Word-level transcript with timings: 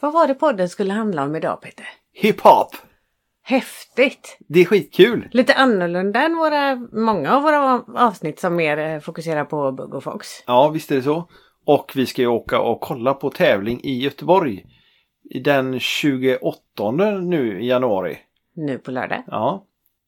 Vad 0.00 0.12
var 0.12 0.26
det 0.26 0.34
podden 0.34 0.68
skulle 0.68 0.92
handla 0.92 1.24
om 1.24 1.36
idag 1.36 1.60
Peter? 1.62 1.86
Hiphop! 2.12 2.76
Häftigt! 3.42 4.36
Det 4.48 4.60
är 4.60 4.64
skitkul! 4.64 5.28
Lite 5.32 5.54
annorlunda 5.54 6.22
än 6.22 6.36
våra, 6.36 6.74
många 6.92 7.36
av 7.36 7.42
våra 7.42 7.84
avsnitt 7.96 8.40
som 8.40 8.56
mer 8.56 8.78
eh, 8.78 9.00
fokuserar 9.00 9.44
på 9.44 9.72
Bugg 9.72 9.94
och 9.94 10.04
Fox. 10.04 10.28
Ja, 10.46 10.68
visst 10.68 10.90
är 10.90 10.96
det 10.96 11.02
så. 11.02 11.28
Och 11.66 11.92
vi 11.94 12.06
ska 12.06 12.22
ju 12.22 12.28
åka 12.28 12.60
och 12.60 12.80
kolla 12.80 13.14
på 13.14 13.30
tävling 13.30 13.80
i 13.82 13.98
Göteborg. 13.98 14.64
Den 15.44 15.80
28 15.80 16.90
nu 17.22 17.62
i 17.62 17.66
januari. 17.66 18.18
Nu 18.54 18.78
på 18.78 18.90
lördag. 18.90 19.22
Ja, 19.26 19.64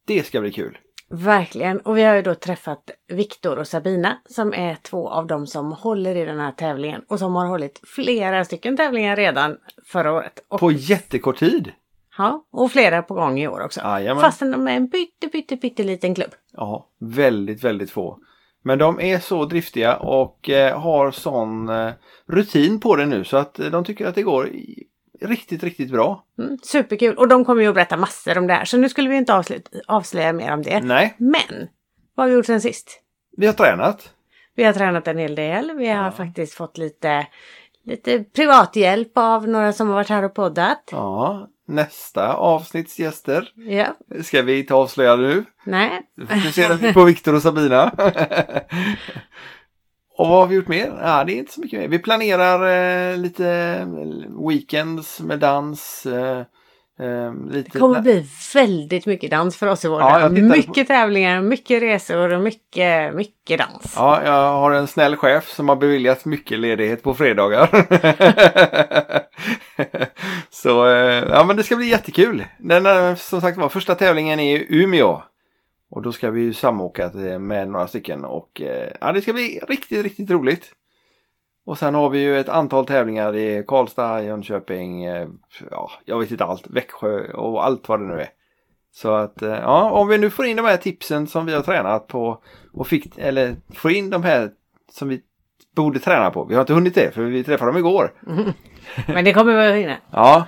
det 0.07 0.27
ska 0.27 0.41
bli 0.41 0.53
kul. 0.53 0.79
Verkligen. 1.11 1.81
Och 1.81 1.97
vi 1.99 2.03
har 2.03 2.15
ju 2.15 2.23
då 2.23 2.35
träffat 2.35 2.91
Viktor 3.09 3.59
och 3.59 3.67
Sabina 3.67 4.19
som 4.29 4.55
är 4.55 4.75
två 4.75 5.09
av 5.09 5.27
dem 5.27 5.47
som 5.47 5.73
håller 5.73 6.17
i 6.17 6.25
den 6.25 6.41
här 6.41 6.53
tävlingen 6.53 7.03
och 7.09 7.19
som 7.19 7.35
har 7.35 7.47
hållit 7.47 7.81
flera 7.85 8.45
stycken 8.45 8.77
tävlingar 8.77 9.17
redan 9.17 9.57
förra 9.87 10.13
året. 10.13 10.45
Och, 10.49 10.61
På 10.61 10.73
jättekort 10.73 11.37
tid. 11.39 11.73
ja, 12.19 12.45
och 12.53 12.73
flera 12.73 13.03
på 13.03 13.15
gång 13.15 13.39
i 13.39 13.49
år 13.49 13.61
också. 13.61 13.81
Jajamän. 13.81 14.21
Fastän 14.21 14.51
de 14.51 14.69
är 14.69 14.77
en 14.77 14.91
pytte, 14.91 15.29
pytte, 15.29 15.57
pytte 15.57 15.83
liten 15.83 16.15
klubb. 16.15 16.31
Ja, 16.53 16.89
väldigt, 17.01 17.65
väldigt 17.65 17.91
få. 17.91 18.19
Men 18.63 18.79
de 18.79 19.01
är 19.01 19.19
så 19.19 19.45
driftiga 19.45 19.97
och 19.97 20.51
eh, 20.51 20.81
har 20.81 21.11
sån 21.11 21.69
eh, 21.69 21.93
rutin 22.29 22.81
på 22.81 22.97
det 22.97 23.07
nu 23.07 23.25
så 23.25 23.37
att 23.37 23.59
eh, 23.59 23.67
de 23.67 23.85
tycker 23.85 24.07
att 24.07 24.15
det 24.15 24.23
går 24.23 24.51
riktigt, 25.21 25.63
riktigt 25.63 25.91
bra. 25.91 26.25
Mm, 26.39 26.59
superkul. 26.63 27.17
Och 27.17 27.29
de 27.29 27.45
kommer 27.45 27.63
ju 27.63 27.69
att 27.69 27.75
berätta 27.75 27.97
massor 27.97 28.39
om 28.39 28.47
det 28.47 28.55
här. 28.55 28.65
Så 28.65 28.77
nu 28.77 28.89
skulle 28.89 29.09
vi 29.11 29.17
inte 29.17 29.35
avslöja, 29.35 29.63
avslöja 29.87 30.33
mer 30.33 30.53
om 30.53 30.63
det. 30.63 30.81
Nej, 30.81 31.15
Men 31.19 31.69
vad 32.15 32.25
har 32.25 32.29
vi 32.29 32.35
gjort 32.37 32.47
sen 32.47 32.61
sist? 32.61 33.03
vi 33.37 33.47
har 33.47 33.53
tränat. 33.53 34.13
Vi 34.55 34.65
har 34.65 34.73
tränat 34.73 35.09
en 35.09 35.19
hel 35.19 35.35
del. 35.35 35.73
Vi 35.77 35.89
har 35.89 36.11
faktiskt 36.11 36.55
fått 36.55 36.79
lite, 36.79 37.27
lite 37.85 38.25
privat 38.25 38.77
hjälp 38.77 39.13
av 39.15 39.49
några 39.49 39.73
som 39.73 39.89
har 39.89 39.95
varit 39.95 40.09
här 40.09 40.23
och 40.23 40.35
poddat. 40.35 40.89
Ja, 40.93 41.49
nästa 41.69 42.35
avsnitts 42.35 42.99
gäster 42.99 43.49
Ja. 43.55 43.87
ska 44.23 44.43
vi 44.43 44.59
inte 44.59 44.75
avslöja 44.75 45.17
nu. 45.17 45.45
Nej. 45.65 45.91
Fokuserar 46.29 46.75
vi 46.75 46.93
på 46.93 47.05
Viktor 47.05 47.35
och 47.35 47.43
Sabina. 47.43 47.93
och 50.19 50.29
vad 50.29 50.39
har 50.39 50.47
vi 50.47 50.55
gjort 50.55 50.69
mer? 50.69 50.93
Ja, 51.03 51.25
det 51.25 51.33
är 51.33 51.37
inte 51.39 51.53
så 51.53 51.61
mycket 51.61 51.81
mer. 51.81 51.89
Vi 51.89 51.99
planerar 51.99 52.67
eh, 53.13 53.17
lite 53.17 53.79
weekends 54.49 55.21
med 55.21 55.39
dans. 55.39 56.07
Eh, 56.07 56.39
eh, 57.07 57.35
lite 57.51 57.71
Det 57.73 57.79
kommer 57.79 58.01
bli 58.01 58.27
väldigt 58.55 59.07
mycket 59.07 59.31
dans 59.31 59.57
för 59.57 59.67
oss 59.67 59.85
i 59.85 59.89
vår 59.89 60.01
Ja, 60.01 60.15
tittade 60.15 60.41
på- 60.41 60.47
Mycket 60.47 60.89
tävlingar, 60.89 61.41
mycket 61.43 61.83
resor 61.83 62.33
och 62.33 62.41
mycket, 62.43 63.15
mycket 63.15 63.59
dans. 63.59 63.93
Ja, 63.97 64.21
jag 64.25 64.53
har 64.53 64.73
en 64.73 64.87
snäll 64.87 65.17
chef 65.17 65.49
som 65.49 65.69
har 65.69 65.77
beviljat 65.77 66.25
mycket 66.25 66.59
ledighet 66.59 67.03
på 67.03 67.15
fredagar. 67.15 67.69
så 70.51 70.87
eh, 70.89 71.25
ja, 71.31 71.45
men 71.45 71.57
det 71.57 71.63
ska 71.63 71.77
bli 71.77 71.89
jättekul. 71.89 72.45
Den 72.59 72.87
är, 72.87 73.15
som 73.15 73.41
sagt 73.41 73.59
var 73.59 73.69
första 73.69 73.95
tävlingen 73.95 74.41
är 74.41 74.57
i 74.57 74.67
Umeå. 74.69 75.23
Och 75.91 76.03
då 76.03 76.13
ska 76.13 76.31
vi 76.31 76.41
ju 76.41 76.53
samåka 76.55 77.09
till- 77.11 77.39
med 77.39 77.69
några 77.69 77.87
stycken 77.87 78.25
och 78.25 78.61
eh, 78.61 78.91
ja, 79.01 79.13
det 79.13 79.23
ska 79.23 79.33
bli 79.33 79.61
riktigt, 79.69 80.03
riktigt 80.05 80.31
roligt. 80.31 80.73
Och 81.67 81.79
sen 81.79 81.95
har 81.95 82.11
vi 82.11 82.19
ju 82.19 82.39
ett 82.39 82.49
antal 82.49 82.87
tävlingar 82.87 83.37
i 83.37 83.65
Karlstad, 83.69 84.23
Jönköping, 84.23 85.05
eh, 85.05 85.29
ja, 85.71 85.91
jag 86.05 86.19
vet 86.19 86.31
inte 86.31 86.45
allt, 86.45 86.67
Växjö 86.71 87.33
och 87.33 87.65
allt 87.67 87.89
vad 87.89 88.01
det 88.01 88.07
nu 88.07 88.21
är. 88.21 88.29
Så 88.93 89.15
att 89.15 89.43
eh, 89.43 89.49
ja, 89.51 89.91
om 89.91 90.09
vi 90.09 90.19
nu 90.19 90.31
får 90.31 90.47
in 90.47 90.57
de 90.57 90.65
här 90.67 90.77
tipsen 90.77 91.27
som 91.27 91.47
vi 91.47 91.55
har 91.55 91.63
tränat 91.63 92.07
på 92.07 92.43
och 92.73 92.87
fick, 92.87 93.19
eller 93.19 93.57
får 93.75 93.91
in 93.91 94.11
de 94.11 94.23
här 94.23 94.51
som 94.93 95.09
vi 95.09 95.21
borde 95.77 95.99
träna 95.99 96.31
på. 96.31 96.45
Vi 96.45 96.55
har 96.55 96.61
inte 96.61 96.75
hunnit 96.75 96.95
det 96.95 97.15
för 97.15 97.23
vi 97.23 97.45
träffade 97.45 97.71
dem 97.71 97.79
igår. 97.79 98.13
Men 99.07 99.25
det 99.25 99.33
kommer 99.33 99.73
vi 99.73 99.81
hinna. 99.81 99.97
Ja. 100.11 100.47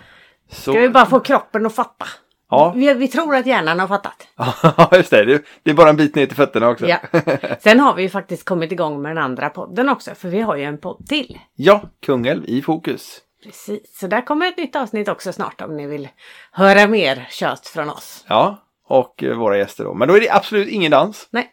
Så, 0.50 0.72
Ska 0.72 0.80
vi 0.80 0.88
bara 0.88 1.06
få 1.06 1.20
kroppen 1.20 1.66
att 1.66 1.74
fatta? 1.74 2.06
Ja. 2.50 2.72
Vi, 2.76 2.94
vi 2.94 3.08
tror 3.08 3.36
att 3.36 3.46
hjärnan 3.46 3.80
har 3.80 3.88
fattat. 3.88 4.28
ja, 4.62 4.88
just 4.92 5.10
det. 5.10 5.24
det. 5.24 5.70
Är 5.70 5.74
bara 5.74 5.90
en 5.90 5.96
bit 5.96 6.14
ner 6.14 6.26
till 6.26 6.36
fötterna 6.36 6.68
också. 6.68 6.86
Ja. 6.86 6.98
Sen 7.60 7.80
har 7.80 7.94
vi 7.94 8.02
ju 8.02 8.08
faktiskt 8.08 8.44
kommit 8.44 8.72
igång 8.72 9.02
med 9.02 9.10
den 9.10 9.24
andra 9.24 9.50
podden 9.50 9.88
också. 9.88 10.14
För 10.14 10.28
vi 10.28 10.40
har 10.40 10.56
ju 10.56 10.64
en 10.64 10.78
podd 10.78 11.06
till. 11.08 11.38
ja, 11.54 11.82
Kungälv 12.06 12.44
i 12.46 12.62
fokus. 12.62 13.20
Precis. 13.44 13.98
Så 14.00 14.06
där 14.06 14.20
kommer 14.20 14.48
ett 14.48 14.56
nytt 14.56 14.76
avsnitt 14.76 15.08
också 15.08 15.32
snart 15.32 15.60
om 15.60 15.76
ni 15.76 15.86
vill 15.86 16.08
höra 16.52 16.86
mer 16.86 17.26
kött 17.30 17.66
från 17.66 17.90
oss. 17.90 18.24
Ja, 18.28 18.64
och 18.88 19.22
eh, 19.22 19.36
våra 19.36 19.58
gäster 19.58 19.84
då. 19.84 19.94
Men 19.94 20.08
då 20.08 20.16
är 20.16 20.20
det 20.20 20.30
absolut 20.30 20.68
ingen 20.68 20.90
dans. 20.90 21.28
Nej. 21.30 21.50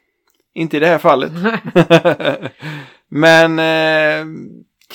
Inte 0.54 0.78
i 0.78 0.80
det 0.80 0.88
här 0.88 0.98
fallet. 0.98 1.32
men 3.10 3.60
eh, 3.60 4.26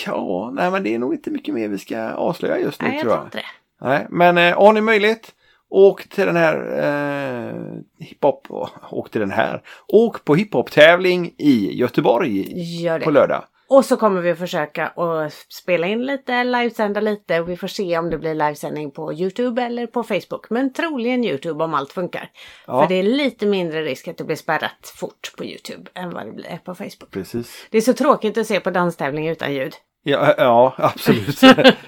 ja, 0.06 0.50
nej 0.55 0.71
men 0.71 0.83
det 0.83 0.94
är 0.94 0.99
nog 0.99 1.15
inte 1.15 1.31
mycket 1.31 1.55
mer 1.55 1.69
vi 1.69 1.78
ska 1.78 2.10
avslöja 2.12 2.59
just 2.59 2.83
nu 2.83 2.89
Nej, 2.89 2.97
jag 2.97 3.03
tror 3.03 3.10
tror 3.10 3.19
jag. 3.21 3.27
inte 3.27 3.39
det. 3.39 3.87
Nej, 3.89 4.06
men 4.10 4.39
eh, 4.39 4.59
har 4.59 4.72
ni 4.72 4.81
möjlighet 4.81 5.34
Åk 5.71 6.09
till 6.09 6.27
den 6.27 6.37
här 6.37 6.57
eh, 6.79 8.07
hiphop, 8.07 8.47
åk 8.91 9.11
till 9.11 9.21
den 9.21 9.31
här. 9.31 9.63
Åk 9.89 10.25
på 10.25 10.35
hiphop-tävling 10.35 11.35
i 11.39 11.79
Göteborg 11.79 12.61
Gör 12.83 13.01
på 13.01 13.11
lördag. 13.11 13.45
Och 13.71 13.85
så 13.85 13.97
kommer 13.97 14.21
vi 14.21 14.35
försöka 14.35 14.87
att 14.87 15.33
spela 15.33 15.87
in 15.87 16.07
lite, 16.07 16.45
livesända 16.45 17.01
lite 17.01 17.41
och 17.41 17.49
vi 17.49 17.57
får 17.57 17.67
se 17.67 17.99
om 17.99 18.11
det 18.11 18.19
blir 18.19 18.35
livesändning 18.35 18.91
på 18.91 19.13
Youtube 19.13 19.63
eller 19.63 19.87
på 19.87 20.03
Facebook. 20.03 20.51
Men 20.51 20.73
troligen 20.73 21.25
Youtube 21.25 21.65
om 21.65 21.75
allt 21.75 21.93
funkar. 21.93 22.31
Ja. 22.67 22.83
För 22.83 22.89
det 22.89 22.95
är 22.95 23.03
lite 23.03 23.47
mindre 23.47 23.83
risk 23.83 24.09
att 24.09 24.17
det 24.17 24.25
blir 24.25 24.37
spärrat 24.37 24.93
fort 24.97 25.33
på 25.39 25.45
Youtube 25.45 25.91
än 25.95 26.11
vad 26.11 26.27
det 26.27 26.33
blir 26.33 26.61
på 26.65 26.75
Facebook. 26.75 27.11
Precis. 27.11 27.67
Det 27.71 27.79
är 27.79 27.83
så 27.83 27.93
tråkigt 27.93 28.39
att 28.39 28.47
se 28.47 28.61
på 28.61 28.71
danstävling 28.71 29.29
utan 29.29 29.55
ljud. 29.55 29.75
Ja, 30.03 30.34
ja, 30.38 30.75
absolut. 30.78 31.41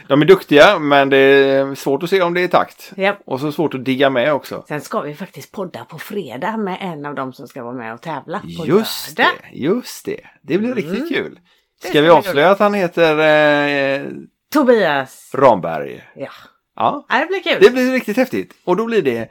De 0.08 0.22
är 0.22 0.24
duktiga 0.26 0.78
men 0.78 1.08
det 1.10 1.16
är 1.18 1.74
svårt 1.74 2.02
att 2.02 2.10
se 2.10 2.22
om 2.22 2.34
det 2.34 2.40
är 2.40 2.44
i 2.44 2.48
takt. 2.48 2.92
Japp. 2.96 3.18
Och 3.26 3.40
så 3.40 3.52
svårt 3.52 3.74
att 3.74 3.84
digga 3.84 4.10
med 4.10 4.32
också. 4.32 4.64
Sen 4.68 4.80
ska 4.80 5.00
vi 5.00 5.14
faktiskt 5.14 5.52
podda 5.52 5.84
på 5.84 5.98
fredag 5.98 6.56
med 6.56 6.78
en 6.80 7.06
av 7.06 7.14
dem 7.14 7.32
som 7.32 7.46
ska 7.48 7.62
vara 7.62 7.74
med 7.74 7.94
och 7.94 8.00
tävla 8.00 8.38
på 8.58 8.66
Just 8.66 9.18
lördag. 9.18 9.32
det, 9.52 9.58
just 9.58 10.04
det. 10.04 10.20
Det 10.42 10.58
blir 10.58 10.74
riktigt 10.74 10.96
Mm. 10.98 11.08
kul. 11.08 11.34
Det 11.34 11.88
Ska 11.88 11.88
ska 11.88 12.00
vi 12.02 12.08
avslöja 12.08 12.50
att 12.50 12.58
han 12.58 12.74
heter 12.74 13.18
eh, 13.18 14.06
Tobias. 14.52 15.30
Ramberg? 15.34 16.02
Ja. 16.14 16.28
Ja, 16.76 17.06
ja, 17.08 17.18
det 17.18 17.26
blir 17.26 17.42
kul. 17.42 17.62
det 17.62 17.70
blir 17.70 17.92
riktigt 17.92 18.16
häftigt. 18.16 18.52
Och 18.64 18.76
då 18.76 18.84
blir 18.86 19.02
det 19.02 19.28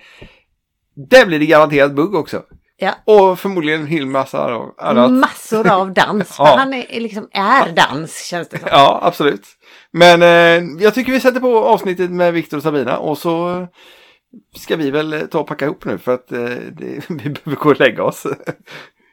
där 1.09 1.25
blir 1.25 1.40
det 1.40 1.46
garanterat 1.46 1.91
bugg 1.96 2.16
också. 2.16 2.44
Ja. 2.84 2.96
Och 3.06 3.40
förmodligen 3.40 3.81
en 3.81 3.88
hel 3.88 4.06
massa 4.06 4.46
av 4.46 4.74
annat. 4.78 5.12
Massor 5.12 5.68
av 5.68 5.94
dans. 5.94 6.36
Ja. 6.40 6.56
han 6.58 6.74
är 6.74 7.00
liksom 7.00 7.30
är 7.31 7.69
dans 7.75 8.24
känns 8.25 8.50
det 8.50 8.59
som. 8.59 8.68
Ja, 8.72 9.00
absolut. 9.03 9.46
Men 9.92 10.22
eh, 10.22 10.84
jag 10.84 10.94
tycker 10.94 11.12
vi 11.12 11.20
sätter 11.20 11.40
på 11.40 11.66
avsnittet 11.66 12.12
med 12.12 12.34
Viktor 12.34 12.58
och 12.58 12.64
Sabina 12.64 12.97
och 12.97 13.18
så 13.18 13.68
ska 14.58 14.75
vi 14.75 14.91
väl 14.91 15.14
eh, 15.14 15.20
ta 15.22 15.40
och 15.40 15.47
packa 15.47 15.66
ihop 15.66 15.86
nu 15.86 15.97
för 15.97 16.14
att 16.14 16.31
eh, 16.31 16.40
det, 16.40 17.09
vi 17.09 17.30
behöver 17.30 17.56
gå 17.56 17.70
och 17.70 17.80
lägga 17.80 18.03
oss. 18.03 18.28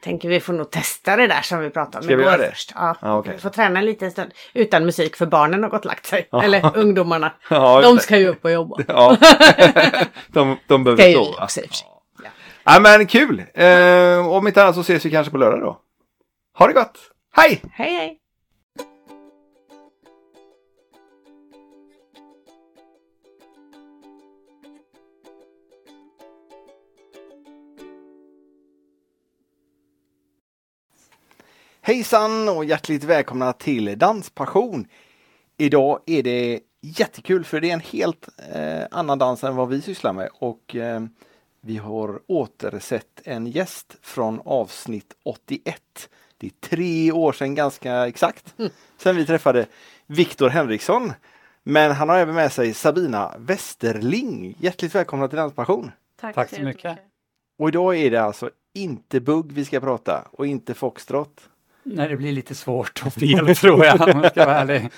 Tänker 0.03 0.29
vi 0.29 0.39
får 0.39 0.53
nog 0.53 0.71
testa 0.71 1.15
det 1.15 1.27
där 1.27 1.41
som 1.41 1.59
vi 1.59 1.69
pratade 1.69 1.97
om 1.97 2.03
Ska 2.03 2.15
vi 2.15 2.21
igår 2.21 2.31
göra 2.33 2.41
det? 2.41 2.49
först. 2.51 2.71
Ja, 2.75 2.95
Ja, 3.01 3.17
okej. 3.17 3.33
Vi 3.35 3.39
får 3.41 3.49
träna 3.49 3.79
en 3.79 3.85
liten 3.85 4.11
stund 4.11 4.31
utan 4.53 4.85
musik 4.85 5.15
för 5.15 5.25
barnen 5.25 5.63
har 5.63 5.69
gått 5.69 5.79
och 5.81 5.85
lagt 5.85 6.05
sig. 6.05 6.27
Ja. 6.31 6.43
Eller 6.43 6.77
ungdomarna. 6.77 7.33
Ja, 7.49 7.81
De 7.81 7.97
ska 7.99 8.17
ju 8.17 8.27
upp 8.27 8.45
och 8.45 8.51
jobba. 8.51 8.77
ja. 8.87 9.17
de, 10.27 10.57
de 10.67 10.83
behöver 10.83 11.13
sova. 11.13 11.47
Ja. 12.69 12.79
Men 12.79 13.07
kul! 13.07 13.43
Eh, 13.53 14.27
om 14.27 14.47
inte 14.47 14.63
annat 14.63 14.75
så 14.75 14.81
ses 14.81 15.05
vi 15.05 15.11
kanske 15.11 15.31
på 15.31 15.37
lördag 15.37 15.59
då. 15.59 15.81
Ha 16.57 16.67
det 16.67 16.73
gott! 16.73 16.97
Hej! 17.35 17.61
Hej 17.71 17.93
hej! 17.93 18.19
Hejsan 31.81 32.49
och 32.49 32.65
hjärtligt 32.65 33.03
välkomna 33.03 33.53
till 33.53 33.97
Danspassion! 33.99 34.87
Idag 35.57 35.99
är 36.05 36.23
det 36.23 36.59
jättekul 36.81 37.43
för 37.43 37.61
det 37.61 37.69
är 37.69 37.73
en 37.73 37.79
helt 37.79 38.29
eh, 38.53 38.87
annan 38.91 39.17
dans 39.17 39.43
än 39.43 39.55
vad 39.55 39.69
vi 39.69 39.81
sysslar 39.81 40.13
med 40.13 40.29
och 40.33 40.75
eh, 40.75 41.01
vi 41.61 41.77
har 41.77 42.21
återsett 42.27 43.21
en 43.23 43.47
gäst 43.47 43.97
från 44.01 44.41
avsnitt 44.45 45.13
81. 45.23 46.09
Det 46.37 46.47
är 46.47 46.69
tre 46.69 47.11
år 47.11 47.33
sedan 47.33 47.55
ganska 47.55 48.07
exakt 48.07 48.55
sedan 48.97 49.15
vi 49.15 49.25
träffade 49.25 49.65
Viktor 50.07 50.49
Henriksson. 50.49 51.13
Men 51.63 51.91
han 51.91 52.09
har 52.09 52.17
även 52.17 52.35
med 52.35 52.51
sig 52.51 52.73
Sabina 52.73 53.35
Westerling. 53.37 54.55
Hjärtligt 54.59 54.95
välkomna 54.95 55.27
till 55.27 55.37
Danspassion! 55.37 55.91
Tack 56.21 56.49
så 56.49 56.61
mycket. 56.61 56.97
Och 57.57 57.69
idag 57.69 57.97
är 57.97 58.11
det 58.11 58.21
alltså 58.21 58.49
inte 58.73 59.19
bugg 59.19 59.51
vi 59.51 59.65
ska 59.65 59.79
prata 59.79 60.27
och 60.31 60.47
inte 60.47 60.73
foxtrot. 60.73 61.49
Nej, 61.83 62.09
det 62.09 62.17
blir 62.17 62.31
lite 62.31 62.55
svårt 62.55 63.03
och 63.05 63.13
fel 63.13 63.55
tror 63.55 63.85
jag 63.85 64.01
om 64.01 64.23
jag 64.23 64.31
ska 64.31 64.45
vara 64.45 64.57
ärlig. 64.57 64.89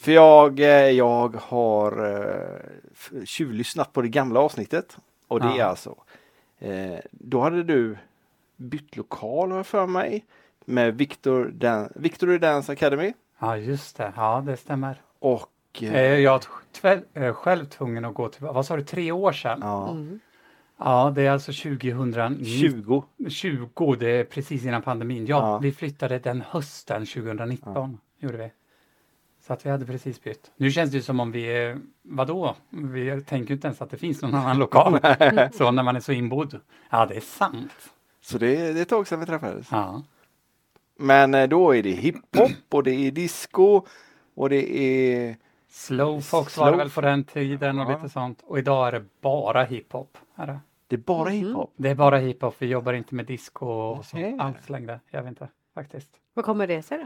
För 0.00 0.12
jag, 0.12 0.60
eh, 0.60 0.90
jag 0.90 1.36
har 1.42 2.20
eh, 2.20 3.24
tjuvlyssnat 3.24 3.92
på 3.92 4.02
det 4.02 4.08
gamla 4.08 4.40
avsnittet. 4.40 4.96
Och 5.34 5.40
det 5.40 5.46
Ja. 5.56 5.56
är 5.64 5.64
alltså, 5.64 5.94
eh, 6.58 6.98
då 7.10 7.40
hade 7.40 7.62
du 7.62 7.96
bytt 8.56 8.96
lokal 8.96 9.50
har 9.52 9.62
för 9.62 9.86
mig. 9.86 10.24
Med 10.64 10.94
Victor, 10.98 11.44
Dan- 11.54 11.92
Victory 11.94 12.38
Dance 12.38 12.72
Academy. 12.72 13.12
Ja, 13.38 13.56
just 13.56 13.96
det. 13.96 14.12
Ja, 14.16 14.42
det 14.46 14.56
stämmer. 14.56 15.02
Och 15.18 15.50
Eh, 15.82 15.94
eh, 15.94 16.18
Jag 16.18 16.40
tväl, 16.72 17.00
eh, 17.14 17.32
själv 17.32 17.64
tvungen 17.66 18.04
att 18.04 18.14
gå 18.14 18.28
till, 18.28 18.42
vad 18.46 18.66
sa 18.66 18.76
du, 18.76 18.82
tre 18.84 19.12
år 19.12 19.32
sedan? 19.32 19.58
Ja. 19.62 19.88
Mm. 19.90 20.20
Ja, 20.78 21.12
det 21.14 21.22
är 21.26 21.30
alltså 21.30 21.52
2020. 21.52 22.44
20. 22.44 23.04
20, 23.28 23.94
det 23.94 24.10
är 24.10 24.24
precis 24.24 24.64
innan 24.64 24.82
pandemin. 24.82 25.26
Ja, 25.26 25.36
Ja. 25.36 25.58
vi 25.58 25.72
flyttade 25.72 26.18
den 26.18 26.40
hösten 26.48 27.06
2019. 27.06 27.98
Gjorde 28.18 28.36
vi. 28.36 28.50
Så 29.46 29.52
att 29.52 29.66
vi 29.66 29.70
hade 29.70 29.86
precis 29.86 30.22
bytt. 30.22 30.50
Nu 30.56 30.70
känns 30.70 30.90
det 30.90 30.96
ju 30.96 31.02
som 31.02 31.20
om 31.20 31.32
vi 31.32 31.44
är, 31.44 31.78
vadå? 32.02 32.54
Vi 32.70 33.20
tänker 33.22 33.54
inte 33.54 33.66
ens 33.66 33.82
att 33.82 33.90
det 33.90 33.96
finns 33.96 34.22
någon 34.22 34.34
annan 34.34 34.58
lokal. 34.58 34.98
så 35.54 35.70
när 35.70 35.82
man 35.82 35.96
är 35.96 36.00
så 36.00 36.12
inbodd. 36.12 36.60
Ja, 36.90 37.06
det 37.06 37.14
är 37.16 37.20
sant. 37.20 37.72
Så 38.20 38.38
det, 38.38 38.56
är- 38.56 38.74
det 38.74 38.80
är 38.80 38.82
ett 38.82 38.88
tag 38.88 39.08
sedan 39.08 39.20
vi 39.20 39.26
träffades. 39.26 39.68
Ja. 39.70 40.02
Men 40.98 41.34
eh, 41.34 41.48
då 41.48 41.74
är 41.76 41.82
det 41.82 41.90
hiphop 41.90 42.50
och 42.70 42.82
det 42.82 42.90
är 42.94 43.10
disco 43.10 43.82
och 44.34 44.48
det 44.50 44.78
är... 44.78 45.36
Slowfox 45.68 46.56
var 46.56 46.66
det 46.66 46.72
Slow- 46.72 46.78
väl 46.78 46.90
på 46.90 47.00
den 47.00 47.24
tiden 47.24 47.78
och 47.78 47.92
Ja. 47.92 47.96
lite 47.96 48.08
sånt. 48.08 48.40
Och 48.46 48.58
idag 48.58 48.88
är 48.88 48.92
det 48.92 49.04
bara 49.20 49.64
hiphop. 49.64 50.18
Är 50.36 50.46
det? 50.46 50.60
Det 50.88 50.96
är 50.96 51.00
bara 51.00 51.30
Mhm. 51.30 51.32
hiphop. 51.46 51.72
det 51.76 51.90
är 51.90 51.94
bara 51.94 52.18
hiphop. 52.18 52.54
Vi 52.58 52.66
jobbar 52.66 52.92
inte 52.92 53.14
med 53.14 53.26
disco 53.26 53.66
och 53.66 53.92
Okej. 53.98 54.04
sånt 54.30 54.40
alls 54.42 54.68
längre. 54.68 55.00
Jag 55.10 55.22
vet 55.22 55.28
inte 55.28 55.48
faktiskt. 55.74 56.08
Vad 56.34 56.44
kommer 56.44 56.66
det 56.66 56.82
sig 56.82 56.98
då? 56.98 57.04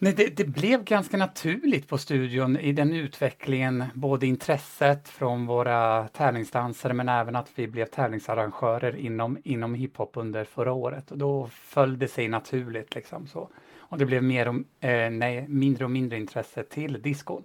Nej, 0.00 0.14
det, 0.16 0.36
det 0.36 0.44
blev 0.44 0.84
ganska 0.84 1.16
naturligt 1.16 1.88
på 1.88 1.98
studion 1.98 2.56
i 2.56 2.72
den 2.72 2.92
utvecklingen, 2.92 3.84
både 3.94 4.26
intresset 4.26 5.08
från 5.08 5.46
våra 5.46 6.08
tävlingsdansare 6.08 6.94
men 6.94 7.08
även 7.08 7.36
att 7.36 7.50
vi 7.54 7.68
blev 7.68 7.86
tävlingsarrangörer 7.86 8.96
inom, 8.96 9.38
inom 9.44 9.74
hiphop 9.74 10.10
under 10.14 10.44
förra 10.44 10.72
året. 10.72 11.10
Och 11.10 11.18
då 11.18 11.46
föll 11.52 11.98
det 11.98 12.08
sig 12.08 12.28
naturligt. 12.28 12.94
Liksom, 12.94 13.26
så. 13.26 13.48
Och 13.78 13.98
det 13.98 14.06
blev 14.06 14.22
mer 14.22 14.48
och, 14.48 14.84
eh, 14.84 15.10
nej, 15.10 15.48
mindre 15.48 15.84
och 15.84 15.90
mindre 15.90 16.18
intresse 16.18 16.62
till 16.62 17.02
discon. 17.02 17.44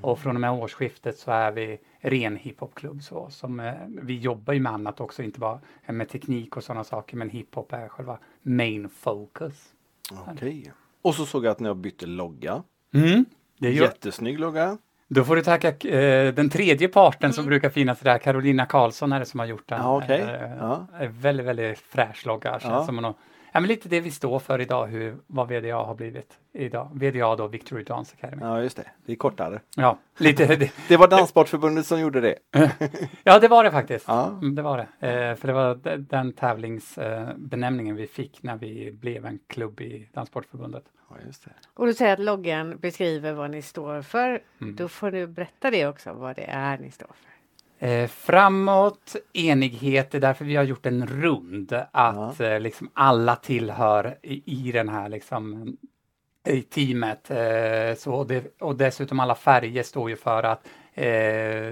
Och 0.00 0.18
från 0.18 0.36
och 0.36 0.40
med 0.40 0.50
årsskiftet 0.52 1.18
så 1.18 1.30
är 1.30 1.52
vi 1.52 1.78
ren 2.00 2.36
hiphopklubb. 2.36 3.02
Så, 3.02 3.30
som, 3.30 3.60
eh, 3.60 3.74
vi 3.88 4.18
jobbar 4.18 4.54
ju 4.54 4.60
med 4.60 4.72
annat 4.72 5.00
också, 5.00 5.22
inte 5.22 5.40
bara 5.40 5.60
eh, 5.86 5.92
med 5.92 6.08
teknik 6.08 6.56
och 6.56 6.64
sådana 6.64 6.84
saker, 6.84 7.16
men 7.16 7.30
hiphop 7.30 7.72
är 7.72 7.88
själva 7.88 8.18
main 8.42 8.88
focus. 8.88 9.74
Okej. 10.10 10.72
Och 11.02 11.14
så 11.14 11.26
såg 11.26 11.44
jag 11.44 11.50
att 11.50 11.60
ni 11.60 11.68
har 11.68 11.74
bytt 11.74 12.02
logga. 12.02 12.62
Mm, 12.94 13.24
det 13.58 13.70
gör, 13.70 13.84
Jättesnygg 13.84 14.40
logga. 14.40 14.78
Då 15.08 15.24
får 15.24 15.36
du 15.36 15.42
tacka 15.42 15.88
eh, 15.88 16.34
den 16.34 16.50
tredje 16.50 16.88
parten 16.88 17.32
som 17.32 17.46
brukar 17.46 17.70
finnas 17.70 18.00
där, 18.00 18.18
Carolina 18.18 18.66
Karlsson 18.66 19.12
är 19.12 19.18
det 19.20 19.26
som 19.26 19.40
har 19.40 19.46
gjort 19.46 19.68
den. 19.68 19.80
Ja, 19.80 19.96
okej. 19.96 20.20
Eh, 20.20 20.56
Ja. 20.58 20.86
Väldigt, 21.10 21.46
väldigt 21.46 21.78
fräsch 21.78 22.26
logga. 22.26 22.58
Ja. 22.62 22.86
som 22.86 22.96
någon, 22.96 23.14
ja, 23.52 23.60
men 23.60 23.68
lite 23.68 23.88
det 23.88 24.00
vi 24.00 24.10
står 24.10 24.38
för 24.38 24.60
idag, 24.60 24.86
hur, 24.86 25.16
vad 25.26 25.48
VDA 25.48 25.76
har 25.76 25.94
blivit 25.94 26.38
idag. 26.52 26.90
VDA 26.94 27.36
då, 27.36 27.46
Victory 27.48 27.82
Dance 27.84 28.14
Academy. 28.18 28.42
Ja, 28.42 28.56
Ja, 28.56 28.62
just 28.62 28.76
det. 28.76 28.86
Det 29.06 29.12
är 29.12 29.16
kortare. 29.16 29.60
lite, 30.18 30.56
det, 30.56 30.72
Det 30.88 30.96
var 30.96 31.08
Danssportförbundet 31.08 31.86
som 31.86 32.00
gjorde 32.00 32.20
det. 32.20 32.34
ja, 33.24 33.38
det 33.38 33.48
var 33.48 33.64
det 33.64 33.70
faktiskt. 33.70 34.04
Ja. 34.08 34.26
Mm, 34.28 34.54
Det 34.54 34.62
var 34.62 34.78
det. 35.00 35.08
Eh, 35.08 35.34
för 35.36 35.48
det 35.48 35.54
var 35.54 35.74
de- 35.74 35.96
den 35.96 36.32
tävlingsbenämningen 36.32 37.96
vi 37.96 38.06
fick 38.06 38.42
när 38.42 38.56
vi 38.56 38.92
blev 38.92 39.26
en 39.26 39.38
klubb 39.46 39.80
i 39.80 40.08
Danssportförbundet. 40.12 40.84
Ja, 41.10 41.16
just 41.26 41.44
det. 41.44 41.50
Och 41.74 41.86
du 41.86 41.94
säger 41.94 42.12
att 42.12 42.18
loggan 42.18 42.78
beskriver 42.78 43.32
vad 43.32 43.50
ni 43.50 43.62
står 43.62 44.02
för. 44.02 44.42
Mm. 44.60 44.76
Då 44.76 44.88
får 44.88 45.10
du 45.10 45.26
berätta 45.26 45.70
det 45.70 45.86
också, 45.86 46.12
vad 46.12 46.36
det 46.36 46.44
är 46.50 46.78
ni 46.78 46.90
står 46.90 47.06
för. 47.06 47.31
Eh, 47.82 48.06
framåt, 48.06 49.16
enighet, 49.32 50.10
det 50.10 50.18
är 50.18 50.20
därför 50.20 50.44
vi 50.44 50.56
har 50.56 50.64
gjort 50.64 50.86
en 50.86 51.06
rund. 51.06 51.82
Att 51.90 52.40
eh, 52.40 52.60
liksom 52.60 52.90
alla 52.94 53.36
tillhör 53.36 54.18
i, 54.22 54.68
i 54.68 54.72
den 54.72 54.88
här 54.88 55.08
liksom, 55.08 55.76
i 56.48 56.62
teamet. 56.62 57.30
Eh, 57.30 57.94
så 57.98 58.24
det, 58.24 58.60
och 58.60 58.76
dessutom 58.76 59.20
alla 59.20 59.34
färger 59.34 59.82
står 59.82 60.10
ju 60.10 60.16
för 60.16 60.42
att 60.42 60.66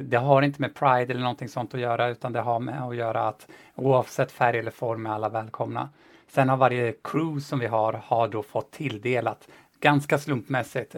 det 0.02 0.18
har 0.22 0.42
inte 0.42 0.60
med 0.60 0.74
Pride 0.74 1.12
eller 1.12 1.20
någonting 1.20 1.48
sånt 1.48 1.74
att 1.74 1.80
göra 1.80 2.08
utan 2.08 2.32
det 2.32 2.40
har 2.40 2.60
med 2.60 2.82
att 2.82 2.96
göra 2.96 3.28
att 3.28 3.46
oavsett 3.74 4.32
färg 4.32 4.58
eller 4.58 4.70
form 4.70 5.06
är 5.06 5.10
alla 5.10 5.28
välkomna. 5.28 5.88
Sen 6.28 6.48
har 6.48 6.56
varje 6.56 6.92
crew 7.04 7.40
som 7.40 7.58
vi 7.58 7.66
har, 7.66 7.92
har 7.92 8.28
då 8.28 8.42
fått 8.42 8.70
tilldelat 8.70 9.48
ganska 9.80 10.18
slumpmässigt 10.18 10.96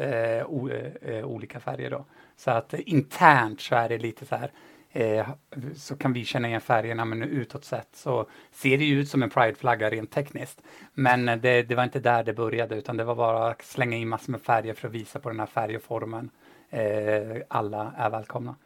olika 1.24 1.60
färger 1.60 1.90
då. 1.90 2.04
Så 2.36 2.50
att 2.50 2.74
internt 2.74 3.60
så 3.60 3.74
är 3.74 3.88
det 3.88 3.98
lite 3.98 4.26
så 4.26 4.36
här 4.36 4.50
eh, 4.92 5.28
så 5.74 5.96
kan 5.96 6.12
vi 6.12 6.24
känna 6.24 6.48
igen 6.48 6.60
färgerna 6.60 7.04
men 7.04 7.22
utåt 7.22 7.64
sett 7.64 7.88
så 7.96 8.26
ser 8.50 8.78
det 8.78 8.84
ju 8.84 9.00
ut 9.00 9.08
som 9.08 9.22
en 9.22 9.30
prideflagga 9.30 9.90
rent 9.90 10.10
tekniskt. 10.10 10.62
Men 10.94 11.28
eh, 11.28 11.36
det, 11.36 11.62
det 11.62 11.74
var 11.74 11.84
inte 11.84 12.00
där 12.00 12.24
det 12.24 12.32
började 12.32 12.74
utan 12.76 12.96
det 12.96 13.04
var 13.04 13.14
bara 13.14 13.50
att 13.50 13.62
slänga 13.62 13.96
in 13.96 14.08
massor 14.08 14.32
med 14.32 14.40
färger 14.40 14.74
för 14.74 14.88
att 14.88 14.94
visa 14.94 15.20
på 15.20 15.28
den 15.28 15.40
här 15.40 15.46
färgformen. 15.46 16.30
Eh, 16.70 17.42
alla 17.48 17.94
är 17.96 18.10
välkomna. 18.10 18.56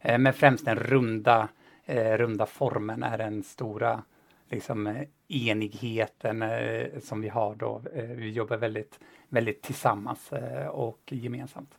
Eh, 0.00 0.18
men 0.18 0.32
främst 0.32 0.64
den 0.64 0.76
runda, 0.76 1.48
eh, 1.84 2.12
runda 2.12 2.46
formen 2.46 3.02
är 3.02 3.18
den 3.18 3.42
stora 3.42 4.02
liksom, 4.50 4.86
eh, 4.86 5.02
enigheten 5.28 6.42
eh, 6.42 7.00
som 7.02 7.20
vi 7.20 7.28
har 7.28 7.54
då. 7.54 7.82
Eh, 7.94 8.04
vi 8.04 8.30
jobbar 8.30 8.56
väldigt, 8.56 9.00
väldigt 9.28 9.62
tillsammans 9.62 10.32
eh, 10.32 10.66
och 10.66 11.00
gemensamt. 11.12 11.78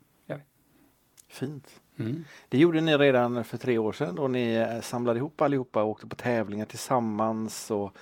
Fint. 1.28 1.80
Mm. 1.98 2.24
Det 2.48 2.58
gjorde 2.58 2.80
ni 2.80 2.96
redan 2.96 3.44
för 3.44 3.56
tre 3.58 3.78
år 3.78 3.92
sedan 3.92 4.14
då 4.14 4.28
ni 4.28 4.54
eh, 4.54 4.80
samlade 4.80 5.18
ihop 5.18 5.40
allihopa 5.40 5.82
och 5.82 5.88
åkte 5.90 6.06
på 6.06 6.16
tävlingar 6.16 6.64
tillsammans. 6.66 7.70
Och, 7.70 7.92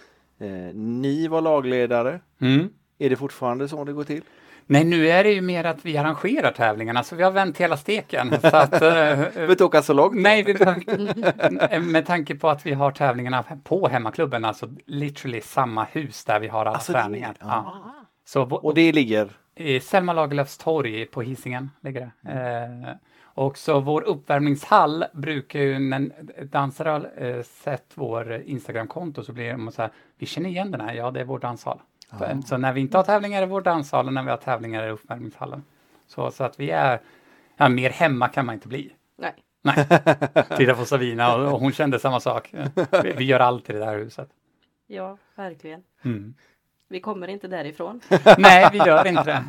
eh, 0.44 0.74
ni 0.74 1.28
var 1.28 1.40
lagledare. 1.40 2.20
Mm. 2.40 2.68
Är 2.98 3.10
det 3.10 3.16
fortfarande 3.16 3.68
så 3.68 3.84
det 3.84 3.92
går 3.92 4.04
till? 4.04 4.22
Nej, 4.66 4.84
nu 4.84 5.08
är 5.08 5.24
det 5.24 5.30
ju 5.32 5.40
mer 5.40 5.64
att 5.64 5.84
vi 5.84 5.96
arrangerar 5.96 6.50
tävlingarna, 6.52 7.02
så 7.02 7.16
vi 7.16 7.22
har 7.22 7.30
vänt 7.30 7.58
hela 7.60 7.76
steken. 7.76 8.30
Så 8.40 8.56
att, 8.56 8.72
eh, 8.74 8.80
Behöver 8.80 9.50
inte 9.50 9.64
åka 9.64 9.82
så 9.82 9.92
långt. 9.92 10.14
nej, 10.14 10.42
vi 10.42 10.54
behöver- 10.54 11.80
med 11.80 12.06
tanke 12.06 12.34
på 12.34 12.48
att 12.48 12.66
vi 12.66 12.72
har 12.72 12.90
tävlingarna 12.90 13.44
på 13.64 13.88
hemmaklubben, 13.88 14.44
alltså 14.44 14.68
literally 14.86 15.40
samma 15.40 15.84
hus 15.84 16.24
där 16.24 16.40
vi 16.40 16.48
har 16.48 16.60
alla 16.60 16.70
Alltså, 16.70 16.92
det 16.92 17.02
träningar. 17.02 17.34
ja. 17.40 17.46
Ja. 17.46 17.94
Så 18.26 18.42
Och 18.42 18.74
det 18.74 18.92
ligger? 18.92 19.28
i 19.56 19.80
Selma 19.80 20.12
Lagerlöfs 20.12 20.58
torg 20.58 21.06
på 21.06 21.22
Hisingen 21.22 21.70
ligger 21.80 22.10
det. 22.22 22.30
Eh, 22.32 22.94
och 23.34 23.58
så 23.58 23.80
vår 23.80 24.02
uppvärmningshall 24.02 25.04
brukar 25.12 25.60
ju, 25.60 25.78
när 25.78 26.10
dansare 26.44 26.88
har 26.88 27.10
eh, 27.24 27.42
sett 27.42 27.92
vår 27.94 28.32
Instagramkonto 28.32 29.22
så 29.22 29.32
blir 29.32 29.50
de 29.50 29.72
så 29.72 29.82
här, 29.82 29.90
vi 30.18 30.26
känner 30.26 30.48
igen 30.48 30.70
den 30.70 30.80
här, 30.80 30.94
ja 30.94 31.10
det 31.10 31.20
är 31.20 31.24
vår 31.24 31.38
danshall. 31.38 31.80
För- 32.18 32.40
Så 32.46 32.56
när 32.56 32.72
vi 32.72 32.80
inte 32.80 32.96
har 32.96 33.04
tävlingar 33.04 33.36
är 33.36 33.46
det 33.46 33.52
vår 33.52 33.60
danshall 33.60 34.06
och 34.06 34.12
när 34.12 34.22
vi 34.22 34.30
har 34.30 34.36
tävlingar 34.36 34.82
är 34.82 34.86
det 34.86 34.92
uppvärmningshallen. 34.92 35.62
Så, 36.06 36.30
så 36.30 36.44
att 36.44 36.60
vi 36.60 36.70
är, 36.70 37.00
ja 37.56 37.68
mer 37.68 37.90
hemma 37.90 38.28
kan 38.28 38.46
man 38.46 38.54
inte 38.54 38.68
bli. 38.68 38.92
Nej. 39.18 39.34
Nej, 39.62 39.86
titta 40.56 40.74
på 40.74 40.84
Savina 40.84 41.36
och, 41.36 41.52
och 41.52 41.60
hon 41.60 41.72
kände 41.72 41.98
samma 41.98 42.20
sak. 42.20 42.54
Vi, 43.02 43.12
vi 43.12 43.24
gör 43.24 43.40
allt 43.40 43.70
i 43.70 43.72
det 43.72 43.78
där 43.78 43.98
huset. 43.98 44.28
Ja, 44.86 45.18
verkligen. 45.34 45.82
Mm. 46.04 46.34
Vi 46.88 47.00
kommer 47.00 47.28
inte 47.28 47.48
därifrån. 47.48 48.00
Nej, 48.38 48.68
vi 48.72 48.78
gör 48.78 49.06
inte 49.06 49.22
det. 49.22 49.44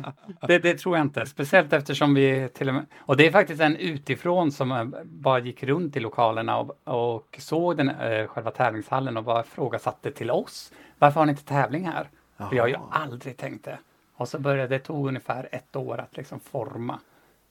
det. 0.46 0.58
Det 0.58 0.74
tror 0.74 0.96
jag 0.96 1.04
inte. 1.06 1.26
Speciellt 1.26 1.72
eftersom 1.72 2.14
vi 2.14 2.48
till 2.48 2.68
och 2.68 2.74
med... 2.74 2.86
Och 2.98 3.16
det 3.16 3.26
är 3.26 3.30
faktiskt 3.30 3.60
en 3.60 3.76
utifrån 3.76 4.52
som 4.52 4.72
eh, 4.72 4.84
bara 5.04 5.38
gick 5.38 5.62
runt 5.62 5.96
i 5.96 6.00
lokalerna 6.00 6.58
och, 6.58 6.78
och 6.84 7.36
såg 7.38 7.76
den, 7.76 7.88
eh, 7.88 8.26
själva 8.26 8.50
tävlingshallen 8.50 9.16
och 9.16 9.24
bara 9.24 9.42
frågasatte 9.42 10.10
till 10.10 10.30
oss. 10.30 10.72
Varför 10.98 11.20
har 11.20 11.26
ni 11.26 11.30
inte 11.30 11.44
tävling 11.44 11.86
här? 11.86 12.10
För 12.36 12.56
jag 12.56 12.62
har 12.62 12.68
ju 12.68 12.76
aldrig 12.90 13.36
tänkt 13.36 13.64
det. 13.64 13.78
Och 14.14 14.28
så 14.28 14.38
började 14.38 14.68
det 14.68 14.78
tog 14.78 15.08
ungefär 15.08 15.48
ett 15.52 15.76
år 15.76 16.00
att 16.00 16.16
liksom 16.16 16.40
forma 16.40 17.00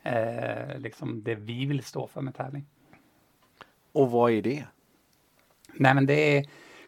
eh, 0.03 0.77
liksom 0.77 1.23
det 1.23 1.35
vi 1.35 1.65
vill 1.65 1.83
stå 1.83 2.07
för 2.07 2.21
med 2.21 2.35
tävling. 2.35 2.65
Och 3.91 4.11
vad 4.11 4.31
är 4.31 4.41
det? 4.41 4.65
Nej, 5.73 5.93
men 5.93 6.05
det 6.05 6.37
är, 6.37 6.45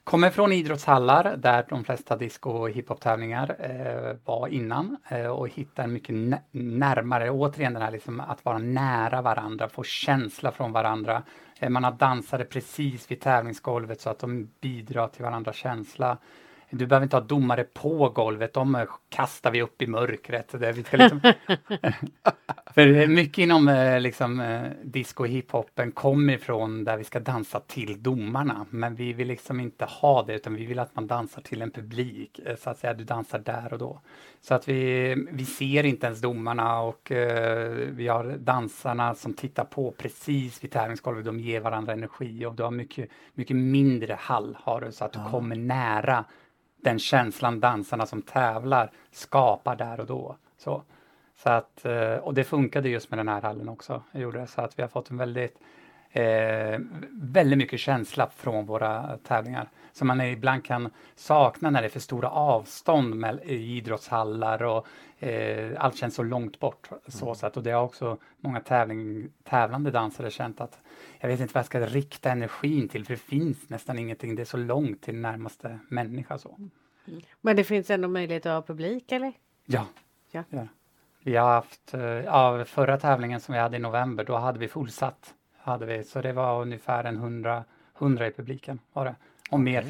kommer 0.08 0.30
från 0.30 0.52
idrottshallar 0.52 1.38
där 1.38 1.66
de 1.70 1.84
flesta 1.84 2.18
disco 2.18 2.50
och 2.50 2.70
hiphop-tävlingar 2.70 3.56
eh, 3.60 4.16
var 4.26 4.48
innan 4.48 4.98
eh, 5.08 5.28
och 5.28 5.50
hittar 5.50 5.88
mycket 5.88 6.16
närmare, 6.52 7.30
återigen 7.30 7.74
den 7.74 7.82
här 7.82 7.92
liksom 7.92 8.20
att 8.20 8.46
vara 8.46 8.58
nära 8.58 9.22
varandra, 9.22 9.70
få 9.70 9.84
känsla 9.84 10.52
från 10.52 10.72
varandra. 10.72 11.24
Eh, 11.60 11.70
man 11.70 11.84
har 11.84 11.92
dansare 11.92 12.46
precis 12.46 13.12
vid 13.12 13.22
tävlingsgolvet 13.22 14.02
så 14.02 14.10
att 14.10 14.20
de 14.20 14.50
bidrar 14.62 15.08
till 15.08 15.24
varandras 15.24 15.56
känsla. 15.56 16.18
Du 16.70 16.86
behöver 16.88 17.04
inte 17.04 17.16
ha 17.16 17.22
domare 17.22 17.64
på 17.64 18.10
golvet, 18.10 18.54
de 18.54 18.86
kastar 19.10 19.52
vi 19.52 19.62
upp 19.62 19.82
i 19.82 19.88
mörkret. 19.88 20.50
Det, 20.60 20.72
vi 20.72 20.84
ska 20.84 20.98
liksom, 20.98 21.22
för 22.76 23.08
mycket 23.08 23.38
inom 23.38 23.68
eh, 23.68 24.00
liksom, 24.00 24.40
eh, 24.40 24.64
disco 24.84 25.24
och 25.24 25.30
hiphopen 25.30 25.92
kommer 25.92 26.34
ifrån 26.34 26.84
där 26.84 26.98
vi 26.98 27.04
ska 27.04 27.20
dansa 27.20 27.60
till 27.60 28.04
domarna. 28.04 28.66
Men 28.70 28.96
vi 28.96 29.14
vill 29.14 29.28
liksom 29.28 29.60
inte 29.60 29.86
ha 29.86 30.24
det 30.24 30.34
utan 30.36 30.56
vi 30.56 30.66
vill 30.66 30.80
att 30.80 30.96
man 30.96 31.08
dansar 31.08 31.42
till 31.42 31.62
en 31.62 31.72
publik. 31.72 32.40
eh, 32.46 32.56
Så 32.56 32.70
att 32.70 32.78
säga, 32.80 32.94
du 32.94 33.04
dansar 33.04 33.40
där 33.40 33.74
och 33.74 33.80
då. 33.80 34.02
Så 34.42 34.54
att 34.54 34.68
vi, 34.70 35.16
vi 35.32 35.46
ser 35.46 35.84
inte 35.86 36.06
ens 36.08 36.22
domarna 36.22 36.82
och 36.82 37.12
eh, 37.12 37.70
vi 37.72 38.08
har 38.08 38.24
dansarna 38.40 39.16
som 39.16 39.34
tittar 39.34 39.66
på 39.66 39.92
precis 39.92 40.64
vid 40.64 40.72
tävlingsgolvet. 40.72 41.26
De 41.26 41.40
ger 41.40 41.60
varandra 41.60 41.94
energi 41.94 42.46
och 42.46 42.56
du 42.56 42.64
har 42.64 42.72
mycket, 42.72 43.10
mycket 43.34 43.56
mindre 43.56 44.18
hall 44.20 44.58
har 44.62 44.82
du 44.82 44.92
så 44.92 45.06
att 45.06 45.14
du 45.14 45.20
kommer 45.20 45.56
nära 45.56 46.26
den 46.77 47.00
känslan 47.00 47.60
dansarna 47.60 48.05
som 48.05 48.22
tävlar 48.22 48.91
skapar 49.12 49.75
där 49.75 50.00
och 50.00 50.05
då. 50.05 50.36
Så, 50.57 50.84
Så 51.43 51.50
att, 51.50 51.86
eh, 51.86 52.15
och 52.15 52.34
det 52.34 52.43
funkade 52.43 52.89
just 52.89 53.12
med 53.12 53.19
den 53.19 53.27
här 53.27 53.41
hallen 53.41 53.69
också. 53.69 54.03
Jag 54.12 54.22
gjorde 54.22 54.39
det, 54.39 54.48
så 54.48 54.62
att 54.62 54.79
vi 54.79 54.84
har 54.84 54.89
fått 54.89 55.10
en 55.10 55.17
väldigt, 55.17 55.57
eh, 56.18 56.80
väldigt 57.12 57.58
mycket 57.58 57.80
känsla 57.80 58.30
från 58.36 58.66
våra 58.66 59.18
tävlingar. 59.18 59.70
Som 59.92 60.08
man 60.08 60.22
ibland 60.22 60.66
kan 60.66 60.90
sakna 61.16 61.70
när 61.70 61.82
det 61.82 61.88
är 61.88 61.90
för 61.90 62.00
stora 62.00 62.30
avstånd 62.30 63.16
med, 63.16 63.40
i 63.44 63.78
idrottshallar 63.78 64.64
och 64.64 64.88
eh, 65.20 65.72
allt 65.78 65.96
känns 65.96 66.16
så 66.16 66.24
långt 66.24 66.60
bort. 66.60 66.90
Så 67.08 67.36
sätt. 67.36 67.58
Och 67.58 67.64
det 67.64 67.72
har 67.72 67.84
också 67.84 68.18
många 68.40 68.60
tävling, 68.60 69.30
tävlande 69.44 69.92
dansare 69.92 70.32
känt 70.32 70.62
att 70.62 70.80
jag 71.20 71.28
vet 71.28 71.40
inte 71.40 71.54
vad 71.54 71.60
jag 71.60 71.66
ska 71.66 71.80
rikta 71.80 72.32
energin 72.32 72.90
till 72.90 73.06
för 73.06 73.14
det 73.14 73.20
finns 73.20 73.70
nästan 73.70 74.00
ingenting. 74.00 74.36
Det 74.36 74.44
är 74.44 74.46
så 74.46 74.58
långt 74.58 75.02
till 75.02 75.16
närmaste 75.16 75.80
människa. 75.90 76.38
Så. 76.38 76.60
Men 77.42 77.56
det 77.56 77.64
finns 77.64 77.90
ändå 77.90 78.08
möjlighet 78.08 78.46
att 78.46 78.54
ha 78.54 78.62
publik 78.62 79.12
eller? 79.12 79.34
Ja. 79.66 79.86
Ja. 80.32 80.44
Vi 81.24 81.36
har 81.36 81.50
haft, 81.50 81.94
eh, 81.94 82.02
ja, 82.02 82.66
förra 82.66 82.98
tävlingen 82.98 83.40
som 83.40 83.54
vi 83.54 83.60
hade 83.60 83.78
i 83.78 83.80
november, 83.80 84.24
då 84.24 84.36
hade 84.36 84.60
vi 84.60 84.68
fullsatt. 84.68 85.34
Hade 85.68 85.86
vi, 85.86 86.04
så 86.04 86.22
det 86.22 86.34
var 86.34 86.62
ungefär 86.62 87.04
en 87.04 87.16
100, 87.16 87.64
100 88.00 88.28
i 88.28 88.32
publiken. 88.32 88.80
Var 88.94 89.06
det. 89.06 89.16
Och 89.52 89.60
mer, 89.60 89.86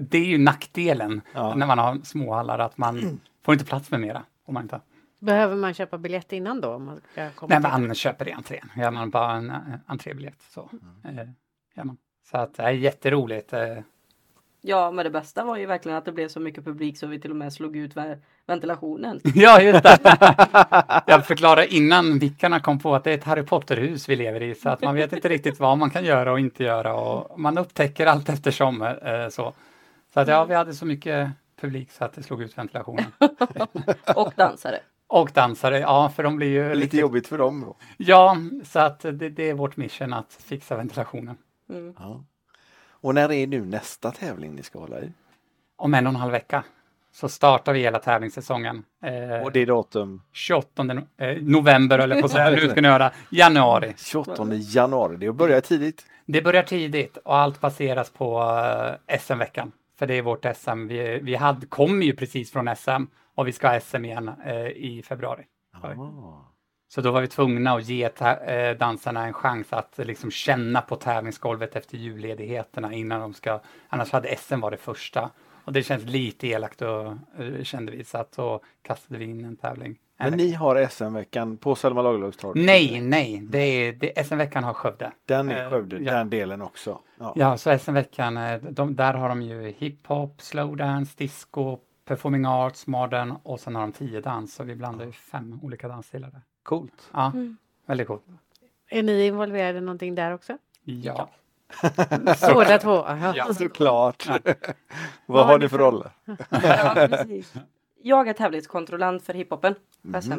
det 0.00 0.18
är 0.18 0.24
ju 0.24 0.38
nackdelen 0.38 1.20
Ja. 1.34 1.54
när 1.54 1.66
man 1.66 1.78
har 1.78 1.98
småhallar, 2.04 2.58
att 2.58 2.78
man 2.78 3.20
får 3.44 3.54
inte 3.54 3.64
plats 3.66 3.90
med 3.90 4.00
mera. 4.00 4.22
Om 4.44 4.54
man 4.54 4.62
inte. 4.62 4.80
Behöver 5.18 5.56
man 5.56 5.74
köpa 5.74 5.98
biljett 5.98 6.32
innan 6.32 6.60
då? 6.60 6.68
Om 6.74 6.84
man 6.84 7.00
ska 7.12 7.30
komma 7.30 7.58
Nej, 7.58 7.80
man 7.80 7.94
köper 7.94 8.28
i 8.28 8.32
entrén. 8.32 8.70
Gör 8.76 8.90
man 8.90 9.10
bara 9.10 9.32
en 9.32 9.52
entrébiljett 9.86 10.42
så 10.42 10.70
eh, 11.04 11.14
gör 11.74 11.84
man. 11.84 11.96
Så 12.30 12.36
att 12.38 12.54
det 12.54 12.62
är 12.62 12.70
jätteroligt. 12.70 13.52
Eh, 13.52 13.78
Ja, 14.60 14.90
men 14.90 15.04
det 15.04 15.10
bästa 15.10 15.44
var 15.44 15.56
ju 15.56 15.66
verkligen 15.66 15.98
att 15.98 16.04
det 16.04 16.12
blev 16.12 16.28
så 16.28 16.40
mycket 16.40 16.64
publik 16.64 16.98
så 16.98 17.06
vi 17.06 17.20
till 17.20 17.30
och 17.30 17.36
med 17.36 17.52
slog 17.52 17.76
ut 17.76 17.96
ve- 17.96 18.18
ventilationen. 18.46 19.20
Ja, 19.34 19.60
just 19.60 19.82
det. 19.82 19.98
Jag 21.06 21.26
förklarade 21.26 21.74
innan 21.74 22.18
vickarna 22.18 22.60
kom 22.60 22.78
på 22.78 22.94
att 22.94 23.04
det 23.04 23.10
är 23.10 23.14
ett 23.18 23.24
Harry 23.24 23.42
Potter-hus 23.42 24.08
vi 24.08 24.16
lever 24.16 24.42
i, 24.42 24.54
så 24.54 24.68
att 24.68 24.80
man 24.80 24.94
vet 24.94 25.12
inte 25.12 25.28
riktigt 25.28 25.60
vad 25.60 25.78
man 25.78 25.90
kan 25.90 26.04
göra 26.04 26.32
och 26.32 26.40
inte 26.40 26.64
göra 26.64 26.94
och 26.94 27.40
man 27.40 27.58
upptäcker 27.58 28.06
allt 28.06 28.28
eftersom. 28.28 28.82
Eh, 28.82 29.28
så 29.30 29.52
så 30.14 30.20
att, 30.20 30.28
ja, 30.28 30.44
vi 30.44 30.54
hade 30.54 30.74
så 30.74 30.86
mycket 30.86 31.30
publik 31.60 31.90
så 31.90 32.04
att 32.04 32.12
det 32.12 32.22
slog 32.22 32.42
ut 32.42 32.58
ventilationen. 32.58 33.04
Och 34.16 34.32
dansare. 34.36 34.80
Och 35.08 35.30
dansare, 35.34 35.78
ja, 35.78 36.12
för 36.16 36.22
de 36.22 36.36
blir 36.36 36.48
ju 36.48 36.68
Lite 36.68 36.80
riktigt... 36.84 37.00
jobbigt 37.00 37.26
för 37.28 37.38
dem. 37.38 37.60
Då. 37.60 37.76
Ja, 37.96 38.36
så 38.64 38.78
att 38.80 39.00
det, 39.00 39.12
det 39.12 39.50
är 39.50 39.54
vårt 39.54 39.76
mission 39.76 40.12
att 40.12 40.32
fixa 40.44 40.76
ventilationen. 40.76 41.36
Mm. 41.70 41.94
Ja. 41.98 42.24
Och 43.06 43.14
när 43.14 43.32
är 43.32 43.46
nu 43.46 43.64
nästa 43.64 44.10
tävling 44.10 44.54
ni 44.54 44.62
ska 44.62 44.78
hålla 44.78 45.00
i? 45.00 45.12
Om 45.76 45.94
en 45.94 46.06
och 46.06 46.10
en 46.10 46.16
halv 46.16 46.32
vecka 46.32 46.64
så 47.12 47.28
startar 47.28 47.72
vi 47.72 47.80
hela 47.80 47.98
tävlingssäsongen. 47.98 48.84
Eh, 49.02 49.42
Och 49.44 49.52
det 49.52 49.60
är 49.60 49.66
datum 49.66 50.22
28 50.32 50.82
no- 50.82 51.06
eh, 51.16 51.42
november, 51.42 51.98
eller 51.98 52.22
på 52.22 52.28
säga, 52.28 52.50
nu 52.62 52.68
ska 52.68 52.80
ni 52.80 52.88
höra, 52.88 53.10
januari. 53.30 53.94
28 53.96 54.54
januari. 54.54 55.16
Det 55.16 55.32
börjar 55.32 55.60
tidigt. 55.60 56.06
Det 56.26 56.42
börjar 56.42 56.62
tidigt 56.62 57.16
och 57.16 57.36
allt 57.36 57.60
baseras 57.60 58.10
på 58.10 58.40
eh, 59.08 59.18
SM-veckan. 59.18 59.72
För 59.98 60.06
det 60.06 60.14
är 60.14 60.22
vårt 60.22 60.46
SM. 60.56 60.86
Vi, 60.86 61.18
vi 61.22 61.34
hade, 61.34 61.66
kom 61.66 62.02
ju 62.02 62.16
precis 62.16 62.52
från 62.52 62.76
SM 62.76 63.04
och 63.34 63.46
vi 63.48 63.52
ska 63.52 63.68
ha 63.68 63.80
SM 63.80 64.04
igen 64.04 64.30
eh, 64.46 64.66
i 64.66 65.02
februari. 65.08 65.44
Ah. 65.82 66.55
Så 66.88 67.00
då 67.00 67.10
var 67.10 67.20
vi 67.20 67.28
tvungna 67.28 67.72
att 67.72 67.84
ge 67.84 68.08
ta- 68.08 68.36
eh, 68.36 68.76
dansarna 68.76 69.26
en 69.26 69.32
chans 69.32 69.72
att 69.72 69.98
eh, 69.98 70.04
liksom 70.04 70.30
känna 70.30 70.80
på 70.80 70.96
tävlingsgolvet 70.96 71.76
efter 71.76 71.96
julledigheterna 71.96 72.92
innan 72.92 73.20
de 73.20 73.34
ska, 73.34 73.60
annars 73.88 74.12
hade 74.12 74.36
SM 74.36 74.60
varit 74.60 74.80
första. 74.80 75.30
Och 75.64 75.72
det 75.72 75.82
känns 75.82 76.04
lite 76.04 76.46
elakt 76.48 76.82
och 76.82 77.06
eh, 77.38 77.62
kände 77.62 77.92
vi, 77.92 78.04
så 78.04 78.18
att 78.18 78.32
då 78.32 78.60
kastade 78.82 79.18
vi 79.18 79.24
in 79.24 79.44
en 79.44 79.56
tävling. 79.56 79.98
En 80.18 80.30
Men 80.30 80.38
ni 80.38 80.52
har 80.52 80.86
SM-veckan 80.86 81.56
på 81.56 81.74
Selma 81.74 82.02
Lagerlöfstorg? 82.02 82.64
Nej, 82.64 83.00
nej, 83.00 83.42
det 83.50 83.58
är, 83.58 83.92
det, 83.92 84.26
SM-veckan 84.26 84.64
har 84.64 84.74
Skövde. 84.74 85.12
Den 85.26 85.50
är 85.50 85.70
Skövde, 85.70 85.98
ja. 85.98 86.12
den 86.12 86.30
delen 86.30 86.62
också. 86.62 86.98
Ja. 87.18 87.32
Ja, 87.36 87.56
så 87.56 87.78
SM-veckan, 87.78 88.38
de, 88.70 88.96
där 88.96 89.14
har 89.14 89.28
de 89.28 89.42
ju 89.42 89.74
hiphop, 89.78 90.42
slowdance, 90.42 91.14
disco, 91.16 91.78
performing 92.04 92.44
arts, 92.46 92.86
modern 92.86 93.34
och 93.42 93.60
sen 93.60 93.74
har 93.74 93.82
de 93.82 93.92
tio 93.92 94.20
dans. 94.20 94.54
Så 94.54 94.64
vi 94.64 94.74
blandar 94.74 95.04
ju 95.04 95.12
fem 95.12 95.60
olika 95.62 95.88
dansstilar 95.88 96.30
där. 96.30 96.40
Coolt. 96.66 97.10
Ja, 97.12 97.32
väldigt 97.86 98.06
coolt. 98.06 98.22
Är 98.88 99.02
ni 99.02 99.26
involverade 99.26 99.78
i 99.78 99.80
någonting 99.80 100.14
där 100.14 100.34
också? 100.34 100.58
Ja. 100.84 101.30
Båda 102.54 102.78
två? 102.78 103.04
Ja. 103.34 103.54
Såklart. 103.54 104.26
Ja. 104.28 104.38
Vad 105.26 105.46
har 105.46 105.58
ni 105.58 105.68
för 105.68 105.78
roller? 105.78 106.10
Ja, 106.50 106.92
precis. 106.94 107.54
Jag 108.02 108.28
är 108.28 108.32
tävlingskontrollant 108.32 109.22
för 109.22 109.34
hiphopen 109.34 109.74
SM. 110.22 110.32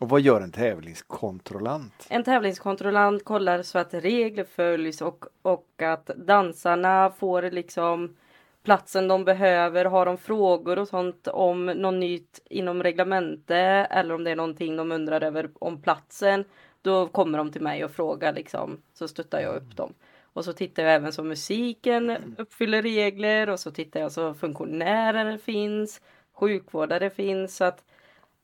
Och 0.00 0.08
vad 0.08 0.20
gör 0.20 0.40
en 0.40 0.52
tävlingskontrollant? 0.52 2.06
En 2.08 2.24
tävlingskontrollant 2.24 3.24
kollar 3.24 3.62
så 3.62 3.78
att 3.78 3.94
regler 3.94 4.44
följs 4.44 5.02
och, 5.02 5.24
och 5.42 5.82
att 5.82 6.06
dansarna 6.06 7.12
får 7.18 7.42
liksom 7.42 8.16
platsen 8.66 9.08
de 9.08 9.24
behöver. 9.24 9.84
Har 9.84 10.06
de 10.06 10.18
frågor 10.18 10.78
och 10.78 10.88
sånt 10.88 11.28
om 11.28 11.66
något 11.66 11.94
nytt 11.94 12.40
inom 12.50 12.82
reglemente 12.82 13.56
eller 13.90 14.14
om 14.14 14.24
det 14.24 14.30
är 14.30 14.36
någonting 14.36 14.76
de 14.76 14.92
undrar 14.92 15.20
över 15.20 15.50
om 15.58 15.82
platsen. 15.82 16.44
Då 16.82 17.06
kommer 17.06 17.38
de 17.38 17.52
till 17.52 17.62
mig 17.62 17.84
och 17.84 17.90
frågar 17.90 18.32
liksom 18.32 18.82
så 18.94 19.08
stöttar 19.08 19.40
jag 19.40 19.56
upp 19.56 19.76
dem. 19.76 19.94
Och 20.22 20.44
så 20.44 20.52
tittar 20.52 20.82
jag 20.82 20.94
även 20.94 21.12
så 21.12 21.24
musiken 21.24 22.16
uppfyller 22.38 22.82
regler 22.82 23.48
och 23.48 23.60
så 23.60 23.70
tittar 23.70 24.00
jag 24.00 24.12
så 24.12 24.34
funktionärer 24.34 25.38
finns, 25.38 26.00
sjukvårdare 26.32 27.10
finns. 27.10 27.56
Så 27.56 27.64
att 27.64 27.84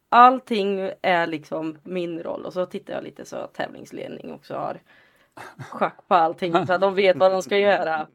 allting 0.09 0.91
är 1.03 1.27
liksom 1.27 1.79
min 1.83 2.23
roll 2.23 2.45
och 2.45 2.53
så 2.53 2.67
tittar 2.67 2.95
jag 2.95 3.05
lite 3.05 3.25
så 3.25 3.37
att 3.37 3.55
tävlingsledning 3.55 4.33
också 4.33 4.55
har 4.55 4.81
schack 5.71 6.09
på 6.09 6.15
allting 6.15 6.67
så 6.67 6.73
att 6.73 6.81
de 6.81 6.95
vet 6.95 7.17
vad 7.17 7.33
de 7.33 7.43
ska 7.43 7.59
göra. 7.59 8.07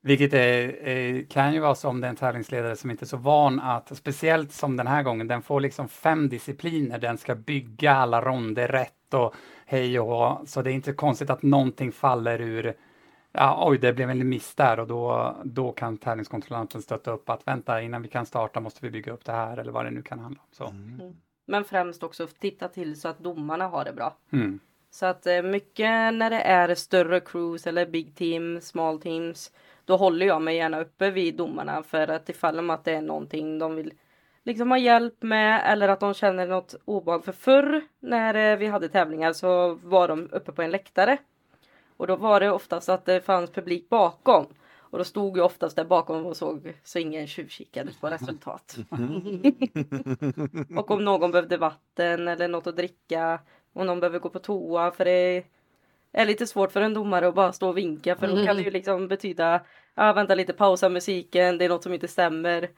Vilket 0.00 0.32
är, 0.32 1.30
kan 1.30 1.54
ju 1.54 1.60
vara 1.60 1.74
så 1.74 1.88
om 1.88 2.00
det 2.00 2.06
är 2.06 2.08
en 2.08 2.16
tävlingsledare 2.16 2.76
som 2.76 2.90
inte 2.90 3.04
är 3.04 3.06
så 3.06 3.16
van 3.16 3.60
att, 3.60 3.96
speciellt 3.96 4.52
som 4.52 4.76
den 4.76 4.86
här 4.86 5.02
gången, 5.02 5.28
den 5.28 5.42
får 5.42 5.60
liksom 5.60 5.88
fem 5.88 6.28
discipliner, 6.28 6.98
den 6.98 7.18
ska 7.18 7.34
bygga 7.34 7.92
alla 7.92 8.20
ronder 8.20 8.68
rätt 8.68 9.14
och 9.14 9.34
hej 9.66 10.00
och 10.00 10.06
hå. 10.06 10.40
Så 10.46 10.62
det 10.62 10.70
är 10.70 10.74
inte 10.74 10.92
konstigt 10.92 11.30
att 11.30 11.42
någonting 11.42 11.92
faller 11.92 12.40
ur, 12.40 12.74
ja 13.32 13.68
oj 13.68 13.78
det 13.78 13.92
blev 13.92 14.10
en 14.10 14.28
miss 14.28 14.54
där 14.54 14.80
och 14.80 14.86
då, 14.86 15.36
då 15.44 15.72
kan 15.72 15.98
tävlingskontrollanten 15.98 16.82
stötta 16.82 17.10
upp 17.10 17.30
att 17.30 17.46
vänta 17.46 17.82
innan 17.82 18.02
vi 18.02 18.08
kan 18.08 18.26
starta 18.26 18.60
måste 18.60 18.80
vi 18.82 18.90
bygga 18.90 19.12
upp 19.12 19.24
det 19.24 19.32
här 19.32 19.56
eller 19.56 19.72
vad 19.72 19.84
det 19.84 19.90
nu 19.90 20.02
kan 20.02 20.18
handla 20.18 20.40
om. 20.40 20.48
Så. 20.52 20.74
Men 21.46 21.64
främst 21.64 22.02
också 22.02 22.26
titta 22.26 22.68
till 22.68 23.00
så 23.00 23.08
att 23.08 23.18
domarna 23.18 23.66
har 23.66 23.84
det 23.84 23.92
bra. 23.92 24.16
Mm. 24.32 24.60
Så 24.90 25.06
att 25.06 25.26
eh, 25.26 25.42
mycket 25.42 26.14
när 26.14 26.30
det 26.30 26.40
är 26.40 26.74
större 26.74 27.20
crews 27.20 27.66
eller 27.66 27.86
big 27.86 28.14
team, 28.14 28.60
small 28.60 29.00
teams. 29.00 29.52
Då 29.88 29.96
håller 29.96 30.26
jag 30.26 30.42
mig 30.42 30.56
gärna 30.56 30.80
uppe 30.80 31.10
vid 31.10 31.36
domarna 31.36 31.82
för 31.82 32.08
att 32.08 32.28
ifall 32.28 32.58
om 32.58 32.70
att 32.70 32.84
det 32.84 32.92
är 32.92 33.02
någonting 33.02 33.58
de 33.58 33.74
vill 33.74 33.92
liksom 34.44 34.70
ha 34.70 34.78
hjälp 34.78 35.22
med 35.22 35.62
eller 35.66 35.88
att 35.88 36.00
de 36.00 36.14
känner 36.14 36.46
något 36.46 36.74
obehag. 36.84 37.24
För 37.24 37.32
förr 37.32 37.82
när 38.00 38.34
eh, 38.34 38.58
vi 38.58 38.66
hade 38.66 38.88
tävlingar 38.88 39.32
så 39.32 39.74
var 39.74 40.08
de 40.08 40.28
uppe 40.32 40.52
på 40.52 40.62
en 40.62 40.70
läktare. 40.70 41.18
Och 41.96 42.06
då 42.06 42.16
var 42.16 42.40
det 42.40 42.50
oftast 42.50 42.88
att 42.88 43.04
det 43.04 43.20
fanns 43.20 43.50
publik 43.50 43.88
bakom. 43.88 44.46
Och 44.78 44.98
då 44.98 45.04
stod 45.04 45.38
jag 45.38 45.46
oftast 45.46 45.76
där 45.76 45.84
bakom 45.84 46.26
och 46.26 46.36
såg 46.36 46.74
så 46.84 46.98
ingen 46.98 47.26
tjuvkikade 47.26 47.90
på 48.00 48.06
resultat. 48.06 48.76
och 50.76 50.90
om 50.90 51.04
någon 51.04 51.30
behövde 51.30 51.56
vatten 51.56 52.28
eller 52.28 52.48
något 52.48 52.66
att 52.66 52.76
dricka. 52.76 53.40
Om 53.72 53.86
någon 53.86 54.00
behöver 54.00 54.18
gå 54.18 54.28
på 54.28 54.38
toa 54.38 54.90
för 54.90 55.04
det 55.04 55.44
är 56.12 56.26
lite 56.26 56.46
svårt 56.46 56.72
för 56.72 56.80
en 56.80 56.94
domare 56.94 57.28
att 57.28 57.34
bara 57.34 57.52
stå 57.52 57.68
och 57.68 57.78
vinka 57.78 58.16
för 58.16 58.28
då 58.28 58.44
kan 58.46 58.56
det 58.56 58.62
ju 58.62 58.70
liksom 58.70 59.08
betyda 59.08 59.60
ja 59.94 60.12
vänta 60.12 60.34
lite 60.34 60.52
pausa 60.52 60.88
musiken 60.88 61.58
det 61.58 61.64
är 61.64 61.68
något 61.68 61.82
som 61.82 61.94
inte 61.94 62.08
stämmer. 62.08 62.68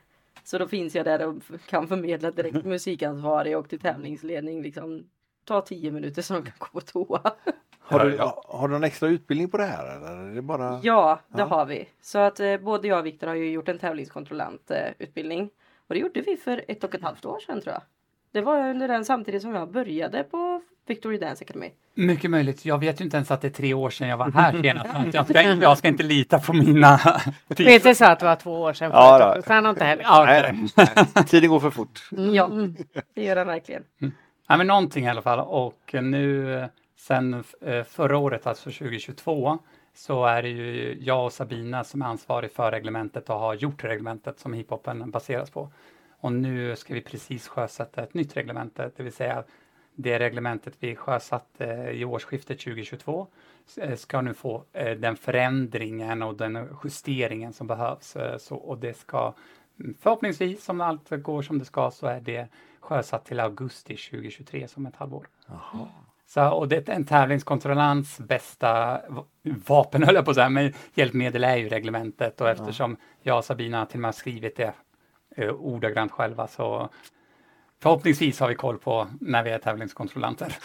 Så 0.45 0.59
då 0.59 0.69
finns 0.69 0.95
jag 0.95 1.05
där 1.05 1.27
och 1.27 1.35
kan 1.67 1.89
förmedla 1.89 2.31
direkt 2.31 2.65
musikansvarig 2.65 3.59
och 3.59 3.69
till 3.69 3.79
tävlingsledning 3.81 4.63
liksom 4.63 5.05
ta 5.45 5.61
tio 5.61 5.91
minuter 5.91 6.23
så 6.23 6.35
de 6.35 6.43
kan 6.43 6.53
gå 6.59 6.67
på 6.67 6.81
toa. 6.81 7.21
Har 7.83 8.05
du, 8.05 8.19
har 8.49 8.69
du 8.69 8.73
någon 8.73 8.85
extra 8.85 9.09
utbildning 9.09 9.51
på 9.51 9.57
det 9.57 9.65
här 9.65 9.97
eller 9.97 10.31
är 10.31 10.35
det 10.35 10.43
bara? 10.43 10.81
Ja, 10.83 11.21
det 11.29 11.39
Ja. 11.39 11.45
har 11.45 11.67
vi. 11.67 11.89
Så 12.01 12.19
att 12.19 12.41
eh, 12.41 12.57
både 12.57 12.89
jag 12.89 12.99
och 12.99 13.07
Viktor 13.07 13.27
har 13.27 13.35
ju 13.35 13.51
gjort 13.51 13.69
en 13.69 13.79
tävlingskontrollant 13.79 14.71
eh. 14.71 15.47
Och 15.87 15.95
det 15.95 15.99
gjorde 15.99 16.21
vi 16.21 16.37
för 16.37 16.65
ett 16.69 16.85
och 16.85 16.95
ett 16.95 17.03
halvt 17.03 17.25
år 17.25 17.39
sedan 17.41 17.61
tror 17.61 17.73
jag. 17.73 17.83
Det 18.33 18.41
var 18.41 18.71
under 18.71 18.89
den 18.89 19.05
samtidigt 19.05 19.43
som 19.43 19.55
jag 19.55 19.71
började 19.71 20.25
på 20.25 20.63
Victory 20.87 21.19
Dance 21.19 21.45
Academy. 21.45 21.71
Mycket 21.95 22.31
möjligt. 22.31 22.65
Jag 22.65 22.79
vet 22.79 23.01
ju 23.01 23.05
inte 23.05 23.17
ens 23.17 23.31
att 23.31 23.41
det 23.41 23.49
är 23.49 23.53
tre 23.53 23.75
år 23.75 23.91
sedan 23.91 24.09
jag 24.09 24.17
var 24.17 24.31
här 24.35 24.63
senast. 24.63 24.91
så 24.91 25.17
Jag 25.17 25.29
ska, 25.29 25.43
jag 25.43 25.79
ska 25.79 25.89
inte 25.89 26.03
lita 26.03 26.39
på 26.39 26.53
mina... 26.53 26.99
Peter 27.57 27.95
sa 27.95 28.07
att 28.07 28.19
det 28.21 28.27
var 28.27 28.37
två 28.37 28.61
år 28.61 28.73
sedan 28.73 28.91
Ja, 28.95 29.35
då. 29.37 29.43
så 29.43 29.53
han 29.53 29.65
har 29.65 29.71
inte 29.71 29.85
heller. 29.85 30.03
Ja, 30.03 30.25
Nej, 30.27 30.41
okej. 30.77 30.87
nej. 31.15 31.25
Tiden 31.27 31.51
går 31.51 31.61
för 31.61 31.71
fort. 31.71 32.09
Ja, 32.11 32.51
det 33.15 33.23
gör 33.25 33.35
den 33.35 33.47
verkligen. 33.47 33.83
Ja, 34.49 34.57
men 34.57 34.67
någonting 34.67 35.05
i 35.05 35.09
alla 35.09 35.23
fall. 35.23 35.41
Och 35.41 35.95
nu 36.03 36.69
sen 36.99 37.45
eh, 37.67 37.83
förra 37.85 38.19
året, 38.19 38.47
alltså 38.47 38.65
2022, 38.71 39.59
så 39.95 40.25
är 40.27 40.43
det 40.43 40.49
ju 40.49 40.97
jag 41.01 41.25
och 41.25 41.33
Sabina 41.33 41.85
som 41.85 42.03
är 42.03 42.07
ansvarig 42.07 42.53
för 42.53 42.71
reglementet 42.71 43.31
och 43.31 43.39
har 43.39 43.55
gjort 43.55 43.85
reglementet 43.85 44.41
som 44.41 44.53
hiphopen 44.53 45.11
baseras 45.11 45.51
på. 45.51 45.73
Och 46.21 46.33
nu 46.33 46.77
ska 46.77 46.95
vi 46.95 47.01
precis 47.01 47.49
sjösätta 47.49 48.03
ett 48.03 48.15
nytt 48.15 48.37
reglemente, 48.37 48.91
det 48.97 49.03
vill 49.03 49.13
säga 49.13 49.45
det 50.03 50.19
reglementet 50.19 50.75
vi 50.81 50.97
sjösatte 50.97 51.65
i 51.93 52.05
årsskiftet 52.05 52.61
2022 52.61 53.27
eh, 53.77 53.97
ska 53.97 54.21
nu 54.21 54.35
få 54.35 54.65
eh, 54.73 54.91
den 54.91 55.17
förändringen 55.17 56.23
och 56.23 56.37
den 56.37 56.69
justeringen 56.85 57.53
som 57.53 57.67
behövs. 57.67 58.17
Eh, 58.17 58.39
så, 58.39 58.57
och 58.57 58.79
det 58.79 58.95
ska 58.95 59.35
mm, 59.81 59.95
förhoppningsvis, 60.01 60.69
om 60.69 60.81
allt 60.81 61.11
går 61.11 61.43
som 61.43 61.59
det 61.59 61.65
ska, 61.65 61.91
så 61.91 62.07
är 62.07 62.21
det 62.21 62.49
sjösatt 62.81 63.25
till 63.25 63.41
augusti 63.41 63.97
2023 63.97 64.69
som 64.69 64.87
ett 64.87 64.97
halvår. 64.97 65.27
Jaha. 65.47 65.89
Så, 66.27 66.51
och 66.51 66.69
det 66.69 66.89
är 66.89 66.93
en 66.93 67.05
tävlingskontrollants 67.05 68.19
bästa 68.19 69.01
vapen, 69.43 70.03
höll 70.07 70.15
jag 70.15 70.25
på 70.25 70.31
att 70.31 70.35
säga, 70.35 70.49
men 70.49 70.73
hjälpmedel 70.95 71.45
är 71.45 71.57
ju 71.57 71.69
reglementet 71.69 72.41
och 72.41 72.49
eftersom 72.49 72.97
jag 73.23 73.39
och 73.39 73.45
Sabina 73.45 73.87
till 73.87 73.97
och 73.97 74.01
med 74.01 74.09
har 74.09 74.13
skrivit 74.13 74.57
det 74.57 74.73
eh, 75.37 75.51
ordagrant 75.51 76.13
själva 76.13 76.47
så 76.47 76.89
förhoppningsvis 77.83 78.41
har 78.41 78.49
vi 78.49 78.55
koll 78.55 78.79
på 78.79 79.07
när 79.21 79.43
vi 79.43 79.51
är 79.51 79.59
tävlingskontrollanter, 79.59 80.57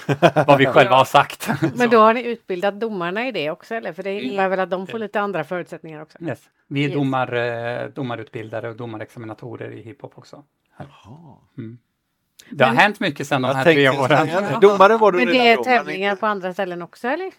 vad 0.48 0.58
vi 0.58 0.66
själva 0.66 0.96
har 0.96 1.06
sagt. 1.06 1.50
Men 1.76 1.90
då 1.90 1.98
har 2.00 2.14
ni 2.14 2.24
utbildat 2.24 2.80
domarna 2.80 3.28
i 3.28 3.32
det 3.32 3.52
också 3.52 3.76
eller? 3.76 3.94
För 3.94 4.04
det 4.04 4.22
innebär 4.22 4.50
väl 4.50 4.60
att 4.60 4.70
de 4.70 4.88
får 4.88 5.00
lite 5.00 5.22
andra 5.22 5.44
förutsättningar 5.44 6.02
också? 6.02 6.18
yes. 6.24 6.40
Vi 6.68 6.84
är 6.86 6.90
Yes. 6.90 6.98
domar, 6.98 7.34
eh, 7.34 7.88
domarutbildare 7.90 8.70
och 8.70 8.76
domarexaminatorer 8.76 9.72
i 9.72 9.82
hiphop 9.82 10.18
också. 10.18 10.44
Jaha. 10.78 11.18
Det 12.50 12.64
har 12.64 12.72
Men- 12.72 12.78
hänt 12.82 13.00
mycket 13.00 13.28
sedan 13.28 13.42
de 13.42 13.56
här 13.56 13.64
tre 13.64 13.90
åren. 13.90 14.28
Domare 14.62 14.98
var 14.98 15.12
du 15.12 15.18
Men 15.18 15.28
det 15.28 15.48
är 15.52 15.58
tävlingar 15.64 16.16
på 16.16 16.26
andra 16.26 16.54
ställen 16.54 16.82
också 16.82 17.08
eller? 17.08 17.32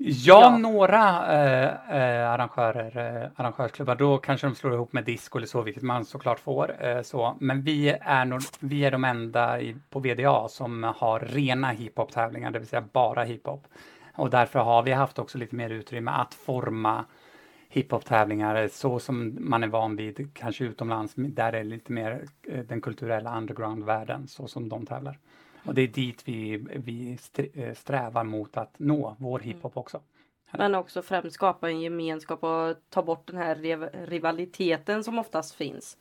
Ja, 0.00 0.40
Ja. 0.42 0.58
några 0.58 0.98
eh, 1.34 1.96
eh, 1.96 2.30
arrangörer, 2.30 3.22
eh, 3.22 3.30
arrangörsklubbar, 3.36 3.94
då 3.96 4.18
kanske 4.18 4.46
de 4.46 4.54
slår 4.54 4.74
ihop 4.74 4.92
med 4.92 5.04
disco 5.04 5.38
eller 5.38 5.46
så, 5.46 5.62
vilket 5.62 5.82
man 5.82 6.04
såklart 6.04 6.40
får. 6.40 6.84
Eh, 6.84 7.02
så. 7.02 7.36
Men 7.40 7.62
vi 7.62 7.88
är, 8.00 8.24
nog, 8.24 8.40
vi 8.60 8.84
är 8.84 8.90
de 8.90 9.04
enda 9.04 9.60
i, 9.60 9.76
på 9.90 10.00
VDA 10.00 10.48
som 10.48 10.82
har 10.82 11.20
rena 11.20 11.70
hiphop-tävlingar, 11.70 12.50
det 12.50 12.58
vill 12.58 12.68
säga 12.68 12.84
bara 12.92 13.24
hiphop. 13.24 13.66
Och 14.14 14.30
därför 14.30 14.58
har 14.58 14.82
vi 14.82 14.92
haft 14.92 15.18
också 15.18 15.38
lite 15.38 15.56
mer 15.56 15.70
utrymme 15.70 16.10
att 16.10 16.34
forma 16.34 17.04
hiphop-tävlingar 17.68 18.62
eh, 18.62 18.68
så 18.68 18.98
som 18.98 19.36
man 19.40 19.62
är 19.62 19.68
van 19.68 19.96
vid, 19.96 20.30
kanske 20.34 20.64
utomlands, 20.64 21.12
där 21.16 21.52
det 21.52 21.58
är 21.58 21.64
lite 21.64 21.92
mer 21.92 22.24
eh, 22.48 22.58
den 22.60 22.80
kulturella 22.80 23.38
underground-världen, 23.38 24.28
så 24.28 24.48
som 24.48 24.68
de 24.68 24.86
tävlar. 24.86 25.18
Och 25.64 25.74
det 25.74 25.82
är 25.82 25.88
dit 25.88 26.22
vi, 26.28 26.56
vi 26.56 27.18
eh, 27.54 27.74
strävar 27.74 28.24
mot 28.24 28.56
att 28.56 28.74
nå 28.78 29.16
vår 29.18 29.38
hiphop 29.38 29.76
också. 29.76 30.00
Men 30.52 30.74
också 30.74 31.02
främst 31.02 31.32
skapa 31.32 31.68
en 31.68 31.80
gemenskap 31.80 32.44
och 32.44 32.76
ta 32.88 33.02
bort 33.02 33.26
den 33.26 33.36
här 33.36 33.54
riv- 33.54 33.90
rivaliteten 34.06 35.04
som 35.04 35.18
oftast 35.18 35.54
finns. 35.54 35.96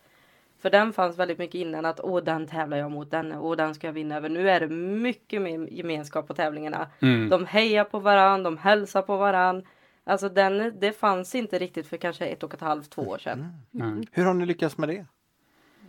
För 0.60 0.70
den 0.70 0.94
fanns 0.94 1.18
väldigt 1.18 1.38
mycket 1.38 1.56
innan 1.56 1.86
att 1.86 2.00
åh 2.00 2.24
den 2.24 2.48
tävlar 2.48 2.78
jag 2.78 2.92
mot 2.92 3.12
den 3.12 3.32
och 3.32 3.58
den 3.58 3.76
ska 3.76 3.88
jag 3.88 3.94
vinna 3.94 4.18
över. 4.18 4.30
Nu 4.30 4.50
är 4.50 4.60
det 4.60 4.68
mycket 4.68 5.42
mer 5.42 5.68
gemenskap 5.74 6.28
på 6.28 6.34
tävlingarna. 6.34 6.88
Mm. 7.02 7.30
De 7.30 7.46
hejar 7.46 7.84
på 7.84 8.00
varann, 8.00 8.44
de 8.44 8.58
hälsar 8.58 9.02
på 9.02 9.18
varann. 9.18 9.64
Alltså 10.04 10.30
den, 10.30 10.80
det 10.80 10.92
fanns 10.92 11.36
inte 11.36 11.60
riktigt 11.60 11.88
för 11.88 11.98
kanske 11.98 12.26
ett 12.26 12.44
och 12.44 12.54
ett 12.54 12.62
halvt, 12.62 12.90
två 12.90 13.02
år 13.02 13.18
sedan. 13.18 13.54
Mm. 13.74 14.04
Hur 14.12 14.26
har 14.26 14.34
ni 14.34 14.46
lyckats 14.46 14.78
med 14.78 14.90
det? 14.90 15.06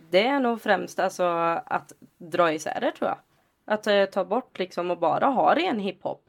Det 0.09 0.27
är 0.27 0.39
nog 0.39 0.61
främst 0.61 0.99
alltså 0.99 1.23
att 1.65 1.93
dra 2.17 2.53
isär 2.53 2.77
det 2.81 2.91
tror 2.91 3.09
jag. 3.09 3.17
Att 3.69 3.87
eh, 3.87 4.05
ta 4.05 4.25
bort 4.25 4.59
liksom 4.59 4.91
och 4.91 4.97
bara 4.97 5.25
ha 5.25 5.55
ren 5.55 5.79
hiphop. 5.79 6.25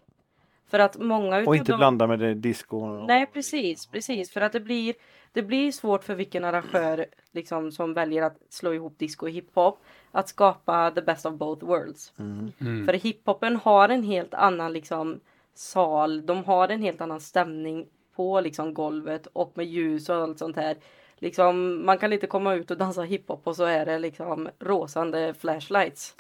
För 0.71 0.79
att 0.79 0.99
många 0.99 1.39
Och 1.49 1.57
inte 1.57 1.73
dem- 1.73 1.79
blanda 1.79 2.07
med 2.07 2.19
det 2.19 2.35
disco? 2.35 2.77
och- 2.77 3.07
Nej 3.07 3.27
precis, 3.27 3.87
precis. 3.87 4.31
För 4.33 4.41
att 4.41 4.53
det 4.53 4.61
blir, 4.61 4.95
det 5.33 5.43
blir 5.43 5.73
svårt 5.73 6.05
för 6.05 6.15
vilken 6.15 6.45
arrangör 6.45 7.07
liksom, 7.33 7.73
som 7.73 7.95
väljer 7.95 8.23
att 8.23 8.37
slå 8.49 8.75
ihop 8.75 8.99
disco 8.99 9.27
och 9.27 9.31
hiphop. 9.31 9.79
Att 10.11 10.29
skapa 10.29 10.91
the 10.91 11.01
best 11.03 11.27
of 11.27 11.35
both 11.35 11.65
worlds. 11.67 12.13
Mm. 12.19 12.87
För 12.87 12.93
hiphopen 12.93 13.57
har 13.57 13.89
en 13.89 14.03
helt 14.03 14.35
annan 14.35 14.73
liksom, 14.73 15.21
sal. 15.55 16.27
De 16.27 16.45
har 16.45 16.69
en 16.69 16.83
helt 16.83 17.01
annan 17.01 17.21
stämning 17.21 17.87
på 18.17 18.41
liksom, 18.41 18.75
golvet 18.75 19.27
och 19.33 19.53
med 19.55 19.67
ljus 19.67 20.09
och 20.09 20.17
allt 20.17 20.39
sånt 20.39 20.57
här. 20.57 20.77
Liksom, 21.23 21.87
man 21.87 21.99
kan 21.99 22.13
inte 22.13 22.27
komma 22.27 22.55
ut 22.55 22.71
och 22.71 22.77
dansa 22.77 23.03
hiphop 23.03 23.47
och 23.47 23.57
så 23.57 23.65
är 23.65 23.87
det 23.87 23.99
liksom 23.99 24.49
rosande 24.59 25.35
flashlights. 25.35 26.17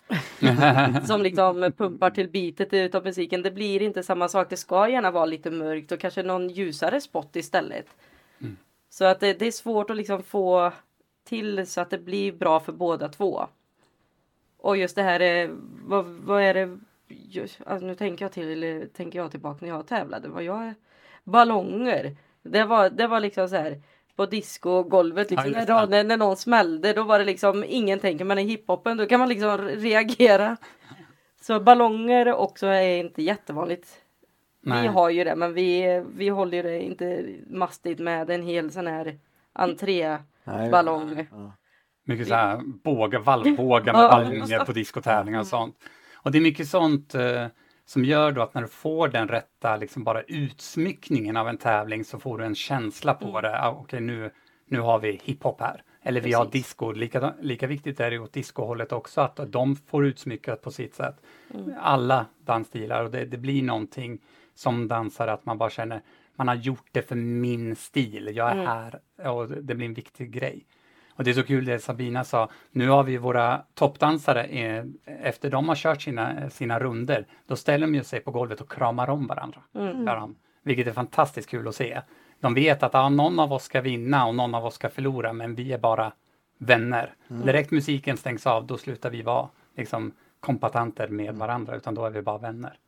som 1.07 1.23
liksom 1.23 1.73
pumpar 1.77 2.11
till 2.11 2.29
beatet 2.29 2.73
utav 2.73 3.05
musiken. 3.05 3.43
Det 3.43 3.51
blir 3.51 3.83
inte 3.83 4.03
samma 4.03 4.29
sak. 4.29 4.51
Det 4.51 4.57
ska 4.57 4.89
gärna 4.89 5.11
vara 5.11 5.27
lite 5.27 5.51
mörkt 5.51 5.93
och 5.93 6.01
kanske 6.01 6.23
någon 6.23 6.49
ljusare 6.49 7.01
spot 7.01 7.37
istället. 7.37 7.87
Så 8.91 9.05
att 9.05 9.21
det, 9.21 9.39
det 9.39 9.47
är 9.47 9.53
svårt 9.53 9.91
att 9.91 9.97
liksom 9.97 10.23
få 10.23 10.73
till 11.25 11.67
så 11.67 11.81
att 11.81 11.91
det 11.91 11.99
blir 11.99 12.33
bra 12.33 12.61
för 12.61 12.73
båda 12.73 13.09
två. 13.09 13.47
Och 14.57 14.77
just 14.77 14.97
det 14.97 15.03
här, 15.03 15.21
eh, 15.21 15.51
vad, 15.87 16.05
vad 16.05 16.43
är 16.43 16.55
det, 16.55 16.79
just, 17.09 17.61
alltså 17.67 17.87
nu 17.87 17.95
tänker 17.95 18.25
jag 18.25 18.33
till, 18.33 18.89
tänker 18.97 19.19
jag 19.19 19.31
tillbaka 19.31 19.59
när 19.61 19.69
jag 19.69 19.87
tävlade, 19.87 20.29
vad 20.29 20.43
jag, 20.43 20.75
ballonger. 21.25 22.17
Det 22.43 22.65
var, 22.65 22.91
det 22.91 23.07
var 23.07 23.21
liksom 23.21 23.49
så 23.49 23.57
här 23.57 23.83
på 24.21 24.27
discogolvet 24.27 25.31
liksom, 25.31 25.53
Ja, 25.53 25.65
när, 25.67 25.87
när, 25.87 26.05
när 26.05 26.17
någon 26.17 26.37
smällde 26.37 26.93
då 26.93 27.03
var 27.03 27.19
det 27.19 27.25
liksom 27.25 27.65
ingen 27.69 27.99
tänker 27.99 28.25
men 28.25 28.39
i 28.39 28.43
hiphopen 28.43 28.97
då 28.97 29.07
kan 29.07 29.21
man 29.21 29.29
liksom 29.29 29.59
reagera. 29.59 30.57
Så 31.41 31.61
ballonger 31.61 32.33
också 32.35 32.67
är 32.67 32.97
inte 32.97 33.23
jättevanligt. 33.23 33.89
Nej. 34.63 34.83
Vi 34.83 34.89
har 34.89 35.11
ju 35.11 35.25
det 35.25 35.37
men 35.37 35.55
vi, 35.55 36.03
vi 36.15 36.29
håller 36.29 36.57
ju 36.57 36.63
det 36.63 36.83
inte 36.83 37.25
mastigt 37.47 37.99
med 37.99 38.31
en 38.31 38.43
hel 38.43 38.71
sån 38.71 38.87
här 38.87 39.19
entréballong. 39.53 41.15
Nej. 41.15 41.29
Ja. 41.31 41.53
Mycket 42.05 42.29
så 42.29 42.35
här 42.35 42.61
båga, 42.85 43.19
valvbågar 43.19 43.93
med 43.93 44.11
ballonger 44.11 44.65
på 44.65 44.73
diskotävlingar 44.73 45.41
och 45.41 45.47
sånt. 45.47 45.77
Och 46.17 46.33
det 46.33 46.39
är 46.39 46.43
mycket 46.43 46.69
sånt 46.69 47.15
eh, 47.15 47.47
som 47.90 48.05
gör 48.05 48.33
då 48.33 48.42
att 48.42 48.55
när 48.55 48.62
du 48.62 48.68
får 48.68 49.09
den 49.09 49.29
rätta, 49.29 49.76
liksom 49.76 50.05
bara 50.05 50.22
utsmyckningen 50.22 51.37
av 51.37 51.48
en 51.48 51.57
tävling 51.59 52.05
så 52.05 52.18
får 52.18 52.38
du 52.38 52.44
en 52.44 52.55
känsla 52.55 53.14
på 53.14 53.29
Mm. 53.29 53.42
det. 53.42 53.61
Ah, 53.62 53.70
Okej, 53.70 54.00
nu, 54.00 54.31
nu 54.66 54.81
har 54.81 54.98
vi 54.98 55.20
hiphop 55.24 55.61
här. 55.61 55.83
Eller 56.03 56.20
vi 56.20 56.33
har 56.33 56.44
Precis. 56.44 56.62
disco. 56.66 56.92
Lika, 56.92 57.35
lika 57.40 57.66
viktigt 57.66 58.00
är 58.00 58.11
det 58.11 58.18
åt 58.18 58.33
discohållet 58.33 58.92
också 58.92 59.20
att 59.20 59.40
de 59.46 59.76
får 59.76 60.07
utsmyckat 60.07 60.62
på 60.62 60.70
sitt 60.70 60.94
sätt. 60.94 61.16
Mm. 61.55 61.72
Alla 61.81 62.26
dansstilar 62.44 63.05
och 63.05 63.11
det, 63.11 63.24
det 63.24 63.37
blir 63.38 63.62
någonting 63.62 64.18
som 64.55 64.88
dansare 64.88 65.33
att 65.33 65.46
man 65.46 65.59
bara 65.59 65.70
känner 65.70 66.03
man 66.37 66.48
har 66.48 66.55
gjort 66.55 66.88
det 66.92 67.03
för 67.03 67.16
min 67.16 67.76
stil. 67.76 68.31
Jag 68.35 68.48
är 68.48 68.53
Mm. 68.55 68.66
här 68.66 69.00
och 69.31 69.48
det 69.48 69.74
blir 69.74 69.87
en 69.87 69.94
viktig 69.94 70.31
grej. 70.31 70.66
Och 71.21 71.25
det 71.25 71.31
är 71.31 71.35
så 71.35 71.43
kul 71.43 71.65
det 71.65 71.79
Sabina 71.79 72.25
sa, 72.25 72.49
nu 72.71 72.89
har 72.89 73.05
vi 73.05 73.17
våra 73.17 73.63
toppdansare, 73.75 74.45
eh, 74.45 74.85
efter 75.23 75.51
de 75.51 75.69
har 75.69 75.77
kört 75.77 76.03
sina, 76.03 76.51
sina 76.51 76.79
runder, 76.79 77.27
då 77.47 77.57
ställer 77.57 77.87
de 77.87 77.95
ju 77.95 78.05
sig 78.05 78.21
på 78.21 78.31
golvet 78.31 78.61
och 78.61 78.73
kramar 78.73 79.11
om 79.11 79.27
varandra. 79.27 79.61
Mm. 79.75 80.05
De. 80.05 80.37
Vilket 80.63 80.87
är 80.87 80.93
fantastiskt 80.93 81.51
kul 81.51 81.69
att 81.69 81.75
se. 81.75 82.01
De 82.41 82.55
vet 82.55 82.83
att 82.83 82.95
ah, 82.95 83.09
någon 83.09 83.39
av 83.39 83.53
oss 83.53 83.65
ska 83.65 83.81
vinna 83.81 84.27
och 84.27 84.35
någon 84.35 84.55
av 84.55 84.67
oss 84.67 84.75
ska 84.75 84.89
förlora, 84.89 85.33
men 85.33 85.55
vi 85.55 85.73
är 85.73 85.79
bara 85.79 86.13
vänner. 86.59 87.15
Direkt 87.29 87.71
musiken 87.71 88.17
stängs 88.17 88.47
av, 88.47 88.67
då 88.67 88.79
slutar 88.79 89.11
vi 89.11 89.23
vara 89.23 89.49
liksom, 89.77 90.13
kompatanter 90.41 91.09
med 91.09 91.35
varandra, 91.35 91.77
utan 91.77 91.95
då 91.95 92.05
är 92.05 92.11
vi 92.11 92.23
bara 92.23 92.39
vänner. 92.39 92.79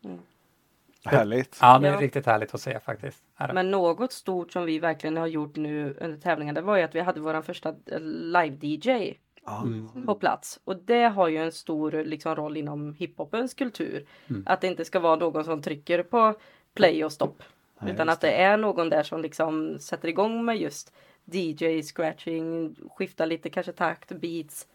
Härligt. 1.05 1.59
Ja, 1.61 1.79
det 1.79 1.89
är 1.89 1.93
Ja. 1.93 2.01
riktigt 2.01 2.27
härligt 2.27 2.55
att 2.55 2.61
se 2.61 2.81
faktiskt. 2.81 3.23
Men 3.55 3.71
något 3.71 4.13
stort 4.13 4.53
som 4.53 4.65
vi 4.65 4.79
verkligen 4.79 5.17
har 5.17 5.27
gjort 5.27 5.57
nu 5.57 5.97
under 6.01 6.19
tävlingen 6.19 6.55
det 6.55 6.61
var 6.61 6.77
ju 6.77 6.83
att 6.83 6.95
vi 6.95 7.01
hade 7.01 7.21
våran 7.21 7.43
första 7.43 7.69
eh, 7.69 8.01
live-DJ 8.01 9.15
Ja. 9.45 9.63
Mm. 9.63 10.07
på 10.07 10.15
plats. 10.15 10.61
Och 10.65 10.77
det 10.77 11.03
har 11.05 11.29
ju 11.29 11.37
en 11.37 11.53
stor 11.53 12.05
liksom, 12.05 12.37
roll 12.37 12.57
inom 12.57 12.95
hiphopens 12.95 13.55
kultur. 13.55 14.07
Mm. 14.31 14.43
Att 14.47 14.61
det 14.61 14.67
inte 14.67 14.85
ska 14.85 15.01
vara 15.01 15.17
någon 15.17 15.45
som 15.45 15.63
trycker 15.63 16.03
på 16.03 16.35
play 16.75 17.05
och 17.05 17.13
stopp. 17.13 17.43
Nej, 17.81 17.93
utan 17.93 18.09
att 18.09 18.21
det 18.21 18.31
är 18.43 18.57
någon 18.57 18.89
där 18.89 19.03
som 19.03 19.23
liksom 19.23 19.79
sätter 19.79 20.09
igång 20.09 20.45
med 20.45 20.57
just 20.59 20.93
DJ, 21.25 21.83
scratching, 21.83 22.77
skiftar 22.97 23.27
lite 23.27 23.51
kanske 23.51 23.73
takt, 23.73 24.13
beats. 24.13 24.67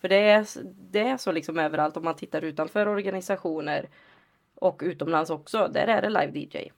För 0.00 0.08
det 0.08 0.16
är, 0.16 0.46
det 0.64 1.00
är 1.00 1.16
så 1.16 1.32
liksom 1.32 1.58
överallt 1.58 1.96
om 1.96 2.04
man 2.04 2.16
tittar 2.16 2.42
utanför 2.42 2.88
organisationer. 2.88 3.88
Och 4.64 4.80
utomlands 4.84 5.30
också, 5.30 5.68
där 5.72 5.86
är 5.86 6.02
det 6.02 6.08
live-DJ. 6.08 6.70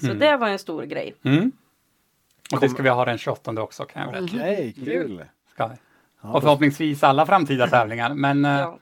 Så 0.00 0.06
Mm. 0.06 0.18
det 0.18 0.36
var 0.36 0.48
en 0.48 0.58
stor 0.58 0.82
grej. 0.82 1.14
Mm. 1.22 1.52
Och 2.54 2.60
det 2.60 2.68
ska 2.68 2.82
vi 2.82 2.88
ha 2.88 3.04
den 3.04 3.18
28 3.18 3.62
också 3.62 3.84
kan 3.84 4.02
jag 4.02 4.12
berätta. 4.12 4.36
Okej, 4.36 4.74
kul. 4.84 5.24
Ska 5.50 5.66
vi. 5.66 5.74
Och 6.20 6.42
förhoppningsvis 6.42 7.02
alla 7.04 7.26
framtida 7.26 7.66
tävlingar. 7.66 8.14
Men 8.14 8.44
eh, 8.44 8.50
Ja. 8.52 8.78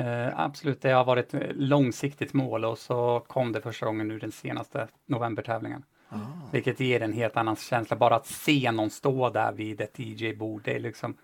eh, 0.00 0.40
absolut, 0.40 0.82
det 0.82 0.90
har 0.90 1.04
varit 1.04 1.34
ett 1.34 1.56
långsiktigt 1.56 2.32
mål 2.32 2.64
och 2.64 2.78
så 2.78 3.22
kom 3.26 3.52
det 3.52 3.60
första 3.60 3.86
gången 3.86 4.08
nu 4.08 4.18
den 4.18 4.32
senaste 4.32 4.88
novembertävlingen. 5.06 5.82
Ah. 6.08 6.16
Vilket 6.52 6.80
ger 6.80 7.02
en 7.02 7.12
helt 7.12 7.36
annan 7.36 7.56
känsla. 7.56 7.96
Bara 7.96 8.14
att 8.16 8.26
se 8.26 8.70
någon 8.72 8.90
stå 8.90 9.30
där 9.30 9.52
vid 9.52 9.80
ett 9.80 9.98
DJ-bord, 9.98 10.62
det 10.64 10.74
är 10.74 10.80
liksom 10.80 11.16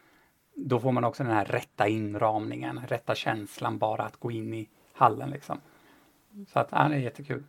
då 0.55 0.81
får 0.81 0.93
man 0.93 1.05
också 1.05 1.23
den 1.23 1.33
här 1.33 1.45
rätta 1.45 1.89
inramningen, 1.89 2.81
rätta 2.89 3.15
känslan 3.15 3.79
bara 3.79 4.03
att 4.03 4.17
gå 4.17 4.31
in 4.31 4.55
i 4.55 4.69
hallen 4.93 5.31
liksom. 5.31 5.61
Så 6.53 6.59
att, 6.59 6.71
det 6.71 6.77
är 6.77 6.91
jättekul. 6.91 7.45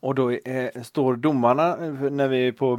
Och 0.00 0.14
då 0.14 0.30
eh, 0.30 0.82
står 0.82 1.16
domarna, 1.16 1.76
eh, 1.76 1.92
när 1.92 2.28
vi 2.28 2.48
är 2.48 2.52
på 2.52 2.76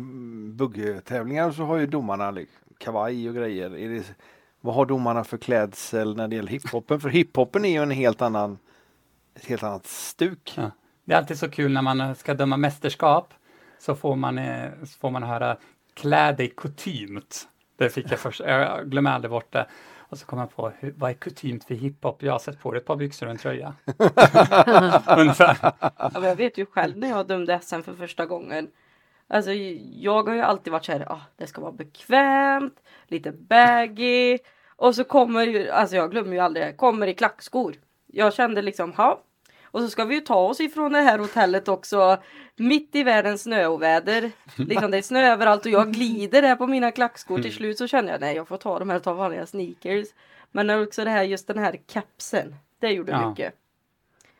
buggtävlingar 0.54 1.52
så 1.52 1.64
har 1.64 1.78
ju 1.78 1.88
domarna 1.88 2.32
liksom 2.32 2.74
kavaj 2.78 3.30
och 3.30 3.36
grejer. 3.36 3.78
Är 3.78 3.90
det 3.90 4.16
vad 4.62 4.76
har 4.76 4.86
domarna 4.86 5.24
för 5.24 5.38
klädsel 5.38 6.16
när 6.16 6.28
det 6.28 6.36
gäller 6.36 6.52
hiphopen? 6.52 7.00
För 7.00 7.10
hiphopen 7.10 7.66
är 7.66 7.70
ju 7.70 7.84
en 7.84 7.92
helt 7.92 8.22
annan, 8.22 8.58
ett 9.36 9.46
helt 9.46 9.64
annat 9.64 9.86
stuk. 9.86 10.54
Ja. 10.58 10.72
Det 11.06 11.14
är 11.14 11.18
alltid 11.18 11.40
så 11.40 11.50
kul 11.50 11.74
när 11.74 11.82
man 11.82 12.16
ska 12.16 12.34
döma 12.34 12.58
mästerskap 12.58 13.34
så 13.80 13.96
får 13.96 14.16
man, 14.16 14.38
eh, 14.38 14.70
så 14.80 15.00
får 15.00 15.10
man 15.10 15.24
höra 15.24 15.58
klä 15.94 16.32
dig 16.32 16.54
kutymt. 16.58 17.48
Det 17.78 17.90
fick 17.90 18.12
jag 18.12 18.20
först, 18.20 18.40
jag 18.40 18.90
glömmer 18.90 19.12
aldrig 19.12 19.32
bort 19.32 19.54
det. 19.54 19.68
Och 20.10 20.18
så 20.18 20.26
kom 20.26 20.40
jag 20.40 20.56
på, 20.56 20.72
hur, 20.80 20.94
vad 20.98 21.10
är 21.10 21.14
kutymt 21.14 21.64
för 21.64 21.76
hiphop? 21.76 22.24
Jag 22.24 22.32
har 22.32 22.40
sett 22.40 22.60
på 22.60 22.72
dig 22.72 22.80
ett 22.80 22.86
par 22.86 22.96
byxor 22.96 23.26
och 23.26 23.32
en 23.32 23.38
tröja. 23.38 23.74
Ungefär. 25.18 25.58
Ja, 25.80 26.12
jag 26.14 26.36
vet 26.36 26.58
ju 26.58 26.66
själv 26.66 26.98
när 26.98 27.10
jag 27.10 27.28
dömde 27.28 27.60
SM 27.62 27.82
för 27.82 27.94
första 27.94 28.26
gången. 28.26 28.68
Alltså 29.28 29.52
jag 29.94 30.28
har 30.28 30.36
ju 30.36 30.42
alltid 30.42 30.74
varit 30.74 30.86
så 30.86 30.92
här, 30.92 31.12
ah, 31.12 31.22
det 31.36 31.48
ska 31.48 31.62
vara 31.62 31.72
bekvämt, 31.72 32.80
lite 33.08 33.32
baggy. 33.32 34.38
Och 34.76 34.96
så 34.96 35.04
kommer 35.04 35.44
ju, 35.44 35.70
alltså 35.70 35.96
jag 35.96 36.12
glömmer 36.12 36.34
ju 36.34 36.40
aldrig 36.40 36.78
kommer 36.78 37.08
i 37.08 37.14
klackskor. 37.14 37.76
Jag 38.08 38.34
kände 38.34 38.62
liksom, 38.62 38.94
ha. 38.94 39.24
Och 39.72 39.82
så 39.82 39.90
ska 39.90 40.06
vi 40.06 40.16
ju 40.16 40.22
ta 40.22 40.36
oss 40.36 40.60
ifrån 40.60 40.92
det 40.92 41.02
här 41.02 41.20
hotellet 41.20 41.68
också. 41.68 42.18
Mitt 42.56 42.96
i 42.96 43.04
världens 43.04 43.44
snöoväder. 43.44 44.32
Liksom 44.56 44.92
det 44.92 44.98
är 44.98 45.02
snö 45.02 45.32
överallt 45.34 45.66
och 45.66 45.72
jag 45.72 45.94
glider 45.94 46.42
där 46.42 46.56
på 46.56 46.68
mina 46.68 46.92
klackskor. 46.92 47.40
Till 47.42 47.54
slut 47.54 47.78
så 47.78 47.88
känner 47.88 48.12
jag, 48.12 48.22
nej 48.22 48.36
jag 48.36 48.48
får 48.48 48.58
ta 48.58 48.80
de 48.80 48.90
här, 48.90 49.00
ta 49.00 49.14
vanliga 49.14 49.46
sneakers. 49.46 50.08
Men 50.52 50.70
också 50.70 51.04
det 51.04 51.10
här, 51.10 51.24
just 51.24 51.48
den 51.48 51.58
här 51.58 51.80
kapsen. 51.88 52.56
Det 52.80 52.90
gjorde 52.92 53.12
Ja. 53.12 53.30
mycket. 53.30 53.54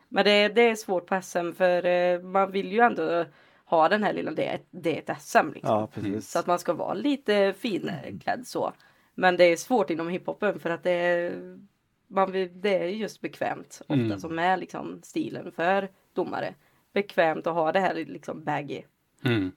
Men 0.08 0.24
det, 0.24 0.48
det 0.48 0.62
är 0.62 0.74
svårt 0.74 1.06
på 1.06 1.20
SM 1.22 1.52
för 1.52 1.86
eh, 1.86 2.20
man 2.20 2.50
vill 2.52 2.72
ju 2.72 2.80
ändå 2.80 3.24
ha 3.64 3.88
den 3.88 4.02
här 4.04 4.12
lilla, 4.12 4.30
det 4.30 4.46
är, 4.46 4.60
det 4.70 4.96
är 4.96 5.12
ett 5.12 5.22
SM 5.22 5.48
liksom. 5.54 5.88
Ja. 5.94 6.20
Så 6.20 6.38
att 6.38 6.46
man 6.46 6.58
ska 6.58 6.72
vara 6.72 6.94
lite 6.94 7.54
finklädd 7.58 8.46
så. 8.46 8.72
Men 9.14 9.36
det 9.36 9.44
är 9.44 9.56
svårt 9.56 9.90
inom 9.90 10.08
hiphopen 10.08 10.60
för 10.60 10.70
att 10.70 10.82
det 10.82 10.90
är, 10.90 11.32
man 12.10 12.32
vill, 12.32 12.60
det 12.60 12.78
är 12.78 12.86
just 12.88 13.20
bekvämt. 13.20 13.82
Ofta 13.82 13.94
Mm. 13.94 14.18
som 14.18 14.38
är 14.38 14.56
liksom 14.56 15.00
stilen 15.02 15.52
för 15.52 15.88
domare. 16.14 16.54
Bekvämt 16.92 17.46
att 17.46 17.54
ha 17.54 17.72
det 17.72 17.80
här 17.80 17.94
liksom 17.94 18.44
baggy. 18.44 18.82
Mm. 19.24 19.52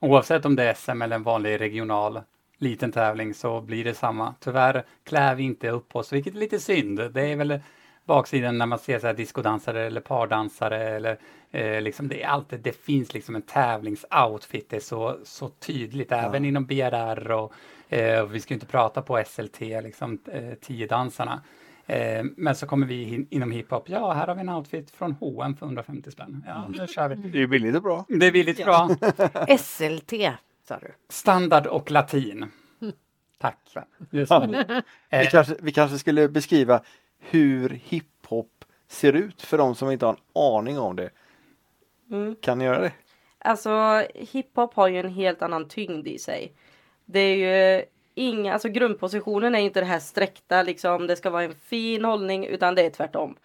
Oavsett 0.00 0.44
om 0.44 0.56
det 0.56 0.64
är 0.64 0.74
SM 0.74 1.02
eller 1.02 1.16
en 1.16 1.22
vanlig 1.22 1.60
regional 1.60 2.20
liten 2.58 2.92
tävling 2.92 3.34
så 3.34 3.60
blir 3.60 3.84
det 3.84 3.94
samma. 3.94 4.34
Tyvärr 4.40 4.84
klär 5.04 5.34
vi 5.34 5.42
inte 5.42 5.70
upp 5.70 5.96
oss, 5.96 6.12
vilket 6.12 6.34
är 6.34 6.38
lite 6.38 6.60
synd. 6.60 7.12
Det 7.12 7.22
är 7.22 7.36
väl 7.36 7.60
baksidan 8.04 8.58
när 8.58 8.66
man 8.66 8.78
ser 8.78 8.98
så 8.98 9.06
här 9.06 9.14
discodansare 9.14 9.86
eller 9.86 10.00
pardansare 10.00 10.88
eller 10.88 11.18
eh, 11.50 11.80
liksom 11.80 12.08
det 12.08 12.22
är 12.22 12.28
alltid, 12.28 12.60
det 12.60 12.72
finns 12.72 13.14
liksom 13.14 13.34
en 13.36 13.42
tävlingsoutfit, 13.42 14.70
det 14.70 14.76
är 14.76 14.80
så, 14.80 15.18
så 15.24 15.48
tydligt 15.48 16.12
även 16.12 16.44
inom 16.44 16.66
BRR 16.66 17.30
och 17.30 17.52
eh, 17.88 18.20
och 18.20 18.34
vi 18.34 18.40
ska 18.40 18.54
ju 18.54 18.56
inte 18.56 18.66
prata 18.66 19.02
på 19.02 19.22
SLT, 19.26 19.60
liksom 19.60 20.18
eh, 20.32 20.54
tio 20.60 20.86
dansarna. 20.86 21.42
Eh, 21.90 22.24
men 22.36 22.54
så 22.54 22.66
kommer 22.66 22.86
vi 22.86 23.14
in, 23.14 23.26
inom 23.30 23.50
hiphop, 23.50 23.88
ja 23.88 24.12
här 24.12 24.26
har 24.26 24.34
vi 24.34 24.40
en 24.40 24.48
outfit 24.48 24.90
från 24.90 25.12
H&M 25.12 25.56
för 25.56 25.66
150 25.66 26.10
spänn. 26.10 26.44
Ja, 26.46 26.68
nu 26.68 26.86
kör 26.86 27.08
vi. 27.08 27.14
Det 27.14 27.42
är 27.42 27.46
billigt 27.46 27.76
och 27.76 27.82
bra. 27.82 28.04
Det 28.08 28.26
är 28.26 28.32
billigt 28.32 28.64
bra. 28.64 28.88
SLT 29.58 30.12
sa 30.68 30.78
du. 30.78 30.94
Standard 31.08 31.66
och 31.66 31.90
latin. 31.90 32.46
Tack. 33.38 33.58
Just 34.10 34.30
det. 34.30 34.82
Vi 35.10 35.18
Eh, 35.18 35.28
kanske, 35.30 35.54
vi 35.60 35.72
kanske 35.72 35.98
skulle 35.98 36.28
beskriva 36.28 36.82
hur 37.18 37.68
hiphop 37.68 38.64
ser 38.88 39.12
ut 39.12 39.42
för 39.42 39.58
de 39.58 39.74
som 39.74 39.90
inte 39.90 40.06
har 40.06 40.12
en 40.12 40.42
aning 40.42 40.78
om 40.78 40.96
det. 40.96 41.10
Mm. 42.10 42.36
Kan 42.42 42.58
ni 42.58 42.64
göra 42.64 42.80
det? 42.80 42.92
Alltså 43.38 44.04
hiphop 44.14 44.74
har 44.74 44.88
ju 44.88 45.00
en 45.00 45.12
helt 45.14 45.42
annan 45.42 45.68
tyngd 45.68 46.08
i 46.08 46.18
sig. 46.18 46.52
Det 47.04 47.20
är 47.20 47.36
ju 47.36 47.84
inga, 48.20 48.52
alltså 48.52 48.68
grundpositionen 48.68 49.54
är 49.54 49.58
inte 49.58 49.80
det 49.80 49.86
här 49.86 49.98
sträckta 49.98 50.62
liksom, 50.62 51.06
det 51.06 51.16
ska 51.16 51.30
vara 51.30 51.42
en 51.42 51.54
fin 51.54 52.04
hållning 52.04 52.46
utan 52.46 52.74
det 52.74 52.82
är 52.82 52.90
tvärtom. 52.90 53.36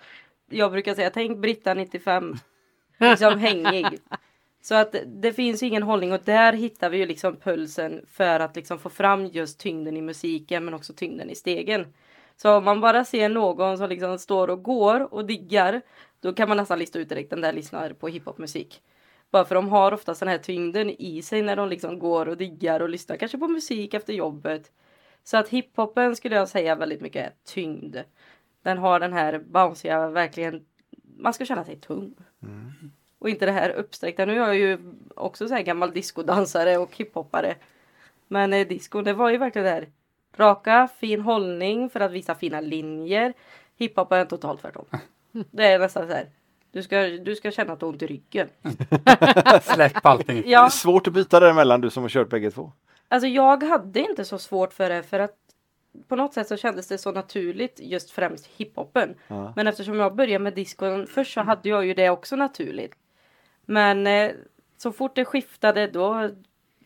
Jag 0.49 0.71
brukar 0.71 0.93
säga, 0.95 1.09
tänk 1.09 1.37
Britta 1.37 1.73
95, 1.73 2.35
liksom 2.99 3.39
hängig. 3.39 3.85
Så 4.61 4.75
att 4.75 4.95
det 5.05 5.33
finns 5.33 5.63
ingen 5.63 5.83
hållning 5.83 6.13
och 6.13 6.21
där 6.23 6.53
hittar 6.53 6.89
vi 6.89 6.97
ju 6.97 7.05
liksom 7.05 7.35
pulsen 7.35 8.05
för 8.11 8.39
att 8.39 8.55
liksom 8.55 8.79
få 8.79 8.89
fram 8.89 9.25
just 9.25 9.59
tyngden 9.59 9.97
i 9.97 10.01
musiken 10.01 10.65
men 10.65 10.73
också 10.73 10.93
tyngden 10.93 11.29
i 11.29 11.35
stegen. 11.35 11.93
Så 12.37 12.57
om 12.57 12.63
man 12.63 12.81
bara 12.81 13.05
ser 13.05 13.29
någon 13.29 13.77
som 13.77 13.89
liksom 13.89 14.19
står 14.19 14.49
och 14.49 14.63
går 14.63 15.13
och 15.13 15.25
diggar 15.25 15.81
då 16.19 16.33
kan 16.33 16.47
man 16.49 16.57
nästan 16.57 16.79
lista 16.79 16.99
ut 16.99 17.09
direkt 17.09 17.29
den 17.29 17.41
där 17.41 17.53
lyssnar 17.53 17.93
på 17.93 18.07
hiphopmusik. 18.07 18.81
Bara 19.31 19.45
för 19.45 19.55
de 19.55 19.69
har 19.69 19.91
oftast 19.91 20.19
den 20.19 20.29
här 20.29 20.37
tyngden 20.37 20.89
i 20.89 21.21
sig 21.21 21.41
när 21.41 21.55
de 21.55 21.69
liksom 21.69 21.99
går 21.99 22.27
och 22.27 22.37
diggar 22.37 22.79
och 22.79 22.89
lyssnar 22.89 23.17
kanske 23.17 23.37
på 23.37 23.47
musik 23.47 23.93
efter 23.93 24.13
jobbet. 24.13 24.71
Så 25.23 25.37
att 25.37 25.49
hiphopen 25.49 26.15
skulle 26.15 26.35
jag 26.35 26.49
säga 26.49 26.75
väldigt 26.75 27.01
mycket 27.01 27.25
är 27.25 27.33
tyngd. 27.45 27.97
Den 28.61 28.77
har 28.77 28.99
den 28.99 29.13
här 29.13 29.39
bounciga, 29.39 30.09
verkligen, 30.09 30.65
man 31.17 31.33
ska 31.33 31.45
känna 31.45 31.63
sig 31.63 31.75
tung. 31.75 32.15
Och 33.19 33.29
inte 33.29 33.45
det 33.45 33.51
här 33.51 33.69
uppsträckta. 33.69 34.25
Nu 34.25 34.33
är 34.33 34.37
jag 34.37 34.55
ju 34.55 34.79
också 35.15 35.47
så 35.47 35.53
här 35.53 35.61
gammal 35.61 35.91
discodansare 35.91 36.77
och 36.77 36.97
hiphoppare. 36.97 37.55
Men 38.27 38.53
eh, 38.53 38.67
disco, 38.67 39.01
det 39.01 39.13
var 39.13 39.29
ju 39.29 39.37
verkligen 39.37 39.65
det 39.65 39.71
här 39.71 39.87
raka, 40.35 40.89
fin 40.97 41.21
hållning 41.21 41.89
för 41.89 41.99
att 41.99 42.11
visa 42.11 42.35
fina 42.35 42.61
linjer. 42.61 43.33
Hiphop 43.77 44.11
är 44.11 44.25
totalt 44.25 44.61
tvärtom. 44.61 44.85
Det 45.31 45.65
är 45.65 45.79
nästan 45.79 46.07
så 46.07 46.13
här. 46.13 46.29
Du 46.75 46.83
ska, 46.83 47.01
du 47.01 47.35
ska 47.35 47.51
känna 47.51 47.73
att 47.73 47.79
du 47.79 47.85
har 47.85 47.91
ont 47.93 48.01
i 48.01 48.07
ryggen. 48.07 48.49
släpp 49.61 50.05
allting. 50.05 50.41
Det 50.41 50.49
Ja, 50.49 50.65
är 50.65 50.69
svårt 50.69 51.07
att 51.07 51.13
byta 51.13 51.39
däremellan 51.39 51.81
du 51.81 51.89
som 51.89 52.03
har 52.03 52.09
kört 52.09 52.29
bägge 52.29 52.51
två. 52.51 52.71
alltså 53.07 53.27
jag 53.27 53.63
hade 53.63 53.99
inte 53.99 54.25
så 54.25 54.37
svårt 54.37 54.73
för 54.73 54.89
det 54.89 55.03
för 55.03 55.19
att 55.19 55.35
på 56.07 56.15
något 56.15 56.33
sätt 56.33 56.47
så 56.47 56.57
kändes 56.57 56.87
det 56.87 56.97
så 56.97 57.11
naturligt 57.11 57.79
just 57.83 58.11
främst 58.11 58.47
hiphopen. 58.57 59.15
Ja. 59.27 59.53
Men 59.55 59.67
eftersom 59.67 59.99
jag 59.99 60.15
började 60.15 60.43
med 60.43 60.53
discon 60.53 61.07
först 61.07 61.33
så 61.33 61.41
hade 61.41 61.69
jag 61.69 61.85
ju 61.85 61.93
det 61.93 62.09
också 62.09 62.35
naturligt. 62.35 62.95
Men 63.65 64.07
eh, 64.07 64.31
så 64.77 64.91
fort 64.91 65.15
det 65.15 65.25
skiftade 65.25 65.87
då 65.87 66.29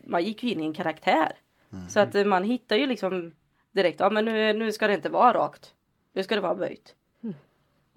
man 0.04 0.24
gick 0.24 0.42
ju 0.42 0.50
in 0.50 0.60
i 0.60 0.64
en 0.66 0.74
karaktär. 0.74 1.32
Så 1.88 2.00
att 2.00 2.14
eh, 2.14 2.24
man 2.24 2.44
hittar 2.44 2.76
ju 2.76 2.86
liksom 2.86 3.32
direkt, 3.72 4.00
ja 4.00 4.10
men 4.10 4.24
nu, 4.24 4.52
nu 4.52 4.72
ska 4.72 4.86
det 4.86 4.94
inte 4.94 5.08
vara 5.08 5.32
rakt. 5.34 5.74
Nu 6.12 6.22
ska 6.22 6.34
det 6.34 6.40
vara 6.40 6.54
böjt. 6.54 6.94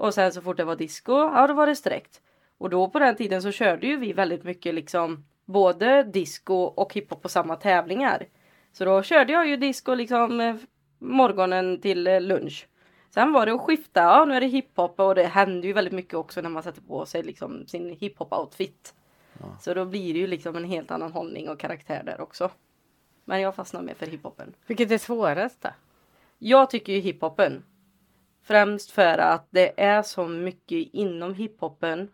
Och 0.04 0.14
sen 0.14 0.34
så 0.34 0.42
fort 0.42 0.58
det 0.58 0.64
var 0.64 0.76
disco, 0.76 1.12
ja 1.14 1.48
då 1.48 1.54
var 1.54 1.68
det 1.68 1.76
sträckt. 1.76 2.22
Och 2.58 2.70
då 2.70 2.90
på 2.90 3.00
den 3.00 3.16
tiden 3.16 3.42
så 3.42 3.52
körde 3.52 3.88
ju 3.88 3.98
vi 3.98 4.14
väldigt 4.14 4.44
mycket 4.44 4.76
liksom 4.76 5.26
både 5.46 6.04
disco 6.04 6.54
och 6.54 6.94
hiphop 6.94 7.22
på 7.22 7.30
samma 7.30 7.56
tävlingar. 7.56 8.26
Så 8.72 8.86
då 8.86 9.04
körde 9.04 9.34
jag 9.34 9.48
ju 9.48 9.58
disco 9.58 9.94
liksom 9.94 10.42
eh, 10.42 10.56
morgonen 11.00 11.82
till 11.82 12.08
eh, 12.08 12.22
lunch. 12.22 12.68
Sen 13.10 13.34
var 13.34 13.46
det 13.46 13.54
att 13.54 13.62
skifta, 13.62 14.02
ja 14.02 14.26
nu 14.26 14.36
är 14.36 14.42
det 14.42 14.48
hiphop 14.48 15.00
och 15.00 15.16
det 15.16 15.24
händer 15.24 15.68
ju 15.68 15.74
väldigt 15.74 15.94
mycket 15.94 16.14
också 16.14 16.42
när 16.42 16.50
man 16.50 16.64
sätter 16.64 16.82
på 16.82 17.06
sig 17.06 17.24
liksom 17.24 17.68
sin 17.68 17.96
hiphop-outfit. 17.96 18.94
Så 19.60 19.74
då 19.74 19.86
blir 19.86 20.14
det 20.14 20.20
ju 20.20 20.28
liksom 20.28 20.56
en 20.56 20.66
helt 20.66 20.92
annan 20.92 21.12
hållning 21.12 21.50
och 21.50 21.60
karaktär 21.60 22.04
där 22.06 22.22
också. 22.22 22.52
Men 23.26 23.42
jag 23.42 23.56
fastnar 23.56 23.82
mer 23.82 23.94
för 23.94 24.06
hiphopen. 24.06 24.54
Vilket 24.68 24.92
är 24.92 24.98
svårast 24.98 25.62
då? 25.62 25.70
Jag 26.40 26.70
tycker 26.70 26.94
ju 26.94 27.00
hiphopen. 27.00 27.64
Främst 28.44 28.92
för 28.92 29.18
att 29.18 29.48
det 29.50 29.82
är 29.82 30.02
så 30.02 30.28
mycket 30.28 30.90
inom 30.94 31.34
hiphopen 31.34 32.10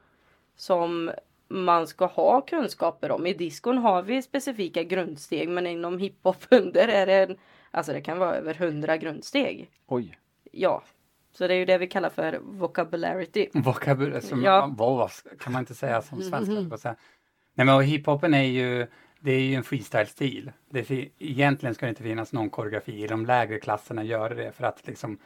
som 0.55 1.11
man 1.47 1.87
ska 1.87 2.05
ha 2.05 2.41
kunskaper 2.41 3.11
om. 3.11 3.25
I 3.25 3.33
diskon 3.33 3.77
har 3.77 4.01
vi 4.01 4.21
specifika 4.21 4.83
grundsteg 4.83 5.49
men 5.49 5.67
inom 5.67 5.99
hiphopen 5.99 6.71
där 6.73 6.87
är 6.87 7.05
det 7.05 7.13
en, 7.13 7.37
alltså 7.71 7.93
det 7.93 8.01
kan 8.01 8.19
vara 8.19 8.35
över 8.35 8.53
hundra 8.53 8.97
grundsteg. 8.97 9.69
Oj. 9.87 10.17
Ja, 10.51 10.83
så 11.31 11.47
det 11.47 11.53
är 11.53 11.57
ju 11.57 11.65
det 11.65 11.77
vi 11.77 11.87
kallar 11.87 12.09
för 12.09 12.39
vocabularity. 12.41 13.49
Vokabulär, 13.53 14.19
som, 14.19 14.43
Ja. 14.43 14.73
vad, 14.77 14.97
vad 14.97 15.11
kan 15.39 15.53
man 15.53 15.59
inte 15.59 15.75
säga 15.75 16.01
som 16.01 16.21
svenska? 16.21 16.53
mm. 16.53 16.77
säga. 16.77 16.95
Nej 17.53 17.65
men 17.65 17.81
hiphopen 17.81 18.33
är 18.33 18.43
ju, 18.43 18.87
det 19.19 19.31
är 19.31 19.41
ju 19.41 19.55
en 19.55 19.63
freestyle-stil. 19.63 20.51
Egentligen 21.19 21.75
ska 21.75 21.85
det 21.85 21.89
inte 21.89 22.03
finnas 22.03 22.33
någon 22.33 22.49
koreografi. 22.49 23.03
I 23.03 23.07
de 23.07 23.25
lägre 23.25 23.59
klasserna 23.59 24.03
gör 24.03 24.29
det 24.29 24.51
för 24.51 24.63
att 24.63 24.87
liksom 24.87 25.17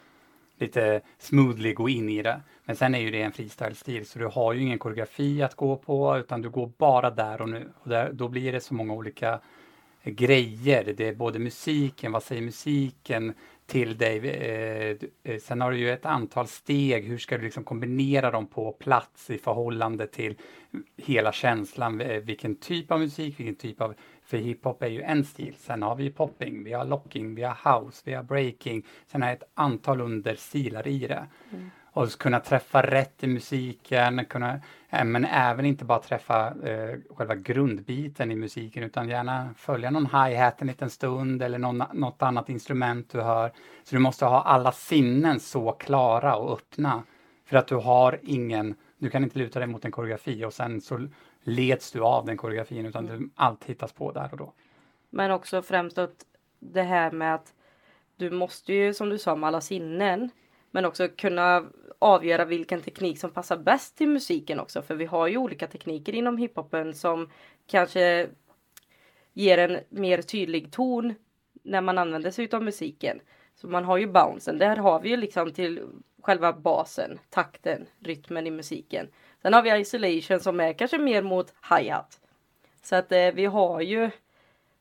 lite 0.60 1.02
smoothly 1.18 1.74
gå 1.74 1.90
in 1.90 2.10
i 2.10 2.22
det. 2.22 2.42
Men 2.66 2.76
sen 2.76 2.96
är 2.96 3.00
ju 3.00 3.12
det 3.12 3.22
en 3.22 3.32
freestyle-stil 3.32 4.06
så 4.06 4.20
du 4.20 4.26
har 4.26 4.54
ju 4.54 4.62
ingen 4.62 4.80
koreografi 4.80 5.44
att 5.44 5.56
gå 5.56 5.76
på 5.76 6.18
utan 6.18 6.42
du 6.42 6.50
går 6.50 6.72
bara 6.78 7.10
där 7.10 7.42
och 7.42 7.50
nu. 7.50 7.70
Och 7.84 7.90
där, 7.90 8.12
då 8.14 8.28
blir 8.28 8.52
det 8.52 8.60
så 8.60 8.74
många 8.74 8.94
olika 8.94 9.40
grejer. 10.04 10.94
Det 10.98 11.08
är 11.08 11.16
både 11.16 11.40
musiken, 11.40 12.12
vad 12.12 12.24
säger 12.24 12.42
musiken 12.42 13.34
till 13.74 13.98
dig? 13.98 14.30
Eh, 14.30 14.98
eh, 15.24 15.40
sen 15.40 15.62
har 15.62 15.72
du 15.72 15.78
ju 15.78 15.92
ett 15.92 16.06
antal 16.06 16.48
steg. 16.48 17.08
Hur 17.08 17.18
ska 17.18 17.38
du 17.38 17.44
liksom 17.44 17.64
kombinera 17.64 18.32
dem 18.32 18.48
på 18.48 18.72
plats 18.72 19.30
i 19.30 19.38
förhållande 19.38 20.08
till 20.08 20.38
hela 20.98 21.32
känslan? 21.32 22.02
Eh, 22.02 22.20
vilken 22.22 22.56
typ 22.56 22.92
av 22.92 23.00
musik, 23.00 23.40
vilken 23.40 23.56
typ 23.56 23.82
av... 23.82 23.96
För 24.26 24.38
hiphop 24.38 24.84
är 24.84 24.88
ju 24.88 25.02
en 25.02 25.26
stil. 25.26 25.56
Sen 25.58 25.82
har 25.82 25.96
vi 25.96 26.04
ju 26.04 26.12
popping, 26.12 26.64
vi 26.64 26.74
har 26.74 26.86
locking, 26.86 27.36
vi 27.36 27.44
har 27.44 27.82
house, 27.82 28.02
vi 28.06 28.14
har 28.14 28.24
breaking. 28.24 28.86
Sen 29.08 29.22
har 29.22 29.30
jag 29.30 29.38
ett 29.38 29.52
antal 29.54 30.02
understilar 30.02 30.88
i 30.88 31.00
det. 31.00 31.28
Mm 31.52 31.70
och 31.94 32.12
kunna 32.12 32.40
träffa 32.40 32.82
rätt 32.82 33.24
i 33.24 33.28
musiken, 33.28 34.26
kunna, 34.26 34.60
men 34.90 35.26
även 35.26 35.66
inte 35.66 35.86
bara 35.86 36.00
träffa 36.00 36.48
eh, 36.48 37.00
själva 37.16 37.36
grundbiten 37.36 38.32
i 38.32 38.36
musiken 38.36 38.84
utan 38.84 39.10
gärna 39.10 39.50
följa 39.58 39.90
någon 39.90 40.06
hi-hat 40.06 40.62
en 40.62 40.68
liten 40.68 40.90
stund 40.90 41.44
eller 41.44 41.58
någon, 41.58 41.84
något 41.94 42.22
annat 42.22 42.50
instrument 42.50 43.10
du 43.12 43.22
hör. 43.22 43.52
Så 43.84 43.96
du 43.96 44.00
måste 44.00 44.26
ha 44.26 44.42
alla 44.42 44.72
sinnen 44.72 45.40
så 45.40 45.72
klara 45.72 46.36
och 46.36 46.54
öppna 46.54 47.04
för 47.46 47.58
att 47.58 47.68
du 47.68 47.76
har 47.76 48.20
ingen, 48.24 48.76
du 48.98 49.10
kan 49.10 49.24
inte 49.24 49.40
luta 49.40 49.60
dig 49.60 49.68
mot 49.68 49.86
en 49.86 49.92
koreografi 49.92 50.46
och 50.46 50.54
sen 50.54 50.82
så 50.82 51.08
leds 51.44 51.92
du 51.92 52.00
av 52.02 52.26
den 52.26 52.38
koreografin 52.38 52.86
utan 52.86 53.06
du, 53.06 53.30
allt 53.36 53.64
hittas 53.64 53.94
på 53.94 54.12
där 54.12 54.30
och 54.32 54.38
då. 54.38 54.54
Men 55.10 55.32
också 55.32 55.62
främst 55.62 55.98
att 55.98 56.26
det 56.60 56.84
här 56.84 57.12
med 57.12 57.36
att 57.36 57.54
du 58.16 58.32
måste 58.32 58.74
ju 58.74 58.94
som 58.94 59.10
du 59.10 59.18
sa 59.18 59.36
med 59.36 59.48
alla 59.48 59.62
sinnen 59.62 60.30
men 60.74 60.86
också 60.86 61.08
kunna 61.08 61.66
avgöra 62.00 62.46
vilken 62.46 62.82
teknik 62.82 63.20
som 63.20 63.32
passar 63.32 63.58
bäst 63.58 63.98
till 63.98 64.08
musiken 64.10 64.60
också 64.60 64.82
för 64.82 64.96
vi 64.96 65.06
har 65.06 65.28
ju 65.28 65.38
olika 65.38 65.68
tekniker 65.68 66.16
inom 66.16 66.38
hiphopen 66.38 66.94
som 66.94 67.30
kanske 67.68 68.28
ger 69.34 69.58
en 69.58 69.80
mer 69.90 70.22
tydlig 70.22 70.72
ton 70.72 71.14
när 71.64 71.82
man 71.82 71.98
använder 71.98 72.32
sig 72.32 72.50
av 72.52 72.64
musiken. 72.64 73.20
Så 73.56 73.68
man 73.68 73.86
har 73.86 73.98
ju 73.98 74.08
bouncen, 74.08 74.58
där 74.58 74.76
har 74.78 75.00
vi 75.00 75.10
ju 75.10 75.18
liksom 75.18 75.52
till 75.52 75.82
själva 76.22 76.54
basen, 76.54 77.20
takten, 77.30 77.86
rytmen 78.00 78.48
i 78.48 78.52
musiken. 78.52 79.08
Sen 79.42 79.54
har 79.54 79.62
vi 79.62 79.80
isolation 79.80 80.40
som 80.40 80.60
är 80.60 80.74
kanske 80.74 80.98
mer 80.98 81.22
mot 81.22 81.54
hi-hat. 81.70 82.20
Så 82.84 82.96
att 82.96 83.12
eh, 83.12 83.32
vi 83.34 83.46
har 83.46 83.82
ju 83.82 84.10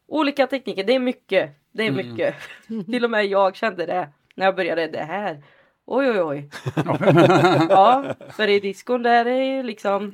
olika 0.06 0.46
tekniker, 0.46 0.84
det 0.84 0.94
är 0.94 0.98
mycket. 0.98 1.50
Det 1.72 1.82
är 1.82 1.88
Mm. 1.88 2.06
mycket. 2.06 2.34
Till 2.86 3.04
och 3.04 3.10
med 3.10 3.26
jag 3.26 3.56
kände 3.56 3.86
det 3.86 4.08
när 4.34 4.44
jag 4.44 4.56
började 4.56 4.86
det 4.86 5.04
här. 5.04 5.42
Oj 5.94 6.10
oj 6.10 6.20
oj. 6.20 6.48
ja, 7.70 8.14
för 8.30 8.48
i 8.48 8.60
diskon 8.60 9.02
där 9.02 9.26
är 9.26 9.56
ju 9.56 9.62
liksom 9.62 10.12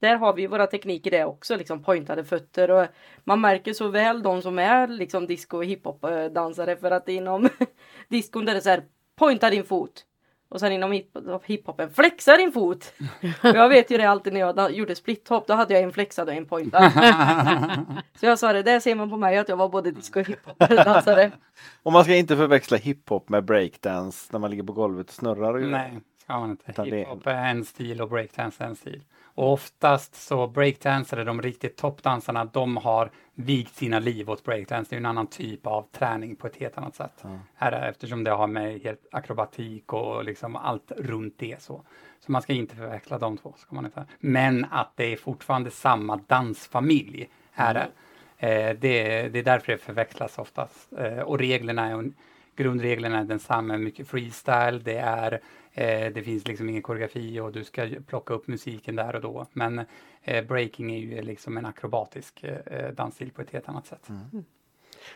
där 0.00 0.16
har 0.16 0.34
vi 0.34 0.46
våra 0.46 0.66
tekniker 0.66 1.10
det 1.10 1.24
också, 1.24 1.56
liksom 1.56 1.82
pointade 1.82 2.24
fötter 2.24 2.70
och 2.70 2.86
man 3.24 3.40
märker 3.40 3.72
så 3.72 3.88
väl 3.88 4.22
de 4.22 4.42
som 4.42 4.58
är 4.58 4.88
liksom 4.88 5.26
disco 5.26 5.56
och 5.56 5.64
hiphop 5.64 6.04
dansare 6.34 6.76
för 6.76 6.90
att 6.90 7.08
inom 7.08 7.48
diskon 8.08 8.44
där 8.44 8.52
är 8.52 8.56
det 8.56 8.62
så 8.62 8.70
här 8.70 8.84
pointa 9.16 9.50
din 9.50 9.64
fot 9.64 10.04
och 10.50 10.60
sen 10.60 10.72
inom 10.72 10.92
hip- 10.92 11.40
hiphopen 11.44 11.90
flexa 11.90 12.36
din 12.36 12.52
fot. 12.52 12.92
Jag 13.42 13.68
vet 13.68 13.90
ju 13.90 13.96
det 13.98 14.04
alltid 14.04 14.32
när 14.32 14.40
jag 14.40 14.72
gjorde 14.72 14.94
splithopp, 14.94 15.46
då 15.46 15.54
hade 15.54 15.74
jag 15.74 15.82
en 15.82 15.92
flexad 15.92 16.28
och 16.28 16.34
en 16.34 16.46
pointad. 16.46 16.92
så 18.20 18.26
jag 18.26 18.38
sa 18.38 18.52
det, 18.52 18.62
där 18.62 18.80
ser 18.80 18.94
man 18.94 19.10
på 19.10 19.16
mig 19.16 19.38
att 19.38 19.48
jag 19.48 19.56
var 19.56 19.68
både 19.68 19.90
disco 19.90 20.20
och 20.20 20.26
hiphop-dansare. 20.26 21.30
Och 21.82 21.92
man 21.92 22.04
ska 22.04 22.14
inte 22.16 22.36
förväxla 22.36 22.76
hiphop 22.76 23.28
med 23.28 23.44
breakdance 23.44 24.28
när 24.32 24.40
man 24.40 24.50
ligger 24.50 24.62
på 24.62 24.72
golvet 24.72 25.08
och 25.08 25.14
snurrar. 25.14 25.58
Nej, 25.58 26.00
ska 26.22 26.38
man 26.38 26.50
inte. 26.50 26.72
Det- 26.82 26.96
Hiphop 26.96 27.26
är 27.26 27.34
en 27.50 27.64
stil 27.64 28.00
och 28.02 28.08
breakdance 28.08 28.64
är 28.64 28.68
en 28.68 28.76
stil. 28.76 29.02
Och 29.40 29.52
oftast 29.52 30.14
så 30.14 30.46
breakdansare, 30.46 31.24
de 31.24 31.42
riktigt 31.42 31.76
toppdansarna, 31.76 32.44
de 32.44 32.76
har 32.76 33.10
vigt 33.34 33.74
sina 33.74 33.98
liv 33.98 34.30
åt 34.30 34.44
breakdance. 34.44 34.90
Det 34.90 34.96
är 34.96 34.98
en 34.98 35.06
annan 35.06 35.26
typ 35.26 35.66
av 35.66 35.86
träning 35.92 36.36
på 36.36 36.46
ett 36.46 36.56
helt 36.56 36.78
annat 36.78 36.94
sätt. 36.94 37.24
Här 37.54 37.72
är, 37.72 37.88
eftersom 37.90 38.24
det 38.24 38.30
har 38.30 38.46
med 38.46 38.80
helt 38.80 39.06
akrobatik 39.12 39.92
och 39.92 40.24
liksom 40.24 40.56
allt 40.56 40.92
runt 40.96 41.34
det 41.38 41.62
så. 41.62 41.82
Så 42.20 42.32
man 42.32 42.42
ska 42.42 42.52
inte 42.52 42.76
förväxla 42.76 43.18
de 43.18 43.36
två. 43.36 43.54
Ska 43.56 43.74
man 43.74 43.84
inte. 43.84 44.04
Men 44.18 44.66
att 44.70 44.92
det 44.96 45.12
är 45.12 45.16
fortfarande 45.16 45.70
samma 45.70 46.16
dansfamilj 46.16 47.28
är 47.54 47.74
det. 47.74 47.88
Eh, 48.36 48.76
det, 48.80 49.28
det 49.28 49.38
är 49.38 49.44
därför 49.44 49.72
det 49.72 49.78
förväxlas 49.78 50.38
oftast. 50.38 50.92
Eh, 50.92 51.18
och 51.18 51.38
reglerna 51.38 51.86
är, 51.86 52.10
grundreglerna 52.62 53.18
är 53.18 53.24
densamma, 53.24 53.76
mycket 53.76 54.08
freestyle, 54.08 54.80
det 54.84 54.96
är 54.96 55.32
eh, 55.72 56.12
det 56.12 56.22
finns 56.24 56.46
liksom 56.48 56.68
ingen 56.68 56.82
koreografi 56.82 57.40
och 57.40 57.52
du 57.52 57.64
ska 57.64 57.88
plocka 58.06 58.34
upp 58.34 58.46
musiken 58.48 58.96
där 58.96 59.14
och 59.16 59.20
då. 59.22 59.46
Men 59.52 59.78
eh, 60.22 60.44
breaking 60.44 60.92
är 60.92 60.98
ju 60.98 61.22
liksom 61.22 61.56
en 61.56 61.66
akrobatisk 61.66 62.44
eh, 62.44 62.88
dansstil 62.94 63.30
på 63.32 63.42
ett 63.42 63.50
helt 63.50 63.68
annat 63.68 63.86
sätt. 63.86 64.08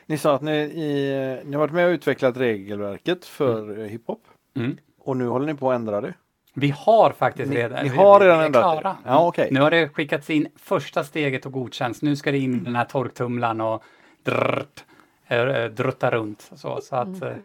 Ni 0.06 0.18
sa 0.18 0.34
att 0.34 0.42
ni, 0.42 0.52
i, 0.56 1.40
ni 1.44 1.52
har 1.52 1.60
varit 1.60 1.72
med 1.72 1.86
och 1.86 1.90
utvecklat 1.92 2.36
regelverket 2.36 3.24
för 3.24 3.78
eh, 3.78 3.84
hiphop 3.86 4.22
Mm. 4.56 4.76
och 4.98 5.16
nu 5.16 5.26
håller 5.26 5.46
ni 5.46 5.54
på 5.54 5.70
att 5.70 5.74
ändra 5.76 6.00
det. 6.00 6.14
Vi 6.54 6.70
har 6.70 7.10
faktiskt 7.12 7.50
Ni, 7.50 7.56
redan, 7.56 7.84
ni 7.84 7.90
vi- 7.90 7.96
har 7.96 8.20
vi 8.20 8.26
redan 8.26 8.40
är 8.40 8.46
ändrat 8.46 8.62
klara. 8.62 8.96
det? 9.04 9.10
Ja, 9.10 9.26
okej. 9.28 9.48
Nu 9.50 9.60
har 9.60 9.70
det 9.70 9.88
skickats 9.88 10.30
in 10.30 10.48
första 10.56 11.04
steget 11.04 11.46
och 11.46 11.52
godkänts. 11.52 12.02
Nu 12.02 12.16
ska 12.16 12.32
det 12.32 12.38
in 12.38 12.54
i 12.60 12.64
den 12.64 12.76
här 12.76 12.84
torktumlaren 12.84 13.60
och 13.60 13.82
drrt, 14.22 14.84
eh, 14.88 14.93
drutta 15.68 16.10
runt. 16.10 16.50
Så, 16.54 16.80
så 16.80 16.96
att 16.96 17.22
eh, 17.22 17.36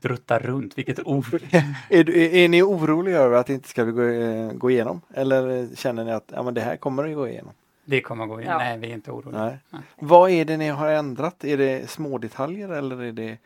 drutta 0.00 0.38
runt, 0.38 0.78
vilket 0.78 1.06
ord. 1.06 1.26
Är, 1.88 2.10
är, 2.10 2.48
ni 2.48 2.62
oroliga 2.62 3.18
över 3.18 3.36
att 3.36 3.46
det 3.46 3.52
inte 3.52 3.68
ska 3.68 3.84
gå, 3.84 4.02
eh, 4.02 4.52
gå 4.52 4.70
igenom? 4.70 5.00
Eller 5.14 5.62
eh, 5.62 5.68
känner 5.76 6.04
ni 6.04 6.12
att 6.12 6.32
ja, 6.34 6.42
men 6.42 6.54
det 6.54 6.60
här 6.60 6.76
kommer 6.76 7.08
att 7.08 7.14
gå 7.14 7.28
igenom? 7.28 7.52
Det 7.84 8.00
kommer 8.00 8.24
att 8.24 8.30
gå 8.30 8.40
in. 8.40 8.46
Ja. 8.46 8.58
Nej, 8.58 8.78
vi 8.78 8.90
är 8.90 8.94
inte 8.94 9.10
oroliga. 9.10 9.44
Nej. 9.44 9.58
Nej. 9.70 9.82
Vad 9.98 10.30
är 10.30 10.44
det 10.44 10.56
ni 10.56 10.68
har 10.68 10.88
ändrat? 10.88 11.44
Är 11.44 11.56
det 11.56 11.90
små 11.90 12.18
detaljer 12.18 12.68
eller 12.68 13.02
är 13.02 13.12
det... 13.12 13.38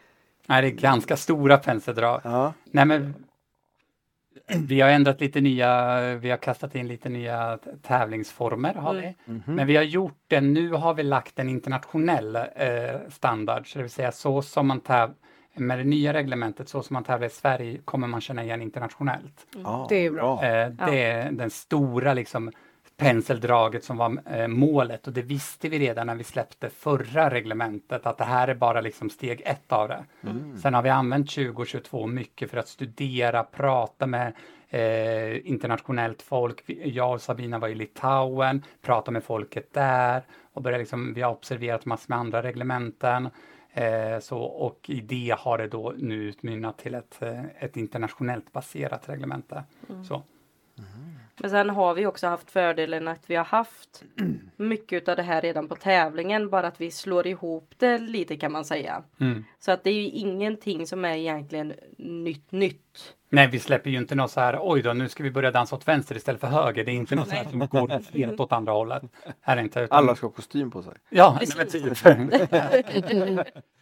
Nej, 0.47 0.62
det 0.62 0.68
är 0.68 0.70
ganska 0.70 1.16
stora 1.16 1.59
penseldrag. 1.59 2.20
Ja. 2.25 2.53
Nej, 2.64 2.85
men 2.85 3.14
vi 4.68 4.81
har 4.81 4.90
ändrat 4.90 5.20
lite 5.20 5.40
nya, 5.40 6.01
vi 6.14 6.31
har 6.31 6.37
kastat 6.37 6.75
in 6.75 6.88
lite 6.88 7.09
nya 7.09 7.59
tävlingsformer 7.83 8.75
har 8.75 8.94
vi. 8.94 9.14
Mhm. 9.25 9.42
Men 9.47 9.66
vi 9.66 9.77
har 9.77 9.83
gjort 9.85 10.18
det, 10.29 10.40
nu 10.40 10.73
har 10.73 10.94
vi 10.94 11.03
lagt 11.03 11.38
en 11.38 11.49
internationell 11.49 12.37
eh, 12.37 13.01
standard, 13.11 13.73
så 13.73 13.79
det 13.79 13.83
vill 13.83 13.90
säga 13.90 14.12
så 14.12 14.42
som 14.42 14.66
man 14.66 14.81
tävlar 14.81 15.14
med 15.57 15.79
det 15.79 15.85
nya 15.85 16.12
reglementet, 16.12 16.68
så 16.68 16.83
som 16.83 16.94
man 16.94 17.05
tävlar 17.05 17.27
i 17.27 17.31
Sverige, 17.31 17.79
kommer 17.85 18.07
man 18.07 18.20
känna 18.20 18.44
igen 18.44 18.62
internationellt. 18.62 19.47
Ja, 19.64 19.87
Det 19.88 19.97
är 19.97 20.11
bra. 20.11 20.44
Eh, 20.44 20.68
det 20.68 21.03
är 21.03 21.33
den 21.33 21.51
stora 21.51 22.14
liksom, 22.14 22.53
penseldraget 22.96 23.85
som 23.85 23.96
var 23.96 24.18
eh, 24.26 24.48
målet 24.48 25.07
och 25.07 25.12
det 25.12 25.22
visste 25.22 25.68
vi 25.68 25.78
redan 25.78 26.07
när 26.07 26.14
vi 26.14 26.24
släppte 26.24 26.70
förra 26.70 27.30
reglementet 27.30 28.07
att 28.07 28.18
det 28.18 28.24
här 28.24 28.48
är 28.48 28.54
bara 28.54 28.80
liksom 28.80 29.11
steg 29.11 29.42
ett 29.44 29.72
av 29.72 29.88
det. 29.88 30.04
Sen 30.62 30.74
har 30.74 30.83
vi 30.83 30.88
använt 30.88 31.30
2022 31.30 32.07
mycket 32.07 32.50
för 32.50 32.59
att 32.59 32.68
studera, 32.68 33.44
prata 33.44 34.07
med 34.07 34.33
eh, 34.68 35.50
internationellt 35.50 36.22
folk. 36.22 36.64
Jag 36.85 37.12
och 37.12 37.22
Sabina 37.22 37.59
var 37.59 37.68
i 37.68 37.74
Litauen, 37.74 38.62
pratade 38.83 39.12
med 39.12 39.24
folket 39.24 39.72
där 39.72 40.22
och 40.52 40.62
började 40.62 40.83
liksom, 40.83 41.14
vi 41.14 41.22
har 41.22 41.33
observerat 41.33 41.85
massor 41.85 42.09
med 42.09 42.18
andra 42.18 42.42
reglementen. 42.42 43.28
Eh, 43.72 44.18
så, 44.20 44.38
och 44.38 44.90
i 44.90 45.00
det 45.00 45.35
har 45.38 45.59
det 45.59 45.68
då 45.68 45.94
nu 45.96 46.14
utmynnat 46.14 46.78
till 46.78 46.94
ett, 46.94 47.22
eh, 47.22 47.44
ett 47.59 47.76
internationellt 47.76 48.52
baserat 48.52 49.09
reglemente. 49.09 49.64
Så. 50.09 50.22
Men 51.40 51.50
sen 51.50 51.70
har 51.70 51.94
vi 51.94 52.06
också 52.06 52.26
haft 52.26 52.50
fördelen 52.50 53.08
att 53.08 53.30
vi 53.30 53.34
har 53.34 53.44
haft 53.44 54.04
mycket 54.56 55.08
av 55.08 55.16
det 55.16 55.22
här 55.22 55.40
redan 55.42 55.68
på 55.68 55.74
tävlingen. 55.74 56.50
Bara 56.50 56.66
att 56.66 56.80
vi 56.80 56.90
slår 56.90 57.26
ihop 57.26 57.74
det 57.76 57.98
lite 57.98 58.37
kan 58.37 58.52
man 58.52 58.64
säga. 58.64 59.02
Mm. 59.20 59.44
Så 59.58 59.72
att 59.72 59.84
det 59.84 59.90
är 59.90 59.94
ju 59.94 60.08
ingenting 60.08 60.87
som 60.87 61.04
är 61.04 61.16
egentligen 61.16 61.72
nytt 61.98 62.52
nytt. 62.52 63.14
Nej, 63.28 63.48
vi 63.48 63.58
släpper 63.58 63.90
ju 63.90 63.98
inte 63.98 64.14
något 64.14 64.30
så 64.30 64.40
här, 64.40 64.58
oj 64.62 64.82
då, 64.82 64.92
nu 64.92 65.08
ska 65.08 65.22
vi 65.22 65.30
börja 65.30 65.50
dansa 65.50 65.76
åt 65.76 65.88
vänster 65.88 66.16
istället 66.16 66.40
för 66.40 66.48
höger. 66.48 66.84
Det 66.84 66.90
är 66.90 66.94
inte 66.94 67.14
något 67.14 67.28
så 67.28 67.34
här 67.34 67.44
som 67.44 67.58
går 67.58 68.18
helt 68.18 68.40
åt 68.40 68.52
andra 68.52 68.72
hållet. 68.72 69.02
Här 69.40 69.56
är 69.56 69.60
inte, 69.60 69.80
utan, 69.80 69.98
Alla 69.98 70.14
ska 70.16 70.26
ha 70.26 70.32
kostym 70.32 70.70
på 70.70 70.82
sig. 70.82 70.92
Ja, 71.10 71.38
men 71.56 71.66
typ. 71.68 71.84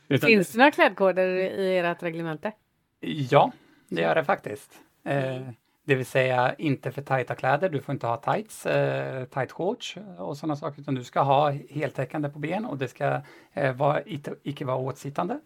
Utan- 0.09 0.29
Finns 0.29 0.53
det 0.53 0.59
några 0.59 0.71
klädkoder 0.71 1.29
i 1.29 1.79
ert 1.79 2.03
reglemente? 2.03 2.53
Ja, 3.01 3.53
det 3.89 4.01
gör 4.01 4.15
det 4.15 4.25
faktiskt. 4.25 4.71
Eh, 5.05 5.41
det 5.85 5.95
vill 5.95 6.07
säga 6.07 6.55
inte 6.55 6.93
för 6.93 7.03
tajta 7.03 7.35
kläder, 7.35 7.69
du 7.69 7.81
får 7.81 7.93
inte 7.93 8.07
ha 8.07 8.17
tights, 8.17 8.67
eh, 8.67 9.25
tight 9.25 9.53
shorts 9.53 9.97
och 10.19 10.37
sådana 10.37 10.57
saker, 10.57 10.81
utan 10.81 10.95
du 10.95 11.05
ska 11.05 11.21
ha 11.21 11.51
heltäckande 11.51 12.29
på 12.29 12.39
ben 12.39 12.65
och 12.65 12.79
det 12.79 12.89
ska 12.89 13.21
eh, 13.53 13.73
vara, 13.73 14.03
icke, 14.43 14.65
vara 14.65 14.77
åtsittande. 14.77 15.41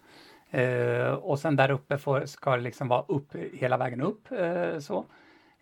Eh, 0.50 1.12
och 1.12 1.38
sen 1.38 1.56
där 1.56 1.70
uppe 1.70 1.98
får, 1.98 2.26
ska 2.26 2.56
det 2.56 2.62
liksom 2.62 2.88
vara 2.88 3.04
upp 3.08 3.34
hela 3.52 3.76
vägen 3.76 4.00
upp. 4.00 4.32
Eh, 4.32 4.78
så. 4.78 5.04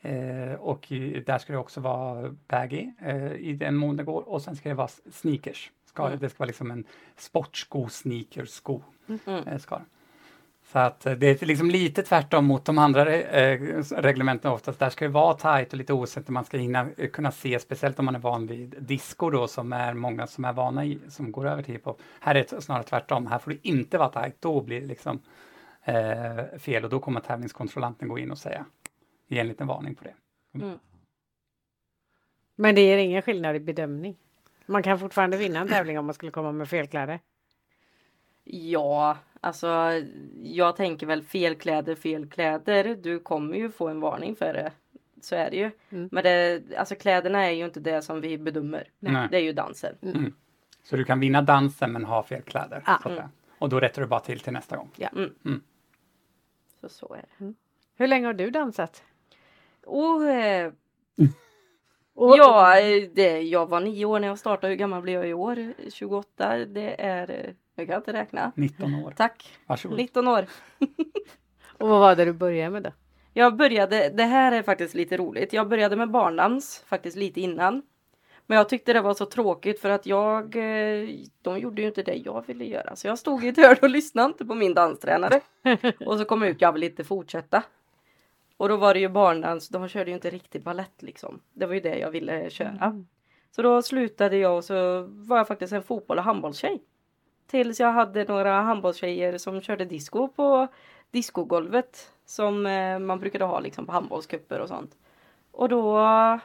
Eh, 0.03 0.55
och 0.55 0.87
där 1.27 1.39
ska 1.39 1.53
det 1.53 1.59
också 1.59 1.81
vara 1.81 2.35
baggy 2.49 2.91
eh, 2.99 3.33
i 3.33 3.53
den 3.53 3.77
mån 3.77 3.97
det 3.97 4.05
går 4.05 4.29
och 4.29 4.43
sen 4.43 4.57
ska 4.57 4.69
det 4.69 4.75
vara 4.75 4.89
sneakers. 5.13 5.71
Ska, 5.85 6.09
Det 6.09 6.29
ska 6.29 6.39
vara 6.39 6.47
liksom 6.47 6.71
en 6.71 6.85
sportsko, 7.17 7.89
sneakersko. 7.89 8.81
Eh, 9.47 9.59
ska. 9.59 9.81
Så 10.75 10.81
att 10.81 11.01
det 11.01 11.43
är 11.43 11.47
liksom 11.47 11.71
lite 11.71 12.03
tvärtom 12.03 12.45
mot 12.45 12.65
de 12.65 12.79
andra 12.79 13.15
eh, 13.15 13.59
reglementen 13.97 14.51
oftast. 14.51 14.79
Där 14.79 14.91
ska 14.91 15.05
det 15.05 15.11
vara 15.11 15.35
tajt 15.35 15.73
och 15.73 15.79
lite 15.79 15.93
osäkert. 15.93 16.29
Man 16.29 16.45
ska 16.45 16.57
hinna, 16.57 16.87
eh, 16.97 17.11
kunna 17.11 17.31
se, 17.31 17.59
speciellt 17.59 17.99
om 17.99 18.05
man 18.05 18.15
är 18.15 18.19
van 18.19 18.47
vid 18.47 18.75
disco 18.79 19.31
då, 19.31 19.49
som 19.49 19.73
är 19.73 19.95
många 19.95 20.27
som 20.27 20.45
är 20.45 20.53
vana 20.53 20.85
i, 20.85 20.99
som 21.09 21.33
går 21.33 21.47
över 21.47 21.63
till 21.63 21.75
hiphop. 21.75 22.03
Här 22.21 22.35
är 22.35 22.47
det 22.51 22.61
snarare 22.61 22.83
tvärtom. 22.83 23.27
Här 23.27 23.39
får 23.39 23.51
det 23.51 23.69
inte 23.69 23.99
vara 23.99 24.09
tajt. 24.09 24.37
Då 24.41 24.61
blir 24.61 24.81
det 24.81 24.87
liksom 24.87 25.23
eh, 25.85 26.59
fel 26.59 26.85
och 26.85 26.91
då 26.91 27.01
kommer 27.01 27.21
tävlingskontrollanten 27.21 28.09
gå 28.09 28.19
in 28.19 28.31
och 28.31 28.39
säga, 28.39 28.65
ge 29.29 29.39
en 29.39 29.49
liten 29.49 29.67
varning 29.67 29.95
på 29.95 30.05
det. 30.05 30.15
Mm. 30.55 30.67
Mm. 30.67 30.79
Men 32.57 32.75
det 32.75 32.81
ger 32.81 32.99
ingen 32.99 33.23
skillnad 33.23 33.57
i 33.57 33.61
bedömning. 33.61 34.17
Man 34.67 34.83
kan 34.83 34.99
fortfarande 34.99 35.37
vinna 35.37 35.61
en 35.61 35.69
tävling 35.69 35.99
om 35.99 36.07
man 36.07 36.15
skulle 36.15 36.33
komma 36.33 36.53
med 36.53 36.69
fel 36.69 36.87
kläder. 36.87 37.21
Ja, 38.45 39.19
alltså 39.41 39.91
jag 40.43 40.77
tänker 40.77 41.07
väl 41.07 41.23
fel 41.23 41.55
kläder, 41.55 41.95
fel 41.95 42.29
kläder. 42.31 42.97
Du 43.03 43.19
kommer 43.19 43.57
ju 43.57 43.71
få 43.71 43.89
en 43.89 44.01
varning 44.01 44.37
för 44.37 44.53
det. 44.53 44.73
Så 45.21 45.35
är 45.37 45.51
det 45.51 45.57
ju. 45.57 45.71
Mm. 45.91 46.09
Men 46.13 46.23
det, 46.25 46.63
alltså 46.77 46.95
kläderna 46.95 47.45
är 47.45 47.51
ju 47.51 47.65
inte 47.65 47.81
det 47.81 48.03
som 48.03 48.21
vi 48.21 48.39
bedömer. 48.39 48.89
Nej. 48.99 49.29
Det 49.31 49.37
är 49.37 49.41
ju 49.43 49.53
dansen. 49.53 49.97
Så 50.83 50.97
du 50.97 51.05
kan 51.05 51.21
vinna 51.21 51.43
dansen 51.43 51.93
men 51.93 52.05
ha 52.05 52.23
fel 52.23 52.43
kläder. 52.43 52.83
Ah. 52.87 52.99
så 53.03 53.09
säga. 53.09 53.31
Och 53.59 53.69
då 53.69 53.81
rättar 53.81 54.03
du 54.03 54.09
bara 54.09 54.21
till 54.21 54.41
till 54.41 54.53
nästa 54.53 54.77
gång. 54.77 54.91
Så 56.81 56.89
så 56.89 57.15
är 57.15 57.25
det. 57.39 57.55
Hur 57.97 58.07
länge 58.07 58.27
har 58.27 58.35
du 58.35 58.51
dansat? 58.51 59.05
Och, 59.87 60.25
eh, 60.25 60.73
Och- 62.15 62.37
ja, 62.39 62.81
eh, 62.81 63.11
det, 63.15 63.41
jag 63.41 63.67
var 63.67 63.81
nio 63.81 64.05
år 64.05 64.21
när 64.21 64.29
jag 64.29 64.39
startade. 64.39 64.69
Hur 64.69 64.77
gammal 64.77 65.03
blev 65.03 65.15
jag 65.21 65.29
i 65.29 65.33
år? 65.35 65.73
28. 65.91 66.59
Det 66.59 67.03
är, 67.03 67.31
eh, 67.31 67.55
jag 67.75 67.87
kan 67.87 67.97
inte 67.97 68.13
räkna. 68.13 68.53
19 68.57 68.95
år. 68.95 69.15
Tack. 69.17 69.59
Varsågod. 69.67 69.99
19 69.99 70.29
år. 70.29 70.47
Och 71.79 71.89
vad 71.89 72.01
var 72.01 72.17
det 72.17 72.25
du 72.25 72.33
började 72.33 72.71
med 72.71 72.83
då? 72.83 72.91
Jag 73.33 73.57
började, 73.57 74.09
det 74.09 74.25
här 74.25 74.53
är 74.53 74.63
faktiskt 74.63 74.95
lite 74.95 75.17
roligt. 75.17 75.53
Jag 75.53 75.69
började 75.69 75.97
med 75.97 76.11
barndans 76.11 76.85
faktiskt 76.87 77.17
lite 77.17 77.41
innan. 77.41 77.83
Men 78.47 78.59
jag 78.59 78.69
tyckte 78.69 78.93
det 78.93 79.01
var 79.01 79.15
så 79.15 79.27
tråkigt 79.27 79.81
för 79.81 79.91
att 79.91 80.07
jag, 80.07 80.57
eh, 80.57 81.09
de 81.43 81.59
gjorde 81.59 81.83
ju 81.83 81.89
inte 81.89 82.03
det 82.03 82.15
jag 82.15 82.47
ville 82.47 82.65
göra. 82.65 82.97
Så 82.97 83.07
jag 83.07 83.19
stod 83.19 83.45
i 83.45 83.49
ett 83.49 83.57
hörn 83.57 83.77
och 83.83 83.91
lyssnade 83.91 84.27
inte 84.27 84.45
på 84.45 84.55
min 84.55 84.75
danstränare. 84.75 85.41
Och 86.07 86.19
så 86.19 86.25
kom 86.25 86.43
jag 86.43 86.51
ut, 86.51 86.61
jag 86.61 86.73
vill 86.73 86.83
inte 86.83 87.05
fortsätta. 87.05 87.63
Och 88.57 88.69
då 88.69 88.77
var 88.77 88.95
det 88.95 89.01
ju 89.01 89.09
barndans, 89.09 89.69
de 89.69 89.89
körde 89.89 90.11
ju 90.11 90.15
inte 90.15 90.31
riktigt 90.31 90.65
ballett 90.65 91.03
liksom. 91.03 91.41
Det 91.53 91.67
var 91.67 91.75
ju 91.75 91.81
det 91.81 91.99
jag 91.99 92.11
ville 92.11 92.51
köra. 92.51 93.05
Så 93.51 93.63
då 93.63 93.83
slutade 93.83 94.37
jag 94.37 94.57
och 94.57 94.65
så 94.65 95.03
var 95.03 95.37
jag 95.37 95.49
faktiskt 95.49 95.73
en 95.73 95.83
fotboll 95.83 96.19
och 96.19 96.25
handbollstjej. 96.25 96.83
Tills 97.47 97.81
jag 97.81 97.93
hade 97.93 98.25
några 98.25 98.61
handbollstjejer 98.61 99.39
som 99.39 99.61
körde 99.61 99.85
disco 99.85 100.29
på 100.29 100.69
discogolvet. 101.11 102.11
Som 102.27 102.67
eh, 102.67 102.99
man 102.99 103.21
brukade 103.21 103.45
ha 103.45 103.61
liksom 103.61 103.87
på 103.87 103.93
handbollskupper 103.93 104.61
och 104.61 104.69
sånt. 104.69 104.97
Och 105.51 105.69
då 105.69 105.99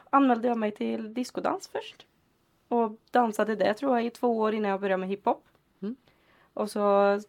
anmälde 0.09 0.47
jag 0.47 0.57
mig 0.57 0.71
till 0.71 1.13
discodans 1.13 1.67
först. 1.67 2.05
Och 2.67 2.91
dansade 3.11 3.55
det 3.55 3.73
tror 3.73 3.97
jag 3.97 4.05
i 4.05 4.09
två 4.09 4.37
år 4.37 4.53
innan 4.53 4.71
jag 4.71 4.81
började 4.81 4.99
med 4.99 5.09
hiphop. 5.09 5.43
Mm. 5.81 5.95
Och 6.53 6.71
så 6.71 7.19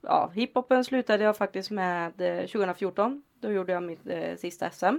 ja, 0.00 0.30
hiphopen 0.34 0.84
slutade 0.84 1.24
jag 1.24 1.36
faktiskt 1.36 1.70
med 1.70 2.20
eh, 2.20 2.46
2014. 2.46 3.22
Då 3.40 3.52
gjorde 3.52 3.72
jag 3.72 3.82
mitt 3.82 4.06
eh, 4.06 4.36
sista 4.36 4.70
SM. 4.70 4.96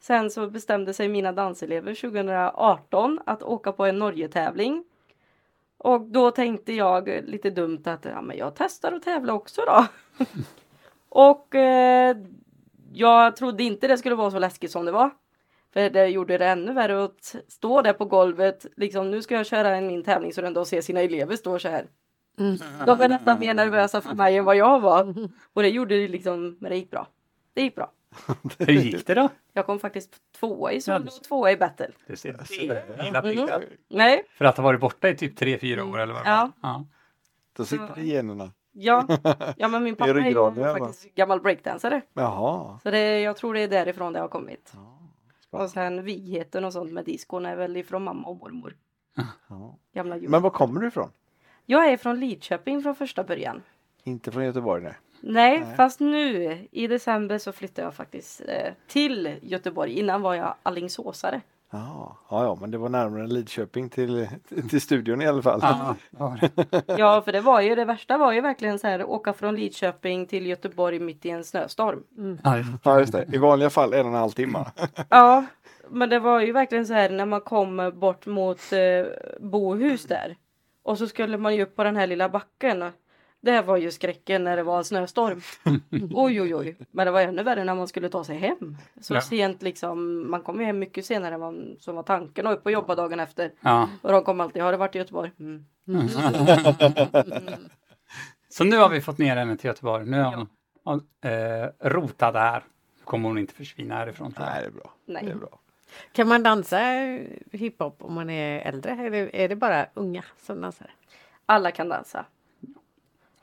Sen 0.00 0.30
så 0.30 0.46
bestämde 0.46 0.94
sig 0.94 1.08
mina 1.08 1.32
danselever 1.32 1.94
2018 1.94 3.20
att 3.26 3.42
åka 3.42 3.72
på 3.72 3.84
en 3.84 3.98
Norge-tävling. 3.98 4.84
Och 5.82 6.00
då 6.00 6.30
tänkte 6.30 6.72
jag 6.72 7.08
lite 7.08 7.50
dumt 7.50 7.82
att 7.84 8.04
ja, 8.04 8.22
men 8.22 8.36
jag 8.36 8.52
testar 8.56 8.92
att 8.92 9.02
tävla 9.02 9.32
också 9.32 9.62
då. 9.66 9.86
och 11.08 11.54
eh, 11.54 12.16
jag 12.92 13.36
trodde 13.36 13.64
inte 13.64 13.88
det 13.88 13.98
skulle 13.98 14.14
vara 14.14 14.30
så 14.30 14.38
läskigt 14.38 14.70
som 14.70 14.84
det 14.84 14.92
var. 14.92 15.10
För 15.72 15.90
det 15.90 16.06
gjorde 16.06 16.38
det 16.38 16.46
ännu 16.46 16.72
värre 16.72 17.04
att 17.04 17.36
stå 17.48 17.82
där 17.82 17.92
på 17.92 18.04
golvet. 18.04 18.66
Liksom, 18.76 19.10
nu 19.10 19.22
ska 19.22 19.34
jag 19.34 19.46
köra 19.46 19.76
en 19.76 19.86
min 19.86 20.04
tävling 20.04 20.32
så 20.32 20.40
den 20.40 20.54
då 20.54 20.64
ser 20.64 20.80
sina 20.80 21.00
elever 21.00 21.36
stå 21.36 21.58
så 21.58 21.68
här. 21.68 21.86
Mm. 22.38 22.58
De 22.86 22.98
var 22.98 23.08
nästan 23.08 23.38
mer 23.38 23.54
nervösa 23.54 24.00
för 24.00 24.14
mig 24.14 24.36
än 24.36 24.44
vad 24.44 24.56
jag 24.56 24.80
var. 24.80 25.14
Och 25.52 25.62
det 25.62 25.68
gjorde 25.68 26.00
det 26.00 26.08
liksom, 26.08 26.56
men 26.60 26.70
det 26.70 26.76
gick 26.76 26.90
bra. 26.90 27.08
Det 27.54 27.62
gick 27.62 27.74
bra. 27.74 27.92
Hur 28.58 28.72
gick 28.72 29.06
det 29.06 29.14
då? 29.14 29.28
Jag 29.52 29.66
kom 29.66 29.78
faktiskt 29.78 30.16
tvåa 30.40 30.72
i 30.72 30.80
solo 30.80 30.98
det- 30.98 31.04
och 31.10 31.24
tvåa 31.24 31.52
i 31.52 31.56
battle. 31.56 31.88
Du 32.06 32.16
ser, 32.16 32.36
illa 33.08 33.22
prickat. 33.22 33.62
Nej, 33.88 34.24
För 34.38 34.44
att 34.44 34.56
ha 34.56 34.64
varit 34.64 34.80
borta 34.80 35.08
i 35.08 35.16
typ 35.16 35.40
3-4 35.40 35.80
år 35.92 35.98
eller 36.00 36.14
vad 36.14 36.24
det 36.24 36.30
Ja. 36.30 36.52
ja. 36.62 36.86
Då 37.56 37.64
sitter 37.64 37.94
det 37.94 38.00
i 38.00 38.08
generna. 38.08 38.52
ja. 38.72 39.06
ja 39.56 39.68
men 39.68 39.82
min 39.82 39.94
Det 39.94 40.04
är 40.04 40.14
pappa 40.14 40.60
är 40.60 40.74
ju 40.74 40.78
faktiskt 40.78 41.14
gammal 41.14 41.40
breakdansare. 41.40 42.02
Jaha. 42.12 42.78
Så 42.82 42.90
det, 42.90 43.20
jag 43.20 43.36
tror 43.36 43.54
det 43.54 43.60
är 43.60 43.68
därifrån 43.68 44.12
det 44.12 44.20
har 44.20 44.28
kommit. 44.28 44.72
Ja. 44.74 44.98
Och 45.50 45.70
sen 45.70 46.04
vigheten 46.04 46.64
och 46.64 46.72
sånt 46.72 46.92
med 46.92 47.04
diskon 47.04 47.46
är 47.46 47.56
väl 47.56 47.76
ifrån 47.76 48.02
mamma 48.04 48.28
och 48.28 48.36
mormor. 48.36 48.76
Ja. 49.48 49.78
Gamla. 49.94 50.16
Men 50.16 50.42
var 50.42 50.50
kommer 50.50 50.80
du 50.80 50.88
ifrån? 50.88 51.10
Jag 51.66 51.92
är 51.92 51.96
från 51.96 52.20
Lidköping 52.20 52.82
från 52.82 52.94
första 52.94 53.24
början. 53.24 53.62
Inte 54.04 54.32
från 54.32 54.44
Göteborg 54.44 54.82
nej. 54.82 54.94
Nej, 55.22 55.60
Nej. 55.60 55.76
fast 55.76 56.00
nu 56.00 56.58
i 56.70 56.86
december 56.86 57.38
så 57.38 57.52
flyttade 57.52 57.86
jag 57.86 57.94
faktiskt 57.94 58.40
eh, 58.48 58.72
till 58.86 59.38
Göteborg. 59.42 59.92
Innan 59.98 60.22
var 60.22 60.34
jag 60.34 60.54
Alingsåsare. 60.62 61.40
Ja, 61.70 62.16
ja, 62.30 62.44
ja, 62.44 62.58
men 62.60 62.70
det 62.70 62.78
var 62.78 62.88
närmare 62.88 63.26
Lidköping 63.26 63.88
till, 63.88 64.28
till 64.70 64.80
studion 64.80 65.22
i 65.22 65.26
alla 65.26 65.42
fall. 65.42 65.60
Ja, 65.62 65.96
ja. 66.86 67.22
För 67.22 67.32
det 67.32 67.40
var 67.40 67.60
ju 67.60 67.74
det 67.74 67.84
värsta 67.84 68.18
var 68.18 68.32
ju 68.32 68.40
verkligen 68.40 68.78
så 68.78 68.86
här 68.86 69.04
åka 69.04 69.32
från 69.32 69.56
Lidköping 69.56 70.26
till 70.26 70.46
Göteborg 70.46 70.98
mitt 70.98 71.26
i 71.26 71.30
en 71.30 71.44
snöstorm. 71.44 72.04
Ja, 72.44 72.64
Ja, 72.84 72.98
just 73.00 73.12
det. 73.12 73.26
I 73.32 73.38
vanliga 73.38 73.70
fall 73.70 73.92
en 73.94 74.00
och 74.00 74.12
en 74.12 74.18
halv 74.18 74.30
timme. 74.30 74.64
Ja, 75.08 75.44
men 75.88 76.08
det 76.08 76.18
var 76.18 76.40
ju 76.40 76.52
verkligen 76.52 76.86
så 76.86 76.94
här 76.94 77.10
när 77.10 77.26
man 77.26 77.40
kom 77.40 77.92
bort 77.94 78.26
mot 78.26 78.72
eh, 78.72 79.06
Bohus 79.40 80.04
där. 80.04 80.36
Och 80.82 80.98
så 80.98 81.06
skulle 81.06 81.38
man 81.38 81.56
ju 81.56 81.62
upp 81.62 81.76
på 81.76 81.84
den 81.84 81.96
här 81.96 82.06
lilla 82.06 82.28
backen. 82.28 82.84
Det 83.44 83.62
var 83.62 83.76
ju 83.76 83.90
skräcken 83.90 84.44
när 84.44 84.56
det 84.56 84.62
var 84.62 84.82
snöstorm. 84.82 85.40
Oj, 86.14 86.40
oj, 86.42 86.54
oj. 86.54 86.76
Men 86.90 87.06
det 87.06 87.10
var 87.10 87.20
ännu 87.20 87.42
värre 87.42 87.64
när 87.64 87.74
man 87.74 87.88
skulle 87.88 88.08
ta 88.08 88.24
sig 88.24 88.36
hem. 88.38 88.76
Så 89.00 89.14
Ja. 89.14 89.20
sent 89.20 89.62
liksom. 89.62 90.30
Man 90.30 90.42
kom 90.42 90.60
ju 90.60 90.66
hem 90.66 90.78
mycket 90.78 91.06
senare 91.06 91.34
än 91.34 91.76
som 91.80 91.96
var 91.96 92.02
tanken 92.02 92.46
och 92.46 92.52
upp 92.52 92.64
och 92.66 92.72
jobba 92.72 92.94
dagen 92.94 93.20
efter. 93.20 93.52
Ja. 93.60 93.88
Och 94.02 94.12
de 94.12 94.24
kom 94.24 94.40
alltid, 94.40 94.62
har 94.62 94.72
det 94.72 94.78
varit 94.78 94.94
i 94.94 94.98
Göteborg? 94.98 95.30
Mm. 95.40 95.64
Så 98.48 98.64
nu 98.64 98.76
har 98.76 98.88
vi 98.88 99.00
fått 99.00 99.18
ner 99.18 99.36
henne 99.36 99.56
till 99.56 99.66
Göteborg. 99.68 100.06
Nu 100.06 100.16
är 100.16 100.46
hon 100.84 101.00
eh, 101.24 101.68
rotad 101.90 102.32
där. 102.34 102.64
Så 102.98 103.04
kommer 103.04 103.28
hon 103.28 103.38
inte 103.38 103.54
försvinna 103.54 103.94
härifrån. 103.94 104.34
Nej, 104.38 104.60
det 104.62 104.66
är 104.66 104.70
bra. 104.70 104.90
Det 105.06 105.12
är 105.18 105.22
Nej. 105.22 105.34
bra. 105.34 105.58
Kan 106.12 106.28
man 106.28 106.42
dansa 106.42 106.78
hiphop 107.52 107.96
om 108.02 108.14
man 108.14 108.30
är 108.30 108.60
äldre? 108.60 108.92
Eller 108.92 109.34
är 109.36 109.48
det 109.48 109.56
bara 109.56 109.86
unga 109.94 110.24
som 110.38 110.60
dansar? 110.60 110.90
Alla 111.46 111.70
kan 111.70 111.88
dansa. 111.88 112.24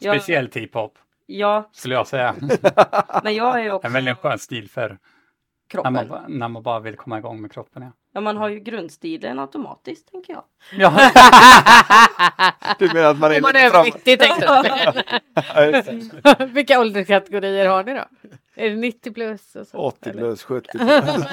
Speciellt 0.01 0.55
hiphop 0.57 0.97
ja, 1.29 1.69
skulle 1.71 1.95
jag 1.95 2.07
säga. 2.07 2.35
men 3.23 3.35
jag 3.35 3.65
är 3.65 3.71
också 3.71 3.87
En 3.87 3.93
väldigt 3.93 4.17
skön 4.17 4.39
stil 4.39 4.69
för 4.69 4.97
när 5.73 5.81
kroppen. 5.81 5.93
man, 5.93 6.07
ba- 6.07 6.25
när 6.27 6.47
man 6.47 6.63
bara 6.63 6.79
vill 6.79 6.95
komma 6.97 7.17
igång 7.17 7.41
med 7.41 7.51
kroppen. 7.51 7.81
Ja. 7.83 7.91
Ja, 8.13 8.21
man 8.21 8.37
har 8.37 8.49
ju 8.49 8.59
grundstilen 8.59 9.39
automatiskt 9.39 10.11
tänker 10.11 10.33
jag. 10.33 10.43
Ja, 10.77 10.89
Du 12.79 12.87
menar 12.93 13.09
att 13.11 13.19
man 13.19 13.31
är 13.31 13.35
Om 13.35 13.41
man 13.41 13.53
lite 13.53 13.65
är 13.65 13.69
fram... 13.69 13.79
över 13.81 13.91
90 13.91 14.17
tänkte 14.17 14.45
Ja, 15.55 15.83
jag. 16.37 16.47
Vilka 16.53 16.79
ålderskategorier 16.79 17.65
har 17.69 17.83
ni 17.83 17.93
då? 17.93 18.03
Är 18.55 18.69
det 18.69 18.75
90 18.75 19.13
plus? 19.13 19.55
Och 19.55 19.67
så, 19.67 19.77
80 19.77 20.09
eller? 20.09 20.21
plus 20.21 20.43
70 20.43 20.69
plus. 20.77 21.25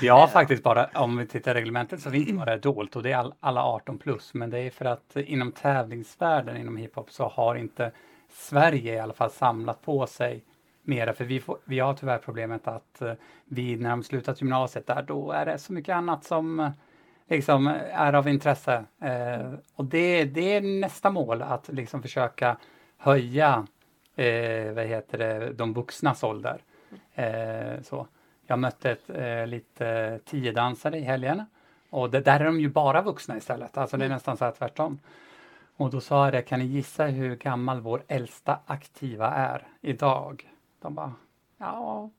vi 0.00 0.08
har 0.08 0.26
faktiskt 0.26 0.62
bara, 0.62 0.86
om 0.94 1.16
vi 1.16 1.26
tittar 1.26 1.50
i 1.50 1.54
reglementet 1.54 2.00
så 2.00 2.10
finns 2.10 2.26
det 2.26 2.32
bara 2.32 2.56
dolt 2.56 2.96
och 2.96 3.02
det 3.02 3.12
är 3.12 3.16
all, 3.16 3.34
alla 3.40 3.62
18 3.64 3.98
plus. 3.98 4.34
Men 4.34 4.50
det 4.50 4.58
är 4.58 4.70
för 4.70 4.84
att 4.84 5.16
inom 5.16 5.52
tävlingsvärlden 5.52 6.56
inom 6.56 6.76
hiphop 6.76 7.10
så 7.10 7.28
har 7.28 7.54
inte 7.54 7.92
Sverige 8.32 8.94
i 8.94 8.98
alla 8.98 9.14
fall 9.14 9.30
samlat 9.30 9.82
på 9.82 10.06
sig 10.06 10.44
mera. 10.86 11.12
För 11.12 11.24
vi, 11.24 11.40
får, 11.40 11.58
vi 11.64 11.78
har 11.78 11.94
tyvärr 11.94 12.18
problemet 12.18 12.68
att 12.68 13.02
eh, 13.02 13.12
vi 13.44 13.76
när 13.76 13.90
de 13.90 14.02
slutat 14.02 14.40
gymnasiet 14.40 14.86
där 14.86 15.02
då 15.02 15.32
är 15.32 15.46
det 15.46 15.58
så 15.58 15.72
mycket 15.72 15.94
annat 15.94 16.24
som 16.24 16.60
eh, 16.60 16.70
liksom 17.28 17.66
är 17.92 18.12
av 18.12 18.28
intresse. 18.28 18.84
Eh, 19.00 19.52
och 19.74 19.84
det, 19.84 20.24
det 20.24 20.54
är 20.54 20.60
nästa 20.60 21.10
mål 21.10 21.42
att 21.42 21.68
liksom 21.68 22.02
försöka 22.02 22.56
höja 22.96 23.66
eh, 24.16 24.72
vad 24.72 24.84
heter 24.84 25.18
det, 25.18 25.52
de 25.52 25.72
vuxnas 25.72 26.22
ålder. 26.22 26.60
Eh, 27.14 27.82
så. 27.82 28.06
Jag 28.46 28.58
mötte 28.58 28.90
ett, 28.90 29.10
eh, 29.10 29.46
lite 29.46 30.20
tiodansare 30.24 30.98
i 30.98 31.02
helgen 31.02 31.42
och 31.90 32.10
det, 32.10 32.20
där 32.20 32.40
är 32.40 32.44
de 32.44 32.60
ju 32.60 32.68
bara 32.68 33.02
vuxna 33.02 33.36
istället. 33.36 33.76
Alltså 33.76 33.96
det 33.96 34.04
är 34.04 34.08
nästan 34.08 34.36
så 34.36 34.44
här 34.44 34.52
tvärtom. 34.52 34.98
Och 35.76 35.90
då 35.90 36.00
sa 36.00 36.24
jag 36.24 36.34
det, 36.34 36.42
kan 36.42 36.58
ni 36.58 36.64
gissa 36.64 37.04
hur 37.04 37.36
gammal 37.36 37.80
vår 37.80 38.02
äldsta 38.08 38.58
aktiva 38.66 39.30
är 39.30 39.66
idag? 39.80 40.48
De 40.80 40.94
bara, 40.94 41.14
ja, 41.58 42.10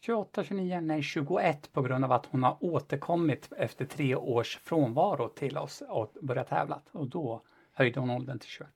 28, 0.00 0.44
29, 0.44 0.80
nej 0.80 1.02
21 1.02 1.72
på 1.72 1.82
grund 1.82 2.04
av 2.04 2.12
att 2.12 2.26
hon 2.26 2.42
har 2.42 2.56
återkommit 2.60 3.52
efter 3.56 3.84
tre 3.84 4.14
års 4.14 4.58
frånvaro 4.58 5.28
till 5.28 5.58
oss 5.58 5.82
och 5.88 6.12
börjat 6.20 6.48
tävla. 6.48 6.80
Och 6.92 7.06
då 7.06 7.42
höjde 7.72 8.00
hon 8.00 8.10
åldern 8.10 8.38
till 8.38 8.48
21. 8.48 8.68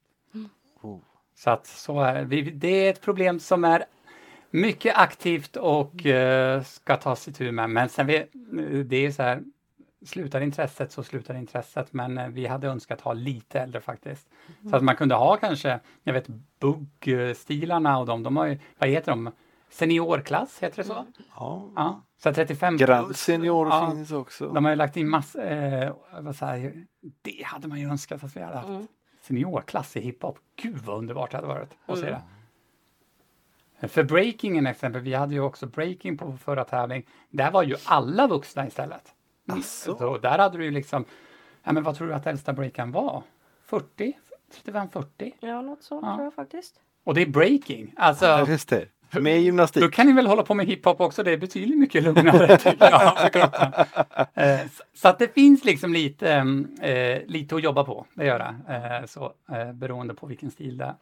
Oh. 0.82 0.98
Så 1.34 1.50
att 1.50 1.66
så 1.66 2.00
är 2.00 2.24
vi, 2.24 2.42
det 2.42 2.68
är 2.68 2.90
ett 2.90 3.00
problem 3.00 3.40
som 3.40 3.64
är 3.64 3.84
mycket 4.50 4.96
aktivt 4.96 5.56
och 5.56 6.06
eh, 6.06 6.62
ska 6.62 6.96
tas 6.96 7.28
itu 7.28 7.52
med. 7.52 7.70
Men 7.70 7.88
sen 7.88 8.06
vi, 8.06 8.26
det 8.84 9.06
är 9.06 9.10
så 9.10 9.22
här, 9.22 9.42
slutar 10.06 10.40
intresset 10.40 10.92
så 10.92 11.02
slutar 11.02 11.34
intresset. 11.34 11.92
Men 11.92 12.18
eh, 12.18 12.28
vi 12.28 12.46
hade 12.46 12.68
önskat 12.68 13.00
ha 13.00 13.12
lite 13.12 13.60
äldre 13.60 13.80
faktiskt. 13.80 14.28
Så 14.70 14.76
att 14.76 14.82
man 14.82 14.96
kunde 14.96 15.14
ha 15.14 15.36
kanske, 15.36 15.80
jag 16.02 16.12
vet 16.12 16.26
Bugg-stilarna 16.60 17.98
och 17.98 18.06
de, 18.06 18.22
de 18.22 18.36
har 18.36 18.46
ju, 18.46 18.58
vad 18.78 18.88
heter 18.88 19.12
de? 19.12 19.30
Seniorklass, 19.70 20.58
heter 20.62 20.76
det 20.76 20.84
så? 20.88 21.06
Ja. 21.36 21.68
Ja, 21.76 22.02
så 22.22 22.34
35 22.34 22.76
Grand 22.76 23.06
plus. 23.06 23.18
senior 23.20 23.68
Ja. 23.68 23.90
finns 23.90 24.10
också. 24.12 24.48
De 24.48 24.64
har 24.64 24.72
ju 24.72 24.76
lagt 24.76 24.96
in 24.96 25.08
massor, 25.08 25.52
eh, 25.52 25.92
vad 26.20 26.36
säger, 26.36 26.86
det 27.22 27.42
hade 27.44 27.68
man 27.68 27.80
ju 27.80 27.88
önskat 27.90 28.24
att 28.24 28.36
vi 28.36 28.40
hade 28.40 28.56
haft. 28.56 28.68
Mm. 28.68 28.86
seniorklass 29.22 29.96
i 29.96 30.00
hiphop. 30.00 30.38
Gud 30.56 30.78
vad 30.78 30.98
underbart 30.98 31.30
det 31.30 31.36
hade 31.36 31.48
varit 31.48 31.70
att 31.86 31.98
se 31.98 32.06
det. 32.06 32.22
För 33.88 34.04
breakingen 34.04 34.66
exempel, 34.66 35.02
vi 35.02 35.14
hade 35.14 35.34
ju 35.34 35.40
också 35.40 35.66
breaking 35.66 36.18
på 36.18 36.36
förra 36.36 36.64
tävling. 36.64 37.06
Där 37.30 37.50
var 37.50 37.62
ju 37.62 37.76
alla 37.84 38.26
vuxna 38.26 38.66
istället. 38.66 39.14
Asså? 39.48 39.98
Så 39.98 40.18
där 40.18 40.38
hade 40.38 40.58
du 40.58 40.64
ju 40.64 40.70
liksom, 40.70 41.04
ja 41.64 41.72
men 41.72 41.82
vad 41.82 41.96
tror 41.96 42.08
du 42.08 42.14
att 42.14 42.26
äldsta 42.26 42.52
breakaren 42.52 42.92
var? 42.92 43.22
40? 43.66 44.12
35-40? 44.64 45.32
Ja, 45.40 45.60
något 45.62 45.82
så 45.82 46.00
Ja. 46.02 46.14
tror 46.14 46.24
jag 46.24 46.34
faktiskt. 46.34 46.74
Och 47.04 47.14
det 47.14 47.22
är 47.22 47.26
breaking. 47.26 47.94
Alltså, 47.96 48.24
Ja, 48.26 48.46
just 48.48 48.68
det. 48.68 48.86
Med 49.20 49.40
gymnastik. 49.42 49.82
då 49.82 49.88
kan 49.90 50.06
ni 50.06 50.12
väl 50.12 50.26
hålla 50.26 50.42
på 50.42 50.54
med 50.54 50.66
hiphop 50.66 51.00
också, 51.00 51.22
det 51.22 51.30
är 51.32 51.36
betydligt 51.36 51.78
mycket 51.78 52.02
lugnare 52.02 52.56
tycker 52.56 52.90
jag 52.90 53.18
för 53.18 53.28
kroppen. 53.28 53.72
Eh, 54.34 54.60
så- 54.94 55.08
att 55.08 55.18
det 55.18 55.34
finns 55.34 55.64
liksom 55.64 55.92
lite, 55.92 56.32
eh, 56.80 57.22
lite 57.26 57.54
att 57.56 57.62
jobba 57.62 57.84
på, 57.84 58.06
det 58.14 58.24
gör 58.26 58.38
det. 58.38 58.74
Eh, 58.74 59.06
så, 59.06 59.32
beroende 59.74 60.14
på 60.14 60.26
vilken 60.26 60.50
stil 60.50 60.76
det 60.76 60.94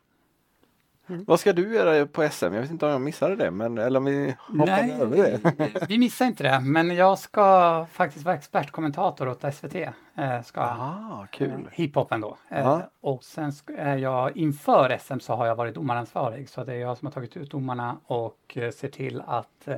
är. 1.15 1.25
Vad 1.27 1.41
ska 1.41 1.53
du 1.53 1.75
göra 1.75 2.07
på 2.07 2.29
SM? 2.29 2.45
Jag 2.45 2.61
vet 2.61 2.71
inte 2.71 2.87
om 2.87 2.93
jag 2.93 3.01
missade 3.01 3.37
det, 3.37 3.51
men 3.51 3.79
eller 3.79 3.99
om 3.99 4.05
vi 4.05 4.35
hoppade 4.39 4.93
över 5.01 5.17
det. 5.17 5.87
vi 5.89 5.99
missar 5.99 6.27
inte 6.27 6.43
det, 6.43 6.61
men 6.61 6.97
jag 6.97 7.19
ska 7.19 7.87
faktiskt 7.93 8.25
vara 8.25 8.37
expertkommentator 8.37 9.29
åt 9.29 9.55
SVT. 9.55 9.75
Eh, 9.75 10.43
ska 10.45 10.61
jag. 10.61 10.77
Ah, 10.81 11.27
kul. 11.31 11.69
Hiphopen 11.73 12.21
då. 12.21 12.37
Eh, 12.49 12.81
och 13.01 13.25
sen 13.25 13.53
är 13.77 13.97
jag 13.97 14.37
inför 14.37 14.99
SM 14.99 15.21
så 15.21 15.35
har 15.35 15.47
jag 15.47 15.57
varit 15.57 15.75
domaransvarig. 15.75 16.49
Så 16.49 16.65
det 16.65 16.73
är 16.73 16.79
jag 16.79 16.99
som 16.99 17.07
har 17.07 17.13
tagit 17.13 17.37
ut 17.37 17.51
domarna 17.51 17.97
och 18.07 18.57
eh, 18.57 18.71
ser 18.71 18.89
till 18.89 19.23
att 19.27 19.69
eh, 19.69 19.77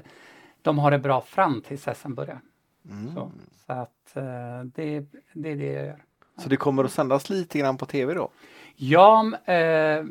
de 0.63 0.79
har 0.79 0.91
det 0.91 0.99
bra 0.99 1.21
fram 1.21 1.63
tills 1.63 1.89
SM 1.95 2.15
börjar. 2.15 2.41
Mm. 2.91 3.15
Så, 3.15 3.31
så 3.67 3.73
att 3.73 4.17
eh, 4.17 4.23
det, 4.75 5.07
det 5.33 5.51
är 5.51 5.57
det 5.57 5.73
jag 5.73 5.87
gör. 5.87 6.05
Så 6.39 6.49
det 6.49 6.57
kommer 6.57 6.85
att 6.85 6.93
sändas 6.93 7.31
lite 7.31 7.59
grann 7.59 7.77
på 7.77 7.87
tv 7.87 8.15
då? 8.15 8.31
Ja, 8.83 9.33
eh, 9.45 10.05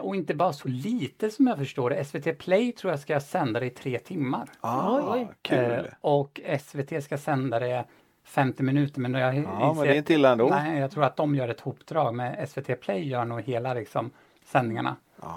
och 0.00 0.16
inte 0.16 0.34
bara 0.34 0.52
så 0.52 0.68
lite 0.68 1.30
som 1.30 1.46
jag 1.46 1.58
förstår 1.58 1.90
det. 1.90 2.04
SVT 2.04 2.38
Play 2.38 2.72
tror 2.72 2.92
jag 2.92 3.00
ska 3.00 3.20
sända 3.20 3.60
det 3.60 3.66
i 3.66 3.70
tre 3.70 3.98
timmar. 3.98 4.48
Ah, 4.60 5.18
kul. 5.42 5.58
Eh, 5.58 5.84
och 6.00 6.40
SVT 6.60 7.04
ska 7.04 7.18
sända 7.18 7.58
det 7.58 7.84
50 8.24 8.62
minuter. 8.62 9.00
Men 9.00 9.14
jag 9.14 9.34
Ja, 9.36 9.72
men 9.72 9.84
det 9.84 9.92
är 9.92 9.94
inte 9.94 10.14
illa 10.14 10.32
ändå. 10.32 10.48
Nej, 10.48 10.80
jag 10.80 10.90
tror 10.90 11.04
att 11.04 11.16
de 11.16 11.34
gör 11.34 11.48
ett 11.48 11.60
hopdrag. 11.60 12.14
Men 12.14 12.46
SVT 12.46 12.80
Play 12.80 13.08
gör 13.08 13.24
nog 13.24 13.40
hela 13.40 13.74
liksom, 13.74 14.10
sändningarna. 14.44 14.96
Ah. 15.20 15.34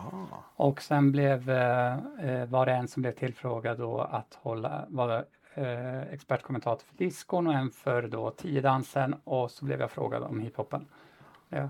Och 0.56 0.82
sen 0.82 1.12
blev, 1.12 1.50
eh, 1.50 2.46
var 2.48 2.66
det 2.66 2.72
en 2.72 2.88
som 2.88 3.02
blev 3.02 3.12
tillfrågad 3.12 3.78
då 3.78 4.02
att 4.02 4.38
hålla, 4.42 4.86
vara 4.88 5.24
eh, 5.54 6.02
expertkommentator 6.02 6.86
för 6.86 6.98
diskon 6.98 7.48
och 7.48 7.54
en 7.54 7.72
för 7.72 8.02
då 8.02 8.32
tiodansen 8.32 9.16
och 9.24 9.52
så 9.52 9.66
blev 9.66 9.80
jag 9.80 9.92
frågad 9.92 10.24
om 10.24 10.40
hiphopen. 10.40 10.88
Ja. 11.50 11.70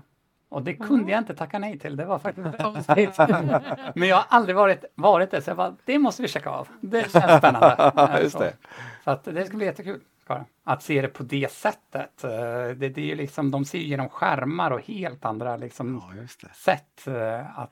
Och 0.50 0.62
det 0.62 0.74
kunde 0.74 1.12
jag 1.12 1.18
inte 1.18 1.34
tacka 1.34 1.58
nej 1.58 1.78
till, 1.78 1.96
det 1.96 2.04
var 2.04 2.18
faktiskt 2.18 2.58
konstigt. 2.58 3.18
Men 3.94 4.08
jag 4.08 4.16
har 4.16 4.24
aldrig 4.28 4.56
varit, 4.56 4.84
varit 4.94 5.30
det, 5.30 5.42
så 5.42 5.50
jag 5.50 5.56
bara, 5.56 5.76
det 5.84 5.98
måste 5.98 6.22
vi 6.22 6.28
checka 6.28 6.50
av. 6.50 6.68
Det 6.80 7.12
känns 7.12 7.38
spännande. 7.38 8.18
Just 8.22 8.38
det. 8.38 8.52
Så 9.04 9.10
att 9.10 9.24
det 9.24 9.46
ska 9.46 9.56
bli 9.56 9.66
jättekul. 9.66 10.00
Det. 10.34 10.44
Att 10.64 10.82
se 10.82 11.02
det 11.02 11.08
på 11.08 11.22
det 11.22 11.50
sättet. 11.52 12.24
Eh, 12.24 12.30
Det, 12.76 12.88
det 12.88 13.00
är 13.00 13.04
ju 13.06 13.14
liksom, 13.14 13.50
de 13.50 13.64
ser 13.64 13.78
ju 13.78 13.84
genom 13.84 14.08
skärmar 14.08 14.70
och 14.70 14.80
helt 14.86 15.24
andra 15.24 15.56
liksom, 15.56 16.02
Ja, 16.08 16.20
just 16.20 16.40
det. 16.40 16.48
sätt. 16.54 17.06
eh, 17.06 17.58
Att, 17.58 17.70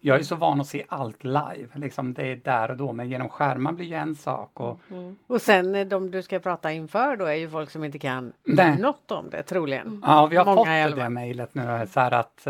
Jag 0.00 0.18
är 0.18 0.22
så 0.22 0.36
van 0.36 0.60
att 0.60 0.66
se 0.66 0.84
allt 0.88 1.24
live, 1.24 1.68
liksom 1.74 2.14
det 2.14 2.26
är 2.26 2.36
där 2.36 2.70
och 2.70 2.76
då, 2.76 2.92
men 2.92 3.08
genom 3.08 3.28
skärmar 3.28 3.72
blir 3.72 3.86
ju 3.86 3.94
en 3.94 4.14
sak. 4.16 4.60
Och, 4.60 4.80
Och 5.26 5.42
sen 5.42 5.74
eh, 5.74 5.86
de 5.86 6.10
du 6.10 6.22
ska 6.22 6.38
prata 6.38 6.72
inför 6.72 7.16
då 7.16 7.24
är 7.24 7.34
ju 7.34 7.50
folk 7.50 7.70
som 7.70 7.84
inte 7.84 7.98
kan 7.98 8.32
Nej. 8.44 8.78
något 8.78 9.10
om 9.10 9.30
det 9.30 9.42
troligen. 9.42 10.02
Ja, 10.06 10.26
vi 10.26 10.36
har 10.36 10.44
Många 10.44 10.56
fått 10.56 10.68
alla 10.68 10.96
det 11.04 11.08
mejlet 11.10 11.54
nu 11.54 11.86
så 11.90 12.00
här 12.00 12.14
att 12.14 12.46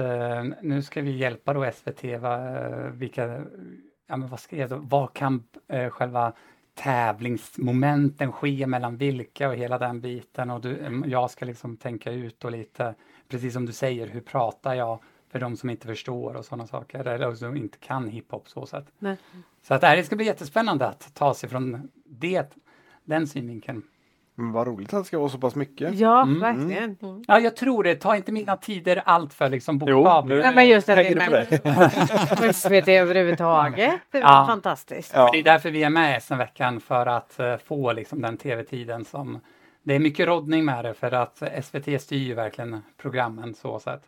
nu 0.62 0.82
ska 0.82 1.00
vi 1.02 1.10
hjälpa 1.16 1.52
då 1.54 1.70
SVT, 1.74 2.04
va, 2.20 2.38
vilka, 2.92 3.26
ja 4.06 4.16
men 4.16 4.28
vad 4.28 4.40
skrev 4.40 4.68
de, 4.68 4.88
vad 4.88 5.12
kan 5.12 5.42
eh, 5.68 5.90
själva 5.90 6.32
tävlingsmomenten 6.74 8.32
ske 8.32 8.66
mellan 8.66 8.96
vilka 8.96 9.48
och 9.48 9.54
hela 9.54 9.78
den 9.78 10.00
biten 10.00 10.50
och 10.50 10.60
du, 10.60 10.78
mm, 10.78 11.10
jag 11.10 11.30
ska 11.30 11.44
liksom 11.44 11.76
tänka 11.76 12.12
ut 12.12 12.44
och 12.44 12.50
lite, 12.50 12.94
precis 13.28 13.52
som 13.52 13.66
du 13.66 13.72
säger, 13.72 14.06
hur 14.06 14.20
pratar 14.20 14.74
jag 14.74 14.98
för 15.28 15.40
de 15.40 15.56
som 15.56 15.70
inte 15.70 15.86
förstår 15.86 16.34
och 16.34 16.44
sådana 16.44 16.66
saker, 16.66 17.04
eller 17.04 17.34
som 17.34 17.56
inte 17.56 17.78
kan 17.78 18.08
hiphop 18.08 18.48
så 18.48 18.66
sätt. 18.66 18.84
Nej. 18.98 19.16
Så 19.62 19.74
att 19.74 19.80
det 19.80 19.86
här 19.86 20.02
ska 20.02 20.16
bli 20.16 20.26
jättespännande 20.26 20.86
att 20.86 21.14
ta 21.14 21.34
sig 21.34 21.48
från 21.48 21.88
det, 22.04 22.56
den 23.04 23.26
synvinkeln. 23.26 23.82
Men 24.34 24.52
vad 24.52 24.66
roligt 24.66 24.94
att 24.94 25.00
det 25.00 25.06
ska 25.06 25.18
vara 25.18 25.28
så 25.28 25.38
pass 25.38 25.54
mycket. 25.54 25.94
Ja, 25.94 26.22
Mm. 26.22 26.40
verkligen. 26.40 27.24
Ja, 27.28 27.38
jag 27.40 27.56
tror 27.56 27.84
det. 27.84 27.94
Ta 27.94 28.16
inte 28.16 28.32
mina 28.32 28.56
tider 28.56 29.02
allt 29.04 29.34
för 29.34 29.48
liksom 29.48 29.80
Jo, 29.86 29.96
bokstavligt. 29.96 30.28
nu- 30.36 30.42
Nej, 30.42 30.54
men 30.54 30.68
just 30.68 30.88
att 30.88 30.96
det 30.96 31.02
Hänger 31.02 31.16
är 31.20 31.46
du 31.50 31.58
på 31.58 31.68
det? 31.68 32.40
med 32.40 32.54
SVT 32.56 32.88
överhuvudtaget. 32.98 34.00
Det 34.10 34.18
är 34.18 34.22
Ja. 34.22 34.44
fantastiskt. 34.48 35.12
Ja. 35.14 35.28
Det 35.32 35.38
är 35.38 35.42
därför 35.42 35.70
vi 35.70 35.82
är 35.82 35.90
med 35.90 36.22
SM-veckan 36.22 36.80
för 36.80 37.06
att 37.06 37.40
eh, 37.40 37.56
få 37.56 37.92
liksom 37.92 38.22
den 38.22 38.36
tv-tiden 38.36 39.04
som 39.04 39.40
det 39.82 39.94
är 39.94 39.98
mycket 39.98 40.26
roddning 40.26 40.64
med 40.64 40.84
det 40.84 40.94
för 40.94 41.12
att 41.14 41.42
SVT 41.64 41.98
styr 42.02 42.18
ju 42.18 42.34
verkligen 42.34 42.82
programmen 42.96 43.54
så 43.54 43.78
sätt. 43.80 44.02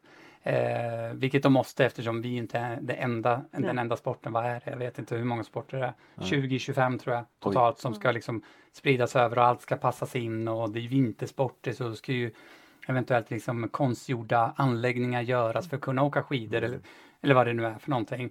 Eh, 0.47 1.13
vilket 1.15 1.43
de 1.43 1.53
måste 1.53 1.85
eftersom 1.85 2.23
vi 2.23 2.37
inte 2.37 2.59
är 2.59 2.79
det 2.81 2.95
enda, 2.95 3.45
den 3.51 3.79
enda 3.79 3.97
sporten. 3.97 4.33
Vad 4.33 4.47
är 4.47 4.63
det? 4.65 4.71
Jag 4.71 4.77
vet 4.77 4.99
inte 4.99 5.17
hur 5.17 5.25
många 5.25 5.45
sporter 5.45 5.79
det 5.79 5.85
är. 5.85 5.93
20-25 6.23 6.99
tror 6.99 7.15
jag 7.17 7.25
totalt 7.41 7.79
som 7.79 7.95
ska 7.95 8.11
liksom 8.11 8.43
spridas 8.73 9.17
över 9.17 9.39
och 9.39 9.45
allt 9.45 9.63
ska 9.63 9.77
passas 9.77 10.17
in 10.17 10.49
och 10.49 10.71
det 10.71 10.81
är 10.81 10.89
vintersporter 10.89 11.73
så 11.73 11.95
ska 11.95 12.13
ju 12.13 12.31
eventuellt 12.89 13.31
liksom 13.31 13.69
konstgjorda 13.69 14.55
anläggningar 14.57 15.21
göras 15.21 15.69
för 15.69 15.77
att 15.77 15.83
kunna 15.83 16.03
åka 16.03 16.23
skidor 16.23 16.63
eller, 16.63 16.81
eller 17.23 17.35
vad 17.35 17.47
det 17.47 17.53
nu 17.53 17.67
är 17.67 17.79
för 17.79 17.91
någonting. 17.91 18.31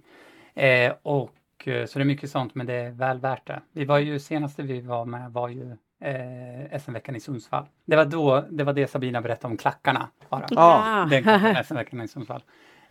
Eh, 0.54 0.92
och 1.02 1.68
eh, 1.68 1.86
så 1.86 1.98
det 1.98 2.02
är 2.02 2.06
mycket 2.06 2.30
sånt 2.30 2.54
men 2.54 2.66
det 2.66 2.74
är 2.74 2.90
väl 2.90 3.18
värt 3.18 3.46
det. 3.46 3.62
Vi 3.72 3.84
var 3.84 3.98
ju 3.98 4.18
senaste 4.18 4.62
vi 4.62 4.80
var 4.80 5.04
med 5.04 5.32
var 5.32 5.48
ju 5.48 5.76
eh, 6.00 6.80
SM-veckan 6.80 7.16
i 7.16 7.20
Sundsvall. 7.20 7.66
Det 7.84 7.96
var 7.96 8.04
då, 8.04 8.44
det 8.50 8.64
var 8.64 8.72
det 8.72 8.86
Sabina 8.86 9.20
berättade 9.20 9.52
om 9.52 9.56
klackarna 9.56 10.08
bara. 10.28 10.46
Ja. 10.50 11.08
Den 11.10 11.64
SM-veckan 11.64 12.00
i 12.04 12.08
Sundsvall. 12.08 12.42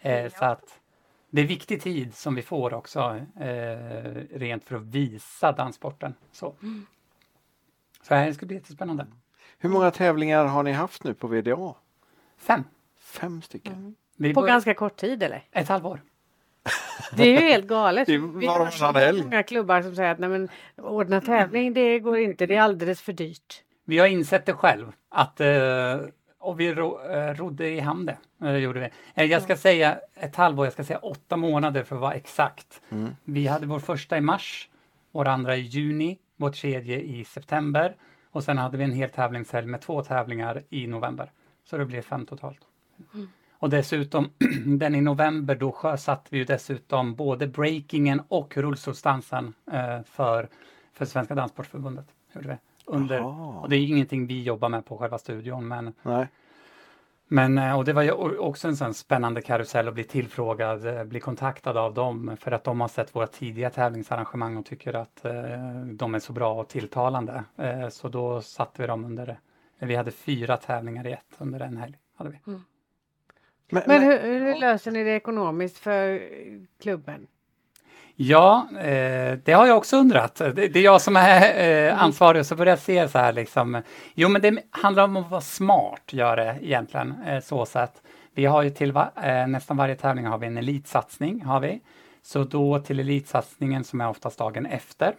Eh, 0.01 0.31
så 0.31 0.45
att 0.45 0.79
det 1.29 1.41
är 1.41 1.45
viktig 1.45 1.81
tid 1.81 2.15
som 2.15 2.35
vi 2.35 2.41
får 2.41 2.73
också 2.73 3.19
eh, 3.39 4.37
rent 4.37 4.63
för 4.63 4.75
att 4.75 4.83
visa 4.83 5.51
danssporten. 5.51 6.13
Så. 6.31 6.55
Så 8.01 8.13
det 8.13 8.15
här 8.15 8.33
ska 8.33 8.45
bli 8.45 8.55
jättespännande. 8.55 9.07
Hur 9.57 9.69
många 9.69 9.91
tävlingar 9.91 10.45
har 10.45 10.63
ni 10.63 10.71
haft 10.71 11.03
nu 11.03 11.13
på 11.13 11.27
VDA? 11.27 11.73
Fem. 12.37 12.63
Fem 12.99 13.41
stycken. 13.41 13.95
Vi 14.17 14.33
På 14.33 14.41
ganska 14.41 14.73
kort 14.73 14.95
tid 14.95 15.23
eller? 15.23 15.43
Ett 15.51 15.67
halvår. 15.67 16.01
Det 17.11 17.23
är 17.23 17.41
ju 17.41 17.47
helt 17.47 17.67
galet. 17.67 18.07
Det 18.07 18.13
är 18.13 18.39
Vi 18.39 18.47
var 18.47 18.59
och 18.59 18.65
har 18.65 18.93
helg. 18.93 19.23
många 19.23 19.43
klubbar 19.43 19.81
som 19.81 19.95
säger 19.95 20.11
att 20.11 20.19
nej, 20.19 20.29
men, 20.29 20.49
ordna 20.77 21.21
tävling 21.21 21.73
det 21.73 21.99
går 21.99 22.17
inte, 22.17 22.45
det 22.45 22.55
är 22.55 22.61
alldeles 22.61 23.01
för 23.01 23.13
dyrt. 23.13 23.63
Vi 23.85 23.99
har 23.99 24.07
insett 24.07 24.45
det 24.45 24.53
själv 24.53 24.91
att 25.09 25.41
eh, 25.41 25.47
och 26.39 26.59
vi 26.59 26.73
ro, 26.73 26.99
eh, 27.09 27.33
rodde 27.33 27.69
i 27.69 27.79
hamn 27.79 28.05
det. 28.05 28.59
Gjorde 28.59 28.79
vi. 28.79 28.89
Eh, 29.13 29.31
jag 29.31 29.41
ska 29.41 29.55
säga 29.55 29.99
ett 30.15 30.35
halvår, 30.35 30.65
jag 30.65 30.73
ska 30.73 30.83
säga 30.83 30.99
åtta 30.99 31.37
månader 31.37 31.83
för 31.83 31.95
att 31.95 32.01
vara 32.01 32.13
exakt. 32.13 32.81
Vi 33.23 33.47
hade 33.47 33.65
vår 33.65 33.79
första 33.79 34.17
i 34.17 34.21
mars, 34.21 34.69
vår 35.11 35.27
andra 35.27 35.55
i 35.55 35.61
juni, 35.61 36.17
vår 36.37 36.49
tredje 36.49 36.99
i 36.99 37.25
september 37.25 37.95
och 38.31 38.43
sen 38.43 38.57
hade 38.57 38.77
vi 38.77 38.83
en 38.83 38.91
hel 38.91 39.09
tävlingshelg 39.09 39.67
med 39.67 39.81
två 39.81 40.03
tävlingar 40.03 40.63
i 40.69 40.87
november. 40.87 41.31
Så 41.63 41.77
det 41.77 41.85
blev 41.85 42.01
fem 42.01 42.25
totalt. 42.25 42.59
Och 43.59 43.69
dessutom 43.69 44.29
den 44.65 44.95
i 44.95 45.01
november 45.01 45.55
då 45.55 45.71
sjösatte 45.71 46.27
vi 46.29 46.37
ju 46.37 46.45
dessutom 46.45 47.15
både 47.15 47.47
breakingen 47.47 48.21
och 48.27 48.57
rullstolsdansen 48.57 49.53
eh, 49.71 50.01
för, 50.05 50.49
för 50.93 51.05
Svenska. 51.05 51.49
Gjorde 52.33 52.47
vi. 52.47 52.57
Under, 52.87 53.25
och 53.61 53.69
det 53.69 53.75
är 53.75 53.87
ingenting 53.87 54.27
vi 54.27 54.43
jobbar 54.43 54.69
med 54.69 54.85
på 54.85 54.97
själva 54.97 55.17
studion 55.17 55.67
men, 55.67 55.93
Nej. 56.03 56.27
men 57.27 57.57
eh, 57.57 57.77
och 57.77 57.85
det 57.85 57.93
var 57.93 58.01
ju 58.01 58.11
också 58.37 58.67
en 58.67 58.77
sån 58.77 58.93
spännande 58.93 59.41
karusell 59.41 59.87
att 59.87 59.93
bli 59.93 60.03
tillfrågad, 60.03 60.87
eh, 60.87 61.03
bli 61.03 61.19
kontaktad 61.19 61.77
av 61.77 61.93
dem 61.93 62.37
för 62.39 62.51
att 62.51 62.63
de 62.63 62.81
har 62.81 62.87
sett 62.87 63.15
våra 63.15 63.27
tidiga 63.27 63.69
tävlingsarrangemang 63.69 64.57
och 64.57 64.65
tycker 64.65 64.93
att 64.93 65.25
eh, 65.25 65.33
de 65.85 66.15
är 66.15 66.19
så 66.19 66.33
bra 66.33 66.61
och 66.61 66.67
tilltalande. 66.67 67.43
Eh, 67.57 67.89
så 67.89 68.07
då 68.07 68.41
satte 68.41 68.81
vi 68.81 68.87
dem 68.87 69.05
under, 69.05 69.39
vi 69.79 69.95
hade 69.95 70.11
fyra 70.11 70.57
tävlingar 70.57 71.07
i 71.07 71.11
ett 71.11 71.35
under 71.37 71.59
en 71.59 71.77
helg. 71.77 71.97
Hade 72.15 72.29
vi. 72.29 72.39
Men, 72.43 72.61
Men 73.69 73.83
men, 73.87 74.03
hur, 74.03 74.19
hur 74.19 74.55
löser 74.55 74.91
ni 74.91 75.03
det 75.03 75.11
ekonomiskt 75.11 75.77
för 75.77 76.21
klubben? 76.81 77.27
Ja, 78.17 78.67
eh, 78.79 79.37
det 79.43 79.53
har 79.53 79.67
jag 79.67 79.77
också 79.77 79.97
undrat. 79.97 80.35
Det, 80.35 80.51
det 80.51 80.79
är 80.79 80.83
jag 80.83 81.01
som 81.01 81.15
är 81.15 81.87
eh, 81.87 82.03
ansvarig 82.03 82.39
och 82.39 82.45
så 82.45 82.55
börjar 82.55 82.71
jag 82.71 82.79
se 82.79 83.07
så 83.07 83.17
här 83.17 83.33
liksom. 83.33 83.81
Jo, 84.13 84.29
men 84.29 84.41
det 84.41 84.63
handlar 84.69 85.03
om 85.03 85.17
att 85.17 85.29
vara 85.29 85.41
smart, 85.41 86.13
gör 86.13 86.35
det 86.35 86.57
egentligen, 86.61 87.13
eh, 87.27 87.39
så 87.39 87.65
sätt. 87.65 88.01
Vi 88.35 88.45
har 88.45 88.63
ju 88.63 88.69
till 88.69 88.91
va, 88.91 89.11
eh, 89.23 89.47
nästan 89.47 89.77
varje 89.77 89.95
tävling 89.95 90.25
har 90.25 90.37
vi 90.37 90.47
en 90.47 90.57
elitsatsning, 90.57 91.41
har 91.41 91.59
vi. 91.59 91.81
Så 92.21 92.43
då 92.43 92.79
till 92.79 92.99
elitsatsningen 92.99 93.83
som 93.83 94.01
är 94.01 94.09
oftast 94.09 94.39
dagen 94.39 94.65
efter. 94.65 95.13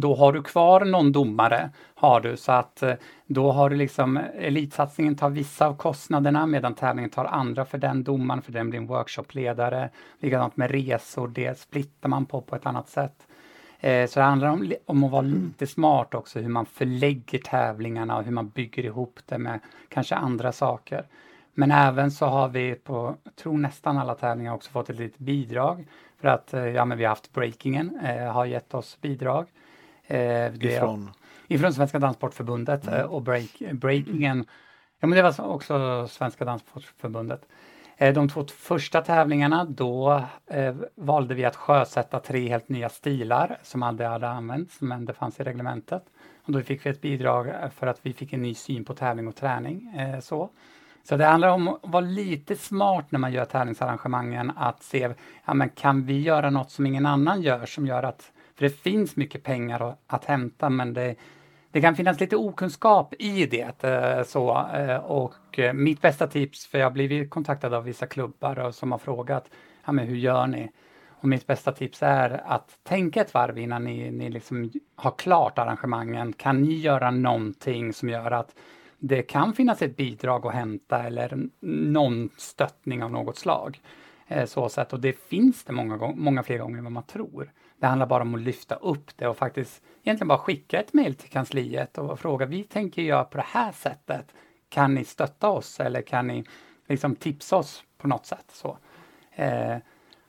Då 0.00 0.14
har 0.14 0.32
du 0.32 0.42
kvar 0.42 0.84
någon 0.84 1.12
domare, 1.12 1.70
har 1.94 2.20
du, 2.20 2.36
så 2.36 2.52
att 2.52 2.82
eh, 2.82 2.94
då 3.26 3.52
har 3.52 3.70
du 3.70 3.76
liksom 3.76 4.16
elitsatsningen 4.34 5.16
tar 5.16 5.30
vissa 5.30 5.66
av 5.66 5.76
kostnaderna 5.76 6.46
medan 6.46 6.74
tävlingen 6.74 7.10
tar 7.10 7.24
andra 7.24 7.64
för 7.64 7.78
den 7.78 8.04
domaren, 8.04 8.42
för 8.42 8.52
den 8.52 8.70
blir 8.70 8.80
en 8.80 8.86
workshopledare. 8.86 9.90
Likadant 10.20 10.56
med 10.56 10.70
resor, 10.70 11.28
det 11.28 11.58
splittar 11.58 12.08
man 12.08 12.26
på 12.26 12.40
på 12.40 12.56
ett 12.56 12.66
annat 12.66 12.88
sätt. 12.88 13.26
Eh, 13.80 14.06
så 14.06 14.20
det 14.20 14.24
handlar 14.24 14.48
om, 14.48 14.72
om 14.86 15.04
att 15.04 15.10
vara 15.10 15.22
lite 15.22 15.66
smart 15.66 16.14
också, 16.14 16.38
hur 16.38 16.48
man 16.48 16.66
förlägger 16.66 17.38
tävlingarna 17.38 18.16
och 18.16 18.24
hur 18.24 18.32
man 18.32 18.48
bygger 18.48 18.84
ihop 18.84 19.20
det 19.26 19.38
med 19.38 19.60
kanske 19.88 20.14
andra 20.14 20.52
saker. 20.52 21.06
Men 21.54 21.70
även 21.70 22.10
så 22.10 22.26
har 22.26 22.48
vi 22.48 22.74
på, 22.74 23.16
jag 23.24 23.36
tror 23.36 23.58
nästan 23.58 23.98
alla 23.98 24.14
tävlingar 24.14 24.54
också 24.54 24.70
fått 24.70 24.90
ett 24.90 24.96
litet 24.96 25.18
bidrag 25.18 25.86
för 26.20 26.28
att 26.28 26.54
eh, 26.54 26.66
ja, 26.66 26.84
men 26.84 26.98
vi 26.98 27.04
har 27.04 27.08
haft 27.08 27.32
breakingen, 27.32 27.98
eh, 28.04 28.32
har 28.32 28.44
gett 28.44 28.74
oss 28.74 28.98
bidrag. 29.00 29.46
Eh, 30.06 30.54
ifrån? 30.54 31.10
Ifrån 31.48 31.72
Svenska 31.72 31.98
Danssportförbundet 31.98 32.88
mm. 32.88 33.08
och 33.08 33.22
break, 33.22 33.62
breakingen, 33.72 34.44
ja 35.00 35.06
men 35.06 35.16
det 35.16 35.22
var 35.22 35.48
också 35.48 36.06
Svenska 36.08 36.44
Danssportförbundet. 36.44 37.48
De 37.98 38.28
två 38.28 38.44
första 38.44 39.00
tävlingarna 39.00 39.64
då 39.64 40.24
eh, 40.46 40.74
valde 40.94 41.34
vi 41.34 41.44
att 41.44 41.56
sjösätta 41.56 42.20
tre 42.20 42.48
helt 42.48 42.68
nya 42.68 42.88
stilar 42.88 43.58
som 43.62 43.82
aldrig 43.82 44.08
hade 44.08 44.28
använts 44.28 44.80
men 44.80 45.04
det 45.04 45.12
fanns 45.12 45.40
i 45.40 45.42
reglementet. 45.42 46.02
Och 46.44 46.52
då 46.52 46.62
fick 46.62 46.86
vi 46.86 46.90
ett 46.90 47.00
bidrag 47.00 47.52
för 47.74 47.86
att 47.86 47.98
vi 48.02 48.12
fick 48.12 48.32
en 48.32 48.42
ny 48.42 48.54
syn 48.54 48.84
på 48.84 48.94
tävling 48.94 49.28
och 49.28 49.36
träning. 49.36 49.94
Eh, 49.96 50.20
så. 50.20 50.50
Så 51.08 51.16
det 51.16 51.24
handlar 51.24 51.48
om 51.48 51.68
att 51.68 51.78
vara 51.82 52.04
lite 52.04 52.56
smart 52.56 53.06
när 53.10 53.18
man 53.18 53.32
gör 53.32 53.44
tävlingsarrangemangen 53.44 54.52
att 54.56 54.82
se, 54.82 55.14
ja 55.44 55.54
men 55.54 55.68
kan 55.68 56.06
vi 56.06 56.20
göra 56.20 56.50
något 56.50 56.70
som 56.70 56.86
ingen 56.86 57.06
annan 57.06 57.42
gör 57.42 57.66
som 57.66 57.86
gör 57.86 58.02
att, 58.02 58.32
för 58.56 58.64
det 58.64 58.70
finns 58.70 59.16
mycket 59.16 59.42
pengar 59.42 59.96
att, 60.06 60.24
hämta 60.24 60.70
men 60.70 60.94
det, 60.94 61.14
det 61.70 61.80
kan 61.80 61.96
finnas 61.96 62.20
lite 62.20 62.36
okunskap 62.36 63.14
i 63.18 63.46
det. 63.46 63.84
Eh, 63.84 64.22
så, 64.24 64.68
eh, 64.74 64.96
och 64.96 65.58
eh, 65.58 65.72
mitt 65.72 66.00
bästa 66.00 66.26
tips, 66.26 66.66
för 66.66 66.78
jag 66.78 66.86
har 66.86 66.90
blivit 66.90 67.30
kontaktad 67.30 67.74
av 67.74 67.84
vissa 67.84 68.06
klubbar 68.06 68.70
som 68.70 68.92
har 68.92 68.98
frågat, 68.98 69.50
ja 69.84 69.92
men 69.92 70.06
hur 70.06 70.16
gör 70.16 70.46
ni? 70.46 70.70
Och 71.20 71.28
mitt 71.28 71.46
bästa 71.46 71.72
tips 71.72 72.02
är 72.02 72.42
att 72.46 72.78
tänka 72.82 73.20
ett 73.20 73.34
varv 73.34 73.58
innan 73.58 73.84
ni, 73.84 74.10
ni 74.10 74.30
liksom 74.30 74.70
har 74.96 75.10
klart 75.10 75.58
arrangemangen. 75.58 76.32
Kan 76.32 76.62
ni 76.62 76.74
göra 76.74 77.10
någonting 77.10 77.92
som 77.92 78.08
gör 78.08 78.30
att 78.30 78.54
det 78.98 79.22
kan 79.22 79.52
finnas 79.52 79.82
ett 79.82 79.96
bidrag 79.96 80.46
att 80.46 80.54
hämta 80.54 81.02
eller 81.02 81.48
någon 81.60 82.30
stöttning 82.36 83.02
av 83.02 83.10
något 83.10 83.38
slag. 83.38 83.80
Så 84.46 84.68
sätt. 84.68 84.92
Och 84.92 85.00
det 85.00 85.12
finns 85.12 85.64
det 85.64 85.72
många, 85.72 86.12
många 86.14 86.42
fler 86.42 86.58
gånger 86.58 86.78
än 86.78 86.84
vad 86.84 86.92
man 86.92 87.02
tror. 87.02 87.50
Det 87.78 87.86
handlar 87.86 88.06
bara 88.06 88.22
om 88.22 88.34
att 88.34 88.40
lyfta 88.40 88.74
upp 88.74 89.16
det 89.16 89.28
och 89.28 89.36
faktiskt 89.36 89.82
egentligen 90.02 90.28
bara 90.28 90.38
skicka 90.38 90.80
ett 90.80 90.92
mejl 90.92 91.14
till 91.14 91.30
kansliet 91.30 91.98
och 91.98 92.20
fråga, 92.20 92.46
vi 92.46 92.62
tänker 92.62 93.02
göra 93.02 93.24
på 93.24 93.36
det 93.36 93.46
här 93.46 93.72
sättet. 93.72 94.34
Kan 94.68 94.94
ni 94.94 95.04
stötta 95.04 95.48
oss 95.48 95.80
eller 95.80 96.02
kan 96.02 96.26
ni 96.26 96.44
liksom 96.88 97.16
tipsa 97.16 97.56
oss 97.56 97.84
på 97.98 98.08
något 98.08 98.26
sätt? 98.26 98.46
Så. 98.52 98.78
Eh, 99.32 99.76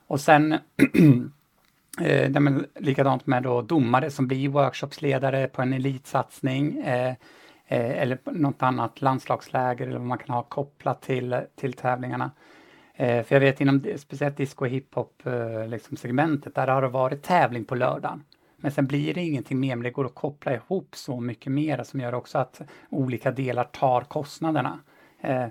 och 0.06 0.20
sen 0.20 0.52
eh, 2.00 2.30
likadant 2.74 3.26
med 3.26 3.42
då 3.42 3.62
domare 3.62 4.10
som 4.10 4.28
blir 4.28 4.48
workshopsledare 4.48 5.48
på 5.48 5.62
en 5.62 5.72
elitsatsning. 5.72 6.78
Eh, 6.78 7.14
eh, 7.66 8.02
eller 8.02 8.18
något 8.24 8.62
annat 8.62 9.00
landslagsläger 9.00 9.86
eller 9.86 9.98
vad 9.98 10.06
man 10.06 10.18
kan 10.18 10.34
ha 10.34 10.42
kopplat 10.42 11.02
till, 11.02 11.40
till 11.56 11.72
tävlingarna. 11.72 12.30
Eh, 13.00 13.24
för 13.24 13.34
jag 13.34 13.40
vet 13.40 13.60
inom 13.60 13.84
speciellt 13.96 14.36
disco 14.36 14.64
och 14.64 14.70
hiphop 14.70 15.26
eh, 15.26 15.68
liksom 15.68 15.96
segmentet, 15.96 16.54
där 16.54 16.66
har 16.66 16.82
det 16.82 16.88
varit 16.88 17.22
tävling 17.22 17.64
på 17.64 17.74
lördagen. 17.74 18.24
Men 18.56 18.72
sen 18.72 18.86
blir 18.86 19.14
det 19.14 19.20
ingenting 19.20 19.60
mer, 19.60 19.76
men 19.76 19.82
det 19.82 19.90
går 19.90 20.06
att 20.06 20.14
koppla 20.14 20.54
ihop 20.54 20.96
så 20.96 21.20
mycket 21.20 21.52
mer 21.52 21.82
som 21.82 22.00
gör 22.00 22.14
också 22.14 22.38
att 22.38 22.60
olika 22.88 23.30
delar 23.30 23.64
tar 23.64 24.00
kostnaderna. 24.00 24.78
Eh, 25.20 25.46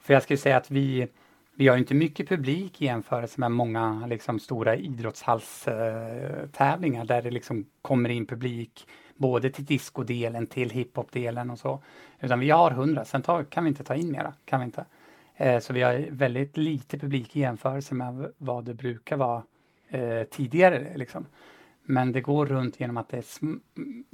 för 0.00 0.14
jag 0.14 0.22
skulle 0.22 0.36
säga 0.36 0.56
att 0.56 0.70
vi, 0.70 1.08
vi 1.54 1.68
har 1.68 1.76
inte 1.76 1.94
mycket 1.94 2.28
publik 2.28 2.82
i 2.82 2.84
jämförelse 2.84 3.40
med 3.40 3.52
många 3.52 4.06
liksom, 4.06 4.40
stora 4.40 4.76
idrottshallstävlingar 4.76 7.04
där 7.04 7.22
det 7.22 7.30
liksom 7.30 7.66
kommer 7.82 8.08
in 8.08 8.26
publik 8.26 8.86
både 9.16 9.50
till 9.50 9.64
diskodelen, 9.64 10.46
till 10.46 10.70
hiphopdelen 10.70 11.50
och 11.50 11.58
så. 11.58 11.82
Utan 12.20 12.40
vi 12.40 12.50
har 12.50 12.70
100, 12.70 13.04
sen 13.04 13.22
tar, 13.22 13.44
kan 13.44 13.64
vi 13.64 13.68
inte 13.68 13.84
ta 13.84 13.94
in 13.94 14.12
mera. 14.12 14.34
Kan 14.44 14.60
vi 14.60 14.64
inte. 14.64 14.84
Eh, 15.40 15.58
så 15.58 15.72
vi 15.72 15.82
har 15.82 16.06
väldigt 16.10 16.56
lite 16.56 16.98
publik 16.98 17.36
i 17.36 17.40
jämförelse 17.40 17.94
med 17.94 18.32
vad 18.38 18.64
det 18.64 18.74
brukar 18.74 19.16
vara 19.16 19.42
eh, 19.88 20.22
tidigare. 20.22 20.92
Liksom. 20.96 21.26
Men 21.82 22.12
det 22.12 22.20
går 22.20 22.46
runt 22.46 22.80
genom 22.80 22.96
att 22.96 23.08
det 23.08 23.16
är 23.16 23.22
sm 23.22 23.54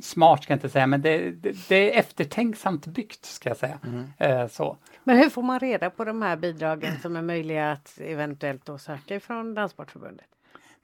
smart, 0.03 0.43
ska 0.43 0.53
jag 0.53 0.57
inte 0.57 0.69
säga, 0.69 0.87
men 0.87 1.03
det, 1.03 1.31
det, 1.31 1.69
det, 1.69 1.95
är 1.95 1.99
eftertänksamt 1.99 2.87
byggt, 2.87 3.25
ska 3.25 3.51
jag 3.51 3.57
säga. 3.57 3.79
Mm. 3.85 4.05
Eh, 4.19 4.49
så. 4.49 4.77
Men 5.05 5.17
hur 5.17 5.31
får 5.31 5.43
man 5.43 5.61
reda 5.61 5.91
på 5.91 6.05
de 6.05 6.23
här 6.23 6.37
bidragen 6.37 7.01
som 7.03 7.17
är 7.17 7.23
möjliga 7.23 7.73
att 7.73 7.99
eventuellt 8.01 8.67
då 8.67 8.79
söka 8.79 9.15
ifrån 9.15 9.55
Danssportförbundet? 9.55 10.36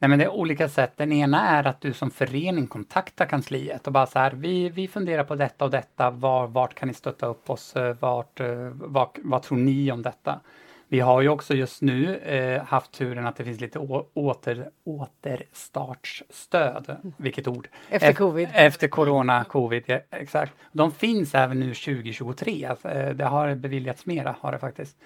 Nej, 0.02 0.08
men 0.08 0.18
det 0.18 0.24
är 0.24 0.32
olika 0.32 0.68
sätt. 0.68 0.92
Den 0.96 1.12
ena 1.12 1.48
är 1.48 1.66
att 1.66 1.80
du 1.80 1.92
som 1.92 2.10
förening 2.10 2.66
kontaktar 2.66 3.26
kansliet 3.26 3.86
och 3.86 3.92
bara 3.92 4.06
så 4.06 4.18
här, 4.18 4.32
vi, 4.32 4.68
vi 4.68 4.88
funderar 4.88 5.24
på 5.24 5.34
detta 5.34 5.64
och 5.64 5.70
detta, 5.70 6.10
var, 6.10 6.46
vart 6.46 6.74
kan 6.74 6.88
ni 6.88 6.94
stötta 6.94 7.26
upp 7.26 7.50
oss, 7.50 7.76
eh, 7.76 7.96
vart, 8.00 8.40
eh, 8.40 8.70
vad, 8.74 9.08
vad 9.22 9.42
tror 9.42 9.58
ni 9.58 9.92
om 9.92 10.02
detta? 10.02 10.40
Vi 10.88 11.00
har 11.00 11.20
ju 11.20 11.28
också 11.28 11.54
just 11.54 11.82
nu 11.82 12.16
eh, 12.16 12.64
haft 12.64 12.92
turen 12.92 13.26
att 13.26 13.36
det 13.36 13.44
finns 13.44 13.60
lite 13.60 13.78
åter, 14.14 14.70
återstartsstöd, 14.84 16.96
vilket 17.16 17.48
ord? 17.48 17.68
Efter 17.88 18.12
covid. 18.12 18.48
Efter 18.54 18.88
corona, 18.88 19.44
covid, 19.44 19.82
ja, 19.86 20.00
exakt. 20.10 20.52
De 20.72 20.92
finns 20.92 21.34
även 21.34 21.60
nu 21.60 21.74
2023, 21.74 22.64
alltså, 22.64 22.88
eh, 22.88 23.14
det 23.14 23.24
har 23.24 23.54
beviljats 23.54 24.06
mera, 24.06 24.36
har 24.40 24.52
det 24.52 24.58
faktiskt. 24.58 24.96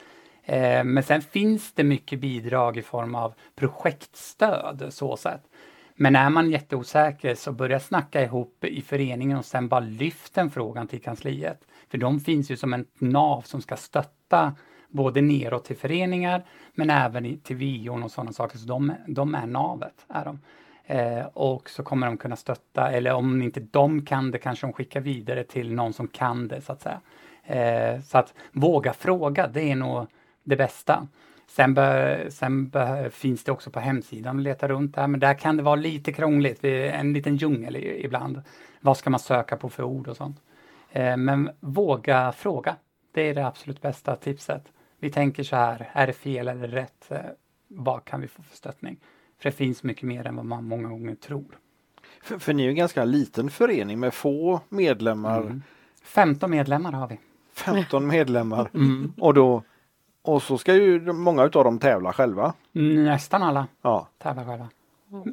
Eh, 0.49 0.85
men 0.85 1.03
sen 1.03 1.23
finns 1.23 1.73
det 1.73 1.85
mycket 1.85 2.21
bidrag 2.21 2.77
i 2.77 2.83
form 2.83 3.15
av 3.15 3.35
projektstöd 3.55 4.87
så 4.91 5.17
sätt. 5.17 5.43
Men 5.95 6.17
är 6.17 6.31
man 6.31 6.51
jätteosäker 6.51 7.35
så 7.35 7.53
börja 7.53 7.81
snacka 7.81 8.23
ihop 8.23 8.65
i 8.65 8.83
föreningen 8.83 9.39
och 9.39 9.45
sen 9.45 9.69
bara 9.69 9.81
lyft 9.81 10.35
den 10.35 10.51
frågan 10.51 10.89
till 10.89 11.03
kansliet. 11.03 11.61
För 11.91 11.99
de 11.99 12.21
finns 12.21 12.51
ju 12.51 12.57
som 12.57 12.73
en 12.73 12.87
nav 12.99 13.43
som 13.43 13.63
ska 13.63 13.77
stötta 13.77 14.55
både 14.89 15.21
neråt 15.21 15.65
till 15.65 15.77
föreningar 15.77 16.45
men 16.75 16.91
även 16.91 17.41
till 17.41 17.57
VION 17.57 18.03
och 18.03 18.11
sådana 18.11 18.33
saker. 18.33 18.59
Så 18.59 18.67
de, 18.67 18.93
de 19.07 19.35
är 19.35 19.47
navet. 19.47 20.07
Är 20.09 20.25
de. 20.25 20.39
Eh, 20.87 21.27
och 21.27 21.71
så 21.71 21.83
kommer 21.83 22.07
de 22.07 22.17
kunna 22.17 22.37
stötta, 22.37 22.91
eller 22.91 23.13
om 23.13 23.43
inte 23.43 23.61
de 23.61 24.05
kan 24.05 24.31
det 24.31 24.39
kanske 24.39 24.67
de 24.67 24.73
skickar 24.73 25.01
vidare 25.01 25.45
till 25.45 25.75
någon 25.75 25.93
som 25.93 26.09
kan 26.09 26.49
det 26.49 26.61
så 26.61 26.73
att 26.73 26.83
säga. 26.83 27.01
Eh, 27.43 28.01
så 28.01 28.19
att 28.19 28.35
våga 28.53 28.93
fråga, 28.93 29.47
det 29.47 29.71
är 29.71 29.77
nog 29.77 30.07
det 30.47 30.57
bästa. 30.57 31.09
Sen, 31.47 31.75
be, 31.75 32.27
sen 32.31 32.69
be, 32.69 33.11
finns 33.11 33.45
det 33.45 33.53
också 33.53 33.71
på 33.71 33.81
hemsidan 33.81 34.37
att 34.37 34.43
leta 34.43 34.69
runt 34.69 34.95
där, 34.95 35.07
men 35.07 35.21
där 35.21 35.35
kan 35.35 35.57
det 35.57 35.63
vara 35.63 35.77
lite 35.77 36.13
krångligt, 36.13 36.65
en 36.65 37.13
liten 37.13 37.37
djungel 37.37 37.77
ibland. 37.77 38.43
Vad 38.81 38.97
ska 38.97 39.11
man 39.11 39.21
söka 39.21 39.57
på 39.57 39.69
för 39.69 39.83
ord 39.83 40.09
och 40.09 40.17
sånt? 40.17 40.41
Eh, 40.91 41.17
men 41.17 41.51
våga 41.61 42.33
fråga. 42.33 42.77
Det 43.13 43.23
är 43.23 43.35
det 43.35 43.47
absolut 43.47 43.83
bästa 43.83 44.17
tipset. 44.17 44.65
Vi 44.99 45.11
tänker 45.11 45.43
så 45.43 45.57
här, 45.57 45.91
är 45.93 46.07
det 46.07 46.13
fel 46.13 46.49
eller 46.49 46.69
rätt? 46.69 47.11
Eh, 47.11 47.19
vad 47.69 48.05
kan 48.05 48.21
vi 48.21 48.29
få 48.29 48.43
för 48.43 48.57
stöttning? 48.57 48.97
För 49.39 49.51
det 49.51 49.57
finns 49.57 49.83
mycket 49.83 50.03
mer 50.03 50.27
än 50.27 50.37
vad 50.37 50.47
man 50.47 50.65
många 50.65 50.89
gånger 50.89 51.15
tror. 51.15 51.59
För, 52.23 52.39
för 52.39 52.55
ni 52.55 52.65
är 52.65 52.69
en 52.69 52.77
ganska 52.77 53.05
liten 53.05 53.51
förening 53.51 54.01
med 54.01 54.15
få 54.15 54.61
medlemmar. 54.69 55.41
Mm. 55.41 55.63
15 56.03 56.51
medlemmar 56.51 56.93
har 56.93 57.09
vi. 57.09 57.19
15 57.53 58.07
medlemmar. 58.07 58.71
Mm. 58.75 59.13
Och 59.19 59.35
då 59.35 59.63
och 60.27 60.43
så 60.43 60.59
ska 60.59 60.75
ju 60.75 61.13
många 61.13 61.43
av 61.43 61.51
dem 61.51 61.79
tävla 61.79 62.13
själva. 62.13 62.53
Nästan 62.73 63.43
alla 63.43 63.67
ja. 63.83 64.09
tävlar 64.19 64.45
själva. 64.45 64.69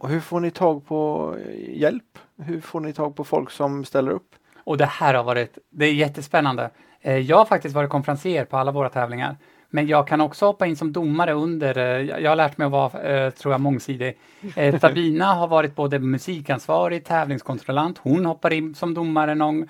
Och 0.01 0.09
hur 0.09 0.19
får 0.19 0.39
ni 0.39 0.51
tag 0.51 0.85
på 0.85 1.35
hjälp? 1.67 2.19
Hur 2.37 2.61
får 2.61 2.79
ni 2.79 2.93
tag 2.93 3.15
på 3.15 3.23
folk 3.23 3.51
som 3.51 3.85
ställer 3.85 4.11
upp? 4.11 4.35
Och 4.63 4.77
det 4.77 4.85
här 4.85 5.13
har 5.13 5.23
varit, 5.23 5.57
det 5.69 5.85
är 5.85 5.93
jättespännande. 5.93 6.69
Eh, 7.01 7.17
jag 7.17 7.37
har 7.37 7.45
faktiskt 7.45 7.75
varit 7.75 7.89
konferencier 7.89 8.45
på 8.45 8.57
alla 8.57 8.71
våra 8.71 8.89
tävlingar. 8.89 9.37
Men 9.69 9.87
jag 9.87 10.07
kan 10.07 10.21
också 10.21 10.45
hoppa 10.45 10.65
in 10.65 10.75
som 10.75 10.93
domare 10.93 11.33
under, 11.33 11.77
eh, 11.77 12.21
jag 12.21 12.31
har 12.31 12.35
lärt 12.35 12.57
mig 12.57 12.65
att 12.65 12.71
vara, 12.71 13.01
eh, 13.01 13.29
tror 13.29 13.53
jag, 13.53 13.61
mångsidig. 13.61 14.17
Sabina 14.81 15.25
har 15.25 15.47
varit 15.47 15.75
både 15.75 15.99
musikansvarig, 15.99 17.05
tävlingskontrollant, 17.05 17.97
hon 17.97 18.25
hoppar 18.25 18.53
in 18.53 18.75
som 18.75 18.93
domare 18.93 19.35
någon 19.35 19.69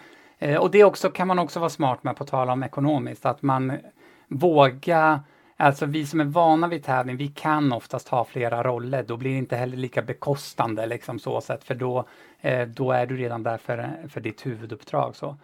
och 0.59 0.71
det 0.71 0.83
också, 0.83 1.09
kan 1.09 1.27
man 1.27 1.39
också 1.39 1.59
vara 1.59 1.69
smart 1.69 2.03
med 2.03 2.15
på 2.15 2.25
tal 2.25 2.49
om 2.49 2.63
ekonomiskt, 2.63 3.25
att 3.25 3.41
man 3.41 3.77
våga 4.37 5.23
Alltså 5.57 5.85
vi 5.85 6.05
som 6.05 6.19
är 6.19 6.25
vana 6.25 6.67
vid 6.67 6.83
tävling, 6.83 7.17
vi 7.17 7.27
kan 7.27 7.73
oftast 7.73 8.09
ha 8.09 8.25
flera 8.25 8.63
roller. 8.63 9.03
Då 9.03 9.17
blir 9.17 9.31
det 9.31 9.37
inte 9.37 9.55
heller 9.55 9.77
lika 9.77 10.01
bekostande 10.01 10.85
liksom 10.85 11.19
så 11.19 11.41
sätt, 11.41 11.63
för 11.63 11.75
då, 11.75 12.05
eh, 12.41 12.67
då 12.67 12.91
är 12.91 13.05
du 13.05 13.17
redan 13.17 13.43
där 13.43 13.57
för, 13.57 13.89
för 14.09 14.21
ditt 14.21 14.45
huvuduppdrag. 14.45 15.15
Så. 15.15 15.37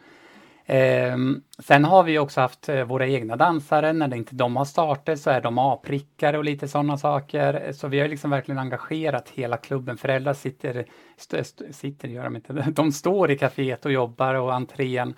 Eh, 0.66 1.18
sen 1.60 1.86
har 1.86 2.04
vi 2.04 2.20
också 2.20 2.42
haft 2.42 2.70
eh, 2.70 2.84
våra 2.84 3.08
egna 3.08 3.36
dansare. 3.36 3.94
När 3.94 4.16
inte 4.16 4.36
de 4.36 4.56
har 4.56 4.66
startat 4.66 5.20
så 5.20 5.30
är 5.30 5.42
de 5.42 5.58
A-prickare 5.58 6.38
och 6.38 6.44
lite 6.44 6.68
sådana 6.68 6.98
saker. 6.98 7.72
Så 7.72 7.88
vi 7.88 8.00
har 8.00 8.08
liksom 8.08 8.32
verkligen 8.32 8.60
engagerat 8.60 9.30
hela 9.30 9.58
klubben. 9.58 9.98
Föräldrar 9.98 10.34
sitter, 10.34 10.86
st 11.18 11.38
st 11.38 11.74
sitter 11.74 12.08
gör 12.08 12.24
de 12.24 12.36
inte, 12.36 12.54
de 12.54 12.92
står 12.92 13.32
i 13.32 13.38
kaféet 13.38 13.86
och 13.86 13.92
jobbar 13.92 14.36
och 14.36 14.54
entrén. 14.54 15.14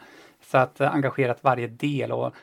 Så 0.52 0.58
att 0.58 0.82
eh, 0.82 0.94
engagerat 0.94 1.44
varje 1.44 1.68
del 1.68 2.12
och 2.12 2.34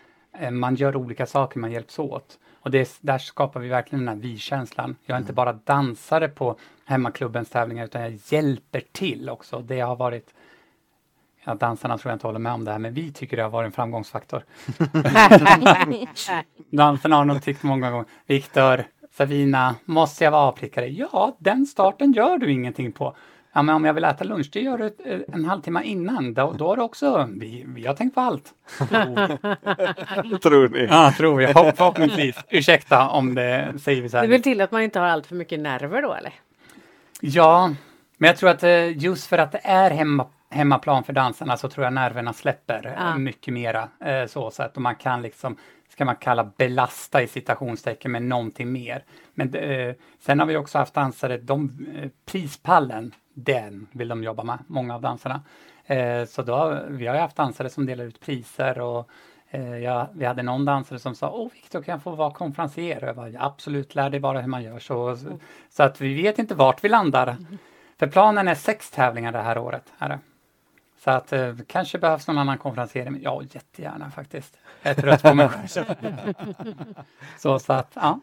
man 0.51 0.74
gör 0.74 0.97
olika 0.97 1.26
saker, 1.26 1.61
man 1.61 1.72
hjälps 1.72 1.99
åt. 1.99 2.39
Och 2.61 2.70
det, 2.70 2.99
där 3.01 3.18
skapar 3.18 3.61
vi 3.61 3.68
verkligen 3.68 4.05
den 4.05 4.14
här 4.16 4.22
vi-känslan. 4.22 4.97
Jag 5.05 5.14
är 5.14 5.20
inte 5.20 5.32
bara 5.32 5.53
dansare 5.53 6.28
på 6.28 6.59
hemmaklubbens 6.84 7.51
tävlingar 7.51 7.84
utan 7.84 8.03
jag 8.03 8.18
hjälper 8.28 8.82
till 8.93 9.30
också. 9.30 9.61
Det 9.61 9.80
har 9.80 9.97
varit 9.97 10.34
Ja, 11.45 11.55
dansarna 11.55 11.99
tror 11.99 12.11
jag 12.11 12.16
inte 12.16 12.26
håller 12.26 12.39
med 12.39 12.53
om 12.53 12.64
det 12.64 12.70
här, 12.70 12.78
men 12.78 12.95
vi 12.95 13.12
tycker 13.12 13.36
det 13.36 13.43
har 13.43 13.51
varit 13.51 13.66
en 13.66 13.72
framgångsfaktor. 13.72 14.45
dansarna 16.70 17.16
har 17.16 17.24
nog 17.24 17.43
tyckt 17.43 17.62
många 17.62 17.91
gånger, 17.91 18.07
Viktor, 18.26 18.84
Savina, 19.12 19.74
måste 19.84 20.24
jag 20.24 20.30
vara 20.30 20.43
avprickare? 20.43 20.86
Ja, 20.86 21.36
den 21.39 21.66
starten 21.66 22.12
gör 22.12 22.39
du 22.39 22.53
ingenting 22.53 22.93
på. 22.93 23.16
Ja, 23.59 23.62
men 23.62 23.74
om 23.74 23.84
jag 23.84 23.94
vill 23.94 24.04
äta 24.04 24.24
lunch, 24.24 24.50
det 24.52 24.61
gör 24.61 24.78
du 24.78 24.86
eh, 25.04 25.20
en 25.34 25.44
halvtimme 25.44 25.82
innan. 25.84 26.34
Då, 26.34 26.52
då 26.52 26.66
har 26.68 26.76
du 26.76 26.82
också, 26.82 27.28
vi, 27.36 27.64
vi 27.66 27.86
har 27.86 27.94
tänkt 27.94 28.14
på 28.14 28.20
allt. 28.20 28.52
Tror 30.42 30.68
ni? 30.68 30.86
Ja, 30.90 31.12
tror 31.16 31.42
jag. 31.42 31.50
Förhopp- 31.50 31.76
Förhoppningsvis. 31.76 32.36
Ursäkta 32.48 33.09
om 33.09 33.34
det 33.34 33.74
säger 33.80 34.02
vi 34.02 34.09
så 34.09 34.16
Det 34.16 34.20
här. 34.20 34.24
är 34.26 34.30
väl 34.30 34.42
till 34.42 34.61
att 34.61 34.72
man 34.72 34.82
inte 34.82 34.98
har 35.00 35.06
allt 35.06 35.26
för 35.26 35.34
mycket 35.34 35.61
nerver 35.61 36.02
då 36.02 36.14
eller? 36.14 36.32
Ja, 37.20 37.70
men 38.18 38.28
jag 38.28 38.36
tror 38.36 38.50
att 38.50 38.62
eh, 38.62 38.98
just 38.98 39.26
för 39.26 39.38
att 39.38 39.52
det 39.52 39.61
är 39.64 39.90
hemma, 39.90 40.26
hemmaplan 40.50 41.04
för 41.04 41.12
dansarna 41.12 41.56
så 41.56 41.68
tror 41.68 41.84
jag 41.84 41.92
nerverna 41.92 42.32
släpper 42.32 42.86
eh, 42.86 42.92
Ja. 42.96 43.18
mycket 43.18 43.54
mera. 43.54 43.88
eh, 44.04 44.26
Så, 44.26 44.50
så 44.50 44.62
att 44.62 44.76
man 44.76 44.94
kan 44.96 45.22
liksom, 45.22 45.56
ska 45.88 46.04
man 46.04 46.16
kalla 46.16 46.50
belasta 46.56 47.22
i 47.22 47.26
citationstecken 47.28 48.12
med 48.12 48.22
någonting 48.22 48.72
mer. 48.72 49.04
Men 49.34 49.54
eh, 49.54 49.94
sen 50.20 50.38
har 50.40 50.46
vi 50.46 50.56
också 50.56 50.78
haft 50.78 50.94
dansare, 50.94 51.36
de, 51.38 51.86
eh, 52.02 52.09
prispallen, 52.32 53.14
den 53.45 53.86
vill 53.93 54.09
de 54.09 54.22
jobba 54.24 54.43
med, 54.43 54.59
många 54.66 54.95
av 54.95 55.01
dansarna. 55.01 55.43
Eh, 55.86 56.24
Så 56.24 56.43
då, 56.43 56.82
vi 56.89 57.07
har 57.07 57.14
ju 57.14 57.20
haft 57.20 57.36
dansare 57.36 57.70
som 57.70 57.86
delar 57.86 58.05
ut 58.05 58.20
priser 58.20 58.78
och 58.80 59.09
eh, 59.51 59.76
ja, 59.76 60.09
vi 60.12 60.24
hade 60.24 60.43
någon 60.43 60.64
dansare 60.64 60.99
som 60.99 61.14
sa 61.14 61.30
Åh 61.30 61.49
Viktor, 61.53 61.82
kan 61.82 61.93
jag 61.93 62.03
få 62.03 62.11
vara 62.11 62.30
konferencier? 62.30 63.03
Och 63.03 63.09
jag 63.09 63.16
bara, 63.16 63.32
absolut, 63.39 63.95
lär 63.95 64.11
dig 64.11 64.20
bara 64.20 64.41
hur 64.41 64.49
man 64.49 64.62
gör 64.62 64.78
så. 64.78 65.16
Så 65.70 65.82
att 65.82 66.01
vi 66.01 66.22
vet 66.22 66.39
inte 66.39 66.55
vart 66.55 66.84
vi 66.84 66.89
landar. 66.89 67.36
För 67.99 68.07
planen 68.07 68.49
är 68.49 68.55
sex 68.55 68.91
tävlingar 68.91 69.32
det 69.32 69.43
här 69.43 69.59
året. 69.59 69.93
Är 69.99 70.09
det. 70.09 70.18
Så 71.05 71.11
att 71.11 71.32
eh, 71.32 71.55
kanske 71.66 71.99
behövs 71.99 72.26
någon 72.28 72.39
annan 72.39 72.59
konferencier. 72.59 73.18
Ja, 73.22 73.43
jättegärna 73.43 74.11
faktiskt. 74.11 74.59
Jag 74.82 74.91
är 74.99 75.03
trött 75.03 75.22
på 75.22 75.34
mig 75.34 75.49
själv. 75.49 75.84
så, 77.39 77.59
så 77.59 77.72
att, 77.72 77.91
ja. 77.95 78.20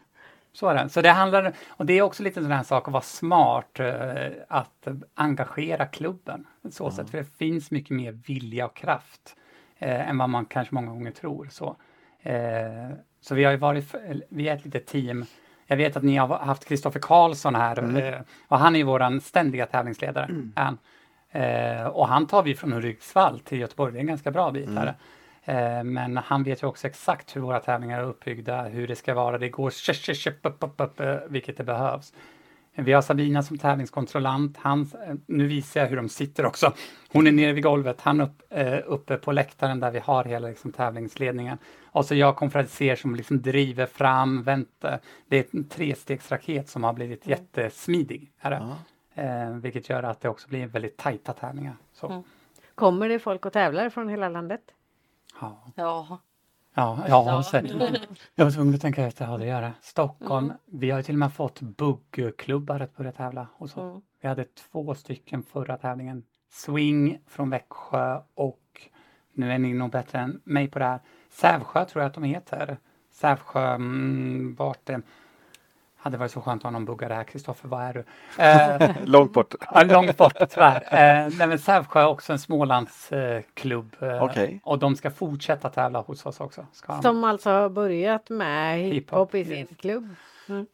Så 0.56 0.68
är 0.68 0.74
det. 0.74 0.88
Så 0.88 1.00
det 1.00 1.10
handlar, 1.10 1.52
och 1.68 1.86
det 1.86 1.98
är 1.98 2.02
också 2.02 2.22
lite 2.22 2.40
en 2.40 2.44
sån 2.44 2.52
här 2.52 2.62
sak 2.62 2.88
att 2.88 2.92
vara 2.92 3.02
smart, 3.02 3.80
eh, 3.80 4.30
att 4.48 4.88
engagera 5.14 5.86
klubben. 5.86 6.46
Så 6.70 6.90
sätt, 6.90 7.10
för 7.10 7.18
det 7.18 7.36
finns 7.38 7.70
mycket 7.70 7.90
mer 7.90 8.12
vilja 8.12 8.66
och 8.66 8.76
kraft 8.76 9.36
eh, 9.78 10.08
än 10.10 10.18
vad 10.18 10.28
man 10.28 10.44
kanske 10.44 10.74
många 10.74 10.90
gånger 10.90 11.10
tror. 11.10 11.48
Så, 11.50 11.76
eh, 12.22 12.90
så 13.20 13.34
vi 13.34 13.44
har 13.44 13.52
ju 13.52 13.58
varit, 13.58 13.94
vi 14.28 14.48
är 14.48 14.56
ett 14.56 14.64
litet 14.64 14.86
team. 14.86 15.24
Jag 15.66 15.76
vet 15.76 15.96
att 15.96 16.02
ni 16.02 16.16
har 16.16 16.28
haft 16.28 16.64
Kristoffer 16.64 17.00
Karlsson 17.00 17.54
här 17.54 17.98
eh, 17.98 18.20
och 18.48 18.58
han 18.58 18.74
är 18.74 18.78
ju 18.78 18.84
våran 18.84 19.20
ständiga 19.20 19.66
tävlingsledare. 19.66 20.26
han. 20.54 20.78
Eh, 21.30 21.86
och 21.86 22.08
han 22.08 22.26
tar 22.26 22.42
vi 22.42 22.54
från 22.54 22.72
Hudiksvall 22.72 23.40
till 23.40 23.58
Göteborg, 23.58 23.92
det 23.92 23.98
är 23.98 24.00
en 24.00 24.06
ganska 24.06 24.30
bra 24.30 24.50
bit 24.50 24.68
här. 24.68 24.94
Eh, 25.48 25.84
men 25.84 26.16
han 26.16 26.42
vet 26.42 26.62
ju 26.62 26.66
också 26.66 26.86
exakt 26.86 27.36
hur 27.36 27.40
våra 27.40 27.60
tävlingar 27.60 28.00
är 28.00 28.04
uppbyggda, 28.04 28.62
hur 28.62 28.88
det 28.88 28.96
ska 28.96 29.14
vara. 29.14 29.38
Det 29.38 29.48
går 29.48 29.70
vilket 31.28 31.56
det 31.56 31.64
behövs. 31.64 32.12
Vi 32.78 32.92
har 32.92 33.02
Sabina 33.02 33.42
som 33.42 33.58
tävlingskontrollant. 33.58 34.56
Han, 34.56 34.80
eh, 34.80 35.14
nu 35.26 35.46
visar 35.46 35.80
jag 35.80 35.88
hur 35.88 35.96
de 35.96 36.08
sitter 36.08 36.46
också. 36.46 36.72
Hon 37.12 37.26
är 37.26 37.32
nere 37.32 37.52
vid 37.52 37.62
golvet, 37.62 38.00
han 38.00 38.20
upp, 38.20 38.42
eh, 38.50 38.78
uppe 38.86 39.16
på 39.16 39.32
läktaren 39.32 39.80
där 39.80 39.90
vi 39.90 39.98
har 39.98 40.24
hela 40.24 40.48
liksom, 40.48 40.72
tävlingsledningen. 40.72 41.58
Och 41.84 42.04
så 42.04 42.14
jag 42.14 42.36
konferenser 42.36 42.96
som 42.96 43.14
liksom 43.14 43.42
driver 43.42 43.86
fram, 43.86 44.42
vänta. 44.42 44.98
Det 45.28 45.38
är 45.38 45.46
en 45.50 45.68
trestegsraket 45.68 46.68
som 46.68 46.84
har 46.84 46.92
blivit 46.92 47.26
jättesmidig. 47.26 48.32
Är 48.40 48.50
det? 48.50 48.76
Eh, 49.22 49.50
vilket 49.50 49.88
gör 49.88 50.02
att 50.02 50.20
det 50.20 50.28
också 50.28 50.48
blir 50.48 50.66
väldigt 50.66 50.96
tajta 50.96 51.32
tävlingar. 51.32 51.76
Så, 51.92 52.24
Kommer 52.74 53.08
det 53.08 53.18
folk 53.18 53.46
och 53.46 53.52
tävlar 53.52 53.90
från 53.90 54.08
hela 54.08 54.28
landet? 54.28 54.60
Ja. 55.40 55.72
Ja. 55.74 56.18
Ja, 56.78 57.04
ja, 57.08 57.42
så, 57.42 57.56
jag 58.34 58.44
var 58.44 58.50
tvungen 58.52 58.74
att 58.74 58.80
tänka 58.80 59.06
efter, 59.06 59.24
ja 59.24 59.36
det 59.36 59.46
gör 59.46 59.62
det. 59.62 59.72
Stockholm, 59.80 60.52
vi 60.66 60.90
har 60.90 60.98
ju 60.98 61.02
till 61.02 61.14
och 61.14 61.18
med 61.18 61.32
fått 61.32 61.60
buggklubbar 61.60 62.80
att 62.80 62.96
börja 62.96 63.12
tävla 63.12 63.48
hos 63.56 63.76
oss. 63.76 63.76
Mm. 63.76 64.00
Vi 64.20 64.28
hade 64.28 64.44
två 64.44 64.94
stycken 64.94 65.42
förra 65.42 65.76
tävlingen. 65.76 66.24
Swing 66.50 67.18
från 67.26 67.50
Växjö 67.50 68.20
och 68.34 68.88
nu 69.32 69.52
är 69.52 69.58
ni 69.58 69.74
nog 69.74 69.90
bättre 69.90 70.18
än 70.18 70.40
mig 70.44 70.68
på 70.68 70.78
det 70.78 70.84
här. 70.84 71.00
Sävsjö 71.30 71.84
tror 71.84 72.02
jag 72.02 72.08
att 72.08 72.14
de 72.14 72.24
heter. 72.24 72.78
Sävsjö, 73.12 73.74
mm, 73.74 74.54
vart 74.54 74.86
det 74.86 75.02
hade 75.96 76.16
varit 76.16 76.32
så 76.32 76.40
skönt 76.40 76.60
att 76.60 76.62
ha 76.62 76.70
någon 76.70 76.84
buggare 76.84 77.14
här. 77.14 77.24
Kristoffer, 77.24 77.68
vad 77.68 77.82
är 77.82 77.92
du? 77.94 78.04
Eh, 78.42 78.96
Långt 79.04 79.32
bort. 79.32 79.54
Ja, 79.74 79.82
långt 79.82 80.16
bort 80.16 80.36
tyvärr. 80.50 80.76
Eh, 80.76 81.28
nej, 81.38 81.46
men 81.46 81.58
Sävsjö 81.58 82.00
är 82.00 82.06
också 82.06 82.32
en 82.32 82.38
Smålandsklubb. 82.38 83.96
Eh, 84.00 84.22
Okej. 84.22 84.60
Och 84.64 84.78
de 84.78 84.96
ska 84.96 85.10
fortsätta 85.10 85.68
tävla 85.68 86.00
hos 86.00 86.26
oss 86.26 86.40
också. 86.40 86.66
Ska 86.72 86.92
de. 86.92 87.02
Som 87.02 87.24
alltså 87.24 87.50
har 87.50 87.68
börjat 87.68 88.30
med 88.30 88.78
hiphop 88.78 89.34
i 89.34 89.44
sin 89.44 89.54
yes. 89.54 89.68
klubb. 89.76 90.14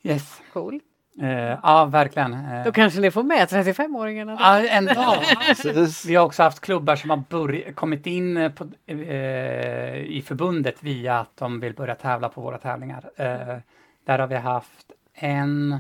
Yes. 0.03 0.41
Cool. 0.53 0.81
Eh, 1.21 1.59
ja, 1.63 1.85
verkligen. 1.85 2.33
Eh, 2.35 2.65
Då 2.65 2.73
kanske 2.73 3.01
ni 3.01 3.11
får 3.11 3.23
med 3.23 3.49
35-åringarna. 3.49 4.33
då. 4.33 4.39
ja, 4.41 4.67
en 4.69 4.85
dag. 4.85 5.17
Vi 6.07 6.15
har 6.15 6.27
också 6.27 6.43
haft 6.43 6.61
klubbar 6.61 6.97
som 6.97 7.11
har 7.11 7.73
kommit 7.73 8.07
in 8.07 8.37
eh, 8.37 8.53
på, 8.53 8.69
eh, 8.87 9.97
i 9.97 10.25
förbundet 10.27 10.83
via 10.83 11.19
att 11.19 11.37
de 11.37 11.61
vill 11.61 11.75
börja 11.75 11.95
tävla 11.95 12.29
på 12.29 12.41
våra 12.41 12.59
tävlingar. 12.59 13.11
Eh, 13.17 13.57
där 14.05 14.19
har 14.19 14.27
vi 14.27 14.37
haft 14.37 14.93
en, 15.15 15.79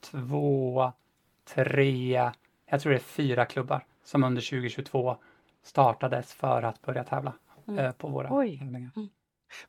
två, 0.00 0.92
tre, 1.54 2.30
jag 2.70 2.80
tror 2.80 2.92
det 2.92 2.98
är 2.98 3.00
fyra 3.00 3.44
klubbar 3.44 3.84
som 4.04 4.24
under 4.24 4.42
2022 4.42 5.16
startades 5.62 6.32
för 6.32 6.62
att 6.62 6.82
börja 6.82 7.04
tävla 7.04 7.32
eh, 7.78 7.92
på 7.92 8.08
våra 8.08 8.28
Oj. 8.30 8.58
tävlingar. 8.58 8.90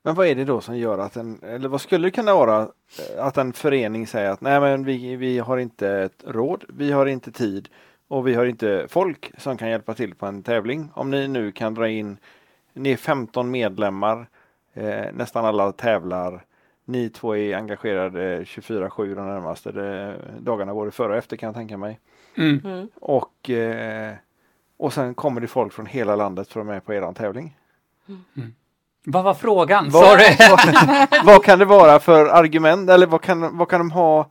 Men 0.02 0.14
vad 0.14 0.26
är 0.26 0.34
det 0.34 0.44
då 0.44 0.60
som 0.60 0.78
gör 0.78 0.98
att 0.98 1.16
en, 1.16 1.42
eller 1.42 1.68
vad 1.68 1.80
skulle 1.80 2.06
det 2.06 2.10
kunna 2.10 2.34
vara 2.34 2.60
eh, 2.62 3.24
att 3.24 3.36
en 3.36 3.52
förening 3.52 4.06
säger 4.06 4.30
att 4.30 4.40
nej 4.40 4.60
men 4.60 4.84
vi, 4.84 5.16
vi 5.16 5.38
har 5.38 5.58
inte 5.58 5.88
ett 5.88 6.24
råd, 6.26 6.64
vi 6.68 6.92
har 6.92 7.06
inte 7.06 7.32
tid 7.32 7.68
och 8.08 8.28
vi 8.28 8.34
har 8.34 8.46
inte 8.46 8.86
folk 8.88 9.32
som 9.38 9.56
kan 9.56 9.70
hjälpa 9.70 9.94
till 9.94 10.14
på 10.14 10.26
en 10.26 10.42
tävling. 10.42 10.90
Om 10.94 11.10
ni 11.10 11.28
nu 11.28 11.52
kan 11.52 11.74
dra 11.74 11.88
in, 11.88 12.16
ni 12.72 12.90
är 12.92 12.96
15 12.96 13.50
medlemmar, 13.50 14.26
eh, 14.72 15.06
nästan 15.12 15.44
alla 15.44 15.72
tävlar, 15.72 16.44
ni 16.90 17.08
två 17.08 17.36
är 17.36 17.56
engagerade 17.56 18.42
24-7 18.42 19.14
de 19.14 19.26
närmaste 19.26 19.70
dagarna, 20.38 20.74
både 20.74 20.90
före 20.90 21.12
och 21.12 21.18
efter 21.18 21.36
kan 21.36 21.46
jag 21.46 21.54
tänka 21.56 21.76
mig. 21.76 22.00
Mm. 22.34 22.60
Mm. 22.64 22.88
Och, 22.94 23.50
eh, 23.50 24.14
och 24.76 24.92
sen 24.92 25.14
kommer 25.14 25.40
det 25.40 25.46
folk 25.46 25.72
från 25.72 25.86
hela 25.86 26.16
landet 26.16 26.48
för 26.48 26.60
att 26.60 26.66
vara 26.66 26.74
med 26.74 26.84
på 26.84 26.94
eran 26.94 27.14
tävling. 27.14 27.56
Vad 29.04 29.24
var 29.24 29.34
frågan? 29.34 29.90
Vad, 29.90 30.04
Sorry! 30.04 30.36
vad, 31.10 31.24
vad 31.24 31.44
kan 31.44 31.58
det 31.58 31.64
vara 31.64 32.00
för 32.00 32.26
argument 32.26 32.90
eller 32.90 33.06
vad 33.06 33.22
kan, 33.22 33.58
vad 33.58 33.68
kan 33.68 33.80
de 33.80 33.90
ha 33.90 34.30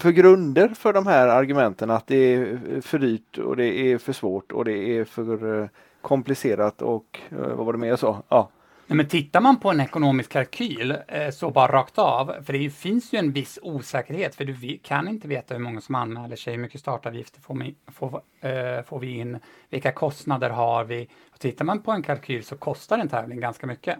för 0.00 0.10
grunder 0.10 0.68
för 0.68 0.92
de 0.92 1.06
här 1.06 1.28
argumenten 1.28 1.90
att 1.90 2.06
det 2.06 2.16
är 2.16 2.80
för 2.80 2.98
dyrt 2.98 3.38
och 3.38 3.56
det 3.56 3.92
är 3.92 3.98
för 3.98 4.12
svårt 4.12 4.52
och 4.52 4.64
det 4.64 4.98
är 4.98 5.04
för 5.04 5.62
eh, 5.62 5.68
komplicerat 6.00 6.82
och 6.82 7.20
eh, 7.30 7.36
vad 7.38 7.66
var 7.66 7.72
det 7.72 7.78
mer 7.78 7.88
jag 7.88 7.98
sa? 7.98 8.22
Ja. 8.28 8.50
Nej, 8.90 8.96
men 8.96 9.08
tittar 9.08 9.40
man 9.40 9.60
på 9.60 9.70
en 9.70 9.80
ekonomisk 9.80 10.30
kalkyl 10.32 10.96
eh, 11.08 11.30
så 11.30 11.50
bara 11.50 11.72
rakt 11.72 11.98
av, 11.98 12.34
för 12.44 12.52
det 12.52 12.70
finns 12.70 13.12
ju 13.12 13.18
en 13.18 13.32
viss 13.32 13.58
osäkerhet, 13.62 14.34
för 14.34 14.44
du 14.44 14.78
kan 14.82 15.08
inte 15.08 15.28
veta 15.28 15.54
hur 15.54 15.60
många 15.60 15.80
som 15.80 15.94
anmäler 15.94 16.36
sig, 16.36 16.54
hur 16.54 16.60
mycket 16.62 16.80
startavgifter 16.80 17.40
får, 17.40 17.54
vi- 17.54 17.74
får, 17.86 18.22
eh, 18.40 18.82
får 18.84 18.98
vi 18.98 19.10
in, 19.18 19.38
vilka 19.68 19.92
kostnader 19.92 20.50
har 20.50 20.84
vi? 20.84 21.08
Och 21.32 21.38
tittar 21.40 21.64
man 21.64 21.82
på 21.82 21.92
en 21.92 22.02
kalkyl 22.02 22.44
så 22.44 22.56
kostar 22.56 22.98
en 22.98 23.08
tävling 23.08 23.40
ganska 23.40 23.66
mycket. 23.66 23.98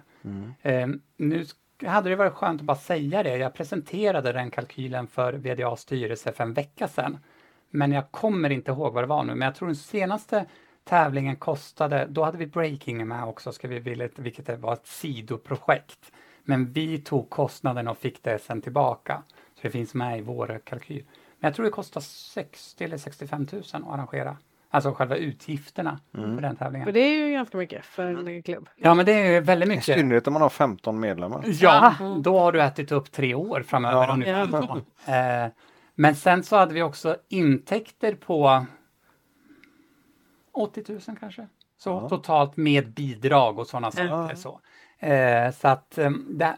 Eh, 0.62 0.86
nu 1.16 1.42
sk- 1.42 1.86
hade 1.88 2.10
det 2.10 2.16
varit 2.16 2.32
skönt 2.32 2.60
att 2.60 2.66
bara 2.66 2.76
säga 2.76 3.22
det, 3.22 3.36
jag 3.36 3.54
presenterade 3.54 4.32
den 4.32 4.50
kalkylen 4.50 5.06
för 5.06 5.32
VDAs 5.32 5.80
styrelse 5.80 6.32
för 6.32 6.44
en 6.44 6.54
vecka 6.54 6.88
sedan. 6.88 7.18
Men 7.70 7.92
jag 7.92 8.10
kommer 8.10 8.50
inte 8.50 8.70
ihåg 8.70 8.92
vad 8.94 9.02
det 9.02 9.08
var 9.08 9.24
nu, 9.24 9.34
men 9.34 9.46
jag 9.46 9.54
tror 9.54 9.68
den 9.68 9.76
senaste 9.76 10.44
tävlingen 10.84 11.36
kostade, 11.36 12.06
då 12.10 12.24
hade 12.24 12.38
vi 12.38 12.46
breaking 12.46 13.08
med 13.08 13.24
också, 13.24 13.52
ska 13.52 13.68
vi 13.68 13.78
vilja, 13.78 14.08
vilket 14.16 14.58
var 14.60 14.72
ett 14.72 14.86
sidoprojekt. 14.86 16.12
Men 16.44 16.72
vi 16.72 16.98
tog 16.98 17.30
kostnaden 17.30 17.88
och 17.88 17.98
fick 17.98 18.22
det 18.22 18.38
sen 18.38 18.62
tillbaka. 18.62 19.22
Så 19.54 19.60
det 19.62 19.70
finns 19.70 19.94
med 19.94 20.18
i 20.18 20.20
vår 20.22 20.60
kalkyl. 20.64 21.04
Men 21.38 21.48
jag 21.48 21.54
tror 21.54 21.64
det 21.64 21.70
kostar 21.70 22.00
60 22.00 22.84
eller 22.84 22.96
65 22.98 23.46
000 23.52 23.62
att 23.72 23.74
arrangera 23.74 24.36
Alltså 24.72 24.92
själva 24.92 25.16
utgifterna 25.16 26.00
Mm. 26.14 26.34
för 26.34 26.42
den 26.42 26.56
tävlingen. 26.56 26.88
Och 26.88 26.94
det 26.94 27.00
är 27.00 27.26
ju 27.26 27.32
ganska 27.32 27.56
mycket 27.58 27.84
för 27.84 28.06
en 28.28 28.42
klubb. 28.42 28.68
Ja 28.76 28.94
men 28.94 29.06
det 29.06 29.12
är 29.12 29.40
väldigt 29.40 29.66
I 29.66 29.70
mycket. 29.70 29.84
synnerhet 29.84 30.26
om 30.26 30.32
man 30.32 30.42
har 30.42 30.48
15 30.48 31.00
medlemmar. 31.00 31.44
Ja, 31.46 31.94
då 32.22 32.38
har 32.38 32.52
du 32.52 32.62
ätit 32.62 32.92
upp 32.92 33.12
tre 33.12 33.34
år 33.34 33.62
framöver. 33.62 34.06
Ja. 34.06 34.12
ungefär. 34.12 35.44
Eh, 35.44 35.50
men 35.94 36.14
sen 36.14 36.42
så 36.42 36.56
hade 36.56 36.74
vi 36.74 36.82
också 36.82 37.16
intäkter 37.28 38.14
på 38.14 38.66
80 40.52 40.84
000 40.92 41.00
kanske. 41.20 41.48
Så 41.78 41.90
Ja. 41.90 42.08
totalt 42.08 42.56
med 42.56 42.92
bidrag 42.92 43.58
och 43.58 43.66
sådana 43.66 43.90
saker. 43.90 44.06
Ja. 44.08 44.36
Så, 44.36 44.60
eh, 45.06 45.50
så 45.52 45.68
att 45.68 45.98
eh, 45.98 46.10
det, 46.10 46.56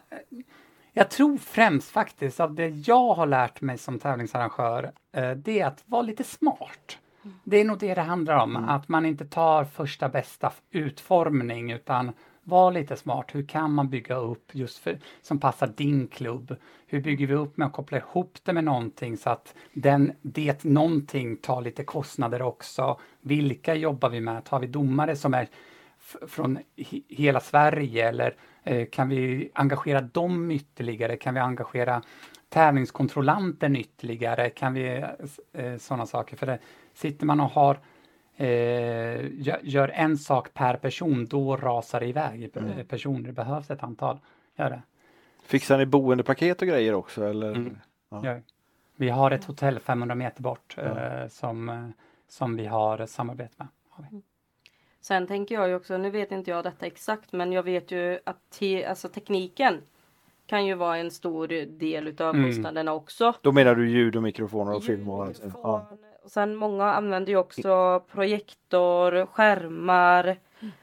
jag 0.93 1.09
tror 1.09 1.37
främst 1.37 1.89
faktiskt 1.89 2.39
av 2.39 2.53
det 2.55 2.67
jag 2.67 3.13
har 3.13 3.25
lärt 3.25 3.61
mig 3.61 3.77
som 3.77 3.99
tävlingsarrangör, 3.99 4.91
eh, 5.13 5.31
det 5.31 5.59
är 5.59 5.65
att 5.65 5.83
vara 5.85 6.01
lite 6.01 6.23
smart. 6.23 6.97
Det 7.43 7.57
är 7.57 7.65
nog 7.65 7.79
det 7.79 7.93
det 7.93 8.01
handlar 8.01 8.37
om, 8.37 8.55
att 8.55 8.87
man 8.89 9.05
inte 9.05 9.25
tar 9.25 9.65
första 9.65 10.09
bästa 10.09 10.51
utformning 10.71 11.71
utan 11.71 12.11
var 12.43 12.71
lite 12.71 12.95
smart. 12.95 13.35
Hur 13.35 13.47
kan 13.47 13.73
man 13.73 13.89
bygga 13.89 14.15
upp 14.15 14.55
just 14.55 14.77
för, 14.77 14.99
som 15.21 15.39
passar 15.39 15.67
din 15.67 16.07
klubb? 16.07 16.55
Hur 16.87 17.01
bygger 17.01 17.27
vi 17.27 17.33
upp 17.33 17.57
med 17.57 17.67
att 17.67 17.73
koppla 17.73 17.97
ihop 17.97 18.37
det 18.43 18.53
med 18.53 18.63
någonting 18.63 19.17
så 19.17 19.29
att 19.29 19.55
den, 19.73 20.13
det 20.21 20.63
någonting 20.63 21.37
tar 21.37 21.61
lite 21.61 21.83
kostnader 21.83 22.41
också? 22.41 22.99
Vilka 23.21 23.75
jobbar 23.75 24.09
vi 24.09 24.19
med? 24.19 24.45
Tar 24.45 24.59
vi 24.59 24.67
domare 24.67 25.15
som 25.15 25.33
är 25.33 25.47
från 26.27 26.59
hela 27.09 27.39
Sverige 27.39 28.09
eller 28.09 28.35
eh, 28.63 28.87
kan 28.91 29.09
vi 29.09 29.51
engagera 29.53 30.01
dem 30.01 30.51
ytterligare? 30.51 31.17
Kan 31.17 31.33
vi 31.33 31.39
engagera 31.39 32.01
tävlingskontrollanten 32.49 33.75
ytterligare? 33.75 34.49
Kan 34.49 34.73
vi 34.73 34.87
eh, 34.87 35.63
eh 35.63 35.77
sådana 35.77 36.05
saker? 36.05 36.37
För 36.37 36.45
det, 36.45 36.59
sitter 36.93 37.25
man 37.25 37.39
och 37.39 37.49
har 37.49 37.79
eh, 38.43 39.25
gör, 39.63 39.91
en 39.93 40.17
sak 40.17 40.53
per 40.53 40.77
person, 40.77 41.25
då 41.25 41.57
rasar 41.57 41.99
det 41.99 42.05
iväg 42.05 42.51
mm. 42.55 42.85
personer. 42.87 43.27
Det 43.27 43.33
behövs 43.33 43.71
ett 43.71 43.83
antal. 43.83 44.19
Gör 44.55 44.69
det. 44.69 44.81
Fixar 45.43 45.77
ni 45.77 45.85
boendepaket 45.85 46.61
och 46.61 46.67
grejer 46.67 46.93
också 46.93 47.25
eller? 47.25 47.51
Mm. 47.51 47.77
Ja. 48.09 48.39
Vi 48.95 49.09
har 49.09 49.31
ett 49.31 49.45
hotell 49.45 49.79
500 49.79 50.15
meter 50.15 50.41
bort 50.41 50.75
Ja. 50.77 50.83
eh, 50.83 51.27
som, 51.27 51.69
eh, 51.69 51.87
som 52.27 52.55
vi 52.55 52.65
har 52.65 53.05
samarbete 53.05 53.53
med. 53.57 53.67
Har 53.89 54.05
vi. 54.11 54.21
Sen 55.01 55.27
tänker 55.27 55.55
jag 55.55 55.67
ju 55.67 55.75
också, 55.75 55.97
nu 55.97 56.09
vet 56.09 56.31
inte 56.31 56.51
jag 56.51 56.63
detta 56.63 56.85
exakt, 56.85 57.31
men 57.33 57.51
jag 57.51 57.63
vet 57.63 57.91
ju 57.91 58.19
att 58.23 58.49
te, 58.49 58.85
alltså 58.85 59.09
tekniken 59.09 59.81
kan 60.45 60.65
ju 60.65 60.73
vara 60.75 60.97
en 60.97 61.11
stor 61.11 61.47
del 61.65 62.07
utav 62.07 62.35
Mm. 62.35 62.49
kostnaderna 62.49 62.93
också. 62.93 63.33
Då 63.41 63.51
menar 63.51 63.75
du 63.75 63.89
ljud 63.89 64.15
och 64.15 64.23
mikrofoner 64.23 64.75
och 64.75 64.83
film 64.83 65.09
och 65.09 65.25
allt? 65.25 65.41
Ja. 65.63 65.87
Och 66.23 66.31
sen 66.31 66.55
många 66.55 66.85
använder 66.85 67.31
ju 67.31 67.37
också 67.37 68.03
projektor, 68.11 69.25
skärmar 69.25 70.37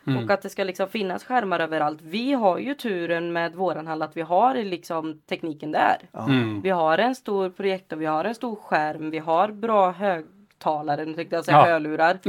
Mm. 0.06 0.24
och 0.24 0.30
att 0.30 0.42
det 0.42 0.48
ska 0.48 0.64
liksom 0.64 0.88
finnas 0.88 1.24
skärmar 1.24 1.60
överallt. 1.60 1.98
Vi 2.02 2.32
har 2.32 2.58
ju 2.58 2.74
turen 2.74 3.32
med 3.32 3.54
våran 3.54 3.86
hall 3.86 4.02
att 4.02 4.16
vi 4.16 4.20
har 4.20 4.54
liksom 4.54 5.20
tekniken 5.28 5.72
där. 5.72 5.98
Mm. 6.28 6.60
Vi 6.60 6.70
har 6.70 6.98
en 6.98 7.14
stor 7.14 7.50
projektor, 7.50 7.96
vi 7.96 8.06
har 8.06 8.24
en 8.24 8.34
stor 8.34 8.56
skärm, 8.56 9.10
vi 9.10 9.18
har 9.18 9.48
bra 9.48 9.90
högtalare, 10.64 11.04
nu 11.04 11.14
tänkte 11.14 11.36
jag 11.36 11.44
säga 11.44 11.56
Ja. 11.58 11.64
hörlurar. 11.66 12.18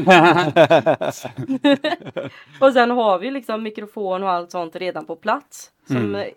och 2.59 2.73
sen 2.73 2.91
har 2.91 3.19
vi 3.19 3.31
liksom 3.31 3.63
mikrofon 3.63 4.23
och 4.23 4.29
allt 4.29 4.51
sånt 4.51 4.75
redan 4.75 5.05
på 5.05 5.15
plats. 5.15 5.71
Som 5.87 5.97
Mm. 5.97 6.15
eh, 6.15 6.27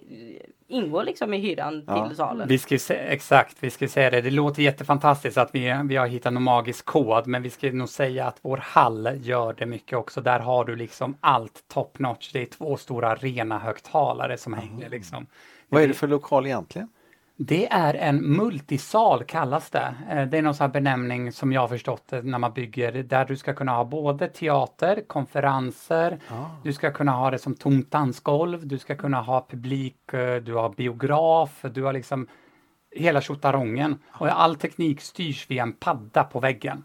ingår 0.68 1.04
liksom 1.04 1.34
i 1.34 1.38
hyran 1.38 1.84
Ja. 1.86 2.08
till 2.08 2.16
salen. 2.16 2.48
Vi 2.48 2.58
ska 2.58 2.78
se, 2.78 2.94
exakt, 2.94 3.56
vi 3.60 3.70
ska 3.70 3.88
säga 3.88 4.10
det. 4.10 4.20
Det 4.20 4.30
låter 4.30 4.62
jättefantastiskt 4.62 5.38
att 5.38 5.50
vi, 5.54 5.80
vi 5.88 5.96
har 5.96 6.06
hittat 6.06 6.32
någon 6.32 6.42
magisk 6.42 6.84
kod, 6.84 7.26
men 7.26 7.42
vi 7.42 7.50
ska 7.50 7.72
nog 7.72 7.88
säga 7.88 8.26
att 8.26 8.38
vår 8.42 8.56
hall 8.56 9.08
gör 9.20 9.52
det 9.58 9.66
mycket 9.66 9.98
också. 9.98 10.20
Där 10.20 10.40
har 10.40 10.64
du 10.64 10.76
liksom 10.76 11.16
allt 11.20 11.64
top 11.74 11.98
notch. 11.98 12.32
Det 12.32 12.42
är 12.42 12.46
två 12.46 12.76
stora 12.76 13.14
rena 13.14 13.58
högtalare 13.58 14.36
som 14.38 14.52
hänger 14.52 14.90
liksom. 14.90 15.26
Vad 15.68 15.82
är 15.82 15.88
det 15.88 15.94
för 15.94 16.08
lokal 16.08 16.46
egentligen? 16.46 16.88
Det 17.36 17.66
är 17.66 17.94
en 17.94 18.36
multisal 18.36 19.24
kallas 19.24 19.70
det. 19.70 19.94
Eh, 20.10 20.26
Det 20.26 20.38
är 20.38 20.42
någon 20.42 20.54
sån 20.54 20.70
benämning 20.70 21.32
som 21.32 21.52
jag 21.52 21.60
har 21.60 21.68
förstått 21.68 22.02
det 22.08 22.22
när 22.22 22.38
man 22.38 22.52
bygger 22.52 22.92
där 22.92 23.24
du 23.24 23.36
ska 23.36 23.54
kunna 23.54 23.72
ha 23.72 23.84
både 23.84 24.28
teater, 24.28 25.02
konferenser, 25.06 26.18
du 26.62 26.72
ska 26.72 26.92
kunna 26.92 27.12
ha 27.12 27.30
det 27.30 27.38
som 27.38 27.54
tomt 27.54 27.90
dansgolv, 27.90 28.66
du 28.66 28.78
ska 28.78 28.96
kunna 28.96 29.20
ha 29.20 29.46
publik, 29.50 30.12
eh, 30.12 30.36
du 30.36 30.54
har 30.54 30.68
biograf, 30.68 31.64
du 31.74 31.82
har 31.82 31.92
liksom 31.92 32.26
hela 32.96 33.20
tjottarongen. 33.20 33.98
Och 34.08 34.42
all 34.42 34.56
teknik 34.56 35.00
styrs 35.00 35.50
via 35.50 35.62
en 35.62 35.72
padda 35.72 36.24
på 36.24 36.40
väggen. 36.40 36.84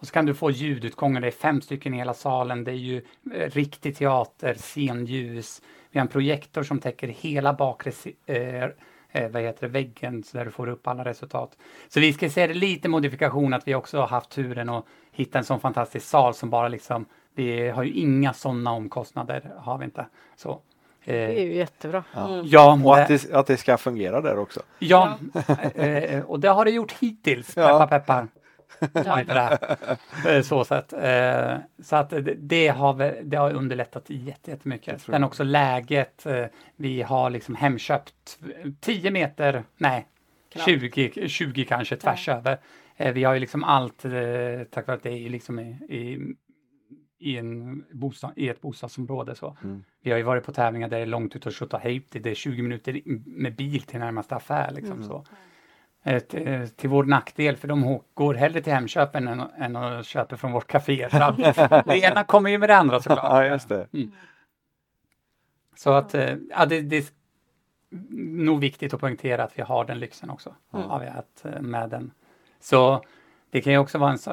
Och 0.00 0.06
så 0.06 0.12
kan 0.12 0.26
du 0.26 0.34
få 0.34 0.50
ljudutgångar, 0.50 1.20
det 1.20 1.26
är 1.26 1.30
fem 1.30 1.60
stycken 1.60 1.94
i 1.94 1.96
hela 1.96 2.14
salen, 2.14 2.64
det 2.64 2.70
är 2.70 2.74
ju 2.74 2.96
eh, 3.34 3.50
riktig 3.50 3.96
teater, 3.96 4.54
scenljus. 4.54 5.62
Vi 5.90 5.98
har 5.98 6.04
en 6.06 6.12
projektor 6.12 6.62
som 6.62 6.78
täcker 6.78 7.08
hela 7.08 7.52
bakre 7.52 7.92
eh, 8.26 8.68
eh, 9.12 9.28
vad 9.30 9.42
heter 9.42 9.60
det, 9.66 9.72
väggen 9.72 10.22
så 10.22 10.38
där 10.38 10.44
du 10.44 10.50
får 10.50 10.68
upp 10.68 10.86
alla 10.86 11.04
resultat. 11.04 11.56
Så 11.88 12.00
vi 12.00 12.12
ska 12.12 12.30
se 12.30 12.46
det 12.46 12.54
lite 12.54 12.88
modifikation 12.88 13.54
att 13.54 13.68
vi 13.68 13.74
också 13.74 13.98
har 14.00 14.06
haft 14.06 14.30
turen 14.30 14.68
att 14.68 14.84
hitta 15.12 15.38
en 15.38 15.44
sån 15.44 15.60
fantastisk 15.60 16.06
sal 16.06 16.34
som 16.34 16.50
bara 16.50 16.68
liksom, 16.68 17.04
vi 17.34 17.68
har 17.68 17.82
ju 17.82 17.92
inga 17.92 18.32
sådana 18.32 18.72
omkostnader, 18.72 19.50
har 19.58 19.78
vi 19.78 19.84
inte. 19.84 20.06
Så. 20.36 20.60
Det 21.04 21.24
är 21.24 21.28
Eh, 21.28 21.42
ju 21.44 21.54
jättebra. 21.54 22.04
ja, 22.44 22.72
Och 22.72 22.96
det- 22.96 23.02
att 23.02 23.08
det, 23.08 23.32
att 23.32 23.46
det 23.46 23.56
ska 23.56 23.76
fungera 23.78 24.20
där 24.20 24.38
också. 24.38 24.60
Ja, 24.78 25.18
eh, 25.74 26.22
och 26.24 26.40
det 26.40 26.48
har 26.48 26.64
det 26.64 26.70
gjort 26.70 26.92
hittills. 26.92 27.56
Ja. 27.56 27.86
Peppar 27.90 28.28
det. 28.80 30.36
Eh, 30.36 30.42
Så 30.42 30.64
sätt. 30.64 30.92
Eh, 30.92 31.56
Så 31.82 31.96
att 31.96 32.12
det, 32.36 32.68
har, 32.68 33.22
det 33.22 33.36
har 33.36 33.52
underlättat 33.52 34.04
jätte- 34.10 34.50
jättemycket. 34.50 35.02
Sen 35.02 35.24
också 35.24 35.44
läget. 35.44 36.26
eh, 36.26 36.44
Vi 36.76 37.02
har 37.02 37.30
liksom 37.30 37.54
hemköpt 37.54 38.38
10 38.80 39.10
meter, 39.10 39.64
nej, 39.76 40.06
Knappt. 40.52 40.64
20, 40.64 41.28
20 41.28 41.64
kanske 41.64 41.96
tvärs 41.96 42.28
över. 42.28 42.58
Eh, 42.96 43.12
Vi 43.12 43.24
har 43.24 43.34
ju 43.34 43.40
liksom 43.40 43.64
allt 43.64 43.98
tack 44.70 44.86
vare 44.86 44.96
att 44.96 45.02
det 45.02 45.10
är 45.10 45.28
liksom 45.30 45.58
i, 45.58 45.68
i, 45.88 46.18
i, 47.18 47.36
en 47.36 47.84
bostad, 47.92 48.32
i 48.36 48.48
ett 48.48 48.60
bostadsområde. 48.60 49.34
Så. 49.34 49.56
Mm. 49.64 49.84
Vi 50.02 50.10
har 50.10 50.18
ju 50.18 50.24
varit 50.24 50.44
på 50.44 50.52
tävlingar 50.52 50.88
där 50.88 50.96
det 50.96 51.02
är 51.02 51.06
långt 51.06 51.36
ut 51.36 51.46
och 51.46 51.56
skjuta 51.56 51.78
hit. 51.78 52.06
Det 52.10 52.30
är 52.30 52.34
20 52.34 52.62
minuter 52.62 53.00
med 53.26 53.56
bil 53.56 53.82
till 53.82 53.98
närmaste 54.00 54.34
affär. 54.36 54.70
Liksom, 54.74 55.02
så. 55.04 55.24
Eh, 56.06 56.22
till, 56.66 56.90
vår 56.90 57.04
nackdel, 57.04 57.56
för 57.56 57.68
de 57.68 58.00
går 58.14 58.34
hellre 58.34 58.60
till 58.60 58.72
Hemköpen 58.72 59.28
än, 59.28 59.40
än 59.40 59.76
att 59.76 60.06
köpa 60.06 60.36
från 60.36 60.52
vårt 60.52 60.66
café. 60.66 61.08
Det 61.86 61.98
ena 61.98 62.24
kommer 62.24 62.50
ju 62.50 62.58
med 62.58 62.68
det 62.68 62.76
andra 62.76 63.00
såklart. 63.00 63.24
Ja, 63.24 63.46
just 63.46 63.68
det. 63.68 63.86
Så 65.76 65.92
att 65.92 66.14
eh, 66.14 66.36
ja, 66.50 66.66
det, 66.66 66.80
det 66.80 66.96
är 66.96 67.04
nog 68.44 68.60
viktigt 68.60 68.94
att 68.94 69.00
poängtera 69.00 69.44
att 69.44 69.58
vi 69.58 69.62
har 69.62 69.84
den 69.84 69.98
lyxen 69.98 70.30
också. 70.30 70.54
Har 70.70 71.00
vi 71.00 71.06
att, 71.06 71.44
eh, 71.44 71.60
med 71.60 71.90
den. 71.90 72.12
Så 72.60 73.04
det 73.50 73.60
kan 73.60 73.72
ju 73.72 73.78
också 73.78 73.98
vara 73.98 74.10
en, 74.12 74.30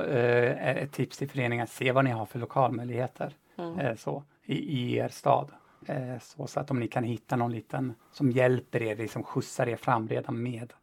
ett 0.78 0.92
tips 0.92 1.18
till 1.18 1.30
föreningar, 1.30 1.66
se 1.66 1.92
vad 1.92 2.06
ni 2.06 2.12
har 2.12 2.26
för 2.26 2.40
lokalmöjligheter 2.40 3.34
eh, 3.80 3.96
så, 3.96 4.24
i, 4.44 4.56
i 4.56 4.98
er 4.98 5.10
stad. 5.10 5.52
Så, 6.22 6.48
så 6.48 6.60
att 6.60 6.72
om 6.72 6.80
ni 6.80 6.88
kan 6.88 7.04
hitta 7.04 7.36
någon 7.36 7.52
liten 7.52 7.94
som 8.12 8.32
hjälper 8.32 8.82
er, 8.82 8.96
liksom 8.96 9.24
skjutsar 9.24 9.70
er 9.70 9.76
fram 9.76 10.08
redan 10.08 10.44
med 10.44 10.74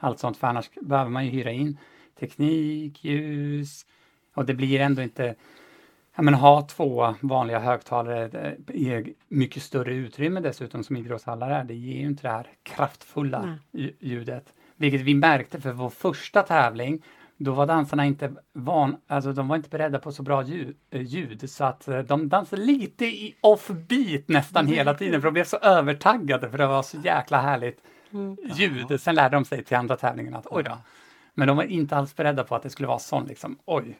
allt 0.00 0.18
sånt. 0.18 0.36
För 0.36 0.46
annars 0.46 0.70
behöver 0.80 1.10
man 1.10 1.24
ju 1.24 1.30
hyra 1.30 1.50
in 1.50 1.78
teknik, 2.20 3.04
ljus 3.04 3.86
och 4.34 4.44
det 4.46 4.54
blir 4.54 4.80
ändå 4.80 5.02
inte 5.02 5.34
Ja, 6.16 6.22
men 6.22 6.34
ha 6.34 6.62
två 6.62 7.14
vanliga 7.20 7.58
högtalare 7.58 8.56
i 8.72 9.14
mycket 9.28 9.62
större 9.62 9.94
utrymme 9.94 10.40
dessutom 10.40 10.84
som 10.84 10.96
idrottshallar 10.96 11.50
är. 11.50 11.64
Det 11.64 11.74
ger 11.74 12.00
ju 12.00 12.06
inte 12.06 12.22
det 12.22 12.28
här 12.30 12.46
kraftfulla 12.62 13.58
lju- 13.72 13.96
ljudet. 14.00 14.54
Vilket 14.76 15.00
vi 15.00 15.14
märkte 15.14 15.60
för 15.60 15.72
vår 15.72 15.90
första 15.90 16.42
tävling. 16.42 17.02
Då 17.36 17.52
var 17.52 17.66
dansarna 17.66 18.06
inte 18.06 18.32
van, 18.52 18.96
alltså 19.06 19.32
de 19.32 19.48
var 19.48 19.56
inte 19.56 19.68
beredda 19.68 19.98
på 19.98 20.12
så 20.12 20.22
bra 20.22 20.42
ljud, 20.42 20.76
ljud 20.90 21.50
så 21.50 21.64
att 21.64 21.88
eh, 21.88 21.98
de 21.98 22.28
dansade 22.28 22.62
lite 22.62 23.04
i 23.04 23.34
offbeat 23.40 24.28
nästan 24.28 24.66
hela 24.66 24.94
tiden 24.94 25.20
för 25.20 25.28
de 25.28 25.32
blev 25.32 25.44
så 25.44 25.56
övertaggade 25.56 26.50
för 26.50 26.58
det 26.58 26.66
var 26.66 26.82
så 26.82 26.98
jäkla 27.04 27.40
härligt 27.40 27.82
ljud. 28.56 29.00
Sen 29.00 29.14
lärde 29.14 29.36
de 29.36 29.44
sig 29.44 29.64
till 29.64 29.76
andra 29.76 29.96
tävlingen 29.96 30.34
att 30.34 30.46
oj 30.50 30.62
då. 30.62 30.78
Men 31.34 31.48
de 31.48 31.56
var 31.56 31.64
inte 31.64 31.96
alls 31.96 32.16
beredda 32.16 32.44
på 32.44 32.54
att 32.54 32.62
det 32.62 32.70
skulle 32.70 32.88
vara 32.88 32.98
sån 32.98 33.24
liksom, 33.24 33.58
oj, 33.64 33.98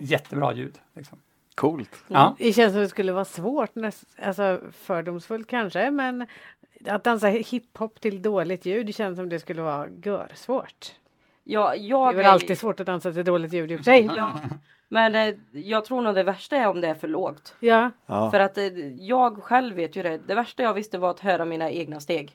jättebra 0.00 0.54
ljud. 0.54 0.78
Liksom. 0.94 1.18
Coolt. 1.54 2.04
Ja. 2.08 2.36
Det 2.38 2.52
känns 2.52 2.72
som 2.72 2.82
det 2.82 2.88
skulle 2.88 3.12
vara 3.12 3.24
svårt, 3.24 3.74
näst, 3.74 4.04
alltså 4.22 4.60
fördomsfullt 4.72 5.48
kanske, 5.48 5.90
men 5.90 6.26
att 6.86 7.04
dansa 7.04 7.26
hiphop 7.26 8.00
till 8.00 8.22
dåligt 8.22 8.66
ljud 8.66 8.86
det 8.86 8.92
känns 8.92 9.16
som 9.18 9.28
det 9.28 9.40
skulle 9.40 9.62
vara 9.62 9.88
görsvårt. 10.04 10.92
Ja, 11.44 11.70
Det 11.70 11.76
jag 11.76 12.08
är 12.12 12.16
väl 12.16 12.26
alltid 12.26 12.58
svårt 12.58 12.80
att 12.80 12.86
dansa 12.86 13.12
till 13.12 13.24
dåligt 13.24 13.52
ljud 13.52 13.72
i 13.72 13.74
och 13.74 13.78
för 13.78 13.84
sig. 13.84 14.10
Ja. 14.16 14.40
Men 14.88 15.14
eh, 15.14 15.34
jag 15.52 15.84
tror 15.84 16.02
nog 16.02 16.14
det 16.14 16.22
värsta 16.22 16.56
är 16.56 16.68
om 16.68 16.80
det 16.80 16.88
är 16.88 16.94
för 16.94 17.08
lågt. 17.08 17.54
Ja, 17.60 17.90
Ja. 18.06 18.30
För 18.30 18.40
att 18.40 18.58
eh, 18.58 18.64
jag 18.98 19.42
själv 19.42 19.76
vet 19.76 19.96
ju 19.96 20.02
det. 20.02 20.18
Det 20.18 20.34
värsta 20.34 20.62
jag 20.62 20.74
visste 20.74 20.98
var 20.98 21.10
att 21.10 21.20
höra 21.20 21.44
mina 21.44 21.70
egna 21.70 22.00
steg. 22.00 22.32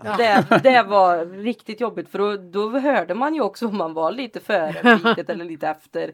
Det, 0.00 0.60
det 0.62 0.82
var 0.82 1.26
riktigt 1.26 1.80
jobbigt 1.80 2.08
för 2.08 2.18
då, 2.18 2.36
då 2.36 2.78
hörde 2.78 3.14
man 3.14 3.34
ju 3.34 3.40
också 3.40 3.66
om 3.68 3.76
man 3.76 3.94
var 3.94 4.12
lite 4.12 4.40
före 4.40 4.98
fiket 4.98 5.30
eller 5.30 5.44
lite 5.44 5.68
efter. 5.68 6.12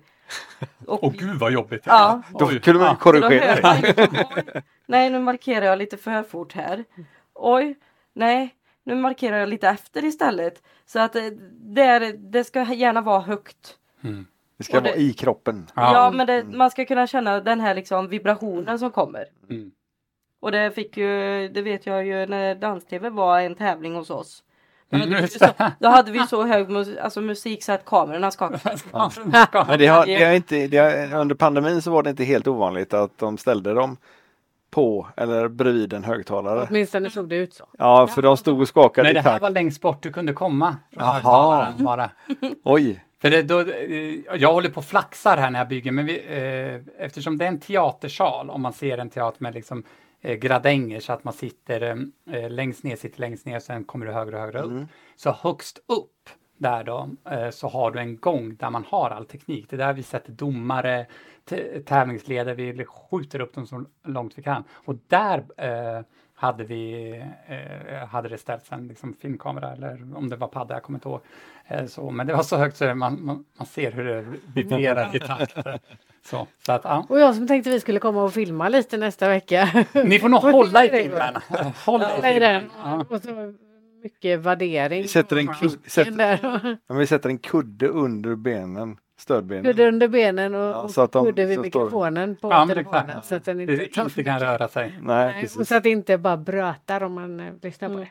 Och, 0.87 1.05
Åh 1.05 1.13
gud 1.13 1.39
vad 1.39 1.53
jobbigt! 1.53 1.83
Ja. 1.87 2.23
Då 2.39 2.47
Oj. 2.47 2.61
kunde 2.61 2.81
man 2.81 2.97
korrigera. 2.97 3.63
man 3.63 3.83
nej 4.87 5.11
nu 5.11 5.19
markerar 5.19 5.67
jag 5.67 5.79
lite 5.79 5.97
för 5.97 6.23
fort 6.23 6.53
här. 6.53 6.85
Oj, 7.35 7.77
nej 8.13 8.55
nu 8.85 8.95
markerar 8.95 9.37
jag 9.37 9.49
lite 9.49 9.69
efter 9.69 10.05
istället. 10.05 10.63
Så 10.87 10.99
att 10.99 11.17
eh, 11.17 11.23
det, 11.53 11.83
är, 11.83 12.13
det 12.13 12.45
ska 12.45 12.63
gärna 12.63 13.01
vara 13.01 13.21
högt. 13.21 13.77
Mm. 14.05 14.27
Det 14.57 14.65
ska 14.65 14.81
det- 14.81 14.89
vara 14.91 14.99
i 14.99 15.13
kroppen. 15.13 15.67
Ja. 15.75 15.93
Ja, 15.95 16.11
men 16.11 16.27
det, 16.27 16.45
man 16.45 16.71
ska 16.71 16.85
kunna 16.85 17.07
känna 17.07 17.41
den 17.41 17.61
här 17.61 17.75
liksom 17.75 18.09
vibrationen 18.09 18.79
som 18.79 18.91
kommer. 18.91 19.25
Mm. 19.51 19.71
Och 20.41 20.53
det 20.53 20.71
fick 20.71 20.97
ju, 20.97 21.49
det 21.49 21.63
vet 21.63 21.87
jag 21.87 22.07
ju 22.07 22.27
när 22.27 22.55
dans-tv 22.55 23.11
var 23.11 23.41
en 23.41 23.55
tävling 23.55 23.95
hos 23.95 24.11
oss. 24.11 24.43
Då 24.91 24.97
Mm, 24.97 25.09
hade, 25.13 25.23
vi, 25.23 25.29
så, 25.29 25.47
då 25.79 25.89
hade 25.89 26.13
vi 26.13 26.27
så 26.27 26.43
hög 26.47 26.71
mus, 26.71 26.89
alltså 26.99 27.21
musik 27.21 27.65
så 27.65 27.73
att 27.73 27.85
kamerorna 27.85 28.31
skakade. 28.31 28.77
Men 29.69 29.79
det 29.79 29.87
har, 29.87 30.07
det 30.07 30.25
har 30.25 30.33
inte, 30.33 30.67
det 30.67 30.79
har, 30.79 31.21
under 31.21 31.35
pandemin 31.35 31.83
så 31.83 31.91
var 31.91 32.03
det 32.03 32.11
inte 32.11 32.25
helt 32.25 32.47
ovanligt 32.47 32.95
att 32.95 33.19
de 33.19 33.39
ställde 33.39 33.75
dem 33.75 33.97
på 34.71 35.09
eller 35.17 35.49
bredvid 35.49 35.93
en 35.93 36.05
högtalare. 36.05 36.67
Åtminstone 36.71 37.11
såg 37.11 37.29
det 37.29 37.37
ut 37.37 37.55
så. 37.55 37.65
Ja, 37.79 38.07
för 38.07 38.23
de 38.23 38.37
stod 38.37 38.61
och 38.61 38.69
skakade 38.69 39.03
Nej, 39.03 39.11
i 39.11 39.15
det 39.15 39.21
här 39.21 39.31
takt. 39.31 39.43
var 39.43 39.51
längst 39.51 39.81
bort 39.81 40.03
du 40.03 40.13
kunde 40.13 40.33
komma. 40.33 40.77
Jaha. 40.91 41.73
Bara. 41.79 42.11
Oj! 42.65 43.05
För 43.21 43.31
det, 43.31 43.43
då, 43.43 43.61
eh, 43.61 44.41
jag 44.41 44.53
håller 44.53 44.71
på 44.71 44.79
och 44.79 44.85
flaxar 44.85 45.37
här 45.37 45.51
när 45.51 45.59
jag 45.59 45.69
bygger, 45.69 45.93
men 45.93 46.07
vi, 46.07 46.19
eh, 46.19 47.05
eftersom 47.05 47.39
det 47.39 47.45
är 47.45 47.49
en 47.49 47.61
teatersal, 47.61 48.51
om 48.51 48.63
man 48.63 48.73
ser 48.73 48.99
en 48.99 49.11
teater 49.11 49.43
med 49.43 49.55
liksom, 49.55 49.83
gradänger 50.23 51.01
så 51.01 51.13
att 51.13 51.25
man 51.25 51.35
sitter 51.35 52.11
eh, 52.31 52.51
längst 52.51 52.85
ner, 52.85 52.97
sitter 52.97 53.21
längst 53.21 53.47
ner, 53.47 53.59
sen 53.59 53.85
kommer 53.85 54.07
du 54.07 54.13
högre 54.13 54.37
och 54.37 54.43
högre 54.43 54.63
upp. 54.63 54.89
Så 55.17 55.31
högst 55.31 55.79
upp 55.87 56.31
där 56.57 56.85
då, 56.85 57.11
eh, 57.31 57.51
så 57.51 57.69
har 57.69 57.91
du 57.91 57.99
en 57.99 58.17
gång 58.17 58.57
där 58.57 58.71
man 58.71 58.85
har 58.85 59.11
all 59.11 59.27
teknik. 59.27 59.67
Det 59.71 59.77
är 59.77 59.79
där 59.79 59.93
vi 59.93 60.03
sätter 60.03 60.33
domare, 60.33 61.07
tävlingsledare, 61.85 62.55
vi 62.55 62.85
skjuter 62.85 63.41
upp 63.41 63.55
dem 63.55 63.67
så 63.67 63.85
långt 64.05 64.39
vi 64.39 64.43
kan. 64.43 64.65
Och 64.73 64.95
där 65.09 65.45
eh, 65.57 66.05
hade 66.35 66.65
vi, 66.65 67.11
eh, 67.47 68.09
hade 68.09 68.29
det 68.29 68.39
ställts 68.39 68.73
en 68.73 68.89
liksom, 68.89 69.15
filmkamera 69.15 69.73
eller 69.73 70.17
om 70.17 70.29
det 70.29 70.37
var 70.37 70.49
padda, 70.49 70.75
jag 70.75 70.83
kommer 70.83 70.97
inte 70.97 71.09
ihåg. 71.09 71.21
Eh, 71.67 71.87
så, 71.87 72.11
men 72.11 72.27
det 72.27 72.33
var 72.33 72.43
så 72.43 72.57
högt 72.57 72.77
så 72.77 72.95
man, 72.95 73.25
man, 73.25 73.45
man 73.59 73.67
ser 73.67 73.93
hur 73.93 74.05
det 74.05 74.25
vibrerar 74.55 75.17
i 75.17 75.21
takt. 75.21 75.57
Så, 76.31 76.47
så 76.67 76.73
att, 76.73 76.81
ja. 76.85 77.07
Och 77.09 77.21
jag 77.21 77.35
som 77.35 77.47
tänkte 77.47 77.71
vi 77.71 77.81
skulle 77.81 77.99
komma 78.01 78.23
och 78.25 78.33
filma 78.33 78.69
lite 78.69 78.97
nästa 78.97 79.29
vecka. 79.29 79.85
Ni 80.05 80.19
får 80.19 80.29
nog 80.29 80.41
hålla 80.53 80.85
i 80.85 80.89
filmen. 80.91 81.35
Håll 81.87 82.03
Nej, 82.23 82.37
i 82.37 82.39
den. 82.39 82.71
Ja. 82.85 83.05
Och 83.11 83.23
så 83.23 83.55
mycket 84.03 84.39
värdering. 84.41 85.03
Vi 85.03 85.09
sätter 85.09 85.37
en, 85.37 85.49
sätter, 85.87 86.11
där. 86.11 86.79
men 86.89 86.97
vi 86.99 87.07
sätter 87.07 87.29
en 87.29 87.39
kudde 87.39 87.89
under 87.89 88.35
benen, 88.35 88.97
stödbenen. 89.19 89.65
Kudde 89.65 89.89
under 89.89 90.09
benen 90.09 90.55
och, 90.55 90.61
Ja, 90.61 90.89
så 90.89 91.01
att 91.03 91.13
de- 91.13 91.25
kudde 91.27 91.45
vid 91.45 91.57
så 91.57 91.65
står- 91.65 91.81
mikrofonen 91.85 92.37
på 92.37 92.51
Ja, 92.51 92.65
men 92.65 92.69
telefonen. 92.77 93.23
Så 93.23 93.35
att 93.35 93.45
den 93.45 93.57
Det 93.57 93.63
inte, 93.63 94.01
inte 94.01 94.25
kan 94.25 94.41
röra 94.41 94.69
sig. 94.69 94.99
Nej, 95.03 95.49
och 95.59 95.67
så 95.67 95.77
att 95.77 95.83
det 95.83 95.91
inte 95.91 96.19
bara 96.19 96.37
brötar 96.37 97.03
om 97.03 97.13
man 97.13 97.41
eh, 97.41 97.47
lyssnar 97.63 97.89
på 97.89 97.95
Mm. 97.95 98.05
det. 98.05 98.11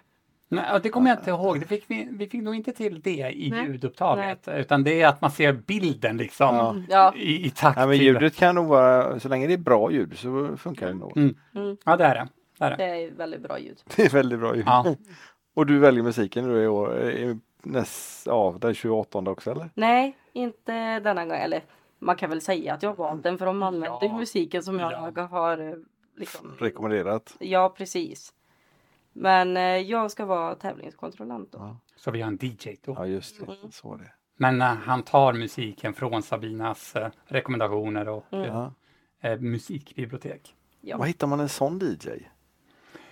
Nej, 0.50 0.66
ja, 0.68 0.80
det 0.80 0.90
kommer 0.90 1.10
jag 1.10 1.20
inte 1.20 1.30
ihåg. 1.30 1.60
Det 1.60 1.66
fick 1.66 1.84
vi, 1.88 2.08
vi 2.12 2.28
fick 2.30 2.42
nog 2.44 2.56
inte 2.56 2.72
till 2.72 3.02
det 3.02 3.32
i 3.36 3.50
Nej. 3.50 3.66
ljudupptaget. 3.66 4.48
Utan 4.48 4.84
det 4.84 5.02
är 5.02 5.08
att 5.08 5.22
man 5.22 5.32
ser 5.32 5.54
bilden 5.54 6.18
liksom 6.18 6.56
Ja. 6.56 6.76
Ja, 6.90 7.14
i, 7.16 7.46
i 7.46 7.50
takt. 7.50 7.78
Nej, 7.78 7.88
men 7.88 7.98
ljudet 7.98 8.36
kan 8.36 8.56
nog 8.56 8.68
vara, 8.68 9.20
så 9.20 9.30
länge 9.30 9.48
det 9.48 9.54
är 9.54 9.58
bra 9.58 9.92
ljud 9.92 10.18
så 10.18 10.58
funkar 10.58 10.88
det 10.88 10.94
nog. 10.94 11.18
Mm. 11.18 11.36
Mm. 11.56 11.78
Ja, 11.86 11.98
det 11.98 12.04
är 12.06 12.16
det. 12.16 12.28
det, 12.60 12.66
är 12.66 12.70
det. 12.70 12.76
det 12.78 13.04
är 13.04 13.12
väldigt 13.12 13.42
bra 13.42 13.60
ljud. 13.60 13.78
Det 13.96 14.06
är 14.06 14.10
väldigt 14.10 14.40
bra 14.40 14.56
ljud. 14.56 14.66
Ja. 14.68 14.96
Och 15.54 15.66
du 15.66 15.80
väljer 15.80 16.04
musiken 16.04 16.48
nu 16.48 16.64
i 16.64 16.68
år, 16.68 17.02
i 17.10 17.40
näst, 17.64 18.28
ja, 18.28 18.56
den 18.62 18.74
28 18.74 19.20
också 19.20 19.52
eller? 19.52 19.70
Nej, 19.74 20.16
inte 20.34 21.00
denna 21.00 21.26
gång. 21.26 21.38
Eller 21.38 21.62
man 22.00 22.16
kan 22.16 22.30
väl 22.30 22.42
säga 22.42 22.74
att 22.74 22.84
jag 22.84 22.98
valt 22.98 23.24
den 23.24 23.38
för 23.38 23.46
de 23.46 23.64
använder 23.64 23.98
Ja. 24.02 24.18
musiken 24.18 24.64
som 24.64 24.80
jag 24.80 25.12
Ja. 25.16 25.22
har 25.28 25.58
eh, 25.58 25.74
liksom. 26.18 26.54
Rekommenderat. 26.60 27.36
Ja, 27.40 27.74
precis. 27.78 28.34
Men 29.20 29.58
eh, 29.58 29.64
jag 29.64 30.12
ska 30.12 30.26
vara 30.26 30.56
tävlingskontrollant 30.56 31.52
då. 31.52 31.58
Ja. 31.60 31.78
Så 31.96 32.12
vi 32.12 32.22
har 32.22 32.28
en 32.28 32.38
DJ 32.42 32.76
då. 32.86 32.94
Ja 32.98 33.06
just 33.06 33.40
det, 33.40 33.46
Mm. 33.46 33.72
så 33.72 33.96
det. 33.96 34.12
Men 34.38 34.62
eh, 34.62 34.68
han 34.68 35.04
tar 35.04 35.34
musiken 35.34 35.94
från 35.94 36.22
Sabinas 36.24 36.96
eh, 36.96 37.10
rekommendationer 37.26 38.10
och 38.10 38.26
Mm. 38.32 38.72
Eh, 39.22 39.40
musikbibliotek. 39.40 40.56
Ja. 40.82 40.98
Var 40.98 41.06
hittar 41.06 41.28
man 41.28 41.40
en 41.40 41.50
sån 41.50 41.80
DJ? 41.80 42.10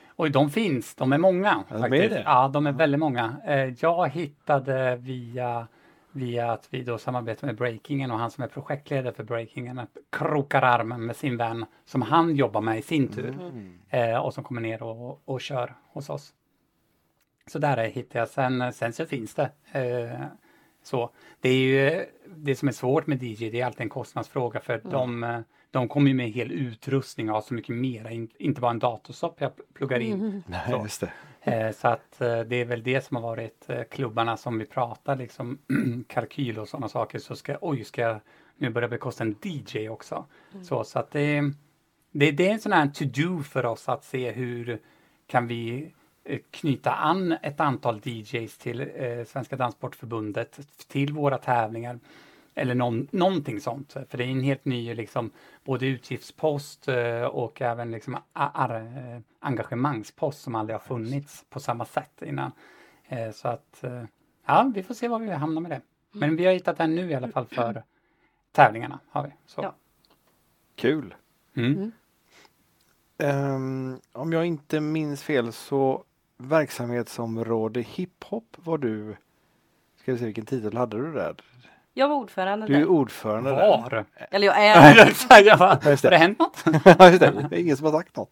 Och 0.08 0.32
de 0.32 0.50
finns, 0.50 0.96
de 0.96 1.14
är 1.14 1.18
många. 1.18 1.64
Ja, 1.70 1.76
de 1.78 1.84
är 1.84 1.90
faktiskt. 1.90 2.10
det? 2.10 2.22
Ja, 2.26 2.48
de 2.48 2.68
är 2.68 2.72
väldigt 2.72 3.00
många. 3.00 3.36
Eh, 3.46 3.74
Jag 3.80 4.10
hittade 4.10 4.96
via, 4.96 5.68
via 6.16 6.52
att 6.52 6.68
vi 6.70 6.82
då 6.84 6.98
samarbetar 6.98 7.48
med 7.48 7.56
Breakingen 7.56 8.12
och 8.12 8.20
han 8.20 8.32
som 8.32 8.44
är 8.44 8.48
projektledare 8.48 9.14
för 9.14 9.24
Breakingen 9.24 9.80
att 9.80 9.98
krokar 10.12 10.62
armen 10.62 11.06
med 11.06 11.16
sin 11.16 11.38
vän 11.38 11.66
som 11.86 12.02
han 12.02 12.36
jobbar 12.36 12.62
med 12.62 12.78
i 12.78 12.82
sin 12.82 13.08
tur 13.08 13.30
Mm. 13.30 13.80
eh, 13.90 14.18
och 14.18 14.34
som 14.34 14.44
kommer 14.44 14.62
ner 14.62 14.84
och, 14.84 15.22
och 15.26 15.42
kör 15.42 15.76
hos 15.88 16.10
oss. 16.10 16.34
Så 17.48 17.60
där 17.60 17.78
är- 17.78 17.90
hittade 17.90 18.20
jag. 18.20 18.28
Sen, 18.30 18.74
sen 18.74 18.94
så 18.94 19.06
finns 19.06 19.36
det. 19.36 19.50
Eh, 19.72 20.26
så. 20.84 21.10
Det 21.40 21.50
är 21.50 21.58
ju 21.58 22.06
det 22.36 22.56
som 22.56 22.68
är 22.68 22.72
svårt 22.72 23.08
med 23.08 23.24
DJ, 23.24 23.50
det 23.50 23.62
är 23.62 23.66
alltid 23.66 23.82
en 23.82 23.90
kostnadsfråga 23.90 24.60
för 24.60 24.82
de, 24.92 25.24
eh, 25.24 25.40
de 25.72 25.88
kommer 25.88 26.08
ju 26.08 26.14
med 26.14 26.30
hel 26.32 26.52
utrustning 26.52 27.30
och 27.30 27.36
har 27.36 27.42
så 27.42 27.54
mycket 27.54 27.76
mer, 27.76 28.10
in, 28.12 28.30
inte 28.38 28.62
bara 28.62 28.72
en 28.72 28.80
datorstopp 28.80 29.42
jag 29.42 29.52
pluggar 29.74 30.00
in. 30.00 30.44
Nej, 30.48 30.90
Så. 30.90 31.08
Eh, 31.48 31.72
så 31.72 31.88
att 31.88 32.22
eh, 32.22 32.40
det 32.40 32.56
är 32.56 32.66
väl 32.66 32.84
det 32.84 33.02
som 33.02 33.18
har 33.18 33.24
varit 33.24 33.70
eh, 33.70 33.84
klubbarna 33.84 34.38
som 34.38 34.60
vi 34.60 34.66
pratar 34.66 35.16
liksom 35.16 35.60
kalkyl 36.08 36.60
och 36.60 36.70
sådana 36.70 36.90
saker. 36.90 37.20
Så 37.20 37.36
ska 37.36 37.58
oj 37.62 37.84
ska 37.84 38.02
jag 38.02 38.20
nu 38.58 38.70
börja 38.70 38.88
bekosta 38.88 39.24
en 39.24 39.36
DJ 39.44 39.90
också. 39.90 40.26
Så, 40.64 40.84
så 40.84 41.00
att 41.00 41.12
det, 41.12 41.42
det, 42.12 42.32
det 42.32 42.48
är 42.48 42.54
en 42.54 42.60
sån 42.60 42.72
här 42.72 42.86
to-do 42.86 43.44
för 43.44 43.66
oss 43.66 43.90
att 43.90 44.04
se 44.04 44.32
hur 44.32 44.80
kan 45.28 45.48
vi 45.48 45.94
knyta 46.52 46.92
an 46.92 47.32
ett 47.42 47.60
antal 47.60 48.02
DJs 48.04 48.58
till 48.58 48.82
eh, 48.82 49.24
Svenska 49.28 49.56
Danssportförbundet 49.56 50.60
till 50.88 51.14
våra 51.14 51.38
tävlingar 51.38 52.00
eller 52.56 52.76
någon, 52.76 53.08
någonting 53.12 53.62
sånt. 53.62 53.94
För 53.94 54.18
det 54.18 54.24
är 54.24 54.28
en 54.28 54.42
helt 54.42 54.66
ny 54.66 54.94
liksom, 54.94 55.32
både 55.64 55.88
utgiftspost 55.88 56.88
eh, 56.88 57.22
och 57.22 57.62
även 57.62 57.92
liksom, 57.92 58.14
eh, 58.14 59.20
engagemangspost 59.40 60.42
som 60.42 60.56
aldrig 60.56 60.74
har 60.74 60.80
funnits 60.80 61.46
på 61.50 61.60
samma 61.60 61.86
sätt 61.86 62.22
innan. 62.22 62.52
Eh, 63.08 63.32
så 63.32 63.48
att 63.48 63.84
ja, 64.46 64.72
vi 64.76 64.84
får 64.84 64.94
se 64.94 65.08
var 65.08 65.20
vi 65.20 65.32
hamnar 65.32 65.62
med 65.62 65.72
det. 65.72 65.82
Men 66.12 66.36
vi 66.36 66.46
har 66.46 66.54
hittat 66.54 66.80
en 66.80 66.96
nu 66.96 67.10
i 67.10 67.16
alla 67.16 67.28
fall 67.28 67.46
för 67.46 67.84
tävlingarna. 68.52 69.00
Har 69.10 69.24
vi. 69.24 69.30
Så. 69.46 69.62
Ja. 69.62 69.76
Kul. 70.76 71.16
Mm. 71.54 71.92
Ehm, 73.18 74.00
om 74.12 74.34
jag 74.34 74.46
inte 74.46 74.80
minns 74.80 75.24
fel 75.24 75.54
så 75.54 76.04
verksamhetsområde 76.38 77.82
hiphop 77.82 78.58
var 78.58 78.78
du, 78.78 79.16
ska 79.96 80.12
vi 80.12 80.18
se 80.18 80.26
vilken 80.26 80.46
titel 80.46 80.78
hade 80.78 80.98
du 80.98 81.14
där? 81.14 81.36
Jag 81.98 82.08
var 82.08 82.16
ordförande 82.16 82.68
Du 82.68 82.76
är 82.76 82.80
där. 82.80 82.88
ordförande 82.90 83.50
där. 83.50 83.68
Var? 83.68 84.06
Eller 84.32 84.48
jag 84.48 84.58
är. 84.66 84.96
jag 85.46 85.60
bara, 85.60 85.80
Ja, 85.84 85.90
just 85.90 86.02
det. 86.02 86.08
har 86.08 86.12
det 86.12 86.18
hänt 86.18 86.40
något? 86.40 86.64
Ja, 87.00 87.08
just 87.10 87.20
det. 87.20 87.48
det 87.50 87.56
är 87.56 87.60
ingen 87.60 87.78
som 87.78 87.86
har 87.86 87.94
sagt 87.94 88.16
något. 88.16 88.32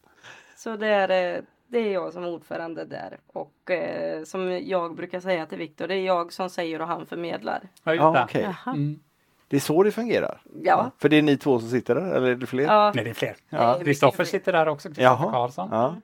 Så 0.56 0.76
det 0.76 0.88
är, 0.88 1.36
eh, 1.36 1.42
det 1.68 1.78
är 1.80 1.94
jag 1.94 2.14
som 2.14 2.24
är 2.24 2.28
ordförande 2.34 2.86
där. 2.86 3.18
Och 3.34 3.72
eh, 3.72 4.24
som 4.24 4.52
jag 4.68 4.96
brukar 4.96 5.20
säga 5.20 5.46
till 5.46 5.58
Viktor, 5.58 5.88
det 5.88 5.96
är 5.96 6.06
jag 6.06 6.34
som 6.34 6.50
säger 6.50 6.82
och 6.82 6.88
han 6.88 7.06
förmedlar. 7.06 7.62
Ja, 7.84 7.92
just 7.94 8.02
Ja, 8.04 8.12
det. 8.12 8.24
okej. 8.24 8.42
Jaha. 8.42 8.74
Mm. 8.76 9.00
Det 9.48 9.56
är 9.56 9.62
så 9.62 9.84
det 9.84 9.92
fungerar. 9.92 10.42
Ja. 10.62 10.92
För 11.00 11.10
det 11.10 11.18
är 11.18 11.22
ni 11.22 11.38
två 11.38 11.60
som 11.60 11.70
sitter 11.70 11.96
där, 11.96 12.16
eller 12.16 12.28
är 12.28 12.36
det 12.36 12.46
fler? 12.46 12.64
ja. 12.64 12.92
Nej, 12.96 13.04
det 13.04 13.10
är 13.10 13.14
fler. 13.14 13.36
Ja. 13.50 13.80
Kristoffer 13.84 14.24
sitter 14.24 14.54
där 14.54 14.68
också, 14.68 14.90
Kristoffer 14.90 15.04
Jaha. 15.26 15.32
Karlsson. 15.32 15.70
Ja. 15.72 15.96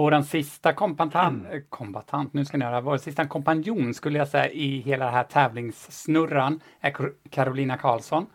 Våran 0.00 0.24
sista 0.24 0.72
kombatant, 0.72 1.46
eh, 1.52 1.60
kombatant, 1.68 2.32
nu 2.32 2.44
ska 2.44 2.56
ni 2.56 2.64
höra, 2.64 2.80
vår 2.80 2.96
sista 2.96 3.26
kompanjon 3.26 3.94
skulle 3.94 4.18
jag 4.18 4.28
säga 4.28 4.50
i 4.50 4.80
hela 4.80 5.04
den 5.04 5.14
här 5.14 5.24
tävlingssnurran 5.24 6.60
är 6.80 6.94
Carolina 7.30 7.76
Karlsson. 7.76 8.26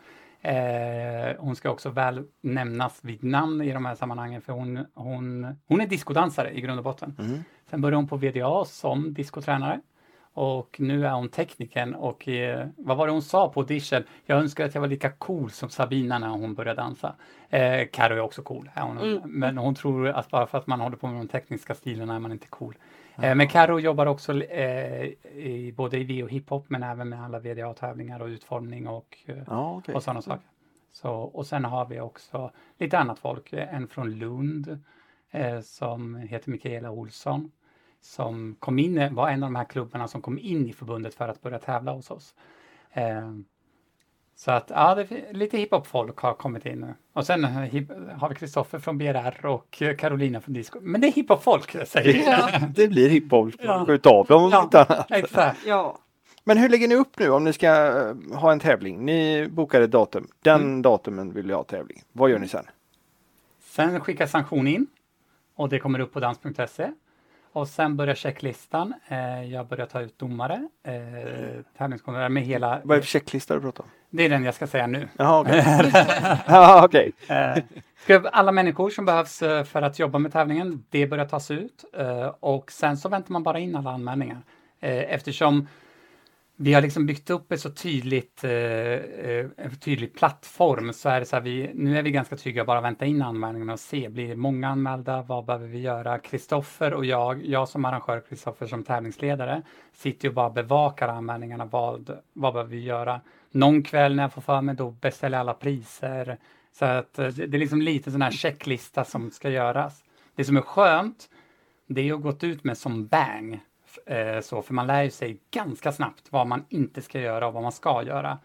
Eh, 0.41 1.36
hon 1.38 1.55
ska 1.55 1.70
också 1.70 1.89
väl 1.89 2.24
nämnas 2.41 2.99
vid 3.03 3.24
namn 3.24 3.61
i 3.61 3.72
de 3.72 3.86
här 3.86 3.95
sammanhangen 3.95 4.41
för 4.41 4.53
hon, 4.53 4.86
hon, 4.93 5.55
hon 5.68 5.82
är 5.82 5.88
diskodansare 5.88 6.51
i 6.51 6.61
grund 6.61 6.78
och 6.78 6.84
botten. 6.84 7.16
Mm. 7.20 7.43
Sen 7.70 7.82
började 7.82 7.97
hon 7.97 8.07
på 8.07 8.18
VDA 8.18 8.66
som 8.66 9.13
diskotränare. 9.13 9.82
Och 10.38 10.76
nu 10.80 11.06
är 11.06 11.12
hon 11.12 11.30
tekniken 11.30 11.96
och 11.96 12.28
eh, 12.28 12.68
vad 12.78 12.98
var 12.98 13.06
det 13.08 13.14
hon 13.14 13.22
sa 13.22 13.50
på 13.50 13.60
audition? 13.60 14.04
Jag 14.26 14.40
önskar 14.40 14.66
att 14.66 14.74
jag 14.74 14.82
var 14.82 14.88
lika 14.88 15.10
cool 15.12 15.50
som 15.52 15.70
Sabina 15.70 16.20
när 16.20 16.28
hon 16.30 16.54
började 16.56 16.82
dansa. 16.82 17.16
Eh, 17.50 17.88
Karo 17.92 18.14
är 18.14 18.20
också 18.20 18.42
cool, 18.42 18.70
är 18.74 18.82
hon, 18.82 18.98
Mm. 18.98 19.22
men 19.26 19.58
hon 19.58 19.76
tror 19.76 20.08
att 20.08 20.30
bara 20.30 20.48
för 20.48 20.58
att 20.58 20.68
man 20.68 20.80
håller 20.82 20.98
på 20.98 21.08
med 21.08 21.20
de 21.22 21.28
tekniska 21.28 21.76
stilarna 21.76 22.16
är 22.16 22.20
man 22.20 22.32
inte 22.32 22.48
cool. 22.48 22.76
Eh, 23.22 23.36
men 23.36 23.48
Karo 23.48 23.80
jobbar 23.80 24.06
också 24.06 24.44
eh, 24.44 25.06
i, 25.36 25.74
både 25.78 25.98
i 26.00 26.04
V 26.04 26.24
och 26.24 26.30
hiphop 26.30 26.66
men 26.70 26.84
även 26.84 27.10
med 27.10 27.24
alla 27.24 27.40
VDA-tävlingar 27.40 28.20
och 28.22 28.28
utformning 28.28 28.88
och, 28.88 29.18
eh, 29.26 29.38
Ja, 29.48 29.76
okej. 29.78 29.96
och 29.96 30.04
sådana 30.04 30.22
saker. 30.22 30.46
Så, 30.92 31.12
och 31.14 31.46
sen 31.48 31.66
har 31.66 31.86
vi 31.86 32.00
också 32.00 32.52
lite 32.78 32.98
annat 33.00 33.20
folk, 33.20 33.54
eh, 33.54 33.76
en 33.76 33.88
från 33.88 34.12
Lund 34.12 34.80
eh, 35.32 35.60
som 35.60 36.16
heter 36.16 36.52
Mikaela 36.52 36.92
Olsson. 36.92 37.52
Som 38.02 38.56
kom 38.60 38.80
in, 38.80 39.16
var 39.16 39.30
en 39.30 39.43
av 39.43 39.48
de 39.48 39.56
här 39.56 39.66
klubbarna 39.66 40.08
som 40.08 40.22
kom 40.22 40.39
in 40.39 40.68
i 40.68 40.74
förbundet 40.74 41.16
för 41.16 41.28
att 41.28 41.41
börja 41.41 41.60
tävla 41.60 41.91
hos 41.91 42.12
oss. 42.12 42.34
Eh, 42.91 43.32
så 44.36 44.52
att 44.52 44.70
ja, 44.70 44.96
det, 44.96 45.34
lite 45.34 45.58
hiphop-folk 45.58 46.18
har 46.18 46.34
kommit 46.34 46.66
in 46.66 46.80
nu. 46.80 46.93
Och 47.14 47.26
sen 47.26 47.46
hip, 47.46 47.91
har 48.18 48.30
vi 48.30 48.36
Kristoffer 48.36 48.80
från 48.80 48.98
BRR 48.98 49.46
och 49.46 49.84
Carolina 49.98 50.41
från 50.41 50.54
Disco. 50.54 50.80
Men 50.82 51.02
det 51.02 51.08
är 51.08 51.12
hiphop-folk 51.12 51.88
säger 51.88 52.32
jag. 52.32 52.70
Det 52.76 52.88
blir 52.88 53.10
hiphop. 53.10 53.54
Ja. 53.60 53.86
Skjut 53.86 54.06
av 54.06 54.26
dem 54.26 54.50
Ja. 54.72 55.06
Exakt. 55.10 55.66
Ja. 55.66 56.00
Men 56.43 56.58
hur 56.58 56.70
lägger 56.70 56.88
ni 56.88 56.96
upp 56.96 57.20
nu 57.20 57.30
om 57.30 57.43
ni 57.43 57.54
ska 57.54 57.68
eh, 57.68 58.38
ha 58.39 58.52
en 58.52 58.60
tävling? 58.60 59.06
Ni 59.06 59.48
bokar 59.48 59.82
ett 59.82 59.91
datum. 59.91 60.28
Den 60.41 60.82
datumen 60.82 61.34
vill 61.34 61.50
jag 61.50 61.58
ha 61.58 61.64
tävling. 61.64 62.04
Vad 62.12 62.30
gör 62.30 62.39
ni 62.39 62.48
sen? 62.48 62.66
Sen 63.64 64.00
skickas 64.00 64.32
sanktion 64.32 64.68
in 64.68 64.88
och 65.56 65.70
det 65.70 65.80
kommer 65.80 66.00
upp 66.00 66.14
på 66.14 66.20
dans.se. 66.20 66.91
Och 67.56 67.68
sen 67.68 67.95
börjar 67.95 68.16
checklistan. 68.16 68.93
Eh, 69.08 69.43
jag 69.43 69.68
börjar 69.68 69.86
ta 69.86 70.01
ut 70.01 70.20
domare, 70.20 70.68
eh, 70.84 72.30
med 72.30 72.43
hela. 72.43 72.82
Vad 72.84 72.95
är 72.95 72.99
det 72.99 73.01
för 73.01 73.10
checklista 73.10 73.53
du 73.53 73.62
pratar 73.62 73.84
om? 73.84 73.89
Det 74.10 74.26
är 74.26 74.30
den 74.30 74.43
jag 74.43 74.56
ska 74.56 74.68
säga 74.68 74.88
nu. 74.88 75.08
Jaha, 75.18 75.41
okej. 75.41 75.91
ja, 76.47 76.86
okej. 76.86 77.12
Eh, 78.08 78.22
alla 78.32 78.51
människor 78.51 78.89
som 78.89 79.06
behövs 79.06 79.41
eh, 79.41 79.64
för 79.64 79.82
att 79.82 79.99
jobba 79.99 80.20
med 80.20 80.34
tävlingen, 80.34 80.86
det 80.89 81.08
börjar 81.08 81.26
tas 81.26 81.51
ut. 81.51 81.86
Och 82.39 82.72
sen 82.72 82.97
så 82.97 83.10
väntar 83.10 83.32
man 83.32 83.43
bara 83.43 83.60
in 83.60 83.76
alla 83.76 83.91
anmälningar. 83.91 84.41
Eftersom 84.82 85.68
vi 86.58 86.74
har 86.74 86.82
liksom 86.82 87.06
byggt 87.06 87.30
upp 87.30 87.51
ett 87.51 87.62
så 87.62 87.70
tydligt, 87.70 88.43
eh, 88.43 88.51
eh, 88.51 89.45
en 89.58 89.76
tydlig 89.80 90.16
plattform 90.16 90.93
så 90.93 91.10
är 91.10 91.20
det 91.20 91.26
så 91.26 91.36
här, 91.36 91.43
vi, 91.43 91.72
nu 91.74 91.97
är 91.97 92.03
vi 92.03 92.12
ganska 92.12 92.38
trygga 92.38 92.66
bara 92.66 92.82
vänta 92.82 93.06
in 93.06 93.22
anmälningarna 93.22 93.74
och 93.74 93.80
se, 93.80 94.10
blir 94.10 94.28
det 94.28 94.36
många 94.36 94.70
anmälda, 94.70 95.22
vad 95.22 95.45
behöver 95.45 95.68
vi 95.68 95.80
göra? 95.80 96.20
Kristoffer 96.20 96.93
och 96.93 97.06
jag, 97.06 97.45
jag 97.45 97.70
som 97.70 97.86
arrangör, 97.86 98.24
Kristoffer 98.30 98.68
som 98.68 98.84
tävlingsledare, 98.84 99.62
sitter 99.93 100.26
ju 100.26 100.30
och 100.30 100.36
bara 100.36 100.49
bevakar 100.49 101.08
anmälningarna, 101.08 101.66
vad, 101.66 102.20
vad 102.34 102.53
behöver 102.53 102.72
vi 102.72 102.84
göra? 102.84 103.22
Någon 103.51 103.84
kväll 103.84 104.16
när 104.16 104.24
jag 104.24 104.34
får 104.34 104.41
för 104.41 104.62
mig, 104.62 104.76
då 104.76 104.91
beställer 104.91 105.38
jag 105.38 105.41
alla 105.41 105.53
priser. 105.53 106.38
Så 106.80 106.86
att 106.86 107.20
eh, 107.20 107.28
det 107.28 107.47
det 107.47 107.58
är 107.58 107.60
liksom 107.60 107.82
lite 107.82 108.12
sån 108.12 108.22
här 108.22 108.32
checklista 108.32 109.03
som 109.03 109.32
ska 109.32 109.49
göras. 109.49 110.03
Det 110.36 110.43
som 110.43 110.58
är 110.58 110.62
skönt, 110.62 111.30
det 111.88 112.10
är 112.10 112.14
att 112.14 112.22
gått 112.22 112.43
ut 112.43 112.64
med 112.64 112.78
som 112.78 113.08
bang. 113.08 113.60
Eh, 114.06 114.41
så, 114.41 114.62
för 114.62 114.74
man 114.74 114.88
lär 114.88 115.04
ju 115.04 115.10
sig 115.10 115.38
ganska 115.52 115.91
snabbt 115.91 116.24
vad 116.30 116.48
man 116.48 116.66
inte 116.70 117.02
ska 117.02 117.20
göra 117.20 117.48
och 117.48 117.54
vad 117.54 117.64
man 117.64 117.72
ska 117.72 118.04
göra. 118.04 118.39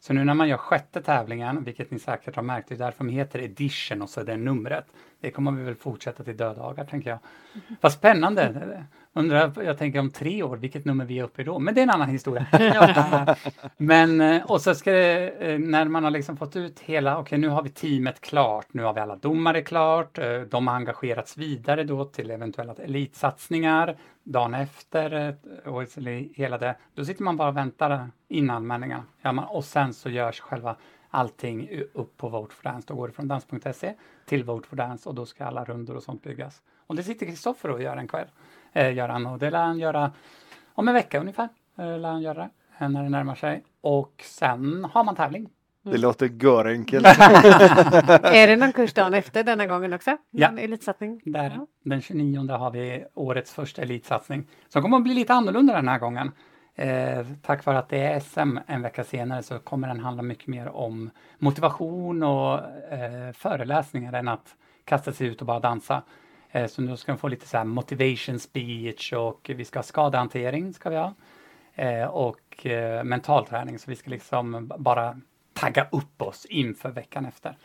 Så 0.00 0.12
nu 0.12 0.24
när 0.24 0.34
man 0.34 0.48
gör 0.48 0.56
sjätte 0.56 1.02
tävlingen, 1.02 1.64
vilket 1.64 1.90
ni 1.90 1.98
säkert 1.98 2.36
har 2.36 2.42
märkt, 2.42 2.68
det 2.68 2.74
är 2.74 2.78
därför 2.78 3.04
de 3.04 3.10
heter 3.10 3.38
edition 3.38 4.02
och 4.02 4.10
så 4.10 4.20
är 4.20 4.24
det 4.24 4.36
numret. 4.36 4.86
Det 5.20 5.30
kommer 5.30 5.52
vi 5.52 5.62
väl 5.62 5.74
fortsätta 5.74 6.24
till 6.24 6.36
döddagar, 6.36 6.84
tänker 6.84 7.10
jag. 7.10 7.18
Vad 7.80 7.92
spännande! 7.92 8.84
Undrar, 9.12 9.52
jag 9.62 9.78
tänker 9.78 9.98
om 9.98 10.10
tre 10.10 10.42
år, 10.42 10.56
vilket 10.56 10.84
nummer 10.84 11.04
vi 11.04 11.18
är 11.18 11.24
uppe 11.24 11.42
i 11.42 11.44
då? 11.44 11.58
Men 11.58 11.74
det 11.74 11.80
är 11.80 11.82
en 11.82 11.90
annan 11.90 12.08
historia. 12.08 12.46
Men, 13.76 14.20
eh, 14.20 14.50
och 14.50 14.60
så 14.60 14.74
ska 14.74 14.92
det, 14.92 15.28
eh, 15.28 15.58
när 15.58 15.84
man 15.84 16.04
har 16.04 16.10
liksom 16.10 16.36
fått 16.36 16.56
ut 16.56 16.80
hela, 16.80 17.18
okej 17.18 17.38
nu 17.38 17.48
har 17.48 17.62
vi 17.62 17.70
teamet 17.70 18.20
klart, 18.20 18.66
nu 18.72 18.82
har 18.82 18.92
vi 18.92 19.00
alla 19.00 19.16
domare 19.16 19.62
klart, 19.62 20.18
eh, 20.18 20.40
de 20.40 20.66
har 20.66 20.74
engagerats 20.74 21.36
vidare 21.36 21.84
då 21.84 22.04
till 22.04 22.30
eventuella 22.30 22.74
elitsatsningar 22.74 23.96
dagen 24.26 24.54
efter 24.54 25.12
eh, 25.64 25.72
och 25.72 25.84
hela 26.34 26.58
det. 26.58 26.76
Då 26.94 27.04
sitter 27.04 27.22
man 27.22 27.36
bara 27.36 27.48
och 27.48 27.56
väntar 27.56 28.10
in 28.28 28.50
anmälningarna. 28.50 29.04
Ja, 29.22 29.32
man, 29.32 29.44
och 29.44 29.64
sen 29.64 29.94
så 29.94 30.10
görs 30.10 30.40
själva 30.40 30.76
allting 31.10 31.82
upp 31.92 32.16
på 32.16 32.28
Vote 32.28 32.54
for 32.54 32.64
Dance. 32.64 32.88
Då 32.88 32.94
går 32.94 33.08
det 33.08 33.14
från 33.14 33.28
dans.se 33.28 33.94
till 34.24 34.44
Vote 34.44 34.68
for 34.68 34.76
Dance 34.76 35.08
och 35.08 35.14
då 35.14 35.26
ska 35.26 35.44
alla 35.44 35.64
rundor 35.64 35.96
och 35.96 36.02
sånt 36.02 36.22
byggas. 36.22 36.62
Och 36.86 36.96
det 36.96 37.02
sitter 37.02 37.26
Kristoffer 37.26 37.70
och 37.70 37.82
gör 37.82 37.96
en 37.96 38.08
kväll. 38.08 38.28
Eh, 38.72 38.94
gör 38.94 39.08
han, 39.08 39.26
och 39.26 39.38
det 39.38 39.50
lär 39.50 39.64
han 39.64 39.78
göra 39.78 40.12
om 40.74 40.88
en 40.88 40.94
vecka 40.94 41.20
ungefär. 41.20 41.48
Eh, 41.76 41.98
lär 41.98 42.10
han 42.10 42.22
göra 42.22 42.50
det, 42.78 42.88
när 42.88 43.02
det 43.02 43.08
närmar 43.08 43.34
sig. 43.34 43.64
Och 43.80 44.22
sen 44.24 44.84
har 44.84 45.04
man 45.04 45.16
tävling. 45.16 45.50
Det 45.90 45.98
låter 45.98 46.26
görenkelt. 46.26 47.06
Är 47.06 48.46
det 48.46 48.56
någon 48.56 48.72
kurs 48.72 48.92
dagen 48.92 49.14
efter 49.14 49.44
denna 49.44 49.66
gången 49.66 49.92
också? 49.92 50.16
Ja. 50.30 50.58
Elitsatsning? 50.58 51.20
Där, 51.24 51.52
Ja. 51.56 51.66
Den 51.82 52.00
29 52.00 52.52
har 52.52 52.70
vi 52.70 53.04
årets 53.14 53.52
första 53.52 53.82
elitsatsning. 53.82 54.46
Som 54.68 54.82
kommer 54.82 54.96
att 54.96 55.02
bli 55.02 55.14
lite 55.14 55.34
annorlunda 55.34 55.74
den 55.74 55.88
här 55.88 55.98
gången. 55.98 56.32
Eh, 56.74 57.26
tack 57.42 57.64
vare 57.64 57.78
att 57.78 57.88
det 57.88 57.98
är 57.98 58.20
SM 58.20 58.58
en 58.66 58.82
vecka 58.82 59.04
senare 59.04 59.42
så 59.42 59.58
kommer 59.58 59.88
den 59.88 60.00
handla 60.00 60.22
mycket 60.22 60.46
mer 60.46 60.68
om 60.68 61.10
motivation 61.38 62.22
och 62.22 62.54
eh, 62.92 63.32
föreläsningar 63.32 64.12
än 64.12 64.28
att 64.28 64.54
kasta 64.84 65.12
sig 65.12 65.26
ut 65.26 65.40
och 65.40 65.46
bara 65.46 65.60
dansa. 65.60 66.02
Eh, 66.50 66.66
så 66.66 66.82
nu 66.82 66.96
ska 66.96 67.12
vi 67.12 67.18
få 67.18 67.28
lite 67.28 67.48
så 67.48 67.56
här 67.56 67.64
motivation 67.64 68.38
speech 68.38 69.12
och 69.12 69.50
vi 69.54 69.64
ska 69.64 69.78
ha 69.78 69.84
skadehantering 69.84 70.74
ska 70.74 70.90
vi 70.90 70.96
ha. 70.96 71.14
Eh, 71.74 72.04
och 72.04 72.66
eh, 72.66 73.04
mental 73.04 73.46
träning 73.46 73.78
så 73.78 73.90
vi 73.90 73.96
ska 73.96 74.10
liksom 74.10 74.72
bara 74.78 75.20
tagga 75.56 75.86
upp 75.92 76.22
oss 76.22 76.46
inför 76.50 76.90
veckan 76.90 77.26
efter. 77.26 77.56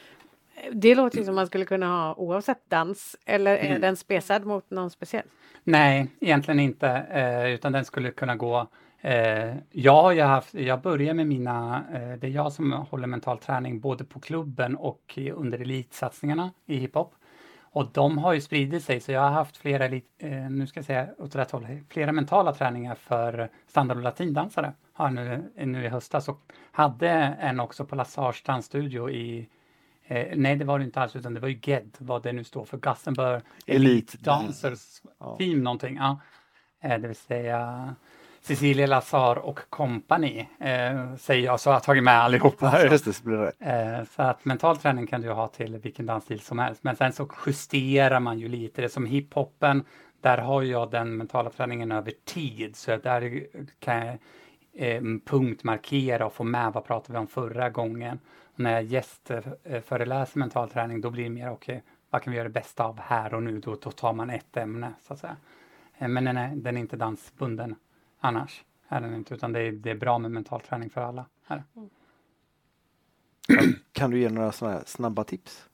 Det 0.73 0.95
låter 0.95 1.17
ju 1.17 1.25
som 1.25 1.35
man 1.35 1.47
skulle 1.47 1.65
kunna 1.65 1.87
ha 1.87 2.15
oavsett 2.15 2.69
dans. 2.69 3.15
Eller 3.25 3.55
är 3.57 3.69
Mm. 3.69 3.81
den 3.81 3.95
spesad 3.95 4.45
mot 4.45 4.69
någon 4.69 4.89
speciell? 4.89 5.25
Nej, 5.63 6.07
egentligen 6.19 6.59
inte, 6.59 6.87
eh, 6.89 7.45
utan 7.53 7.71
den 7.71 7.85
skulle 7.85 8.11
kunna 8.11 8.35
gå. 8.35 8.67
Eh, 9.01 9.55
jag 9.71 10.01
har 10.03 10.11
ju 10.11 10.21
haft, 10.21 10.53
jag 10.53 10.81
börjar 10.81 11.13
med 11.13 11.27
mina, 11.27 11.83
eh, 11.93 12.19
det 12.19 12.27
är 12.27 12.31
jag 12.31 12.51
som 12.53 12.71
håller 12.71 13.07
mental 13.07 13.37
träning 13.37 13.79
både 13.79 14.03
på 14.03 14.19
klubben 14.19 14.75
och 14.75 15.19
under 15.33 15.59
elitsatsningarna 15.59 16.51
i 16.65 16.75
hiphop. 16.77 17.15
Och 17.73 17.87
de 17.93 18.17
har 18.17 18.33
ju 18.33 18.41
spridit 18.41 18.83
sig, 18.83 18.99
så 18.99 19.11
jag 19.11 19.21
har 19.21 19.29
haft 19.29 19.57
flera, 19.57 19.85
eh, 19.85 20.01
nu 20.49 20.67
ska 20.67 20.77
jag 20.77 20.85
säga 20.85 21.07
åt 21.17 21.35
rätt 21.35 21.51
håll, 21.51 21.67
flera 21.89 22.11
mentala 22.11 22.53
träningar 22.53 22.95
för 22.95 23.49
standard 23.67 23.97
och 23.97 24.03
latindansare. 24.03 24.73
Har 25.01 25.09
nu, 25.09 25.51
nu 25.55 25.85
i 25.85 25.87
höstas 25.87 26.29
och 26.29 26.41
hade 26.71 27.09
en 27.09 27.59
också 27.59 27.85
på 27.85 27.95
Lassars 27.95 28.43
dansstudio 28.43 29.09
i 29.09 29.49
Eh, 30.11 30.27
nej, 30.35 30.55
det 30.55 30.65
var 30.65 30.79
det 30.79 30.85
inte 30.85 31.01
alls, 31.01 31.15
utan 31.15 31.33
det 31.33 31.39
var 31.39 31.47
ju 31.47 31.59
GED, 31.61 31.97
vad 31.97 32.23
det 32.23 32.33
nu 32.33 32.43
står 32.43 32.65
för. 32.65 32.77
Gothenburg 32.77 33.41
Elite 33.65 34.17
Dancers 34.17 35.01
Ja. 35.19 35.35
Team 35.37 35.63
någonting. 35.63 35.95
Ja. 35.95 36.19
Eh, 36.81 36.99
det 36.99 37.07
vill 37.07 37.15
säga 37.15 37.95
Cecilia 38.41 38.87
Lazar 38.87 39.35
och 39.35 39.59
company 39.69 40.47
eh, 40.59 41.15
säger 41.15 41.45
jag, 41.45 41.59
så 41.59 41.69
jag 41.69 41.73
har 41.73 41.79
tagit 41.79 42.03
med 42.03 42.13
allihopa. 42.13 42.71
Ja, 42.73 42.91
just 42.91 43.05
det, 43.05 43.13
så 43.13 43.23
blir 43.23 43.37
det. 43.37 43.51
Eh, 43.59 44.05
så 44.15 44.21
att 44.21 44.45
mental 44.45 44.77
träning 44.77 45.07
kan 45.07 45.21
du 45.21 45.31
ha 45.31 45.47
till 45.47 45.77
vilken 45.77 46.05
dansstil 46.05 46.39
som 46.39 46.59
helst. 46.59 46.83
Men 46.83 46.95
sen 46.95 47.13
så 47.13 47.29
justerar 47.45 48.19
man 48.19 48.39
ju 48.39 48.47
lite. 48.47 48.81
Det 48.81 48.85
är 48.85 48.89
som 48.89 49.05
hiphopen, 49.05 49.83
där 50.21 50.37
har 50.37 50.61
jag 50.61 50.91
den 50.91 51.17
mentala 51.17 51.49
träningen 51.49 51.91
över 51.91 52.13
tid. 52.25 52.75
Så 52.75 52.97
där 52.97 53.47
kan 53.79 54.05
jag 54.05 54.17
eh, 54.73 55.01
punktmarkera 55.25 56.25
och 56.25 56.33
få 56.33 56.43
med 56.43 56.73
vad 56.73 56.85
pratade 56.85 57.13
vi 57.13 57.19
om 57.19 57.27
förra 57.27 57.69
gången. 57.69 58.19
Och 58.53 58.59
när 58.59 58.71
jag 58.71 58.83
gästföreläser 58.83 60.39
mental 60.39 60.69
träning, 60.69 61.01
då 61.01 61.09
blir 61.09 61.23
det 61.23 61.29
mer 61.29 61.51
okej, 61.51 61.83
vad 62.09 62.21
kan 62.21 62.31
vi 62.31 62.37
göra 62.37 62.47
det 62.47 62.53
bästa 62.53 62.83
av 62.83 62.99
här 62.99 63.33
och 63.33 63.43
nu? 63.43 63.59
Då, 63.59 63.77
då 63.81 63.91
tar 63.91 64.13
man 64.13 64.29
ett 64.29 64.57
ämne 64.57 64.93
så 65.01 65.13
att 65.13 65.19
säga. 65.19 65.37
Eh, 65.97 66.07
men 66.07 66.23
den 66.23 66.37
är, 66.37 66.55
den 66.55 66.77
är 66.77 66.81
inte 66.81 66.97
dansbunden 66.97 67.75
annars. 68.19 68.63
Är 68.87 69.01
den 69.01 69.15
inte, 69.15 69.33
utan 69.33 69.53
det 69.53 69.59
är, 69.59 69.71
det 69.71 69.91
är 69.91 69.95
bra 69.95 70.17
med 70.19 70.31
mental 70.31 70.61
träning 70.61 70.89
för 70.89 71.01
alla. 71.01 71.25
Här. 71.45 71.63
Kan 73.91 74.11
du 74.11 74.19
ge 74.19 74.29
några 74.29 74.51
sådana 74.51 74.77
här 74.77 74.83
snabba 74.85 75.23
tips? 75.23 75.69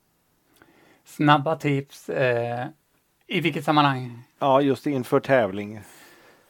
Snabba 1.04 1.56
tips. 1.56 2.10
Eh, 2.10 2.68
I 3.28 3.42
vilket 3.42 3.66
sammanhang? 3.66 4.24
Ja, 4.40 4.62
just 4.62 4.88
inför 4.88 5.20
tävling. 5.20 5.82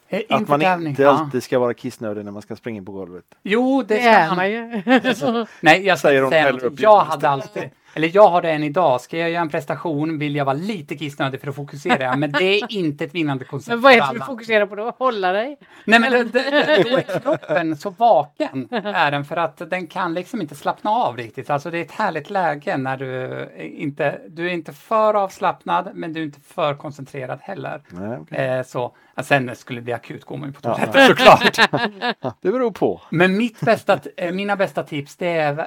Eh, 0.09 0.21
Att 0.29 0.47
man 0.47 0.59
tävling, 0.59 0.89
inte 0.89 1.09
alltid 1.09 1.43
ska 1.43 1.59
vara 1.59 1.73
kissnödig 1.73 2.25
när 2.25 2.31
man 2.31 2.41
ska 2.41 2.55
springa 2.55 2.83
på 2.83 2.91
golvet. 2.91 3.25
Jo, 3.43 3.83
det 3.87 3.95
Det 3.95 4.01
ska 4.01 4.09
är 4.09 4.35
man. 4.35 4.51
ju. 4.51 5.45
Nej, 5.61 5.85
jag 5.85 5.99
Säger 5.99 6.21
de 6.21 6.29
säga 6.31 6.51
upp 6.51 6.79
Jag 6.79 6.99
hade 6.99 7.29
alltid, 7.29 7.69
eller 7.93 8.11
jag 8.13 8.27
har 8.27 8.41
det 8.41 8.51
än 8.51 8.63
idag. 8.63 9.01
Ska 9.01 9.17
jag 9.17 9.29
göra 9.29 9.41
en 9.41 9.49
prestation 9.49 10.19
vill 10.19 10.35
jag 10.35 10.45
vara 10.45 10.55
lite 10.55 10.95
kissnödig 10.95 11.41
för 11.41 11.47
att 11.47 11.55
fokusera. 11.55 12.15
Men 12.15 12.31
det 12.31 12.43
är 12.43 12.73
inte 12.73 13.03
ett 13.03 13.15
vinnande 13.15 13.45
koncept 13.45 13.69
Men 13.69 13.81
vad 13.81 13.93
är 13.93 14.01
det 14.01 14.19
du 14.19 14.25
fokuserar 14.25 14.65
på 14.65 14.75
då? 14.75 14.93
Hålla 14.97 15.31
dig? 15.31 15.57
Nej, 15.85 15.99
men 15.99 16.11
det, 16.11 16.23
det, 16.33 16.83
då 16.89 16.97
är 16.97 17.19
kroppen 17.19 17.77
så 17.77 17.89
vaken 17.89 18.67
är 18.71 19.11
den 19.11 19.25
för 19.25 19.37
att 19.37 19.69
den 19.69 19.87
kan 19.87 20.13
liksom 20.13 20.41
inte 20.41 20.55
slappna 20.55 20.91
av 20.91 21.17
riktigt. 21.17 21.49
Alltså 21.49 21.71
det 21.71 21.77
är 21.77 21.81
ett 21.81 21.91
härligt 21.91 22.29
läge 22.29 22.77
när 22.77 22.97
du 22.97 23.47
inte, 23.59 24.19
du 24.27 24.47
är 24.49 24.53
inte 24.53 24.73
för 24.73 25.13
avslappnad 25.13 25.89
men 25.93 26.13
du 26.13 26.19
är 26.19 26.23
inte 26.25 26.41
för 26.41 26.73
koncentrerad 26.75 27.39
heller. 27.41 27.81
Nej, 27.89 28.17
okej. 28.21 28.45
Eh, 28.47 28.63
så, 28.63 28.95
ja, 29.17 29.23
sen 29.23 29.55
skulle 29.55 29.79
det 29.79 29.83
bli 29.83 29.93
akut 29.93 30.25
går 30.25 30.37
man 30.37 30.49
ju 30.49 30.53
på 30.53 30.59
Ja. 30.63 30.75
toaletten 30.75 31.07
såklart. 31.07 32.35
Det 32.41 32.51
beror 32.51 32.71
på. 32.71 33.01
Men 33.09 33.37
mitt 33.37 33.59
bästa, 33.61 33.99
eh, 34.17 34.31
mina 34.33 34.55
bästa 34.55 34.83
tips 34.83 35.15
det 35.15 35.27
är 35.27 35.57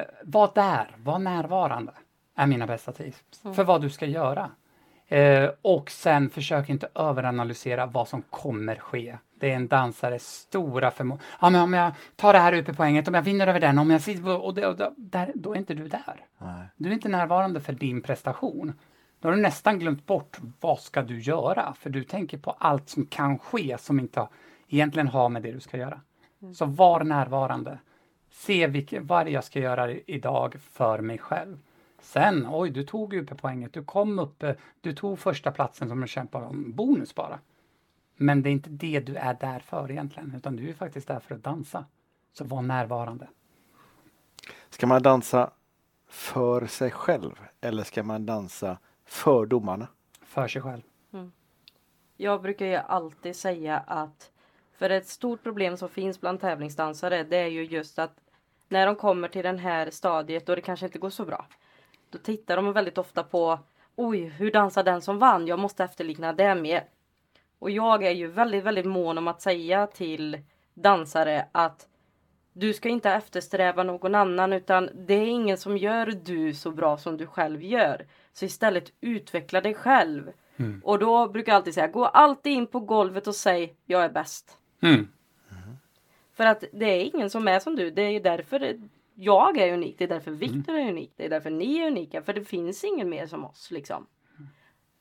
eh, 0.00 0.04
var 0.24 0.50
där, 0.54 0.90
var 0.96 1.18
närvarande. 1.18 1.92
Är 2.36 2.46
mina 2.46 2.66
bästa 2.66 2.92
tips 2.92 3.20
för 3.54 3.64
vad 3.64 3.82
du 3.82 3.90
ska 3.90 4.06
göra. 4.06 4.50
Eh, 5.08 5.50
och 5.62 5.90
sen 5.90 6.30
försök 6.30 6.68
inte 6.68 6.88
överanalysera 6.94 7.86
vad 7.86 8.08
som 8.08 8.22
kommer 8.22 8.76
ske. 8.76 9.16
Det 9.40 9.50
är 9.52 9.56
en 9.56 9.68
dansares 9.68 10.26
stora 10.32 10.90
förmåga. 10.90 11.20
Ja, 11.40 11.50
men 11.50 11.60
om 11.60 11.72
jag 11.72 11.92
tar 12.16 12.32
det 12.32 12.38
här 12.38 12.52
UP-poänget, 12.54 13.08
om 13.08 13.14
jag 13.14 13.22
vinner 13.22 13.46
över 13.46 13.60
den, 13.60 13.78
om 13.78 13.90
jag 13.90 14.00
sitter 14.00 14.22
på, 14.22 14.30
och 14.30 14.54
det, 14.54 14.66
och 14.66 14.76
det, 14.76 14.90
där, 14.96 15.32
då 15.34 15.54
är 15.54 15.58
inte 15.58 15.74
du 15.74 15.88
där. 15.88 16.16
Nej. 16.38 16.66
Du 16.76 16.88
är 16.88 16.92
inte 16.92 17.08
närvarande 17.08 17.60
för 17.60 17.72
din 17.72 18.02
prestation. 18.02 18.72
Då 19.20 19.28
har 19.28 19.36
du 19.36 19.42
nästan 19.42 19.78
glömt 19.78 20.06
bort 20.06 20.38
vad 20.60 20.78
ska 20.78 21.02
du 21.02 21.20
göra? 21.20 21.74
För 21.74 21.90
du 21.90 22.04
tänker 22.04 22.38
på 22.38 22.50
allt 22.50 22.88
som 22.88 23.06
kan 23.06 23.38
ske 23.38 23.76
som 23.78 24.00
inte 24.00 24.28
egentligen 24.68 25.08
har 25.08 25.28
med 25.28 25.42
det 25.42 25.52
du 25.52 25.60
ska 25.60 25.76
göra. 25.76 26.00
Så 26.54 26.64
var 26.64 27.04
närvarande. 27.04 27.78
Se 28.30 28.66
vilket, 28.66 29.02
vad 29.02 29.28
jag 29.28 29.44
ska 29.44 29.60
göra 29.60 29.90
idag 29.90 30.56
för 30.72 31.00
mig 31.00 31.18
själv. 31.18 31.58
Sen, 32.00 32.46
oj, 32.50 32.70
du 32.70 32.82
tog 32.84 33.14
UP-poänget, 33.14 33.72
du 33.72 33.84
kom 33.84 34.18
upp, 34.18 34.42
eh, 34.42 34.54
du 34.80 34.92
tog 34.92 35.18
första 35.18 35.50
platsen 35.50 35.88
som 35.88 36.00
du 36.00 36.06
kämpar 36.06 36.42
om, 36.42 36.72
bonus 36.72 37.14
bara. 37.14 37.38
Men 38.16 38.42
det 38.42 38.48
är 38.48 38.52
inte 38.52 38.70
det 38.70 39.00
du 39.00 39.16
är 39.16 39.34
där 39.34 39.58
för 39.60 39.90
egentligen, 39.90 40.34
utan 40.36 40.56
du 40.56 40.68
är 40.68 40.74
faktiskt 40.74 41.08
där 41.08 41.20
för 41.20 41.34
att 41.34 41.44
dansa. 41.44 41.84
Så 42.32 42.44
var 42.44 42.62
närvarande. 42.62 43.28
Ska 44.70 44.86
man 44.86 45.02
dansa 45.02 45.50
för 46.08 46.66
sig 46.66 46.90
själv 46.90 47.32
eller 47.60 47.84
ska 47.84 48.02
man 48.02 48.26
dansa 48.26 48.78
för 49.10 49.46
domarna? 49.46 49.88
För 50.22 50.48
sig 50.48 50.62
själv. 50.62 50.82
Jag 52.16 52.42
brukar 52.42 52.66
ju 52.66 52.74
alltid 52.74 53.36
säga 53.36 53.78
att 53.78 54.30
för 54.78 54.90
ett 54.90 55.06
stort 55.06 55.42
problem 55.42 55.76
som 55.76 55.88
finns 55.88 56.20
bland 56.20 56.40
tävlingsdansare 56.40 57.22
det 57.22 57.36
är 57.36 57.46
ju 57.46 57.64
just 57.64 57.98
att 57.98 58.20
när 58.68 58.86
de 58.86 58.96
kommer 58.96 59.28
till 59.28 59.42
den 59.42 59.58
här 59.58 59.90
stadiet 59.90 60.48
och 60.48 60.56
det 60.56 60.62
kanske 60.62 60.86
inte 60.86 60.98
går 60.98 61.10
så 61.10 61.24
bra. 61.24 61.46
Då 62.10 62.18
tittar 62.18 62.56
de 62.56 62.72
väldigt 62.72 62.98
ofta 62.98 63.22
på 63.22 63.58
Oj, 63.96 64.24
hur 64.24 64.52
dansar 64.52 64.84
den 64.84 65.02
som 65.02 65.18
vann? 65.18 65.46
Jag 65.46 65.58
måste 65.58 65.84
efterlikna 65.84 66.32
det 66.32 66.54
mer. 66.54 66.84
Och 67.58 67.70
jag 67.70 68.04
är 68.04 68.10
ju 68.10 68.26
väldigt, 68.26 68.64
väldigt 68.64 68.86
mån 68.86 69.18
om 69.18 69.28
att 69.28 69.42
säga 69.42 69.86
till 69.86 70.38
dansare 70.74 71.46
att 71.52 71.86
du 72.52 72.72
ska 72.72 72.88
inte 72.88 73.10
eftersträva 73.10 73.82
någon 73.82 74.14
annan 74.14 74.52
utan 74.52 74.90
det 74.94 75.14
är 75.14 75.26
ingen 75.26 75.58
som 75.58 75.76
gör 75.76 76.06
du 76.06 76.54
så 76.54 76.70
bra 76.70 76.96
som 76.96 77.16
du 77.16 77.26
själv 77.26 77.62
gör. 77.62 78.06
Så 78.32 78.44
istället 78.44 78.92
utveckla 79.00 79.60
dig 79.60 79.74
själv. 79.74 80.32
Och 80.82 80.98
då 80.98 81.28
brukar 81.28 81.52
jag 81.52 81.56
alltid 81.56 81.74
säga, 81.74 81.88
gå 81.88 82.04
alltid 82.04 82.52
in 82.52 82.66
på 82.66 82.80
golvet 82.80 83.26
och 83.26 83.34
säg 83.34 83.74
jag 83.86 84.04
är 84.04 84.08
bäst. 84.08 84.58
Mm. 84.82 85.08
För 86.32 86.46
att 86.46 86.64
det 86.72 86.86
är 86.86 87.14
ingen 87.14 87.30
som 87.30 87.48
är 87.48 87.58
som 87.58 87.76
du. 87.76 87.90
Det 87.90 88.02
är 88.02 88.20
därför 88.20 88.80
jag 89.14 89.58
är 89.58 89.74
unik. 89.74 89.98
Det 89.98 90.04
är 90.04 90.08
därför 90.08 90.30
Viktor 90.30 90.74
är 90.74 90.88
unik. 90.88 91.12
Det 91.16 91.24
är 91.24 91.28
därför 91.28 91.50
ni 91.50 91.78
är 91.78 91.86
unika. 91.86 92.22
För 92.22 92.32
det 92.32 92.44
finns 92.44 92.84
ingen 92.84 93.08
mer 93.08 93.26
som 93.26 93.44
oss 93.44 93.70
liksom. 93.70 94.06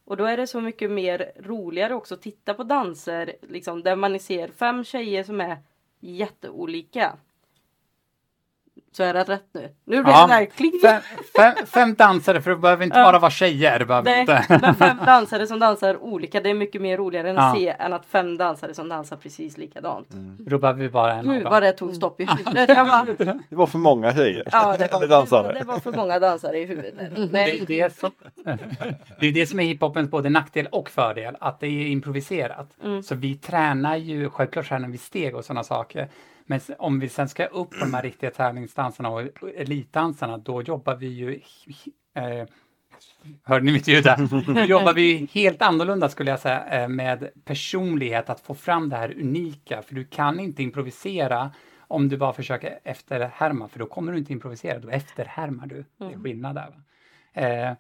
Och 0.06 0.18
då 0.18 0.26
är 0.26 0.38
det 0.38 0.48
så 0.48 0.62
mycket 0.62 0.92
mer 0.92 1.32
roligare 1.40 1.96
också 1.96 2.14
att 2.14 2.22
titta 2.22 2.54
på 2.54 2.64
danser 2.64 3.36
liksom, 3.42 3.84
där 3.84 3.96
man 3.96 4.20
ser 4.20 4.48
fem 4.48 4.84
tjejer 4.84 5.24
som 5.24 5.42
är 5.42 5.58
jätteolika. 6.00 7.18
Så 8.92 9.04
är 9.04 9.14
det 9.14 9.24
rätt 9.24 9.44
nu. 9.54 9.70
Nu 9.86 10.04
blir 10.04 10.14
Ja, 10.14 10.28
det 10.28 10.34
där 10.34 10.46
kling. 10.46 10.72
Fem, 10.82 11.02
fem, 11.36 11.66
fem 11.66 11.94
dansare, 11.96 12.42
för 12.42 12.50
det 12.50 12.56
behöver 12.58 12.84
inte 12.84 13.00
Ja. 13.00 13.04
bara 13.06 13.20
vara 13.20 13.32
tjejer. 13.32 14.02
Nej, 14.04 14.20
inte. 14.22 14.46
men 14.62 14.76
fem 14.76 14.98
dansare 15.06 15.48
som 15.48 15.60
dansar 15.60 16.04
olika. 16.04 16.42
Det 16.42 16.50
är 16.50 16.54
mycket 16.54 16.82
mer 16.82 16.98
roligare 16.98 17.30
än 17.30 17.38
att 17.38 17.56
Ja. 17.60 17.60
se 17.78 17.84
än 17.84 17.94
att 17.94 18.06
fem 18.06 18.38
dansare 18.38 18.74
som 18.74 18.90
dansar 18.90 19.16
precis 19.18 19.58
likadant. 19.58 20.08
Då 20.40 20.58
behöver 20.58 20.80
vi 20.82 20.90
bara 20.90 21.14
en 21.14 21.26
Gud 21.30 21.44
vad 21.44 21.64
det 21.64 21.72
tog 21.72 21.96
stopp 21.96 22.22
i 22.22 22.26
huvudet. 22.38 22.68
Det 23.50 23.56
var 23.56 23.68
för 23.68 23.78
många 23.78 24.14
tjejer. 24.16 24.44
Ja, 24.52 24.76
det 24.78 24.92
var, 24.94 25.08
dansare. 25.08 25.54
det 25.60 25.66
var 25.66 25.80
för 25.80 25.92
många 25.92 26.20
dansare 26.20 26.60
i 26.60 26.66
huvudet. 26.66 26.94
Det 26.98 27.22
är 27.22 27.30
Nej. 27.32 27.64
det 27.68 27.98
som, 28.00 28.12
det 29.20 29.28
är 29.28 29.32
det 29.32 29.46
som 29.48 29.60
är 29.60 29.64
hiphopens 29.64 30.10
både 30.12 30.30
nackdel 30.30 30.68
och 30.68 30.90
fördel, 30.90 31.36
att 31.40 31.60
det 31.60 31.68
är 31.68 31.88
improviserat. 31.88 32.70
Mm. 32.84 33.04
Så 33.04 33.16
vi 33.16 33.36
tränar 33.36 33.96
ju, 33.96 34.30
självklart 34.30 34.68
tränar 34.68 34.88
vi 34.90 34.98
steg 34.98 35.36
och 35.36 35.46
sådana 35.46 35.64
saker. 35.64 36.08
Men 36.50 36.60
om 36.78 37.00
vi 37.00 37.10
sen 37.10 37.30
ska 37.30 37.45
upp 37.45 37.70
på 37.70 37.80
de 37.80 37.93
här 37.93 38.02
riktiga 38.02 38.32
tävlingsdansarna 38.32 39.10
och 39.10 39.22
elitdansarna, 39.56 40.38
då 40.38 40.62
jobbar 40.62 40.95
vi 40.95 41.08
ju 41.08 41.41
eh, 42.16 42.47
Hörde 43.43 43.66
ni 43.66 43.72
mitt 43.72 43.88
ljud 43.88 44.04
där? 44.04 44.54
Då 44.54 44.62
jobbar 44.62 44.93
vi 44.93 45.30
helt 45.32 45.62
annorlunda 45.62 46.10
skulle 46.10 46.32
jag 46.32 46.39
säga 46.39 46.66
eh, 46.66 46.88
med 46.88 47.30
personlighet, 47.45 48.30
att 48.30 48.39
få 48.39 48.54
fram 48.54 48.89
det 48.89 48.95
här 48.95 49.16
unika. 49.20 49.82
För 49.82 49.95
du 49.95 50.06
kan 50.06 50.39
inte 50.39 50.64
improvisera 50.64 51.52
om 51.80 52.10
du 52.10 52.18
bara 52.18 52.34
försöker 52.34 52.80
efterhärma, 52.84 53.68
för 53.68 53.80
då 53.80 53.86
kommer 53.86 54.12
du 54.12 54.18
inte 54.18 54.34
improvisera, 54.34 54.80
då 54.80 54.89
efterhärmar 54.89 55.68
du. 55.68 55.86
Det 55.97 56.06
är 56.06 56.24
skillnad 56.24 56.56
där. 56.56 56.68
Va? 56.68 57.41
Eh, 57.41 57.74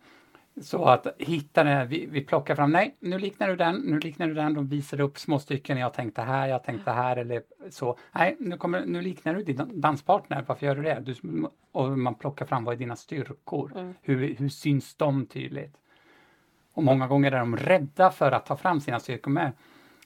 så 0.61 0.85
att 0.85 1.07
hitta 1.17 1.63
det, 1.63 1.85
vi, 1.85 2.05
vi 2.05 2.21
plockar 2.21 2.55
fram, 2.55 2.71
nej, 2.71 2.95
nu 2.99 3.19
liknar 3.19 3.47
du 3.47 3.55
den, 3.55 3.75
nu 3.75 3.99
liknar 3.99 4.27
du 4.27 4.33
den, 4.33 4.53
de 4.53 4.67
visar 4.67 4.99
upp 4.99 5.19
små 5.19 5.39
stycken, 5.39 5.77
jag 5.77 5.93
tänkte 5.93 6.21
här, 6.21 6.47
jag 6.47 6.63
tänkte 6.63 6.91
här 6.91 7.17
eller 7.17 7.41
så. 7.69 7.97
Nej, 8.11 8.35
nu, 8.39 8.57
kommer, 8.57 8.85
nu 8.85 9.01
liknar 9.01 9.33
du 9.33 9.43
din 9.43 9.81
danspartner, 9.81 10.45
varför 10.47 10.65
gör 10.65 10.75
du 10.75 10.81
det? 10.81 10.99
Du, 11.05 11.15
och 11.71 11.97
man 11.97 12.15
plockar 12.15 12.45
fram, 12.45 12.63
vad 12.63 12.73
är 12.73 12.79
dina 12.79 12.95
styrkor? 12.95 13.93
Hur, 14.01 14.35
hur 14.35 14.49
syns 14.49 14.95
de 14.95 15.25
tydligt? 15.25 15.75
Och 16.73 16.83
många 16.83 17.07
gånger 17.07 17.31
är 17.31 17.39
de 17.39 17.57
rädda 17.57 18.11
för 18.11 18.31
att 18.31 18.45
ta 18.45 18.57
fram 18.57 18.81
sina 18.81 18.99
styrkor 18.99 19.31
med. 19.31 19.51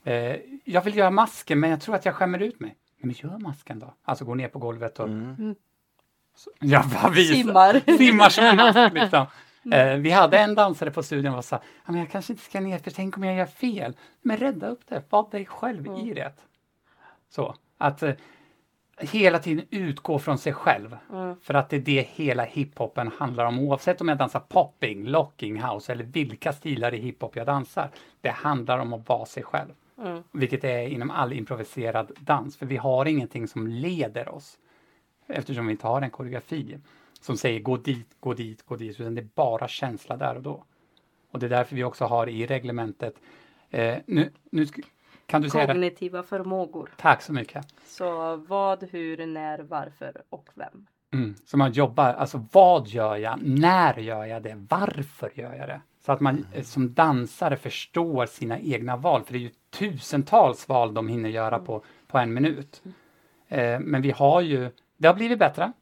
Eh, 0.04 0.36
jag 0.66 0.82
vill 0.82 0.98
göra 0.98 1.12
masken, 1.12 1.60
men 1.60 1.70
jag 1.70 1.82
tror 1.82 1.96
att 1.96 2.06
jag 2.06 2.16
skämmer 2.16 2.40
ut 2.40 2.60
mig. 2.60 2.76
Men 2.98 3.16
gör 3.18 3.40
masken 3.40 3.80
då. 3.80 3.94
Alltså 4.04 4.26
gå 4.26 4.36
ner 4.36 4.48
på 4.48 4.60
golvet 4.60 5.00
och... 5.00 5.10
Så, 6.36 6.52
ja, 6.60 6.84
bara 7.02 7.12
visa. 7.12 7.34
Simmar. 7.34 7.98
Simmar 7.98 8.30
som 8.30 8.44
en 8.44 8.56
mask 8.56 8.94
liksom. 8.94 9.26
Eh, 9.72 9.98
vi 9.98 10.12
hade 10.12 10.38
en 10.38 10.56
dansare 10.56 10.92
på 10.92 11.04
studion 11.04 11.34
som 11.34 11.44
sa, 11.44 11.60
men 11.86 12.00
jag 12.00 12.12
kanske 12.12 12.34
inte 12.34 12.46
ska 12.46 12.60
ner 12.60 12.78
för 12.78 12.92
tänk 12.92 13.18
om 13.18 13.24
jag 13.24 13.36
gör 13.36 13.46
fel. 13.46 13.98
Men 14.22 14.38
rädda 14.38 14.68
upp 14.68 14.82
det, 14.88 15.04
var 15.10 15.32
dig 15.32 15.46
själv 15.46 15.88
i 15.88 16.14
det. 16.14 16.34
Så, 17.30 17.56
att 17.78 18.04
eh, 18.04 18.14
hela 18.98 19.40
tiden 19.40 19.66
utgå 19.70 20.20
från 20.20 20.38
sig 20.38 20.54
själv. 20.54 20.98
För 21.42 21.54
att 21.54 21.70
det 21.70 21.76
är 21.76 21.80
det 21.80 22.08
hela 22.10 22.44
hiphopen 22.44 23.12
handlar 23.18 23.46
om. 23.46 23.60
Oavsett 23.60 24.02
om 24.02 24.08
jag 24.08 24.18
dansar 24.18 24.40
popping, 24.40 25.06
locking 25.06 25.62
house 25.62 25.92
eller 25.92 26.04
vilka 26.04 26.54
stilar 26.54 26.94
i 26.94 26.98
hiphop 26.98 27.36
jag 27.36 27.46
dansar. 27.46 27.90
Det 28.22 28.30
handlar 28.30 28.80
om 28.80 28.94
att 28.94 29.10
vara 29.10 29.26
sig 29.26 29.44
själv. 29.44 29.70
Vilket 30.32 30.62
det 30.62 30.72
är 30.72 30.88
inom 30.88 31.12
all 31.12 31.34
improviserad 31.34 32.12
dans. 32.20 32.58
För 32.58 32.66
vi 32.66 32.78
har 32.78 33.06
ingenting 33.06 33.48
som 33.48 33.68
leder 33.68 34.30
oss. 34.30 34.58
Eftersom 35.28 35.66
vi 35.66 35.72
inte 35.72 35.88
har 35.88 36.02
en 36.02 36.10
koreografi 36.10 36.78
som 37.24 37.38
säger 37.38 37.60
gå 37.60 37.78
dit, 37.78 38.16
gå 38.20 38.34
dit, 38.34 38.66
gå 38.66 38.76
dit. 38.76 39.00
Utan 39.00 39.16
det 39.16 39.22
är 39.22 39.30
bara 39.36 39.68
känsla 39.68 40.18
där 40.18 40.36
och 40.36 40.42
då. 40.42 40.64
Och 41.32 41.40
det 41.40 41.46
är 41.46 41.50
därför 41.50 41.76
vi 41.76 41.84
också 41.84 42.06
har 42.06 42.30
i 42.30 42.46
reglementet. 42.46 43.16
Eh, 43.70 43.98
nu, 44.06 44.32
nu 44.52 44.66
kan 45.26 45.42
du 45.42 45.50
säga 45.50 45.68
det? 45.68 45.74
Kognitiva 45.74 46.24
förmågor. 46.24 46.90
Tack 46.98 47.22
så 47.22 47.34
mycket. 47.34 47.66
Så 47.86 48.36
vad, 48.36 48.84
hur, 48.84 49.26
när, 49.26 49.60
varför 49.60 50.22
och 50.30 50.50
vem. 50.54 50.88
Mm. 51.14 51.36
Så 51.46 51.58
man 51.58 51.72
jobbar, 51.72 52.14
alltså 52.14 52.46
vad 52.52 52.88
gör 52.88 53.16
jag, 53.16 53.40
när 53.42 53.98
gör 53.98 54.26
jag 54.26 54.44
det, 54.44 54.66
varför 54.70 55.32
gör 55.34 55.54
jag 55.54 55.68
det? 55.68 55.82
Så 56.06 56.12
att 56.12 56.20
man 56.20 56.46
eh, 56.54 56.64
som 56.64 56.94
dansare 56.94 57.58
förstår 57.58 58.26
sina 58.26 58.60
egna 58.60 58.98
val, 58.98 59.24
för 59.24 59.34
det 59.34 59.40
är 59.40 59.42
ju 59.42 59.52
tusentals 59.70 60.70
val 60.70 60.94
de 60.94 61.08
hinner 61.08 61.30
göra 61.30 61.60
på, 61.60 61.84
på 62.08 62.18
en 62.18 62.34
minut. 62.34 62.84
Eh, 63.48 63.80
men 63.80 64.02
vi 64.02 64.12
har 64.12 64.42
ju, 64.42 64.72
det 64.98 65.08
har 65.08 65.16
blivit 65.16 65.40
bättre, 65.40 65.74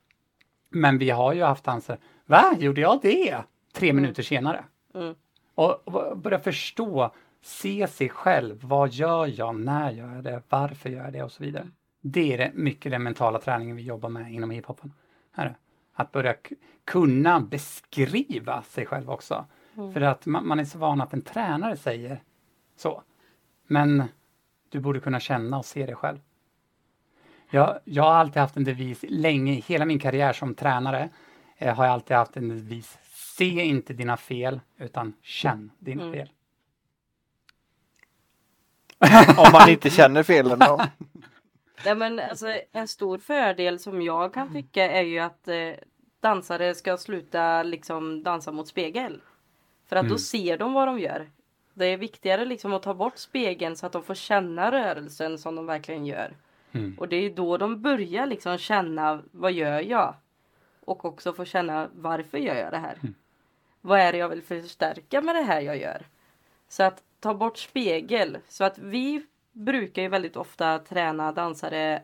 men 0.72 0.98
vi 0.98 1.10
har 1.10 1.34
ju 1.34 1.44
haft 1.44 1.64
danser, 1.64 1.98
va, 2.26 2.56
gjorde 2.60 2.82
jag 2.82 3.00
det? 3.02 3.38
Tre 3.74 3.94
minuter 3.94 4.24
senare. 4.24 4.64
Mm. 4.94 5.16
Och, 5.56 5.88
och 5.88 6.18
börja 6.18 6.40
förstå, 6.40 7.14
se 7.42 7.88
sig 7.88 8.10
själv, 8.10 8.60
vad 8.64 8.90
gör 8.90 9.40
jag, 9.40 9.60
när 9.60 9.92
gör 9.92 10.16
jag 10.16 10.24
det, 10.24 10.42
varför 10.50 10.90
gör 10.90 11.04
jag 11.04 11.14
det 11.14 11.24
och 11.24 11.32
så 11.32 11.44
vidare. 11.44 11.68
Det 12.02 12.34
är 12.34 12.38
det, 12.38 12.52
mycket 12.54 12.92
den 12.92 13.04
mentala 13.04 13.40
träningen 13.40 13.76
vi 13.76 13.84
jobbar 13.84 14.10
med 14.10 14.34
inom 14.34 14.50
hiphopen. 14.50 14.94
Här. 15.32 15.58
Att 15.94 16.12
börja 16.12 16.36
kunna 16.86 17.40
beskriva 17.40 18.62
sig 18.62 18.86
själv 18.86 19.10
också. 19.10 19.46
För 19.94 20.02
att 20.02 20.26
man, 20.26 20.48
man 20.48 20.60
är 20.60 20.66
så 20.66 20.78
van 20.78 21.02
att 21.02 21.14
en 21.14 21.22
tränare 21.22 21.78
säger 21.78 22.24
så. 22.76 23.04
Men 23.68 24.04
du 24.70 24.80
borde 24.80 25.00
kunna 25.00 25.20
känna 25.20 25.58
och 25.58 25.66
se 25.66 25.86
det 25.86 25.96
själv. 25.96 26.20
Jag, 27.52 27.80
jag 27.84 28.04
har 28.04 28.12
alltid 28.14 28.42
haft 28.42 28.58
en 28.58 28.64
devis, 28.64 29.06
länge, 29.10 29.54
hela 29.54 29.86
min 29.86 30.00
karriär 30.00 30.34
som 30.34 30.56
tränare, 30.56 31.10
eh, 31.58 31.76
har 31.76 31.86
jag 31.86 31.94
alltid 31.94 32.18
haft 32.18 32.38
en 32.38 32.50
devis, 32.50 32.98
se 33.38 33.46
inte 33.46 33.94
dina 33.94 34.18
fel, 34.18 34.60
utan 34.78 35.14
känn 35.22 35.72
dina 35.80 36.04
Mm. 36.04 36.14
fel. 36.14 36.30
Om 39.38 39.52
man 39.54 39.70
inte 39.70 39.90
känner 39.90 40.24
felen 40.24 40.60
då. 40.60 40.82
Nej, 41.86 41.96
men 41.96 42.20
alltså, 42.20 42.46
en 42.72 42.88
stor 42.88 43.18
fördel 43.18 43.80
som 43.80 44.02
jag 44.02 44.34
kan 44.34 44.54
tycka 44.54 44.92
är 44.92 45.02
ju 45.02 45.20
att 45.20 45.48
eh, 45.48 45.72
dansare 46.20 46.76
ska 46.76 46.98
sluta 46.98 47.64
liksom 47.64 48.24
dansa 48.24 48.52
mot 48.52 48.68
spegel. 48.68 49.22
För 49.88 49.96
att 49.96 50.04
då 50.04 50.08
Mm. 50.08 50.18
ser 50.20 50.58
de 50.58 50.74
vad 50.74 50.88
de 50.88 51.00
gör. 51.00 51.30
Det 51.74 51.86
är 51.86 51.98
viktigare 51.98 52.46
liksom 52.46 52.74
att 52.74 52.84
ta 52.84 52.94
bort 52.94 53.18
spegeln 53.18 53.76
så 53.76 53.86
att 53.86 53.92
de 53.92 54.04
får 54.04 54.16
känna 54.16 54.72
rörelsen 54.72 55.38
som 55.38 55.56
de 55.56 55.66
verkligen 55.66 56.06
gör. 56.06 56.34
Mm. 56.72 56.96
Och 57.00 57.08
det 57.08 57.16
är 57.16 57.30
då 57.30 57.58
de 57.58 57.82
börjar 57.82 58.26
liksom 58.26 58.58
känna 58.58 59.22
vad 59.32 59.52
gör 59.52 59.82
jag? 59.82 60.16
Och 60.86 61.06
också 61.06 61.34
få 61.34 61.46
känna 61.46 61.90
varför 61.94 62.38
gör 62.38 62.56
jag 62.56 62.72
det 62.72 62.78
här? 62.78 62.98
Vad 63.82 64.00
är 64.00 64.12
det 64.12 64.18
jag 64.18 64.30
vill 64.30 64.42
förstärka 64.42 65.22
med 65.22 65.36
det 65.36 65.42
här 65.42 65.62
jag 65.62 65.78
gör? 65.78 66.06
Så 66.68 66.84
att 66.84 67.04
ta 67.20 67.34
bort 67.34 67.58
spegel. 67.58 68.38
Så 68.48 68.64
att 68.64 68.78
vi 68.78 69.26
brukar 69.52 70.02
ju 70.02 70.08
väldigt 70.08 70.36
ofta 70.36 70.80
träna 70.80 71.32
dansare 71.32 72.04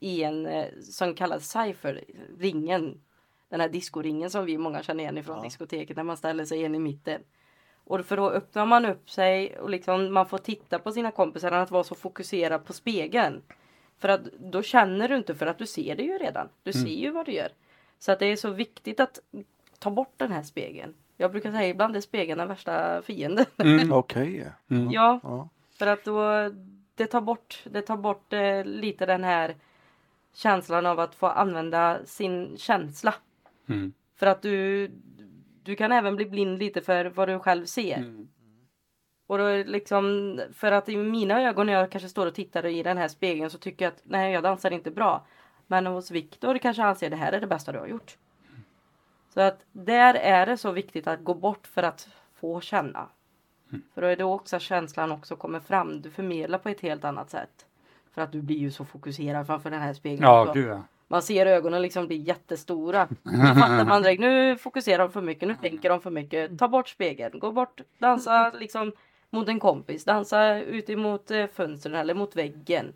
i 0.00 0.22
en 0.22 0.46
eh, 0.46 0.66
som 0.82 1.14
kallas 1.14 1.50
cypher, 1.50 2.04
ringen. 2.38 3.00
Den 3.48 3.60
här 3.60 3.68
diskoringen 3.68 4.30
som 4.30 4.44
vi 4.44 4.58
många 4.58 4.82
känner 4.82 5.04
igen 5.04 5.18
ifrån 5.18 5.42
diskoteket 5.42 5.96
när 5.96 6.04
man 6.04 6.16
ställer 6.16 6.44
sig 6.44 6.64
en 6.64 6.74
i 6.74 6.78
mitten. 6.78 7.22
Och 7.84 8.06
för 8.06 8.16
då 8.16 8.30
öppnar 8.30 8.66
man 8.66 8.84
upp 8.84 9.10
sig 9.10 9.58
och 9.58 9.70
liksom 9.70 10.12
man 10.12 10.26
får 10.26 10.38
titta 10.38 10.78
på 10.78 10.92
sina 10.92 11.10
kompisar 11.10 11.52
än 11.52 11.62
att 11.62 11.70
vara 11.70 11.84
så 11.84 11.94
fokuserad 11.94 12.64
på 12.64 12.72
spegeln. 12.72 13.42
För 14.02 14.08
att 14.08 14.24
då 14.38 14.62
känner 14.62 15.08
du 15.08 15.16
inte 15.16 15.34
för 15.34 15.46
att 15.46 15.58
du 15.58 15.66
ser 15.66 15.96
det 15.96 16.02
ju 16.02 16.18
redan. 16.18 16.48
Du 16.62 16.70
Mm. 16.70 16.86
ser 16.86 16.94
ju 16.94 17.10
vad 17.10 17.26
du 17.26 17.32
gör. 17.32 17.48
Så 17.98 18.12
att 18.12 18.18
det 18.18 18.26
är 18.26 18.36
så 18.36 18.50
viktigt 18.50 19.00
att 19.00 19.18
ta 19.78 19.90
bort 19.90 20.12
den 20.16 20.32
här 20.32 20.42
spegeln. 20.42 20.94
Jag 21.16 21.30
brukar 21.32 21.50
säga 21.52 21.68
ibland 21.68 21.96
är 21.96 22.00
spegeln 22.00 22.38
den 22.38 22.48
värsta 22.48 23.02
fienden. 23.02 23.46
Mm. 23.58 23.92
Okej. 23.92 24.46
ja, 24.68 25.20
Ja. 25.22 25.48
för 25.78 25.86
att 25.86 26.04
då 26.04 26.50
det 26.94 27.06
tar 27.06 27.20
bort, 27.20 27.62
det 27.70 27.82
tar 27.82 27.96
bort 27.96 28.32
eh, 28.32 28.64
lite 28.64 29.06
den 29.06 29.24
här 29.24 29.56
känslan 30.34 30.86
av 30.86 31.00
att 31.00 31.14
få 31.14 31.26
använda 31.26 31.98
sin 32.04 32.56
känsla. 32.58 33.14
Mm. 33.68 33.92
För 34.16 34.26
att 34.26 34.42
du, 34.42 34.90
du 35.62 35.76
kan 35.76 35.92
även 35.92 36.16
bli 36.16 36.24
blind 36.26 36.58
lite 36.58 36.80
för 36.80 37.04
vad 37.04 37.28
du 37.28 37.38
själv 37.38 37.64
ser. 37.66 37.96
Mm. 37.98 38.28
Och 39.32 39.38
då 39.38 39.62
liksom, 39.66 40.40
för 40.54 40.72
att 40.72 40.88
i 40.88 40.96
mina 40.96 41.42
ögon 41.42 41.66
när 41.66 41.72
jag 41.72 41.90
kanske 41.90 42.08
står 42.08 42.26
och 42.26 42.34
tittar 42.34 42.66
i 42.66 42.82
den 42.82 42.98
här 42.98 43.08
spegeln 43.08 43.50
så 43.50 43.58
tycker 43.58 43.84
jag 43.84 43.92
att 43.92 44.02
nej 44.02 44.32
jag 44.32 44.42
dansar 44.42 44.70
inte 44.70 44.90
bra. 44.90 45.26
Men 45.66 45.86
hos 45.86 46.10
Viktor 46.10 46.58
kanske 46.58 46.82
han 46.82 46.96
ser 46.96 47.10
det 47.10 47.16
här 47.16 47.32
är 47.32 47.40
det 47.40 47.46
bästa 47.46 47.72
du 47.72 47.78
har 47.78 47.86
gjort. 47.86 48.16
Så 49.34 49.40
att 49.40 49.60
där 49.72 50.14
är 50.14 50.46
det 50.46 50.56
så 50.56 50.72
viktigt 50.72 51.06
att 51.06 51.24
gå 51.24 51.34
bort 51.34 51.66
för 51.66 51.82
att 51.82 52.08
få 52.34 52.60
känna. 52.60 53.08
För 53.94 54.02
då 54.02 54.06
är 54.06 54.16
det 54.16 54.24
också 54.24 54.58
känslan 54.58 55.12
också 55.12 55.36
kommer 55.36 55.60
fram. 55.60 56.02
Du 56.02 56.10
förmedlar 56.10 56.58
på 56.58 56.68
ett 56.68 56.80
helt 56.80 57.04
annat 57.04 57.30
sätt. 57.30 57.66
För 58.14 58.22
att 58.22 58.32
du 58.32 58.42
blir 58.42 58.58
ju 58.58 58.70
så 58.70 58.84
fokuserad 58.84 59.46
framför 59.46 59.70
den 59.70 59.82
här 59.82 59.94
spegeln. 59.94 60.22
Ja, 60.22 60.52
gud 60.54 60.68
ja. 60.68 60.82
Man 61.08 61.22
ser 61.22 61.46
ögonen 61.46 61.82
liksom 61.82 62.06
bli 62.06 62.16
jättestora. 62.16 63.08
Då 63.22 63.60
fattar 63.60 63.84
man 63.84 64.02
direkt, 64.02 64.20
nu 64.20 64.56
fokuserar 64.56 64.98
de 64.98 65.12
för 65.12 65.22
mycket, 65.22 65.48
nu 65.48 65.54
tänker 65.54 65.88
de 65.88 66.00
för 66.00 66.10
mycket. 66.10 66.58
Ta 66.58 66.68
bort 66.68 66.88
spegeln, 66.88 67.38
gå 67.38 67.52
bort, 67.52 67.80
dansa 67.98 68.50
liksom 68.50 68.92
mot 69.32 69.48
en 69.48 69.60
kompis, 69.60 70.04
dansa 70.04 70.58
ut 70.58 70.90
emot 70.90 71.30
eh, 71.30 71.46
fönstren 71.46 71.94
eller 71.94 72.14
mot 72.14 72.36
väggen. 72.36 72.92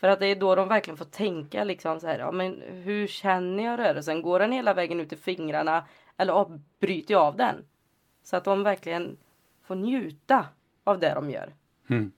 För 0.00 0.08
att 0.08 0.20
det 0.20 0.26
är 0.26 0.36
då 0.36 0.54
de 0.54 0.68
verkligen 0.68 0.96
får 0.96 1.04
tänka 1.04 1.64
liksom 1.64 2.00
så 2.00 2.06
här, 2.06 2.18
ja 2.18 2.32
men 2.32 2.62
hur 2.68 3.06
känner 3.06 3.64
jag 3.64 3.78
rörelsen? 3.78 4.22
Går 4.22 4.38
den 4.38 4.52
hela 4.52 4.74
vägen 4.74 5.00
ut 5.00 5.12
i 5.12 5.16
fingrarna 5.16 5.84
eller 6.16 6.60
bryter 6.80 7.14
jag 7.14 7.22
av 7.22 7.36
den? 7.36 7.64
Så 8.22 8.36
att 8.36 8.44
de 8.44 8.62
verkligen 8.62 9.16
får 9.62 9.74
njuta 9.74 10.46
av 10.84 10.98
det 10.98 11.14
de 11.14 11.30
gör. 11.30 11.54
Mm. 11.90 12.12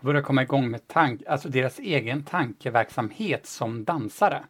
Börja 0.00 0.22
komma 0.22 0.42
igång 0.42 0.70
med 0.70 0.88
tank, 0.88 1.22
alltså 1.26 1.48
deras 1.48 1.78
egen 1.78 2.24
tankeverksamhet 2.24 3.46
som 3.46 3.84
dansare. 3.84 4.44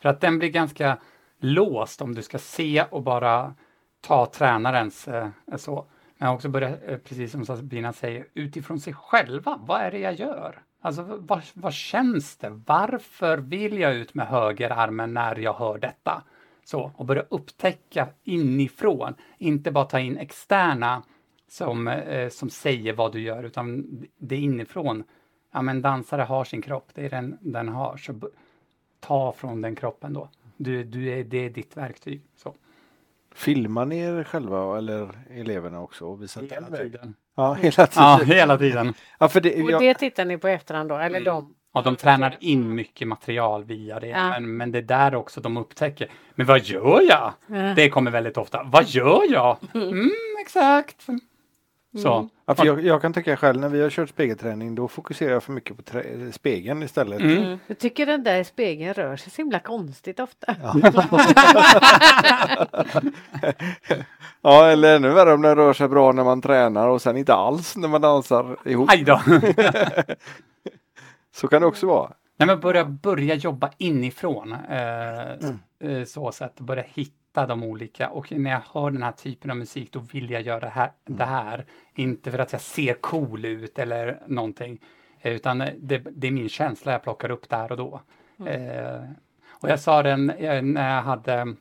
För 0.00 0.08
att 0.08 0.20
den 0.20 0.38
blir 0.38 0.48
ganska 0.48 0.98
låst 1.38 2.02
om 2.02 2.14
du 2.14 2.22
ska 2.22 2.38
se 2.38 2.84
och 2.90 3.02
bara 3.02 3.54
ta 4.00 4.26
tränarens 4.26 5.08
eh, 5.08 5.28
så. 5.56 5.86
Men 6.22 6.30
också 6.30 6.48
börja, 6.48 6.78
eh, 6.78 6.98
precis 6.98 7.32
som 7.32 7.46
Sabina 7.46 7.92
säger, 7.92 8.26
utifrån 8.34 8.80
sig 8.80 8.94
själva. 8.94 9.60
Vad 9.66 9.80
är 9.80 9.90
det 9.90 9.98
jag 9.98 10.14
gör? 10.14 10.62
Alltså 10.80 11.02
vad, 11.02 11.42
vad 11.54 11.72
känns 11.72 12.36
det? 12.36 12.62
Varför 12.66 13.38
vill 13.38 13.78
jag 13.78 13.94
ut 13.94 14.14
med 14.14 14.26
högerarmen 14.26 15.14
när 15.14 15.36
jag 15.36 15.54
hör 15.54 15.78
detta? 15.78 16.22
Så, 16.64 16.92
och 16.96 17.06
börja 17.06 17.22
upptäcka 17.28 18.08
inifrån, 18.24 19.14
inte 19.38 19.70
bara 19.70 19.84
ta 19.84 20.00
in 20.00 20.18
externa 20.18 21.02
som, 21.48 21.88
eh, 21.88 22.28
som 22.28 22.50
säger 22.50 22.92
vad 22.92 23.12
du 23.12 23.20
gör, 23.20 23.44
utan 23.44 23.86
det 24.18 24.34
är 24.34 24.40
inifrån. 24.40 25.04
Ja, 25.52 25.62
men 25.62 25.82
dansare 25.82 26.22
har 26.22 26.44
sin 26.44 26.62
kropp, 26.62 26.90
det 26.94 27.04
är 27.04 27.10
den 27.10 27.38
den 27.40 27.68
har. 27.68 27.96
Så 27.96 28.14
ta 29.00 29.32
från 29.32 29.60
den 29.60 29.76
kroppen 29.76 30.12
då. 30.12 30.28
Du, 30.56 30.84
du 30.84 31.10
är, 31.10 31.24
det 31.24 31.44
är 31.44 31.50
ditt 31.50 31.76
verktyg. 31.76 32.22
Så. 32.36 32.54
Filmar 33.34 33.84
ni 33.84 33.98
er 33.98 34.24
själva 34.24 34.78
eller 34.78 35.08
eleverna 35.30 35.80
också? 35.80 36.04
Och 36.06 36.22
visar 36.22 36.42
Hela 36.42 36.60
den 36.60 36.78
tiden. 36.78 37.14
Ja, 37.36 37.52
hela 37.54 37.86
tiden. 37.86 37.90
Ja, 37.96 38.18
Ja, 38.20 38.24
hela 38.24 38.58
tiden. 38.58 38.94
för 39.30 39.40
det, 39.40 39.62
Och 39.62 39.70
jag, 39.70 39.80
det 39.80 39.94
tittar 39.94 40.24
ni 40.24 40.38
på 40.38 40.48
efterhand 40.48 40.88
då? 40.88 40.96
Eller 40.96 41.20
de? 41.20 41.54
Och 41.74 41.82
de 41.82 41.96
tränar 41.96 42.36
in 42.40 42.74
mycket 42.74 43.08
material 43.08 43.64
via 43.64 44.00
det. 44.00 44.06
Ja. 44.06 44.28
Men, 44.28 44.56
men 44.56 44.72
det 44.72 44.78
är 44.78 44.82
där 44.82 45.14
också 45.14 45.40
de 45.40 45.56
upptäcker. 45.56 46.10
Men 46.34 46.46
vad 46.46 46.64
gör 46.64 47.00
jag? 47.08 47.32
Ja. 47.46 47.74
Det 47.76 47.90
kommer 47.90 48.10
väldigt 48.10 48.36
ofta. 48.36 48.62
Vad 48.62 48.88
gör 48.88 49.32
jag? 49.32 49.56
Mm, 49.74 50.10
exakt. 50.40 51.06
Så. 51.98 52.28
ja, 52.46 52.54
för 52.54 52.66
jag, 52.66 52.84
jag 52.84 53.02
kan 53.02 53.12
tycka 53.12 53.36
själv 53.36 53.60
när 53.60 53.68
vi 53.68 53.82
har 53.82 53.90
kört 53.90 54.08
spegelträning 54.08 54.74
då 54.74 54.88
fokuserar 54.88 55.32
jag 55.32 55.42
för 55.42 55.52
mycket 55.52 55.76
på 55.76 55.82
trä, 55.82 56.32
spegeln 56.32 56.82
istället. 56.82 57.20
Mm. 57.20 57.58
Jag 57.66 57.78
tycker 57.78 58.06
den 58.06 58.22
där 58.22 58.44
spegeln 58.44 58.94
rör 58.94 59.16
sig 59.16 59.32
så 59.32 59.42
himla 59.42 59.58
konstigt 59.58 60.20
ofta. 60.20 60.56
Ja, 64.44 64.66
eller 64.66 64.96
ännu 64.96 65.08
värre 65.08 65.32
om 65.32 65.42
den 65.42 65.56
rör 65.56 65.72
sig 65.72 65.88
bra 65.88 66.12
när 66.12 66.24
man 66.24 66.42
tränar 66.42 66.88
och 66.88 67.02
sen 67.02 67.16
inte 67.16 67.34
alls 67.34 67.76
när 67.76 67.88
man 67.88 68.00
dansar 68.00 68.56
ihop. 68.64 68.90
Aj 68.90 69.04
då. 69.04 69.20
Så 71.34 71.48
kan 71.48 71.60
det 71.62 71.66
också 71.66 71.86
vara. 71.86 72.12
Nej, 72.36 72.46
men 72.46 72.60
börja, 72.60 72.84
börja 72.84 73.34
jobba 73.34 73.70
inifrån. 73.78 74.52
Eh, 74.52 75.30
eh, 75.90 76.04
så 76.06 76.32
sätt. 76.32 76.60
Börja 76.60 76.84
hitta 76.94 77.21
de 77.32 77.62
olika. 77.62 78.10
Och 78.10 78.32
när 78.32 78.50
jag 78.50 78.62
hör 78.72 78.90
den 78.90 79.02
här 79.02 79.12
typen 79.12 79.50
av 79.50 79.56
musik 79.56 79.92
då 79.92 79.98
vill 79.98 80.30
jag 80.30 80.42
göra 80.42 80.60
det 80.60 80.68
här. 80.68 80.92
Det 81.04 81.24
här. 81.24 81.66
Inte 81.94 82.30
för 82.30 82.38
att 82.38 82.52
jag 82.52 82.60
ser 82.60 82.94
cool 82.94 83.44
ut 83.44 83.78
eller 83.78 84.22
någonting. 84.26 84.80
eh, 85.20 85.32
Utan 85.32 85.58
det, 85.58 85.98
det 85.98 86.26
är 86.26 86.30
min 86.30 86.48
känsla 86.48 86.92
jag 86.92 87.02
plockar 87.02 87.30
upp 87.30 87.48
där 87.48 87.72
och 87.72 87.78
då. 87.78 88.00
Eh, 88.46 89.02
och 89.48 89.68
jag 89.68 89.80
sa 89.80 90.02
den 90.02 90.30
eh, 90.30 90.62
när 90.62 90.94
jag 90.94 91.02
hade 91.02 91.54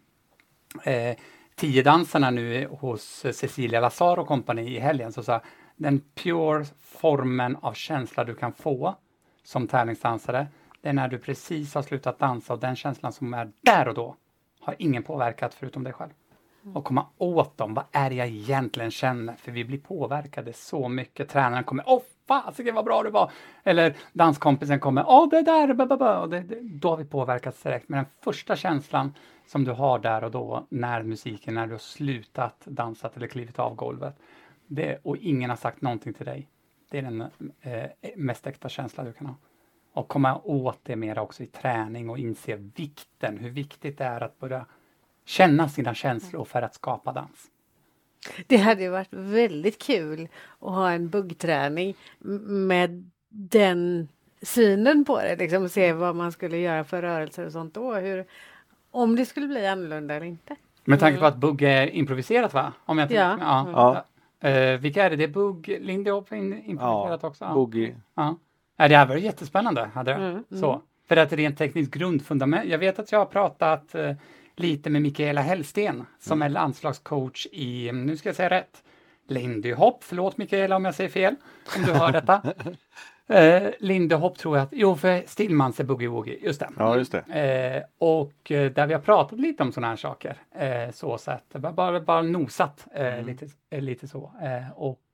eh, 0.83 1.17
tio 1.55 1.83
dansarna 1.83 2.29
nu 2.29 2.67
hos 2.67 3.25
Cecilia 3.33 3.79
Lazar 3.79 4.19
och 4.19 4.27
kompani 4.27 4.75
i 4.75 4.79
helgen 4.79 5.11
så 5.11 5.23
sa 5.23 5.41
den 5.75 6.01
pure 6.15 6.65
formen 6.79 7.57
av 7.61 7.73
känsla 7.73 8.23
du 8.23 8.35
kan 8.35 8.53
få 8.53 8.95
som 9.43 9.67
tävlingsdansare, 9.67 10.47
det 10.81 10.89
är 10.89 10.93
när 10.93 11.07
du 11.07 11.17
precis 11.19 11.75
har 11.75 11.81
slutat 11.81 12.19
dansa 12.19 12.53
och 12.53 12.59
den 12.59 12.75
känslan 12.75 13.13
som 13.13 13.33
är 13.33 13.51
där 13.61 13.87
och 13.87 13.93
då 13.93 14.15
har 14.61 14.75
ingen 14.79 15.03
påverkat 15.03 15.53
förutom 15.53 15.83
dig 15.83 15.93
själv. 15.93 16.11
Och 16.73 16.83
komma 16.83 17.05
åt 17.17 17.57
dem, 17.57 17.73
vad 17.73 17.85
är 17.91 18.09
det 18.09 18.15
jag 18.15 18.27
egentligen 18.27 18.91
känner? 18.91 19.35
För 19.35 19.51
vi 19.51 19.65
blir 19.65 19.79
påverkade 19.79 20.53
så 20.53 20.89
mycket. 20.89 21.29
Tränaren 21.29 21.63
kommer, 21.63 21.83
åh 21.87 22.01
fasiken 22.27 22.75
vad 22.75 22.85
bra 22.85 23.03
du 23.03 23.09
var! 23.09 23.31
Eller 23.63 23.95
danskompisen 24.13 24.79
kommer, 24.79 25.05
åh 25.07 25.29
det 25.29 25.41
där, 25.41 25.73
ba, 25.73 25.85
ba, 25.85 25.97
ba. 25.97 26.19
Och 26.19 26.29
det, 26.29 26.39
det, 26.39 26.59
då 26.61 26.89
har 26.89 26.97
vi 26.97 27.05
påverkats 27.05 27.63
direkt. 27.63 27.89
Men 27.89 27.97
den 27.97 28.05
första 28.23 28.55
känslan 28.55 29.13
som 29.45 29.63
du 29.63 29.71
har 29.71 29.99
där 29.99 30.23
och 30.23 30.31
då, 30.31 30.67
när 30.69 31.03
musiken, 31.03 31.53
när 31.53 31.67
du 31.67 31.73
har 31.73 31.79
slutat 31.79 32.61
dansat 32.65 33.17
eller 33.17 33.27
klivit 33.27 33.59
av 33.59 33.75
golvet, 33.75 34.15
det, 34.67 34.99
och 35.03 35.17
ingen 35.17 35.49
har 35.49 35.57
sagt 35.57 35.81
någonting 35.81 36.13
till 36.13 36.25
dig, 36.25 36.47
det 36.89 36.97
är 36.97 37.01
den 37.01 37.21
eh, 37.61 37.89
mest 38.15 38.47
äkta 38.47 38.69
känsla 38.69 39.03
du 39.03 39.13
kan 39.13 39.27
ha. 39.27 39.35
Och 39.93 40.07
komma 40.07 40.41
åt 40.43 40.79
det 40.83 40.95
mer 40.95 41.19
också 41.19 41.43
i 41.43 41.47
träning 41.47 42.09
och 42.09 42.17
inse 42.19 42.55
vikten, 42.55 43.37
hur 43.37 43.49
viktigt 43.49 43.97
det 43.97 44.03
är 44.03 44.21
att 44.21 44.39
börja 44.39 44.65
känna 45.25 45.69
sina 45.69 45.93
känslor 45.93 46.45
för 46.45 46.61
att 46.61 46.75
skapa 46.75 47.13
dans. 47.13 47.49
Det 48.47 48.57
hade 48.57 48.83
ju 48.83 48.89
varit 48.89 49.13
väldigt 49.13 49.81
kul 49.81 50.27
att 50.59 50.69
ha 50.69 50.91
en 50.91 51.09
buggträning 51.09 51.95
med 52.47 53.11
den 53.29 54.07
synen 54.41 55.05
på 55.05 55.17
det. 55.17 55.35
Liksom, 55.35 55.69
se 55.69 55.93
vad 55.93 56.15
man 56.15 56.31
skulle 56.31 56.57
göra 56.57 56.83
för 56.83 57.01
rörelser 57.01 57.45
och 57.45 57.51
sånt 57.51 57.73
då. 57.73 57.93
Hur, 57.93 58.25
om 58.91 59.15
det 59.15 59.25
skulle 59.25 59.47
bli 59.47 59.67
annorlunda 59.67 60.15
eller 60.15 60.25
inte. 60.25 60.55
Med 60.83 60.99
tanke 60.99 61.19
på 61.19 61.25
att 61.25 61.37
bugg 61.37 61.61
är 61.61 61.87
improviserat 61.87 62.53
va? 62.53 62.73
Om 62.85 62.97
jag 62.97 63.11
Ja. 63.11 63.37
ja. 63.41 63.67
Ja. 64.41 64.49
Eh, 64.49 64.79
vilka 64.79 65.03
är 65.03 65.09
det? 65.09 65.15
Det 65.15 65.23
är 65.23 65.27
bugg, 65.27 65.77
Lindy 65.81 66.11
Hop 66.11 66.31
improviserat 66.31 67.19
Ja, 67.23 67.27
också? 67.27 67.45
Ja. 67.45 67.53
boogie. 67.53 67.95
Ja. 68.15 68.35
Ja, 68.81 68.87
det 68.87 68.97
här 68.97 69.05
var 69.05 69.15
jättespännande. 69.15 69.89
Hade 69.93 70.11
det. 70.11 70.17
Mm, 70.17 70.43
Så. 70.49 70.81
För 71.07 71.17
att 71.17 71.33
rent 71.33 71.57
tekniskt 71.57 71.91
grundfundament. 71.91 72.69
Jag 72.69 72.77
vet 72.77 72.99
att 72.99 73.11
jag 73.11 73.19
har 73.19 73.25
pratat 73.25 73.95
eh, 73.95 74.13
lite 74.55 74.89
med 74.89 75.01
Mikaela 75.01 75.41
Hellsten 75.41 76.05
som 76.19 76.41
är 76.41 76.49
landslagscoach 76.49 77.47
i, 77.51 77.91
nu 77.91 78.17
ska 78.17 78.29
jag 78.29 78.35
säga 78.35 78.49
rätt, 78.49 78.83
Lindy 79.27 79.73
Hop. 79.73 80.03
Förlåt 80.03 80.37
Mikaela 80.37 80.75
om 80.75 80.85
jag 80.85 80.95
säger 80.95 81.09
fel, 81.09 81.35
om 81.77 81.83
du 81.83 81.91
hör 81.91 82.11
detta. 82.11 82.41
eh, 83.39 83.71
Lindy 83.79 84.15
Hop 84.15 84.37
tror 84.37 84.57
jag 84.57 84.63
att, 84.63 84.69
jo 84.71 84.95
för 84.95 85.23
Stillmans 85.27 85.79
är 85.79 85.83
Boogie 85.83 86.07
Woogie, 86.07 86.37
just 86.41 86.59
det. 86.59 86.69
Ja, 86.77 86.97
just 86.97 87.11
det. 87.11 87.19
Eh, 87.19 87.83
och 87.97 88.51
eh, 88.51 88.71
där 88.71 88.87
vi 88.87 88.93
har 88.93 89.01
pratat 89.01 89.39
lite 89.39 89.63
om 89.63 89.71
sådana 89.71 89.87
här 89.87 89.95
saker. 89.95 90.37
Eh, 90.55 90.91
så 90.91 91.17
sett, 91.17 91.53
bara, 91.53 91.73
bara, 91.73 91.99
bara 92.01 92.21
nosat 92.21 92.87
eh, 92.93 93.23
lite, 93.25 93.47
eh, 93.69 93.81
lite 93.81 94.07
så. 94.07 94.31
Eh, 94.41 94.71
och, 94.75 94.99
eh, 94.99 95.10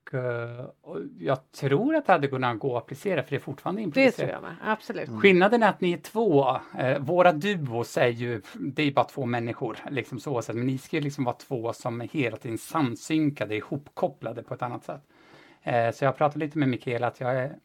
och 0.82 0.98
jag 1.20 1.52
tror 1.52 1.96
att 1.96 2.06
det 2.06 2.12
hade 2.12 2.28
kunnat 2.28 2.60
gå 2.60 2.78
att 2.78 2.84
applicera 2.84 3.24
för 3.24 3.30
det 3.30 3.36
är 3.36 3.40
fortfarande 3.40 3.82
Det 3.82 3.84
improviserat. 3.84 4.16
tror 4.16 4.30
jag 4.30 4.42
med. 4.42 4.56
Absolut. 4.64 5.10
Skillnaden 5.22 5.64
är 5.64 5.70
att 5.70 5.82
ni 5.82 5.92
är 5.94 5.98
två. 5.98 6.58
Eh, 6.80 7.00
våra 7.00 7.32
duos 7.32 7.98
är 7.98 8.08
ju, 8.08 8.42
det 8.54 8.84
är 8.84 8.92
bara 8.92 9.06
två 9.06 9.26
människor, 9.26 9.78
liksom 9.90 10.20
så 10.20 10.42
sätt. 10.42 10.56
Men 10.56 10.68
ni 10.68 10.78
ska 10.78 10.96
ju 10.98 11.02
liksom 11.04 11.24
vara 11.24 11.36
två 11.36 11.74
som 11.74 12.02
är 12.02 12.08
hela 12.08 12.38
tiden 12.38 12.58
samsynkade, 12.58 13.56
ihopkopplade 13.56 14.44
på 14.44 14.54
ett 14.54 14.62
annat 14.62 14.84
sätt. 14.84 15.02
Eh, 15.64 15.92
så 15.92 16.06
jag 16.06 16.18
pratat 16.18 16.38
lite 16.38 16.58
med 16.58 16.70
Mikaela 16.70 17.08
att 17.08 17.20
jag 17.20 17.36
är, 17.36 17.56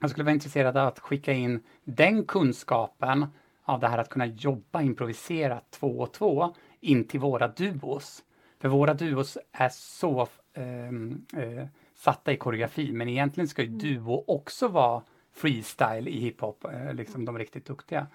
jag 0.00 0.10
skulle 0.10 0.24
vara 0.24 0.34
intresserad 0.34 0.76
av 0.76 0.86
att 0.88 0.98
skicka 0.98 1.32
in 1.32 1.62
den 1.84 2.24
kunskapen 2.24 3.26
av 3.64 3.80
det 3.80 3.88
här 3.88 3.98
att 3.98 4.08
kunna 4.08 4.26
jobba 4.26 4.82
improviserat 4.82 5.70
två 5.70 5.98
och 5.98 6.12
två 6.12 6.54
in 6.80 7.08
till 7.08 7.20
våra 7.20 7.48
duos. 7.48 8.22
För 8.60 8.68
våra 8.68 8.94
duos 8.94 9.38
är 9.52 9.68
så 9.72 10.26
eh, 10.56 11.66
satta 11.94 12.32
i 12.32 12.36
koreografi. 12.36 12.92
Men 12.92 13.08
egentligen 13.08 13.48
ska 13.48 13.62
ju 13.62 13.68
duo 13.68 14.24
också 14.26 14.68
vara 14.68 15.02
freestyle 15.34 16.08
i 16.08 16.20
hiphop, 16.20 16.64
eh, 16.64 16.94
liksom 16.94 17.24
de 17.24 17.38
riktigt 17.38 17.66
duktiga. 17.66 18.06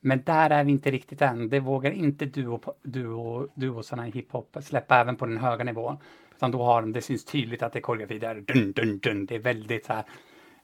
Men 0.00 0.22
där 0.22 0.50
är 0.50 0.64
vi 0.64 0.70
inte 0.72 0.90
riktigt 0.90 1.22
än. 1.22 1.48
Det 1.48 1.60
vågar 1.60 1.90
inte 1.90 2.24
duo, 2.26 2.60
duo, 2.82 3.48
duosarna 3.54 4.08
i 4.08 4.10
hiphop 4.10 4.56
släppa 4.60 4.96
även 5.00 5.16
på 5.16 5.26
den 5.26 5.36
höga 5.36 5.64
nivån. 5.64 5.96
Utan 6.36 6.50
då 6.50 6.62
har 6.62 6.80
de, 6.82 6.92
det 6.92 7.02
syns 7.02 7.24
tydligt 7.24 7.62
att 7.62 7.72
det 7.72 7.78
är 7.78 7.80
koreografi 7.80 8.18
där. 8.18 8.34
Dun, 8.40 8.72
dun, 8.72 8.98
dun, 8.98 9.26
det 9.26 9.34
är 9.34 9.38
väldigt 9.38 9.84
så 9.86 9.92
här. 9.92 10.04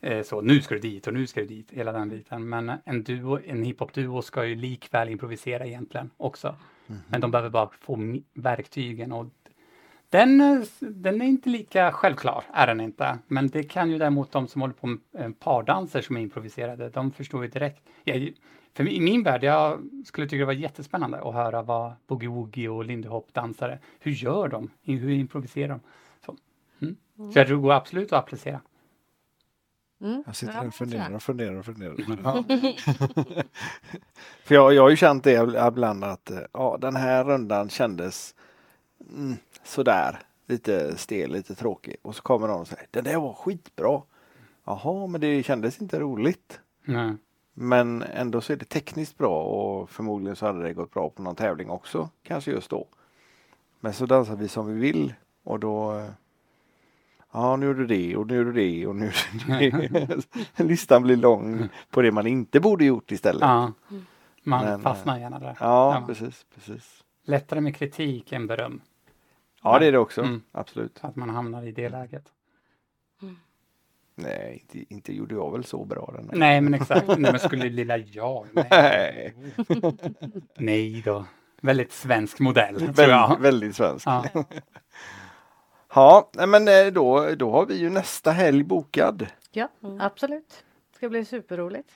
eh, 0.00 0.22
Så 0.22 0.40
nu 0.40 0.60
ska 0.60 0.74
du 0.74 0.80
dit 0.80 1.06
och 1.06 1.14
nu 1.14 1.26
ska 1.26 1.40
du 1.40 1.46
dit, 1.46 1.70
hela 1.72 1.92
den 1.92 2.08
biten. 2.08 2.48
Men 2.48 2.72
en 2.84 3.02
duo, 3.02 3.38
en 3.46 3.62
hiphop-duo 3.64 4.22
ska 4.22 4.44
ju 4.44 4.54
likväl 4.54 5.08
improvisera 5.08 5.66
egentligen 5.66 6.10
också. 6.16 6.56
Men 7.08 7.20
de 7.20 7.30
behöver 7.30 7.50
bara 7.50 7.70
få 7.80 7.98
verktygen 8.34 9.12
och 9.12 9.26
den, 10.08 10.38
den 10.80 11.22
är 11.22 11.26
inte 11.26 11.48
lika 11.48 11.92
självklar, 11.92 12.44
är 12.52 12.66
den 12.66 12.80
inte. 12.80 13.18
Men 13.26 13.48
det 13.48 13.62
kan 13.62 13.90
ju 13.90 13.98
däremot 13.98 14.32
de 14.32 14.48
som 14.48 14.60
håller 14.60 14.74
på 14.74 14.86
med 14.86 14.98
eh, 15.18 15.30
pardanser 15.30 16.00
som 16.00 16.16
är 16.16 16.20
improviserade, 16.20 16.88
de 16.88 17.10
förstår 17.10 17.44
ju 17.44 17.50
direkt. 17.50 17.82
Jag, 18.04 18.32
för 18.74 18.88
i 18.88 19.00
min 19.00 19.22
värld, 19.22 19.44
jag 19.44 19.80
skulle 20.04 20.26
tycka 20.26 20.38
det 20.38 20.44
var 20.44 20.52
jättespännande 20.52 21.18
att 21.18 21.34
höra 21.34 21.62
vad 21.62 21.92
boogie-woogie 22.08 22.68
och 22.68 22.84
lindy 22.84 23.08
hop-dansare, 23.08 23.78
hur 23.98 24.12
gör 24.12 24.48
de? 24.48 24.70
Hur 24.82 25.10
improviserar 25.10 25.68
de? 25.68 25.80
Så, 26.26 26.36
mm. 26.82 26.96
så 27.32 27.38
jag 27.38 27.46
tror 27.46 27.56
det 27.56 27.62
går 27.62 27.72
absolut 27.72 28.12
att 28.12 28.18
applicera. 28.18 28.60
Mm. 30.00 30.22
Jag 30.26 30.36
sitter 30.36 30.52
Ja, 30.52 30.60
här 30.60 30.66
och 30.66 30.74
funderar 30.74 31.14
och 31.14 31.22
funderar 31.22 31.54
och 31.54 31.64
funderar. 31.64 31.96
Ja. 32.24 32.44
För 34.44 34.54
jag, 34.54 34.74
jag 34.74 34.82
har 34.82 34.90
ju 34.90 34.96
känt 34.96 35.24
det 35.24 35.66
ibland 35.68 36.04
att 36.04 36.30
eh, 36.30 36.38
ja, 36.52 36.78
den 36.80 36.96
här 36.96 37.24
rundan 37.24 37.68
kändes 37.68 38.34
mm, 39.10 39.36
sådär. 39.64 40.18
Lite 40.46 40.98
stel, 40.98 41.32
lite 41.32 41.54
tråkig. 41.54 41.96
Och 42.02 42.16
så 42.16 42.22
kommer 42.22 42.48
någon 42.48 42.60
och 42.60 42.68
säger 42.68 42.86
den 42.90 43.04
där 43.04 43.16
var 43.16 43.32
skitbra. 43.32 44.02
Jaha, 44.64 45.06
men 45.06 45.20
det 45.20 45.42
kändes 45.42 45.80
inte 45.80 46.00
roligt. 46.00 46.60
Nej. 46.84 47.14
Men 47.54 48.02
ändå 48.02 48.40
så 48.40 48.52
är 48.52 48.56
det 48.56 48.64
tekniskt 48.64 49.18
bra 49.18 49.42
och 49.42 49.90
förmodligen 49.90 50.36
så 50.36 50.46
hade 50.46 50.62
det 50.62 50.72
gått 50.72 50.92
bra 50.92 51.10
på 51.10 51.22
någon 51.22 51.36
tävling 51.36 51.70
också. 51.70 52.10
Kanske 52.22 52.50
just 52.50 52.70
då. 52.70 52.86
Men 53.80 53.92
så 53.92 54.06
dansar 54.06 54.36
vi 54.36 54.48
som 54.48 54.66
vi 54.66 54.80
vill 54.80 55.14
och 55.44 55.60
då 55.60 55.98
eh, 55.98 56.10
Ja, 57.32 57.56
nu 57.56 57.66
gjorde 57.66 57.86
du 57.86 57.86
det 57.86 58.16
och 58.16 58.26
nu 58.26 58.36
gjorde 58.36 58.52
du 58.52 58.60
det 58.60 58.86
och 58.86 58.96
nu 58.96 59.10
gjorde 59.60 59.88
det. 59.88 60.26
Listan 60.64 61.02
blir 61.02 61.16
lång 61.16 61.68
på 61.90 62.02
det 62.02 62.12
man 62.12 62.26
inte 62.26 62.60
borde 62.60 62.84
gjort 62.84 63.12
istället. 63.12 63.40
Ja, 63.42 63.72
Ja, 63.88 63.96
man 64.42 64.64
Men, 64.64 64.80
fastnar 64.80 65.18
gärna 65.18 65.38
där. 65.38 65.56
Ja. 65.60 66.04
precis, 66.06 66.46
precis. 66.54 67.04
Lättare 67.26 67.60
med 67.60 67.76
kritik 67.76 68.32
än 68.32 68.46
beröm. 68.46 68.80
Ja, 69.62 69.78
det 69.78 69.86
är 69.86 69.92
det 69.92 69.98
också. 69.98 70.20
Mm. 70.22 70.42
Absolut. 70.52 70.98
Att 71.00 71.16
man 71.16 71.30
hamnar 71.30 71.62
i 71.62 71.72
det 71.72 71.88
läget. 71.88 72.32
Nej, 74.14 74.58
inte, 74.62 74.94
inte 74.94 75.12
gjorde 75.16 75.34
jag 75.34 75.52
väl 75.52 75.64
så 75.64 75.84
bra 75.84 76.12
den. 76.16 76.28
här. 76.30 76.36
Nej, 76.38 76.60
men 76.60 76.74
exakt. 76.74 77.06
Nej, 77.08 77.18
men 77.18 77.38
skulle 77.38 77.68
lilla 77.68 77.96
jag? 77.96 78.46
Nej, 78.52 79.34
Nej. 80.58 81.02
Då. 81.04 81.24
Väldigt 81.60 81.92
svensk 81.92 82.38
modell, 82.40 82.74
tror 82.76 82.86
Väldigt, 82.86 83.08
jag. 83.08 83.40
väldigt 83.40 83.76
svensk. 83.76 84.06
Ja. 84.06 84.24
Ja, 85.94 86.30
men 86.48 86.68
eh, 86.68 86.86
då, 86.92 87.30
då 87.36 87.50
har 87.50 87.66
vi 87.66 87.76
ju 87.78 87.90
nästa 87.90 88.30
helg 88.30 88.62
bokad. 88.64 89.26
Ja, 89.52 89.68
absolut. 90.00 90.64
Det 90.90 90.96
ska 90.96 91.08
bli 91.08 91.24
superroligt. 91.24 91.90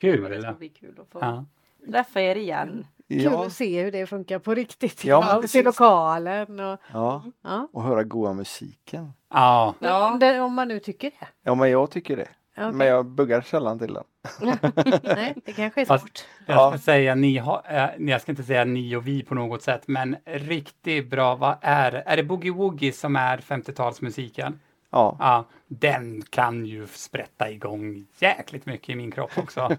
Det 0.00 0.12
Kul. 0.12 0.42
ska 0.42 0.52
bli 0.52 0.68
kul 0.68 0.98
att 1.00 1.08
få 1.08 1.18
Ja. 1.20 1.44
träffa 1.90 2.20
er 2.20 2.36
igen. 2.36 2.86
Kul 3.12 3.22
Ja, 3.32 3.46
att 3.46 3.52
se 3.52 3.82
hur 3.82 3.92
det 3.92 4.06
funkar 4.06 4.38
på 4.38 4.54
riktigt. 4.54 5.04
Ja, 5.04 5.40
Ja, 5.42 5.48
till 5.48 5.64
lokalen 5.64 6.60
och 6.60 6.80
ja, 6.92 7.24
ja. 7.44 7.68
och 7.72 7.82
höra 7.82 8.02
goa 8.04 8.32
musiken. 8.32 9.12
ja. 9.34 9.74
Ja. 9.78 10.16
Det, 10.20 10.40
om 10.40 10.54
man 10.54 10.68
nu 10.68 10.78
tycker 10.78 11.10
det. 11.10 11.26
Ja, 11.44 11.54
men 11.54 11.70
jag 11.70 11.90
tycker 11.90 12.16
det. 12.16 12.28
Okej. 12.56 12.72
Men 12.72 12.86
jag 12.86 13.06
buggar 13.06 13.40
sällan 13.40 13.78
till 13.78 13.94
den. 13.94 14.04
Nej, 15.02 15.34
det 15.44 15.52
kanske 15.52 15.80
är 15.80 15.84
Fast- 15.84 16.04
svårt. 16.04 16.26
Jag 16.46 16.56
Ja. 16.56 16.70
ska 16.70 16.78
säga 16.78 17.14
ni 17.14 17.38
har, 17.38 17.62
eh, 17.68 17.88
jag 18.10 18.20
ska 18.20 18.32
inte 18.32 18.42
säga 18.42 18.64
ni 18.64 18.96
och 18.96 19.06
vi 19.06 19.22
på 19.22 19.34
något 19.34 19.62
sätt, 19.62 19.82
men 19.86 20.16
riktigt 20.26 21.10
bra, 21.10 21.34
vad 21.34 21.56
är 21.60 21.92
Är 21.92 22.16
det 22.16 22.22
Boogie 22.22 22.52
Woogie 22.52 22.92
som 22.92 23.16
är 23.16 23.38
50-talsmusiken? 23.38 24.52
Ja, 24.92 25.16
Ja, 25.18 25.44
den 25.68 26.22
kan 26.30 26.66
ju 26.66 26.86
sprätta 26.86 27.50
igång 27.50 28.06
jäkligt 28.18 28.66
mycket 28.66 28.88
i 28.88 28.94
min 28.94 29.10
kropp 29.10 29.38
också. 29.38 29.60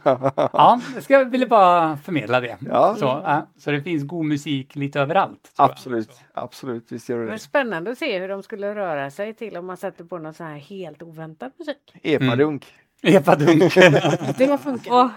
Ja, 0.53 0.81
jag 0.93 1.03
ska, 1.03 1.23
ville 1.23 1.47
bara 1.47 1.97
förmedla 1.97 2.39
det. 2.39 2.57
Ja. 2.69 2.95
Så, 2.99 3.05
ja, 3.05 3.47
så 3.57 3.71
det 3.71 3.81
finns 3.81 4.03
god 4.03 4.25
musik 4.25 4.75
lite 4.75 4.99
överallt. 4.99 5.51
jag. 5.57 5.71
absolut. 5.71 6.21
Absolut, 6.33 6.91
visst 6.91 7.09
gör 7.09 7.19
det 7.19 7.25
Men 7.25 7.39
spännande 7.39 7.91
att 7.91 7.97
se 7.97 8.19
hur 8.19 8.27
de 8.27 8.43
skulle 8.43 8.75
röra 8.75 9.11
sig 9.11 9.33
till 9.33 9.57
om 9.57 9.65
man 9.65 9.77
sätter 9.77 10.03
på 10.03 10.17
någon 10.17 10.33
så 10.33 10.43
här 10.43 10.57
helt 10.57 11.01
oväntad 11.01 11.51
musik. 11.57 11.95
Epadunk. 12.03 12.73
Epa 13.03 13.35
Dunk. 13.35 13.75
Det 14.37 14.57
funkar. 14.57 15.09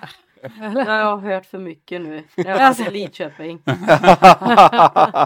Åh, 0.60 0.72
jag 0.86 1.16
har 1.16 1.16
hört 1.16 1.46
för 1.46 1.58
mycket 1.58 2.00
nu. 2.00 2.22
Jag 2.34 2.58
var 2.58 2.88
i 2.88 2.90
Lidköping. 2.90 3.62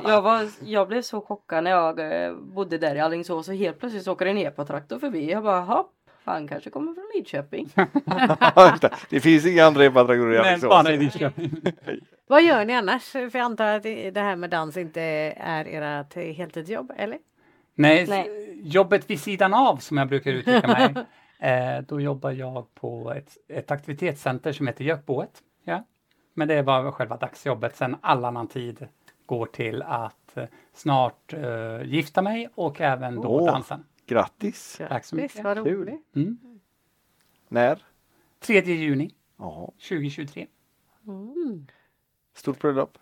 jag, 0.04 0.22
var, 0.22 0.48
jag 0.64 0.88
blev 0.88 1.02
så 1.02 1.20
chockad 1.20 1.64
när 1.64 1.70
jag 1.70 2.24
eh, 2.26 2.32
bodde 2.34 2.78
där 2.78 2.96
i 2.96 3.00
Alingsås 3.00 3.48
och 3.48 3.54
helt 3.54 3.80
plötsligt 3.80 4.04
så 4.04 4.12
åker 4.12 4.26
en 4.26 4.38
epatraktor 4.38 4.98
förbi. 4.98 5.30
Jag 5.30 5.42
bara 5.42 5.60
hopp, 5.60 5.92
han 6.24 6.48
kanske 6.48 6.70
kommer 6.70 6.94
från 6.94 7.04
Lidköping. 7.14 7.70
Det. 9.10 9.20
finns 9.20 9.46
inga 9.46 9.64
andra 9.64 9.84
epatraktorer 9.84 10.34
i 10.34 10.36
Men 10.36 10.46
Alingsås. 10.46 10.70
bara 10.70 10.92
i 10.92 10.96
Lidköping. 10.96 11.50
Vad 12.26 12.42
gör 12.42 12.64
ni 12.64 12.74
annars? 12.74 13.02
För 13.02 13.20
jag 13.20 13.44
antar 13.44 13.66
att 13.76 13.82
det 13.82 14.10
det 14.10 14.20
här 14.20 14.36
med 14.36 14.50
dans 14.50 14.76
inte 14.76 15.02
är 15.36 15.64
ert 16.00 16.14
heltidsjobb, 16.36 16.92
eller? 16.96 17.18
Nej, 17.74 18.06
Nej. 18.08 18.60
jobbet 18.62 19.10
vid 19.10 19.20
sidan 19.20 19.54
av 19.54 19.76
som 19.76 19.96
jag 19.96 20.08
brukar 20.08 20.30
uttrycka 20.32 20.66
mig. 20.68 20.94
Eh, 21.40 21.78
då 21.88 22.00
jobbar 22.00 22.30
jag 22.30 22.74
på 22.74 23.12
ett, 23.12 23.36
ett 23.48 23.70
aktivitetscenter 23.70 24.52
som 24.52 24.66
heter 24.66 24.84
Gökboet. 24.84 25.42
Ja. 25.64 25.84
Men 26.34 26.48
det 26.48 26.62
var 26.62 26.90
själva 26.92 27.16
dagsjobbet. 27.16 27.76
Sen 27.76 27.96
all 28.00 28.24
annan 28.24 28.48
tid 28.48 28.88
går 29.26 29.46
till 29.46 29.82
att 29.82 30.36
eh, 30.36 30.44
snart 30.72 31.32
eh, 31.32 31.82
gifta 31.84 32.22
mig 32.22 32.48
och 32.54 32.80
även 32.80 33.14
då 33.16 33.28
Åh. 33.28 33.46
dansen. 33.46 33.84
Grattis! 34.06 34.80
Tack 34.88 35.04
så 35.04 35.16
mycket. 35.16 35.44
vad 35.44 35.56
roligt. 35.56 36.16
Mm. 36.16 36.60
När? 37.48 37.82
3 38.40 38.60
juni 38.60 39.14
Ja, 39.38 39.72
2023. 39.88 40.46
Mm. 41.06 41.66
stort 42.34 42.58
bröllop. 42.60 42.98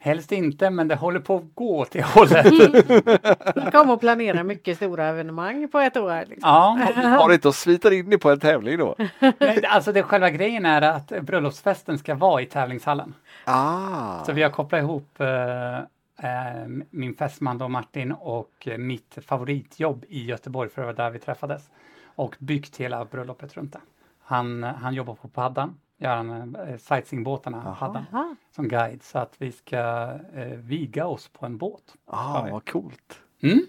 Helst 0.00 0.32
inte, 0.32 0.70
men 0.70 0.88
det 0.88 0.94
håller 0.94 1.20
på 1.20 1.36
att 1.36 1.54
gå 1.54 1.84
till 1.84 2.02
hållet. 2.02 2.46
Jag 3.54 3.72
kommer 3.72 3.94
att 3.94 4.00
planera 4.00 4.42
mycket 4.44 4.76
stora 4.76 5.06
evenemang 5.06 5.68
på 5.68 5.78
ett 5.78 5.96
år. 5.96 6.24
Liksom. 6.28 6.40
ja, 6.42 6.78
Har 7.20 7.32
inte 7.32 7.48
och 7.48 7.54
svitar 7.54 7.90
in 7.90 8.10
det 8.10 8.18
på 8.18 8.30
en 8.30 8.40
tävling 8.40 8.78
då? 8.78 8.94
nej, 9.38 9.64
alltså 9.66 9.92
det 9.92 10.02
själva 10.02 10.30
grejen 10.30 10.66
är 10.66 10.82
att 10.82 11.12
bröllopsfesten 11.22 11.98
ska 11.98 12.14
vara 12.14 12.42
i 12.42 12.46
tävlingshallen. 12.46 13.14
Ah! 13.44 14.24
Så 14.24 14.32
vi 14.32 14.42
har 14.42 14.50
kopplat 14.50 14.78
ihop 14.82 15.20
eh, 15.20 15.78
eh, 15.78 16.66
min 16.90 17.14
fästman 17.14 17.58
då 17.58 17.68
Martin 17.68 18.12
och 18.12 18.68
mitt 18.78 19.18
favoritjobb 19.26 20.04
i 20.08 20.24
Göteborg 20.24 20.70
för 20.70 20.82
det 20.82 20.86
var 20.86 20.94
där 20.94 21.10
vi 21.10 21.18
träffades. 21.18 21.70
Och 22.04 22.36
byggt 22.38 22.76
hela 22.76 23.04
bröllopet 23.04 23.56
runt 23.56 23.72
det. 23.72 23.80
Han, 24.24 24.62
han 24.62 24.94
jobbar 24.94 25.14
på 25.14 25.28
paddan, 25.28 25.78
eh, 26.00 26.76
sightseeingbåtarna 26.78 27.58
Aha. 27.66 28.36
som 28.54 28.68
guide 28.68 29.02
så 29.02 29.18
att 29.18 29.34
vi 29.38 29.52
ska 29.52 29.78
eh, 30.34 30.46
viga 30.46 31.06
oss 31.06 31.28
på 31.28 31.46
en 31.46 31.58
båt. 31.58 31.82
Ah, 32.06 32.46
vad 32.50 32.70
coolt! 32.70 33.20
Mm? 33.42 33.60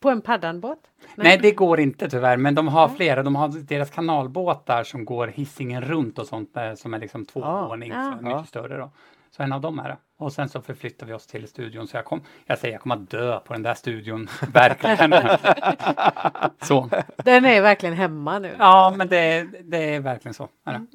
På 0.00 0.10
en 0.10 0.20
paddanbåt? 0.20 0.78
Nej, 1.14 1.38
det 1.38 1.52
går 1.52 1.80
inte 1.80 2.10
tyvärr, 2.10 2.36
men 2.36 2.54
de 2.54 2.68
har 2.68 2.88
flera. 2.88 3.22
De 3.22 3.36
har 3.36 3.48
deras 3.48 3.90
kanalbåtar 3.90 4.84
som 4.84 5.04
går 5.04 5.26
hissingen 5.26 5.82
runt 5.82 6.18
och 6.18 6.26
sånt 6.26 6.56
eh, 6.56 6.74
som 6.74 6.94
är 6.94 6.98
liksom 6.98 7.24
tvåvånings, 7.26 7.94
Ah. 7.96 8.16
så 8.18 8.24
mycket 8.24 8.48
större 8.48 8.76
då. 8.78 8.90
Så 9.30 9.42
en 9.42 9.52
av 9.52 9.60
dem 9.60 9.78
är 9.78 9.88
det. 9.88 9.96
Och 10.18 10.32
sen 10.32 10.48
så 10.48 10.60
förflyttar 10.62 11.06
vi 11.06 11.12
oss 11.12 11.26
till 11.26 11.48
studion. 11.48 11.88
Så 11.88 11.96
jag, 11.96 12.04
kom, 12.04 12.20
jag 12.46 12.58
säger 12.58 12.74
jag 12.74 12.80
kommer 12.82 12.94
att 12.94 13.10
dö 13.10 13.40
på 13.40 13.52
den 13.52 13.62
där 13.62 13.74
studion, 13.74 14.28
verkligen. 14.52 15.10
så. 16.62 16.90
Den 17.16 17.44
är 17.44 17.62
verkligen 17.62 17.94
hemma 17.94 18.38
nu. 18.38 18.56
Ja, 18.58 18.94
men 18.96 19.08
det, 19.08 19.48
det 19.62 19.94
är 19.94 20.00
verkligen 20.00 20.34
så. 20.34 20.48
Är 20.64 20.72
det. 20.72 20.86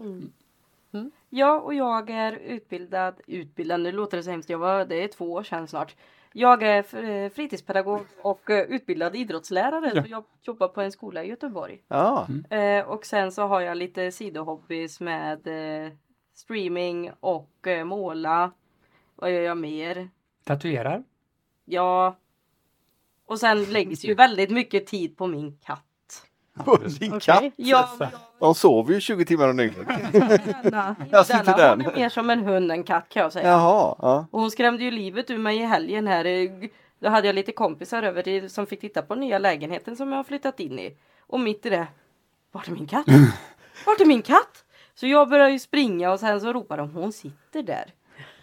Ja, 1.30 1.60
och 1.60 1.74
jag 1.74 2.10
är 2.10 2.32
utbildad, 2.32 3.22
utbildad, 3.28 3.82
nu 3.82 3.92
låter 3.92 4.18
det 4.18 4.24
så 4.24 4.32
hemskt, 4.32 4.50
jag 4.50 4.58
var, 4.58 4.86
det 4.86 5.04
är 5.04 5.08
två 5.08 5.32
år 5.32 5.44
sedan 5.44 5.68
snart. 5.68 5.96
Jag 6.34 6.64
är 6.64 6.96
eh, 7.06 7.30
fritidspedagog 7.30 8.06
och 8.22 8.50
eh, 8.50 8.66
utbildad 8.66 9.16
idrottslärare. 9.16 9.92
Ja. 9.96 10.04
Så 10.04 10.10
jag 10.10 10.24
jobbar 10.42 10.68
på 10.68 10.82
en 10.82 10.92
skola 10.92 11.24
i 11.24 11.28
Göteborg. 11.28 11.82
Ja, 11.88 12.28
Eh, 12.50 12.86
och 12.86 13.06
sen 13.06 13.32
så 13.32 13.42
har 13.42 13.62
jag 13.62 13.78
lite 13.78 14.12
sidohobbys 14.12 15.00
med 15.00 15.48
eh, 15.48 15.92
streaming 16.34 17.12
och 17.20 17.68
eh, 17.68 17.86
måla. 17.86 18.52
Vad 19.16 19.32
gör 19.32 19.42
jag 19.42 19.58
mer? 19.58 20.10
Tatuerar. 20.44 21.04
Ja. 21.66 22.16
Och 23.26 23.40
sen 23.40 23.64
läggs 23.64 24.06
ju 24.06 24.14
väldigt 24.14 24.50
mycket 24.50 24.88
tid 24.88 25.18
på 25.18 25.28
min 25.28 25.58
katt. 25.58 25.86
På 26.66 26.78
din 26.78 27.14
Okej. 27.14 27.20
katt. 27.22 27.54
Ja, 27.56 27.90
De 28.40 28.56
sover 28.56 28.94
ju 28.94 29.02
20 29.02 29.26
timmar 29.26 29.50
om 29.50 29.58
dygnet. 29.58 29.88
denna, 30.64 30.96
Jag 31.12 31.26
sitter 31.26 31.44
denna 31.44 31.58
där. 31.58 31.76
hon 31.76 31.86
är 31.86 31.96
mer 31.96 32.10
som 32.10 32.30
en 32.30 32.40
hund 32.44 32.72
än 32.72 32.84
katt 32.84 33.10
kan 33.10 33.22
jag 33.24 33.34
säga. 33.34 33.48
Jaha, 33.48 33.96
ja. 34.02 34.26
Och 34.32 34.40
hon 34.42 34.52
skrämde 34.52 34.84
ju 34.84 34.92
livet 34.92 35.30
ur 35.32 35.38
mig 35.38 35.58
i 35.58 35.64
helgen 35.66 36.08
här. 36.08 36.50
Då 37.00 37.10
hade 37.10 37.28
jag 37.28 37.36
lite 37.36 37.52
kompisar 37.52 38.04
över 38.04 38.24
det 38.24 38.50
som 38.50 38.66
fick 38.66 38.82
titta 38.82 39.02
på 39.02 39.16
nya 39.16 39.40
lägenheten 39.40 39.96
som 39.96 40.10
jag 40.12 40.20
har 40.20 40.24
flyttat 40.24 40.60
in 40.60 40.80
i. 40.80 40.98
Och 41.28 41.40
mitt 41.40 41.66
i 41.66 41.70
det, 41.70 41.88
vart 42.52 42.68
är 42.68 42.72
min 42.72 42.88
katt? 42.88 43.06
Vart 43.86 44.02
är 44.02 44.06
min 44.06 44.22
katt? 44.22 44.64
Så 44.96 45.08
jag 45.08 45.30
börjar 45.30 45.50
ju 45.50 45.60
springa 45.60 46.12
och 46.12 46.20
sen 46.20 46.42
så 46.42 46.54
ropar 46.54 46.78
de, 46.78 46.90
hon 46.96 47.14
sitter 47.14 47.64
där. 47.64 47.94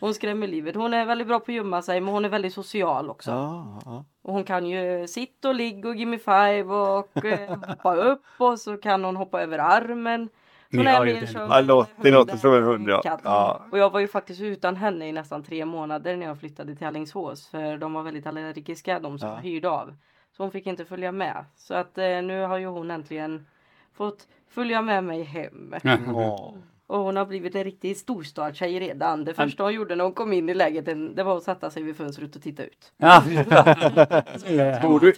Hon 0.03 0.15
skrämmer 0.15 0.47
livet. 0.47 0.74
Hon 0.77 0.95
är 0.95 1.07
väldigt 1.07 1.27
bra 1.29 1.39
på 1.41 1.51
att 1.53 1.57
gömma 1.57 1.83
sig 1.83 2.01
men 2.01 2.15
hon 2.15 2.24
är 2.24 2.29
väldigt 2.29 2.55
social 2.55 3.11
också. 3.11 3.31
Ja, 3.31 3.81
ja. 3.85 4.05
Och 4.23 4.33
hon 4.33 4.45
kan 4.45 4.66
ju 4.66 5.07
sitta 5.07 5.49
och 5.49 5.55
ligga 5.55 5.89
och 5.89 5.95
gimme 5.97 6.19
five 6.19 6.62
och 6.65 7.24
eh, 7.24 7.57
hoppa 7.66 7.95
upp 7.97 8.23
och 8.39 8.61
så 8.61 8.77
kan 8.77 9.05
hon 9.05 9.16
hoppa 9.16 9.43
över 9.43 9.59
armen. 9.59 10.29
Ni 10.69 10.79
hon 10.79 10.87
är 10.87 11.05
mer 11.05 11.20
det. 11.20 11.27
som 11.27 11.49
det 11.97 12.11
låter- 12.11 12.37
som 12.37 12.55
en 12.55 12.62
hund, 12.62 12.89
ja. 12.89 13.19
Ja. 13.24 13.62
Och 13.73 13.79
jag 13.79 13.91
var 13.91 14.01
ju 14.01 14.09
faktiskt 14.09 14.41
utan 14.41 14.77
henne 14.77 15.09
i 15.09 15.12
nästan 15.12 15.43
tre 15.43 15.65
månader 15.65 16.16
när 16.16 16.27
jag 16.27 16.39
flyttade 16.41 16.77
till 16.77 16.87
Alingsås. 16.87 17.49
För 17.49 17.77
de 17.79 17.93
var 17.93 18.03
väldigt 18.03 18.27
allergiska 18.27 19.01
de 19.01 19.19
som 19.19 19.29
Ja. 19.29 19.37
hyrde 19.37 19.69
av. 19.70 19.95
Så 20.37 20.43
hon 20.43 20.51
fick 20.53 20.66
inte 20.66 20.85
följa 20.85 21.12
med. 21.12 21.45
Så 21.57 21.74
att 21.74 21.99
eh, 21.99 22.23
nu 22.23 22.43
har 22.45 22.59
ju 22.59 22.66
hon 22.66 22.91
äntligen 22.91 23.47
fått 23.95 24.29
följa 24.49 24.83
med 24.83 25.05
mig 25.05 25.23
hem. 25.23 25.74
Åh. 26.15 26.55
Och 26.93 26.98
hon 26.98 27.16
har 27.16 27.27
blivit 27.27 27.55
en 27.55 27.64
riktig 27.64 27.97
storstadstjej 27.97 28.81
redan. 28.81 29.24
Det 29.24 29.35
första 29.35 29.62
hon 29.62 29.73
gjorde 29.74 29.97
när 29.97 30.05
hon 30.05 30.12
kom 30.12 30.32
in 30.32 30.48
i 30.48 30.55
lägenheten 30.55 31.14
det 31.14 31.23
var 31.23 31.36
att 31.36 31.43
sätta 31.43 31.70
sig 31.70 31.82
vid 31.82 31.97
fönstret 31.97 32.36
och 32.36 32.43
titta 32.43 32.62
ut. 32.64 32.93
Ja. 32.97 33.23
Bor 34.82 35.01
du, 35.01 35.12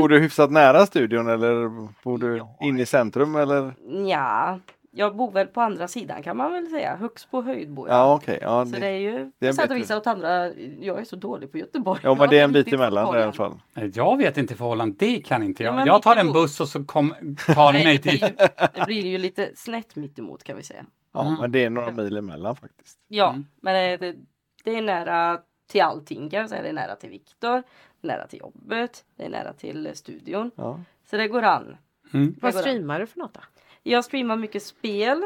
bor 0.00 0.08
du 0.08 0.18
hyfsat 0.20 0.50
nära 0.50 0.86
studion 0.86 1.28
eller 1.28 1.68
bor 2.04 2.18
du 2.18 2.42
in 2.60 2.80
i 2.80 2.86
centrum 2.86 3.36
eller? 3.36 3.74
Ja, 4.08 4.58
jag 4.90 5.16
bor 5.16 5.30
väl 5.32 5.46
på 5.46 5.60
andra 5.60 5.88
sidan 5.88 6.22
kan 6.22 6.36
man 6.36 6.52
väl 6.52 6.66
säga. 6.66 6.96
Högst 6.96 7.30
på 7.30 7.42
höjd 7.42 7.70
bor 7.70 7.88
jag. 7.88 7.96
Ja 7.96 8.14
okej. 8.14 8.38
Ja, 8.42 8.64
Så 8.66 8.72
det- 8.72 8.80
det 8.80 8.86
är 8.86 8.98
ju 8.98 9.32
det 9.38 9.48
är 9.48 9.52
sätt 9.52 9.70
och 9.70 9.76
vis 9.76 9.90
åt 9.90 10.06
andra. 10.06 10.46
Jag 10.80 11.00
är 11.00 11.04
så 11.04 11.16
dålig 11.16 11.52
på 11.52 11.58
Göteborg. 11.58 12.00
ja 12.02 12.10
men 12.14 12.20
Jag 12.20 12.30
det 12.30 12.38
är 12.38 12.44
en 12.44 12.52
bit 12.64 12.72
emellan 12.72 13.16
i 13.18 13.22
alla 13.22 13.32
fall. 13.32 13.52
Jag 13.94 14.16
vet 14.18 14.36
inte 14.38 14.54
förhållanden, 14.54 14.96
det 14.98 15.20
kan 15.20 15.42
inte 15.42 15.62
Ja, 15.62 15.68
jag. 15.68 15.76
men 15.76 15.86
Jag 15.86 16.02
tar 16.02 16.16
en 16.16 16.32
buss 16.32 16.60
och 16.60 16.68
så 16.68 16.84
kom, 16.84 17.14
tar 17.54 17.72
ni 17.72 17.84
mig 17.84 17.98
till... 17.98 18.18
det, 18.20 18.34
blir, 18.36 18.68
det 18.80 18.86
blir 18.86 19.06
ju 19.06 19.18
lite 19.18 19.50
snett 19.54 19.96
mittemot 19.96 20.44
kan 20.44 20.56
vi 20.56 20.62
säga. 20.62 20.84
Ja 21.12 21.20
Mm. 21.26 21.40
men 21.40 21.52
det 21.52 21.64
är 21.64 21.70
några 21.70 21.90
mil 21.92 22.16
emellan 22.16 22.56
faktiskt. 22.56 22.98
Ja, 23.08 23.28
Mm. 23.30 23.46
men 23.60 23.74
det, 23.74 23.96
det, 23.96 24.16
det 24.64 24.76
är 24.78 24.82
nära 24.82 25.40
till 25.66 25.82
allting 25.82 26.30
kan 26.30 26.40
jag 26.40 26.48
säga. 26.48 26.62
Det 26.62 26.68
är 26.68 26.72
nära 26.72 26.96
till 26.96 27.10
Viktor, 27.10 27.62
nära 28.00 28.26
till 28.26 28.38
jobbet, 28.38 29.04
det 29.16 29.24
är 29.24 29.28
nära 29.28 29.52
till 29.52 29.90
studion. 29.94 30.50
Ja. 30.54 30.80
Så 31.10 31.16
det 31.16 31.28
går 31.28 31.42
an. 31.42 31.76
Mm. 32.14 32.34
Vad 32.40 32.52
går 32.52 32.58
an. 32.58 32.62
streamar 32.62 33.00
du 33.00 33.06
för 33.06 33.18
något 33.18 33.34
då? 33.34 33.40
Jag 33.82 34.04
streamar 34.04 34.36
mycket 34.36 34.62
spel. 34.62 35.22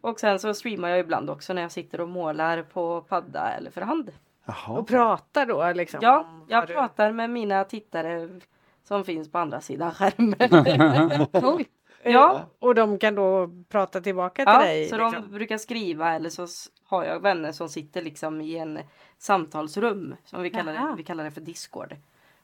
Och 0.00 0.20
sen 0.20 0.38
så 0.38 0.54
streamar 0.54 0.88
jag 0.88 0.98
ibland 0.98 1.30
också 1.30 1.52
när 1.52 1.62
jag 1.62 1.72
sitter 1.72 2.00
och 2.00 2.08
målar 2.08 2.62
på 2.62 3.00
padda 3.00 3.52
eller 3.52 3.70
för 3.70 3.80
hand. 3.80 4.10
Jaha. 4.44 4.78
Och 4.78 4.88
pratar 4.88 5.46
då 5.46 5.72
liksom? 5.72 6.00
Ja, 6.02 6.26
jag 6.48 6.66
du- 6.68 6.74
pratar 6.74 7.12
med 7.12 7.30
mina 7.30 7.64
tittare 7.64 8.40
som 8.84 9.04
finns 9.04 9.30
på 9.32 9.38
andra 9.38 9.60
sidan 9.60 9.90
skärmen. 9.94 11.26
Ja. 12.12 12.46
Och 12.58 12.74
de 12.74 12.98
kan 12.98 13.14
då 13.14 13.50
prata 13.68 14.00
tillbaka 14.00 14.44
till 14.44 14.52
ja, 14.52 14.58
dig? 14.62 14.88
så 14.88 14.96
liksom. 14.96 15.22
de 15.22 15.30
brukar 15.36 15.58
skriva 15.58 16.12
eller 16.14 16.30
så 16.30 16.46
har 16.84 17.04
jag 17.04 17.20
vänner 17.20 17.52
som 17.52 17.68
sitter 17.68 18.02
liksom 18.02 18.40
i 18.40 18.56
en 18.56 18.78
samtalsrum 19.18 20.14
som 20.24 20.42
vi 20.42 20.50
kallar, 20.50 20.74
Jaha. 20.74 20.90
det, 20.90 20.96
vi 20.96 21.02
kallar 21.02 21.24
det 21.24 21.30
för 21.30 21.40
Discord. 21.40 21.96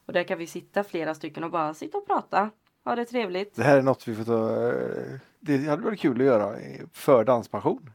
Och 0.07 0.13
där 0.13 0.23
kan 0.25 0.39
vi 0.39 0.47
sitta 0.47 0.85
flera 0.85 1.15
stycken 1.15 1.45
och 1.45 1.51
bara 1.51 1.75
sitta 1.75 1.99
och 1.99 2.07
prata. 2.07 2.51
Ha 2.85 2.95
det 2.97 3.05
trevligt. 3.05 3.55
Det 3.57 3.63
här 3.63 3.79
är 3.79 3.83
något 3.83 4.09
vi 4.09 4.15
får 4.15 4.25
ta. 4.25 4.69
eh, 4.69 5.19
Det 5.41 5.69
hade 5.69 5.83
varit 5.83 6.01
kul 6.01 6.21
att 6.21 6.27
göra 6.27 6.57
för 6.93 7.25
danspassion. 7.25 7.91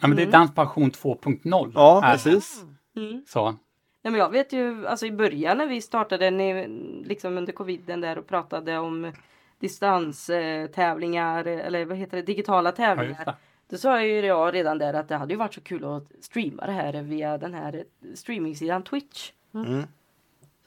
Ja, 0.00 0.08
men 0.08 0.16
det 0.16 0.22
är 0.22 0.30
Danspassion 0.30 0.90
2.0. 0.90 1.72
Ja 1.74 2.02
är 2.04 2.06
det. 2.06 2.12
precis. 2.12 2.64
Mm. 2.96 3.24
Så. 3.26 3.44
Nej, 4.02 4.10
men 4.10 4.14
jag 4.14 4.30
vet 4.30 4.52
ju, 4.52 4.86
alltså 4.86 5.06
i 5.06 5.12
början 5.12 5.58
när 5.58 5.66
vi 5.66 5.80
startade 5.80 6.30
ni, 6.30 6.68
liksom 7.04 7.38
under 7.38 7.52
coviden 7.52 8.00
där 8.00 8.18
och 8.18 8.26
pratade 8.26 8.78
om 8.78 9.12
distanstävlingar 9.58 11.44
eller 11.46 11.84
vad 11.84 11.96
heter 11.96 12.16
det, 12.16 12.22
digitala 12.22 12.68
Ja, 12.68 12.72
tävlingar. 12.76 13.24
det. 13.24 13.34
Då 13.68 13.76
sa 13.76 14.02
ju 14.02 14.20
jag 14.20 14.54
redan 14.54 14.78
där 14.78 14.94
att 14.94 15.08
det 15.08 15.16
hade 15.16 15.32
ju 15.32 15.38
varit 15.38 15.54
så 15.54 15.60
kul 15.60 15.84
att 15.84 16.04
streama 16.20 16.66
det 16.66 16.72
här 16.72 17.02
via 17.02 17.38
den 17.38 17.54
här 17.54 17.84
streamingsidan 18.14 18.82
Twitch. 18.82 19.32
Mm. 19.54 19.84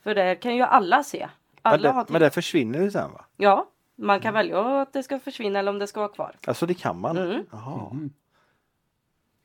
För 0.03 0.15
där 0.15 0.35
kan 0.35 0.55
ju 0.55 0.61
alla 0.61 1.03
se. 1.03 1.29
Men, 1.63 1.73
Alla 1.73 1.91
har 1.91 2.05
det, 2.05 2.11
men 2.13 2.21
det 2.21 2.29
försvinner 2.29 2.81
ju 2.81 2.91
sen 2.91 3.11
va? 3.11 3.25
Ja, 3.37 3.69
man 3.95 4.19
kan 4.19 4.33
välja 4.33 4.81
att 4.81 4.93
det 4.93 5.03
ska 5.03 5.19
försvinna 5.19 5.59
eller 5.59 5.71
om 5.71 5.79
det 5.79 5.87
ska 5.87 5.99
vara 5.99 6.11
kvar. 6.11 6.35
Alltså 6.47 6.65
det 6.65 6.73
kan 6.73 6.99
man? 6.99 7.17
Mm. 7.17 7.45
Jaha. 7.51 7.91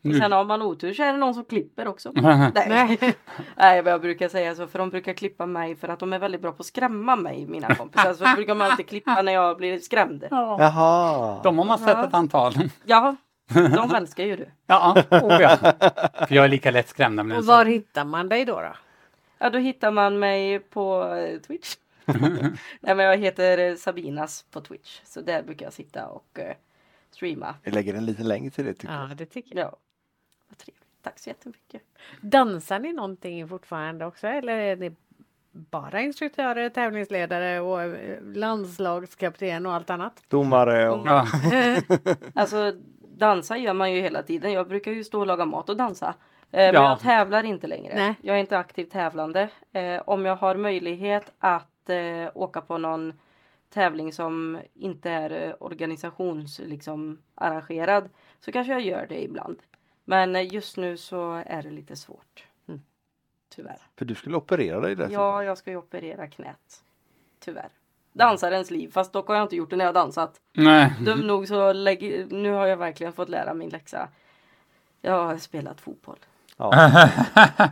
Och 0.05 0.15
sen 0.15 0.33
har 0.33 0.45
man 0.45 0.63
otur 0.63 0.95
så 0.95 1.03
är 1.03 1.13
det 1.13 1.19
någon 1.19 1.35
som 1.35 1.45
klipper 1.45 1.89
också. 1.89 2.13
Nej. 2.15 2.51
Nej. 2.55 2.99
Nej, 3.57 3.83
vad 3.83 3.93
jag 3.93 4.01
brukar 4.01 4.29
säga 4.29 4.55
så 4.55 4.67
för 4.67 4.79
de 4.79 4.91
brukar 4.91 5.13
klippa 5.13 5.47
mig 5.47 5.77
för 5.77 5.89
att 5.89 5.99
de 5.99 6.13
är 6.13 6.19
väldigt 6.19 6.41
bra 6.41 6.53
på 6.53 6.61
att 6.61 6.67
skrämma 6.67 7.17
mig, 7.17 7.47
mina 7.47 7.75
kompisar. 7.75 8.15
Så 8.15 8.35
brukar 8.37 8.55
man 8.55 8.71
alltid 8.71 8.89
klippa 8.89 9.23
när 9.23 9.33
jag 9.33 9.57
blir 9.57 9.79
skrämd. 9.79 10.25
Ja. 10.31 10.57
Jaha. 10.61 11.41
De 11.43 11.59
har 11.59 11.65
man 11.65 11.79
sett 11.79 11.89
Ja. 11.89 12.05
ett 12.09 12.15
antal. 12.15 12.55
Ja, 12.85 13.17
de 13.55 13.95
älskar 13.95 14.25
ju 14.25 14.37
du. 14.37 14.47
Ja, 14.67 15.03
oh 15.11 15.43
ja. 15.43 15.57
För 16.27 16.35
jag 16.35 16.45
är 16.45 16.49
lika 16.49 16.71
lätt 16.71 16.89
skrämd 16.89 17.33
Och 17.33 17.45
var 17.45 17.65
hittar 17.65 18.05
man 18.05 18.29
dig 18.29 18.45
då? 18.45 18.61
då? 18.61 18.73
Ja, 19.39 19.51
då 19.51 19.59
hittar 19.59 19.91
man 19.91 20.19
mig 20.19 20.59
på 20.59 21.15
eh, 21.15 21.41
Twitch. 21.41 21.77
Nej, 22.81 22.95
men 22.95 22.99
jag 22.99 23.17
heter 23.17 23.59
eh, 23.59 23.75
Sabinas 23.77 24.45
på 24.51 24.61
Twitch. 24.61 25.01
Så 25.05 25.21
där 25.21 25.43
brukar 25.43 25.67
jag 25.67 25.73
sitta 25.73 26.07
och 26.07 26.39
eh, 26.39 26.55
streama. 27.11 27.55
Vi 27.63 27.71
lägger 27.71 27.95
en 27.95 28.07
liten 28.07 28.29
länk 28.29 28.55
till 28.55 28.65
det 28.65 28.75
tycker 28.75 28.95
Ja, 28.95 29.09
jag. 29.09 29.17
det 29.17 29.27
tycker 29.27 29.57
jag. 29.59 29.67
Ja, 29.67 29.77
vad 30.49 30.59
trevligt. 30.59 30.85
Tack 31.03 31.19
så 31.19 31.31
jättemycket. 31.31 31.83
Dansar 32.21 32.79
ni 32.79 32.93
någonting 32.93 33.49
fortfarande 33.49 34.07
också 34.07 34.27
eller 34.27 34.57
är 34.59 34.77
ni 34.77 34.93
bara 35.53 36.01
instruktörer, 36.01 36.69
tävlingsledare 36.69 37.61
och 37.61 37.83
eh, 37.83 38.23
landslagskapten 38.23 39.67
och 39.67 39.73
allt 39.73 39.91
annat? 39.91 40.23
Domare 40.29 40.91
och... 40.91 41.07
Ja. 41.07 41.27
Alltså 42.35 42.73
dansa 43.17 43.57
gör 43.57 43.73
man 43.73 43.93
ju 43.93 44.01
hela 44.01 44.23
tiden. 44.23 44.53
Jag 44.53 44.69
brukar 44.69 44.93
ju 44.93 45.05
stå 45.05 45.21
och 45.21 45.27
laga 45.27 45.45
mat 45.45 45.69
och 45.69 45.77
dansa. 45.77 46.07
Eh, 46.51 46.59
Men 46.59 46.75
Ja. 46.75 46.89
jag 46.89 47.01
tävlar 47.01 47.45
inte 47.45 47.67
längre. 47.67 47.95
Nej. 47.95 48.15
Jag 48.23 48.37
är 48.37 48.41
inte 48.41 48.59
aktivt 48.59 48.91
tävlande. 48.91 49.49
Eh, 49.73 50.03
om 50.07 50.25
jag 50.25 50.37
har 50.37 50.55
möjlighet 50.57 51.33
att 51.39 51.71
åka 52.35 52.61
på 52.61 52.79
någon 52.79 53.13
tävling 53.71 54.13
som 54.13 54.59
inte 54.75 55.11
är 55.11 55.47
eh, 55.49 55.55
organisations 55.61 56.59
liksom, 56.65 57.19
arrangerad 57.35 58.09
så 58.41 58.53
kanske 58.53 58.73
jag 58.73 58.83
gör 58.83 59.07
det 59.09 59.23
ibland. 59.25 59.59
Men 60.05 60.37
eh, 60.37 60.55
just 60.55 60.77
nu 60.77 60.97
så 60.97 61.43
är 61.47 61.63
det 61.63 61.71
lite 61.71 61.97
svårt. 61.97 62.45
Mm. 62.69 62.83
Tyvärr. 63.49 63.79
För 63.97 64.05
du 64.05 64.15
skulle 64.15 64.37
operera 64.37 64.81
dig 64.81 64.95
dessutom. 64.95 65.23
Ja, 65.23 65.45
jag 65.45 65.59
ska 65.59 65.71
ju 65.71 65.77
operera 65.77 66.27
knät. 66.27 66.85
Tyvärr. 67.41 67.69
Dansarens 68.13 68.71
liv, 68.71 68.91
fast 68.93 69.13
dock 69.13 69.29
har 69.29 69.35
jag 69.35 69.45
inte 69.45 69.57
gjort 69.57 69.71
det 69.71 69.77
när 69.77 69.85
jag 69.85 69.95
dansat. 69.95 70.41
Nej. 70.53 70.93
Dum 71.01 71.21
nog 71.21 71.49
så 71.49 71.73
lägg, 71.73 72.27
nu 72.33 72.53
har 72.53 72.67
jag 72.67 72.77
verkligen 72.77 73.13
fått 73.13 73.29
lära 73.29 73.55
min 73.55 73.69
läxa. 73.69 74.09
Jag 75.01 75.25
har 75.25 75.39
spelat 75.39 75.81
fotboll. 75.81 76.19
Ja. 76.57 76.73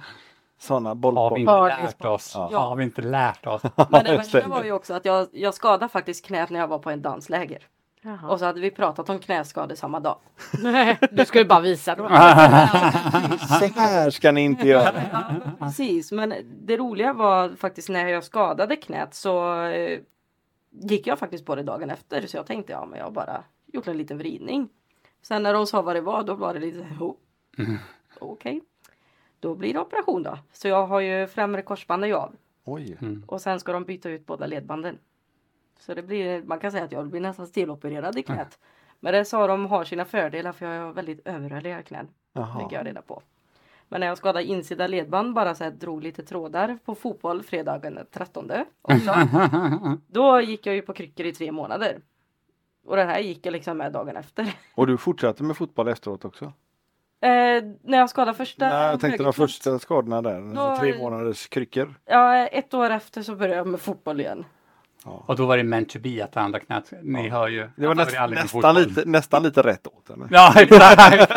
Sådana 0.59 0.89
Har 0.89 1.35
vi 1.35 1.41
inte 1.41 1.83
lärt 1.83 2.05
oss? 2.05 2.33
Ja. 2.35 2.59
Har 2.59 2.77
vi 2.77 2.85
inte 2.85 3.03
lärt 3.03 3.47
oss? 3.47 3.63
Men 3.91 4.05
det. 4.05 4.17
värsta 4.17 4.49
var 4.49 4.65
ju 4.65 4.73
också 4.73 4.95
att 4.95 5.05
jag, 5.05 5.29
jag 5.33 5.55
skadade 5.55 5.89
faktiskt 5.89 6.27
knät 6.27 6.51
när 6.51 6.61
jag 6.61 6.69
var 6.69 6.79
på 6.79 6.91
en 6.91 7.03
dansläger. 7.03 7.69
Jaha. 8.05 8.29
Och 8.33 8.39
så 8.39 8.45
hade 8.45 8.61
vi 8.61 8.71
pratat 8.71 9.11
om 9.11 9.19
knäskador 9.19 9.75
samma 9.75 10.01
dag. 10.01 10.19
Nej, 10.63 10.99
du 11.11 11.25
skulle 11.25 11.45
bara 11.45 11.61
visa 11.61 11.95
då. 11.95 12.09
Så 12.09 12.15
här 13.81 14.11
ska 14.11 14.33
ni 14.33 14.41
inte 14.41 14.69
göra. 14.69 15.03
Ja, 15.13 15.35
precis, 15.59 16.13
men 16.13 16.35
det 16.63 16.77
roliga 16.77 17.13
var 17.13 17.49
faktiskt 17.49 17.89
när 17.89 18.09
jag 18.09 18.25
skadade 18.25 18.77
knät 18.77 19.15
så 19.15 19.63
eh, 19.65 20.01
gick 20.71 21.07
jag 21.07 21.19
faktiskt 21.19 21.47
på 21.47 21.55
det 21.55 21.63
dagen 21.63 21.91
efter. 21.91 22.27
Så 22.27 22.37
jag 22.37 22.47
tänkte 22.47 22.73
ja 22.73 22.87
men 22.87 22.99
jag 22.99 23.07
har 23.07 23.13
bara 23.13 23.45
gjort 23.67 23.89
en 23.89 23.97
liten 23.97 24.19
vridning. 24.19 24.69
Sen 25.23 25.43
när 25.43 25.55
de 25.55 25.67
sa 25.67 25.83
vad 25.83 25.97
det 25.97 26.01
var 26.01 26.23
då 26.23 26.35
var 26.35 26.55
det 26.55 26.61
lite 26.61 26.87
oh, 27.01 27.15
okej. 28.19 28.61
Då 29.41 29.55
blir 29.55 29.73
det 29.73 29.81
operation 29.81 30.23
då. 30.23 30.39
Så 30.53 30.69
jag 30.69 30.87
har 30.87 31.01
ju 31.01 31.27
främre 31.27 31.63
korsbandet 31.63 32.15
av. 32.15 32.35
Oj. 32.65 32.99
Och 33.27 33.41
sen 33.41 33.61
ska 33.61 33.73
de 33.73 33.85
byta 33.85 34.11
ut 34.11 34.27
båda 34.27 34.47
ledbanden. 34.47 34.99
Så 35.83 35.95
det 35.95 36.03
blir, 36.03 36.43
man 36.43 36.59
kan 36.59 36.73
säga 36.73 36.85
att 36.85 36.93
jag 36.93 37.09
blir 37.09 37.21
nästan 37.21 37.47
stelopererad 37.47 38.19
i 38.19 38.23
knät. 38.23 38.59
Men 39.01 39.13
det 39.13 39.25
sa 39.25 39.47
de 39.47 39.67
har 39.67 39.85
sina 39.85 40.05
fördelar 40.05 40.53
för 40.53 40.67
jag 40.67 40.87
har 40.87 40.93
väldigt 40.93 41.27
överrörliga 41.27 41.83
knän. 41.83 42.07
Fick 42.07 42.13
jag 42.35 42.73
Jaha. 42.73 42.85
reda 42.85 43.03
på. 43.03 43.23
Men 43.89 44.01
när 44.01 44.07
jag 44.07 44.19
skadade 44.19 44.45
insida 44.45 44.87
ledband 44.87 45.35
bara 45.35 45.55
så 45.55 45.65
här 45.65 45.71
drog 45.71 46.03
lite 46.03 46.23
trådar 46.23 46.79
på 46.85 46.95
fotboll 46.95 47.43
fredagen 47.43 47.95
den 47.95 48.07
13 48.11 48.51
också. 48.83 49.15
Då 50.07 50.41
gick 50.41 50.67
jag 50.67 50.75
ju 50.75 50.83
på 50.83 50.93
kryckor 50.93 51.27
i 51.27 51.33
tre 51.33 51.53
månader. 51.53 52.01
Och 52.87 52.97
det 52.97 53.05
här 53.05 53.19
gick 53.19 53.47
jag 53.47 53.53
liksom 53.53 53.79
med 53.79 53.93
dagen 53.93 54.17
efter. 54.17 54.55
Och 54.75 54.87
du 54.87 54.97
fortsatte 54.97 55.43
med 55.43 55.57
fotboll 55.57 55.89
efteråt 55.89 56.25
också? 56.25 56.45
Eh, 57.21 57.63
när 57.83 57.99
jag 57.99 58.11
skadade 58.11 58.37
första 58.37 58.69
Nej, 58.69 58.91
jag 58.91 59.01
tänkte 59.01 59.23
de 59.23 59.33
första 59.33 59.79
skadorna 59.79 60.23
där. 60.23 60.55
Då- 60.55 60.77
Tre 60.81 60.99
månaders 60.99 61.49
kryckor. 61.49 61.95
Ja, 62.05 62.37
ett 62.37 62.75
år 62.75 62.91
efter 62.91 63.23
så 63.23 63.37
började 63.37 63.57
jag 63.57 63.67
med 63.67 63.81
fotboll 63.81 64.21
igen. 64.21 64.45
Ja. 65.05 65.25
Och 65.29 65.37
då 65.37 65.47
var 65.47 65.57
det 65.57 65.63
meant 65.63 65.89
to 65.89 65.99
be 65.99 66.25
att 66.25 66.33
det 66.33 66.41
andra 66.41 66.61
knät, 66.61 66.93
ni 67.03 67.29
hör 67.29 67.49
ju. 67.49 67.69
Det 67.77 67.87
var 67.87 67.95
näst, 67.95 68.17
nästan, 68.31 68.75
lite, 68.75 69.03
nästan 69.05 69.43
lite 69.43 69.63
rätt 69.63 69.87
åt 69.87 70.09
henne. 70.09 70.29
Ja, 70.31 70.55
exakt. 70.61 71.33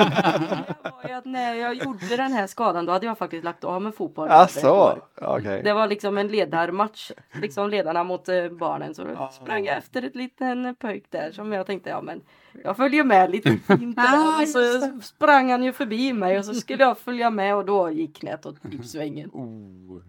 När 1.26 1.54
jag 1.54 1.76
gjorde 1.76 2.18
den 2.18 2.32
här 2.32 2.48
skadan 2.48 2.86
då 2.86 2.92
hade 2.92 3.06
jag 3.06 3.18
faktiskt 3.18 3.44
lagt 3.44 3.64
av 3.64 3.82
med 3.82 3.96
fotboll. 3.96 4.30
Alltså, 4.30 5.00
okej. 5.22 5.62
Det 5.64 5.74
var 5.74 5.88
liksom 5.88 6.18
en 6.18 6.28
ledarmatch, 6.28 7.12
liksom 7.42 7.70
ledarna 7.70 8.04
mot 8.04 8.30
eh, 8.30 8.50
barnen. 8.50 8.96
Så 8.96 9.04
då 9.04 9.30
sprang 9.32 9.66
jag 9.66 9.78
efter 9.78 10.02
ett 10.02 10.16
liten 10.16 10.76
pojk 10.76 11.06
där 11.10 11.32
som 11.32 11.52
jag 11.52 11.66
tänkte, 11.66 11.90
ja 11.90 12.02
men 12.02 12.22
jag 12.64 12.78
följer 12.78 13.04
med 13.04 13.32
lite 13.32 13.50
fint. 13.50 13.98
Och 14.42 14.48
så 14.48 14.92
sprang 15.02 15.52
han 15.52 15.64
ju 15.64 15.74
förbi 15.74 16.14
mig 16.14 16.40
och 16.40 16.46
så 16.46 16.54
skulle 16.54 16.84
jag 16.84 16.98
följa 16.98 17.30
med 17.30 17.56
och 17.56 17.66
då 17.66 17.92
gick 17.92 18.20
knät 18.20 18.46
åt 18.46 18.58
svängen. 18.84 19.30
Oh. 19.34 20.02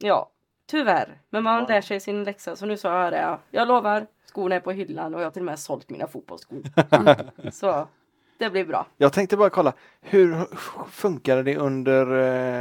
Ja, 0.00 0.30
tyvärr. 0.66 1.18
Men 1.30 1.42
man 1.42 1.64
lär 1.64 1.80
sig 1.80 2.00
sin 2.00 2.24
läxa 2.24 2.56
så 2.56 2.66
nu 2.66 2.76
sa 2.76 3.04
jag 3.04 3.12
det. 3.12 3.38
Jag 3.50 3.68
lovar, 3.68 4.06
skorna 4.32 4.54
är 4.54 4.60
på 4.60 4.72
hyllan 4.72 5.14
och 5.14 5.20
jag 5.20 5.26
har 5.26 5.30
till 5.30 5.42
och 5.42 5.46
med 5.46 5.58
sålt 5.58 5.90
mina 5.90 6.06
fotbollsskor. 6.06 6.62
så 7.50 7.88
det 8.38 8.50
blir 8.50 8.64
bra. 8.64 8.86
Jag 8.96 9.12
tänkte 9.12 9.36
bara 9.36 9.50
kolla, 9.50 9.72
hur 10.00 10.46
funkade 10.90 11.42
det 11.42 11.56
under 11.56 12.06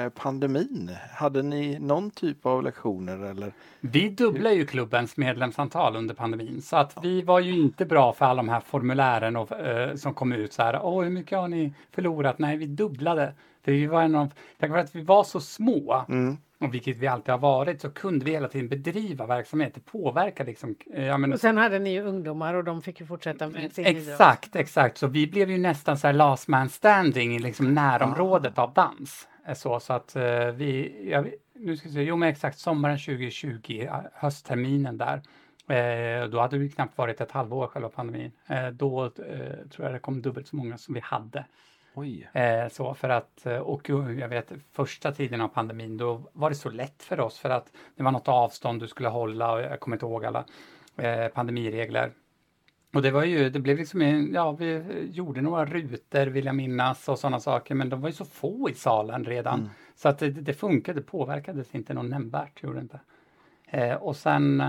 eh, 0.03 0.10
pandemin? 0.10 0.91
Hade 1.14 1.44
ni 1.44 1.80
någon 1.80 2.11
typ 2.11 2.45
av 2.45 2.64
lektioner 2.64 3.18
eller? 3.18 3.52
Vi 3.80 4.10
dubblar 4.10 4.52
ju 4.52 4.65
klubbens 4.65 5.18
medlemsantal 5.18 5.95
under 5.95 6.15
pandemin 6.15 6.61
så 6.61 6.77
att 6.77 6.98
vi 7.03 7.22
var 7.22 7.40
ju 7.40 7.52
inte 7.52 7.86
bra 7.86 8.14
för 8.14 8.26
alla 8.26 8.38
de 8.41 8.49
här 8.49 8.60
formulären 8.60 9.36
och, 9.36 9.52
eh, 9.52 9.95
som 9.95 10.14
kom 10.14 10.34
ut 10.34 10.53
så 10.53 10.64
här. 10.64 10.80
Åh, 10.84 11.03
hur 11.03 11.11
mycket 11.11 11.38
har 11.38 11.48
ni 11.48 11.73
förlorat? 11.91 12.40
Nej, 12.40 12.57
vi 12.57 12.65
dubblade. 12.65 13.34
Vi 13.72 13.86
var 13.86 14.02
en 14.02 14.16
av, 14.16 14.34
tack 14.60 14.70
vare 14.70 14.82
att 14.82 14.96
vi 14.96 15.02
var 15.04 15.24
så 15.24 15.40
små, 15.40 16.06
Mm. 16.10 16.38
och 16.60 16.74
vilket 16.74 16.98
vi 16.98 17.08
alltid 17.08 17.32
har 17.32 17.40
varit, 17.40 17.82
så 17.82 17.90
kunde 17.90 18.26
vi 18.26 18.32
hela 18.32 18.48
tiden 18.48 18.70
bedriva 18.70 19.26
verksamhet. 19.26 19.74
Det 19.74 19.86
påverkar 19.86 20.46
liksom, 20.46 20.76
eh, 20.94 21.06
ja, 21.06 21.18
men, 21.18 21.34
Och 21.34 21.40
sen 21.40 21.58
hade 21.58 21.80
ni 21.80 21.90
ju 21.94 22.02
ungdomar 22.02 22.54
och 22.54 22.64
de 22.64 22.82
fick 22.82 23.00
ju 23.00 23.06
fortsätta 23.06 23.48
med 23.48 23.74
sin 23.74 23.86
idrott. 23.86 24.08
Exakt, 24.10 24.56
exakt. 24.56 24.98
Så 24.98 25.08
vi 25.08 25.28
blev 25.28 25.52
ju 25.52 25.58
nästan 25.58 25.98
så 25.98 26.08
här 26.08 26.14
last 26.14 26.48
man 26.48 26.70
standing 26.70 27.36
i 27.36 27.40
liksom 27.40 27.74
närområdet 27.74 28.60
av 28.60 28.74
dans. 28.74 29.28
Eh, 29.48 29.54
Så, 29.54 29.80
så 29.80 29.94
att 29.94 30.16
eh, 30.16 30.46
vi, 30.48 30.96
ja, 31.12 31.24
nu 31.56 31.78
ska 31.78 31.88
vi 31.90 31.94
se, 31.94 32.02
jo 32.04 32.16
men 32.16 32.30
exakt 32.30 32.60
sommaren 32.60 32.98
2020, 32.98 33.82
eh, 33.82 33.96
höstterminen 34.14 34.98
där. 34.98 35.22
Eh, 35.68 36.28
då 36.28 36.40
hade 36.40 36.58
det 36.58 36.70
knappt 36.70 36.98
varit 36.98 37.22
ett 37.22 37.32
halvår 37.32 37.68
själva 37.68 37.90
pandemin. 37.90 38.32
Eh, 38.48 38.68
då 38.68 39.06
eh, 39.06 39.12
tror 39.72 39.86
jag 39.86 39.94
det 39.94 40.00
kom 40.00 40.22
dubbelt 40.22 40.48
så 40.48 40.56
många 40.56 40.78
som 40.78 40.94
vi 40.94 41.00
hade. 41.00 41.46
Oj. 41.98 42.30
Eh, 42.34 42.68
så 42.70 42.94
för 42.94 43.10
att, 43.10 43.46
eh, 43.46 43.58
och 43.58 43.90
jag 43.90 44.28
vet 44.28 44.52
första 44.72 45.12
tiden 45.12 45.42
av 45.42 45.48
pandemin 45.48 45.98
då 45.98 46.22
var 46.34 46.50
det 46.50 46.56
så 46.56 46.70
lätt 46.70 47.04
för 47.04 47.20
oss 47.20 47.40
för 47.40 47.50
att 47.50 47.72
det 47.96 48.04
var 48.04 48.12
något 48.12 48.28
avstånd 48.28 48.82
du 48.82 48.88
skulle 48.88 49.10
hålla 49.10 49.54
och 49.54 49.62
jag 49.62 49.80
kommer 49.80 49.96
inte 49.96 50.06
ihåg 50.06 50.26
alla 50.26 50.46
eh, 50.98 51.28
pandemiregler. 51.28 52.12
Och 52.94 53.02
det 53.02 53.12
var 53.12 53.24
ju, 53.24 53.50
det 53.50 53.60
blev 53.60 53.78
liksom, 53.78 54.32
ja 54.34 54.52
vi 54.52 54.84
gjorde 55.12 55.42
några 55.42 55.66
rutor 55.66 56.26
vill 56.26 56.46
jag 56.46 56.56
minnas 56.56 57.10
och 57.10 57.20
sådana 57.20 57.40
saker 57.40 57.76
men 57.76 57.90
de 57.90 58.02
var 58.02 58.10
ju 58.10 58.16
så 58.16 58.26
få 58.26 58.70
i 58.70 58.74
salen 58.74 59.26
redan. 59.26 59.70
Så 59.96 60.10
att 60.10 60.20
det, 60.20 60.30
det 60.30 60.54
funkade, 60.54 61.00
det 61.00 61.06
påverkades 61.06 61.76
inte 61.76 61.94
någon 61.94 62.10
nämnvärt, 62.10 62.64
gjorde 62.64 62.80
det 62.80 62.82
inte. 62.82 63.00
Och 64.00 64.16
sen 64.16 64.64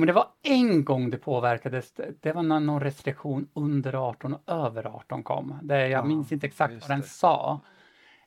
men 0.00 0.06
det 0.06 0.12
var 0.12 0.26
en 0.42 0.84
gång 0.84 1.10
det 1.10 1.18
påverkades. 1.18 1.92
Det- 2.20 2.32
var 2.32 2.42
när 2.42 2.60
någon 2.60 2.80
restriktion 2.80 3.48
under 3.54 4.08
18 4.08 4.34
och 4.34 4.42
över 4.46 4.86
18 4.86 5.22
kom. 5.22 5.58
Det, 5.62 5.88
jag 5.88 6.06
minns 6.06 6.32
inte 6.32 6.46
exakt 6.46 6.74
vad 6.80 6.90
den 6.90 7.00
det. 7.00 7.06
sa. 7.06 7.60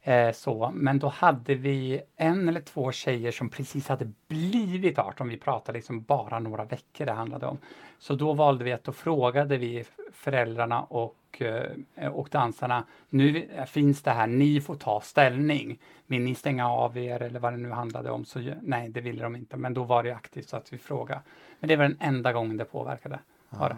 Eh, 0.05 0.31
så, 0.31 0.71
men 0.73 0.99
då 0.99 1.07
hade 1.07 1.55
vi 1.55 2.01
en 2.15 2.49
eller 2.49 2.61
två 2.61 2.91
tjejer 2.91 3.31
som 3.31 3.49
precis 3.49 3.87
hade 3.87 4.11
blivit 4.27 4.99
18. 4.99 5.29
Vi 5.29 5.37
pratade 5.37 5.77
liksom 5.77 6.01
bara 6.01 6.39
några 6.39 6.65
veckor 6.65 7.05
det 7.05 7.11
handlade 7.11 7.45
om. 7.45 7.57
Så 7.99 8.15
då 8.15 8.33
valde 8.33 8.63
vi 8.63 8.73
att 8.73 8.83
då 8.83 8.91
frågade 8.91 9.57
vi 9.57 9.85
föräldrarna 10.13 10.83
och, 10.83 11.41
eh, 11.95 12.07
och 12.07 12.29
dansarna. 12.31 12.83
Nu 13.09 13.49
finns 13.67 14.01
det 14.01 14.11
här, 14.11 14.27
ni 14.27 14.61
får 14.61 14.75
ta 14.75 15.01
ställning. 15.01 15.79
Vill 16.07 16.21
ni 16.21 16.35
stänga 16.35 16.69
av 16.69 16.97
er 16.97 17.21
eller 17.21 17.39
vad 17.39 17.53
det 17.53 17.57
nu 17.57 17.69
handlade 17.69 18.11
om? 18.11 18.25
Så 18.25 18.53
nej, 18.61 18.89
det 18.89 19.01
ville 19.01 19.23
de 19.23 19.35
inte. 19.35 19.57
Men 19.57 19.73
då 19.73 19.83
var 19.83 20.03
det 20.03 20.11
aktivt 20.11 20.49
så 20.49 20.57
att 20.57 20.73
vi 20.73 20.77
frågade. 20.77 21.21
Men 21.59 21.67
det 21.67 21.75
var 21.75 21.83
den 21.83 21.97
enda 21.99 22.33
gången 22.33 22.57
det 22.57 22.65
påverkade. 22.65 23.19
Var 23.49 23.69
det. 23.69 23.75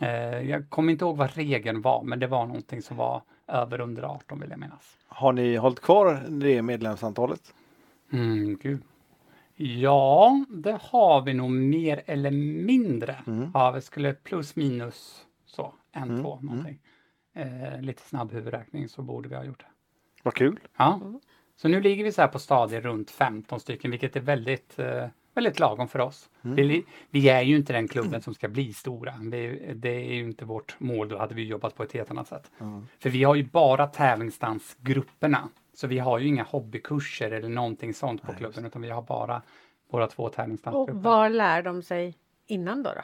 Eh, 0.00 0.50
jag 0.50 0.70
kommer 0.70 0.92
inte 0.92 1.04
ihåg 1.04 1.16
vad 1.16 1.34
regeln 1.36 1.80
var, 1.82 2.02
men 2.02 2.18
det 2.18 2.26
var 2.26 2.46
någonting 2.46 2.82
som 2.82 2.96
var 2.96 3.22
över 3.46 3.80
under 3.80 4.02
18 4.02 4.40
vill 4.40 4.50
jag 4.50 4.58
minnas. 4.58 4.96
Har 5.08 5.32
ni 5.32 5.56
hållit 5.56 5.80
kvar 5.80 6.26
det 6.28 6.62
medlemsantalet? 6.62 7.54
Mm, 8.12 8.58
gud. 8.62 8.82
Ja, 9.56 10.44
det 10.48 10.78
har 10.82 11.22
vi 11.22 11.34
nog 11.34 11.50
mer 11.50 12.02
eller 12.06 12.30
mindre. 12.64 13.16
Mm. 13.26 13.50
Ja, 13.54 13.70
vi 13.70 13.80
skulle 13.80 14.12
plus 14.12 14.56
minus 14.56 15.26
så, 15.46 15.74
en, 15.92 16.02
Mm, 16.02 16.22
två 16.22 16.38
någonting. 16.42 16.78
Eh, 17.34 17.80
lite 17.80 18.02
snabb 18.02 18.32
huvudräkning 18.32 18.88
så 18.88 19.02
borde 19.02 19.28
vi 19.28 19.34
ha 19.34 19.44
gjort 19.44 19.60
det. 19.60 19.66
Vad 20.22 20.34
kul. 20.34 20.60
Ja. 20.76 21.00
Så 21.56 21.68
nu 21.68 21.80
ligger 21.80 22.04
vi 22.04 22.12
så 22.12 22.20
här 22.20 22.28
på 22.28 22.38
stadier 22.38 22.80
runt 22.80 23.10
15 23.10 23.60
stycken, 23.60 23.90
vilket 23.90 24.16
är 24.16 24.20
väldigt, 24.20 24.78
eh, 24.78 25.06
väldigt 25.34 25.58
lagom 25.60 25.88
för 25.88 25.98
oss. 25.98 26.30
Vi, 26.42 26.84
vi 27.10 27.28
är 27.28 27.42
ju 27.42 27.56
inte 27.56 27.72
den 27.72 27.88
klubben 27.88 28.22
som 28.22 28.34
ska 28.34 28.48
bli 28.48 28.72
stora. 28.72 29.14
Vi, 29.22 29.72
det 29.74 29.90
är 29.90 30.14
ju 30.14 30.24
inte 30.24 30.44
vårt 30.44 30.76
mål, 30.80 31.08
då 31.08 31.18
hade 31.18 31.34
vi 31.34 31.44
jobbat 31.44 31.74
på 31.76 31.82
ett 31.82 31.92
helt 31.92 32.10
annat 32.10 32.28
sätt. 32.28 32.50
För 32.98 33.10
vi 33.10 33.24
har 33.24 33.34
ju 33.34 33.44
bara 33.44 33.86
tävlingsdansgrupperna. 33.86 35.48
Så 35.74 35.86
vi 35.86 35.98
har 35.98 36.18
ju 36.18 36.26
inga 36.28 36.42
hobbykurser 36.42 37.30
eller 37.30 37.48
någonting 37.48 37.94
sånt 37.94 38.22
på 38.22 38.32
klubben, 38.32 38.64
utan 38.64 38.82
vi 38.82 38.90
har 38.90 39.02
bara 39.02 39.42
våra 39.90 40.06
två 40.06 40.22
Och 40.22 40.32
tävlingsdansgrupper. 40.32 40.92
var 40.92 41.28
lär 41.28 41.62
de 41.62 41.82
sig 41.82 42.14
innan 42.46 42.82
då? 42.82 42.90
då? 42.90 43.02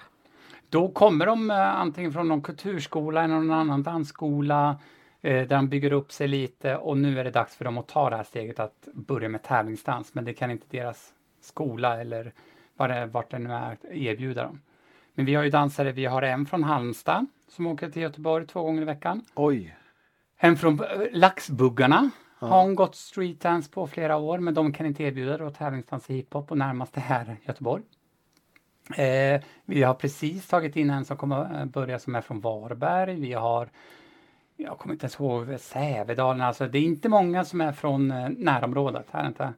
Då 0.68 0.88
kommer 0.88 1.26
de 1.26 1.50
eh, 1.50 1.56
antingen 1.56 2.12
från 2.12 2.28
någon 2.28 2.42
kulturskola 2.42 3.24
eller 3.24 3.34
någon 3.34 3.50
annan 3.50 3.82
dansskola 3.82 4.78
eh, 5.22 5.48
där 5.48 5.56
de 5.56 5.68
bygger 5.68 5.92
upp 5.92 6.12
sig 6.12 6.28
lite 6.28 6.76
och 6.76 6.98
nu 6.98 7.20
är 7.20 7.24
det 7.24 7.30
dags 7.30 7.56
för 7.56 7.64
dem 7.64 7.78
att 7.78 7.88
ta 7.88 8.10
det 8.10 8.16
här 8.16 8.24
steget 8.24 8.60
att 8.60 8.88
börja 8.94 9.28
med 9.28 9.42
tävlingsdans 9.42 10.14
men 10.14 10.24
det 10.24 10.34
kan 10.34 10.50
inte 10.50 10.66
deras 10.70 11.12
skola 11.46 12.00
eller 12.00 12.32
vad 12.76 12.90
det, 12.90 13.06
vart 13.06 13.30
det 13.30 13.38
nu 13.38 13.52
är 13.52 13.78
erbjuda 13.90 14.42
dem. 14.42 14.60
Men 15.14 15.26
vi 15.26 15.34
har 15.34 15.42
ju 15.42 15.50
dansare, 15.50 15.92
vi 15.92 16.04
har 16.04 16.22
en 16.22 16.46
från 16.46 16.64
Halmstad 16.64 17.26
som 17.48 17.66
åker 17.66 17.90
till 17.90 18.02
Göteborg 18.02 18.46
två 18.46 18.62
gånger 18.62 18.82
i 18.82 18.84
veckan. 18.84 19.24
Oj. 19.34 19.76
En 20.36 20.56
från 20.56 20.80
eh, 20.80 20.86
Laxbuggarna 21.12 22.10
har 22.38 22.62
hon 22.62 22.74
gått 22.74 22.94
streetdance 22.94 23.70
på 23.70 23.86
flera 23.86 24.16
år 24.16 24.38
men 24.38 24.54
de 24.54 24.72
kan 24.72 24.86
inte 24.86 25.02
erbjuda 25.02 25.38
då 25.38 25.50
tävlingsdans 25.50 26.10
i 26.10 26.14
hiphop 26.14 26.50
och 26.50 26.58
närmast 26.58 26.96
är 26.96 27.36
Göteborg. 27.42 27.82
Eh, 28.94 29.42
vi 29.64 29.82
har 29.82 29.94
precis 29.94 30.48
tagit 30.48 30.76
in 30.76 30.90
en 30.90 31.04
som 31.04 31.16
kommer 31.16 31.60
eh, 31.60 31.64
börja 31.64 31.98
som 31.98 32.14
är 32.14 32.20
från 32.20 32.40
Varberg. 32.40 33.20
Vi 33.20 33.32
har, 33.32 33.68
jag 34.56 34.78
kommer 34.78 34.94
inte 34.94 35.04
ens 35.04 35.20
ihåg, 35.20 35.60
Sävedalen. 35.60 36.40
Alltså 36.40 36.68
det 36.68 36.78
är 36.78 36.82
inte 36.82 37.08
många 37.08 37.44
som 37.44 37.60
är 37.60 37.72
från 37.72 38.10
eh, 38.10 38.28
närområdet. 38.28 39.06
Här 39.10 39.26
inte. 39.26 39.52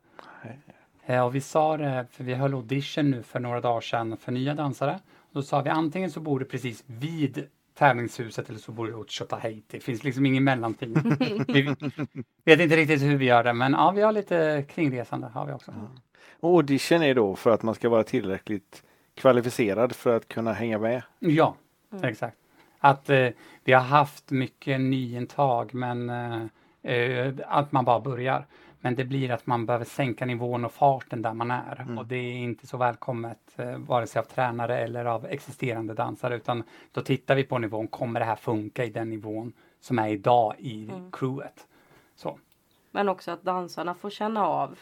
Eh, 1.09 1.25
och 1.25 1.35
vi 1.35 1.41
sa 1.41 1.77
det, 1.77 2.07
för 2.11 2.25
vi 2.25 2.35
höll 2.35 2.55
audition 2.55 3.11
nu 3.11 3.23
för 3.23 3.41
några 3.41 3.61
dagar 3.61 3.81
sedan 3.81 4.17
för 4.17 4.33
nya 4.33 4.55
dansare. 4.55 4.99
Då 5.33 5.43
sa 5.43 5.63
vi 5.63 5.71
antingen 5.71 6.11
så 6.11 6.21
bor 6.21 6.39
du 6.39 6.45
precis 6.45 6.85
vid 6.87 7.47
tävlingshuset 7.75 8.49
eller 8.49 8.59
så 8.59 8.73
bor 8.73 8.87
du 8.87 8.95
åt 8.95 9.11
Tjotahejti. 9.11 9.63
Det 9.71 9.81
finns 9.81 10.05
liksom 10.05 10.27
ingen 10.27 10.45
mellanting. 10.45 10.95
vi 11.49 11.63
vet 12.45 12.61
inte 12.61 12.77
riktigt 12.77 13.03
hur 13.03 13.17
vi 13.17 13.25
gör 13.25 13.45
det 13.45 13.53
men 13.53 13.73
ja, 13.73 13.91
vi 13.91 14.03
har 14.03 14.13
lite 14.13 14.65
kringresande 14.75 15.27
har 15.27 15.47
vi 15.47 15.53
också. 15.53 15.73
Och 16.41 16.51
audition 16.51 17.03
är 17.03 17.15
då 17.15 17.37
för 17.37 17.51
att 17.51 17.63
man 17.63 17.75
ska 17.75 17.89
vara 17.89 18.05
tillräckligt 18.05 18.83
kvalificerad 19.15 19.93
för 19.93 20.17
att 20.17 20.29
kunna 20.29 20.53
hänga 20.53 20.79
med. 20.79 21.03
Ja, 21.19 21.55
exakt. 22.03 22.37
Att 22.79 23.11
eh, 23.11 23.29
vi 23.65 23.73
har 23.73 23.83
haft 23.83 24.31
mycket 24.31 24.81
nyintag 24.81 25.75
men 25.75 26.11
eh, 26.11 26.93
eh, 26.93 27.35
att 27.47 27.73
man 27.73 27.85
bara 27.85 28.01
börjar. 28.01 28.47
Men 28.81 28.95
det 28.95 29.05
blir 29.05 29.31
att 29.31 29.47
man 29.47 29.67
behöver 29.67 29.85
sänka 29.85 30.27
nivån 30.27 30.65
och 30.65 30.73
farten 30.73 31.23
där 31.23 31.35
man 31.35 31.51
är. 31.51 31.99
Och 31.99 32.07
det 32.07 32.17
är 32.17 32.33
inte 32.35 32.67
så 32.67 32.77
välkommet 32.77 33.39
eh, 33.57 33.79
vare 33.79 34.07
sig 34.07 34.21
av 34.21 34.25
tränare 34.25 34.79
eller 34.79 35.05
av 35.05 35.27
existerande 35.27 35.95
dansare 35.95 36.37
utan 36.37 36.63
då 36.93 37.01
tittar 37.03 37.35
vi 37.37 37.45
på 37.45 37.59
nivån, 37.59 37.89
kommer 37.89 38.21
det 38.21 38.27
här 38.27 38.37
funka 38.37 38.85
i 38.85 38.91
den 38.91 39.11
nivån 39.11 39.53
som 39.81 39.99
är 39.99 40.09
idag 40.09 40.55
i 40.59 40.91
crewet? 41.13 41.67
Så. 42.15 42.39
Men 42.91 43.09
också 43.09 43.31
att 43.31 43.43
dansarna 43.43 43.95
får 43.95 44.11
känna 44.11 44.47
av 44.47 44.79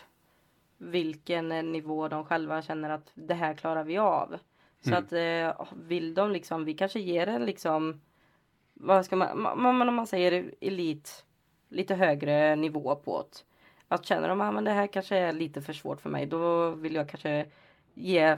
vilken 0.78 1.52
eh, 1.52 1.62
nivå 1.62 2.08
de 2.08 2.24
själva 2.24 2.62
känner 2.62 2.90
att 2.90 3.10
det 3.14 3.34
här 3.34 3.54
klarar 3.54 3.84
vi 3.84 3.98
av. 3.98 4.36
Så 4.80 4.90
Mm. 4.90 5.04
att 5.04 5.12
eh, 5.12 5.66
vill 5.82 6.14
de 6.14 6.30
liksom, 6.30 6.64
vi 6.64 6.74
kanske 6.74 7.00
ger 7.00 7.26
en 7.26 7.46
liksom, 7.46 8.00
vad 8.74 9.04
ska 9.04 9.16
man, 9.16 9.28
ma- 9.28 9.56
ma- 9.56 9.88
om 9.88 9.94
man 9.94 10.06
säger 10.06 10.54
elit, 10.60 11.24
lite 11.68 11.94
högre 11.94 12.56
nivå 12.56 12.96
på 12.96 13.22
det. 13.22 13.44
Att 13.88 14.06
känner 14.06 14.28
de 14.28 14.40
att 14.40 14.54
men 14.54 14.64
det 14.64 14.70
här 14.70 14.86
kanske 14.86 15.16
är 15.16 15.32
lite 15.32 15.62
för 15.62 15.72
svårt 15.72 16.00
för 16.00 16.10
mig, 16.10 16.26
då 16.26 16.70
vill 16.70 16.94
jag 16.94 17.08
kanske 17.08 17.46
ge 17.94 18.36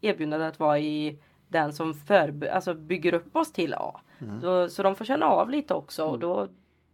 erbjudande 0.00 0.46
att 0.46 0.58
vara 0.58 0.78
i 0.78 1.18
den 1.48 1.72
som 1.72 1.94
för, 1.94 2.46
alltså 2.46 2.74
bygger 2.74 3.14
upp 3.14 3.36
oss 3.36 3.52
till 3.52 3.74
A. 3.74 4.00
Då, 4.42 4.68
så 4.68 4.82
de 4.82 4.94
får 4.96 5.04
känna 5.04 5.26
av 5.26 5.50
lite 5.50 5.74
också. 5.74 6.04
Och 6.04 6.18
då, 6.18 6.48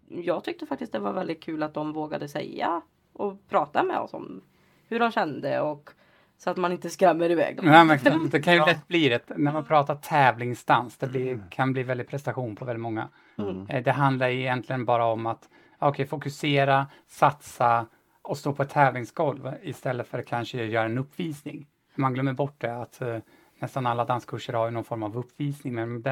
jag 0.08 0.44
tyckte 0.44 0.66
faktiskt 0.66 0.92
det 0.92 0.98
var 0.98 1.12
väldigt 1.12 1.42
kul 1.42 1.62
att 1.62 1.74
de 1.74 1.92
vågade 1.92 2.28
säga 2.28 2.82
och 3.12 3.48
prata 3.48 3.82
med 3.82 3.98
oss 3.98 4.14
om 4.14 4.42
hur 4.88 5.00
de 5.00 5.12
kände 5.12 5.60
och 5.60 5.90
Så 6.38 6.50
att 6.50 6.56
man 6.56 6.72
inte 6.72 6.90
skrämmer 6.90 7.30
iväg 7.30 7.56
dem. 7.56 7.66
Ja, 7.66 7.84
men 7.84 7.98
det 8.30 8.40
kan 8.40 8.54
ju 8.54 8.60
lätt 8.66 8.88
bli 8.88 9.08
det. 9.08 9.28
När 9.36 9.52
man 9.52 9.64
pratar 9.64 9.94
tävlingsdans, 9.94 10.96
det 10.96 11.06
blir, 11.06 11.40
kan 11.50 11.72
bli 11.72 11.82
väldigt 11.82 12.08
prestation 12.08 12.56
på 12.56 12.64
väldigt 12.64 12.82
många. 12.82 13.08
Mm. 13.38 13.66
Eh, 13.68 13.82
Det 13.82 13.92
handlar 13.92 14.28
egentligen 14.28 14.84
bara 14.84 15.04
om 15.04 15.26
att 15.26 15.48
okay, 15.80 16.06
fokusera, 16.06 16.86
satsa 17.06 17.86
och 18.26 18.38
stå 18.38 18.52
på 18.52 18.62
ett 18.62 18.70
tävlingsgolv 18.70 19.52
istället 19.62 20.08
för 20.08 20.18
att 20.18 20.26
kanske 20.26 20.64
göra 20.64 20.84
en 20.84 20.98
uppvisning. 20.98 21.66
Man 21.94 22.14
glömmer 22.14 22.32
bort 22.32 22.60
det 22.60 22.76
att 22.76 23.00
eh, 23.00 23.18
nästan 23.58 23.86
alla 23.86 24.04
danskurser 24.04 24.52
har 24.52 24.70
någon 24.70 24.84
form 24.84 25.02
av 25.02 25.16
uppvisning, 25.16 25.74
men 25.74 26.06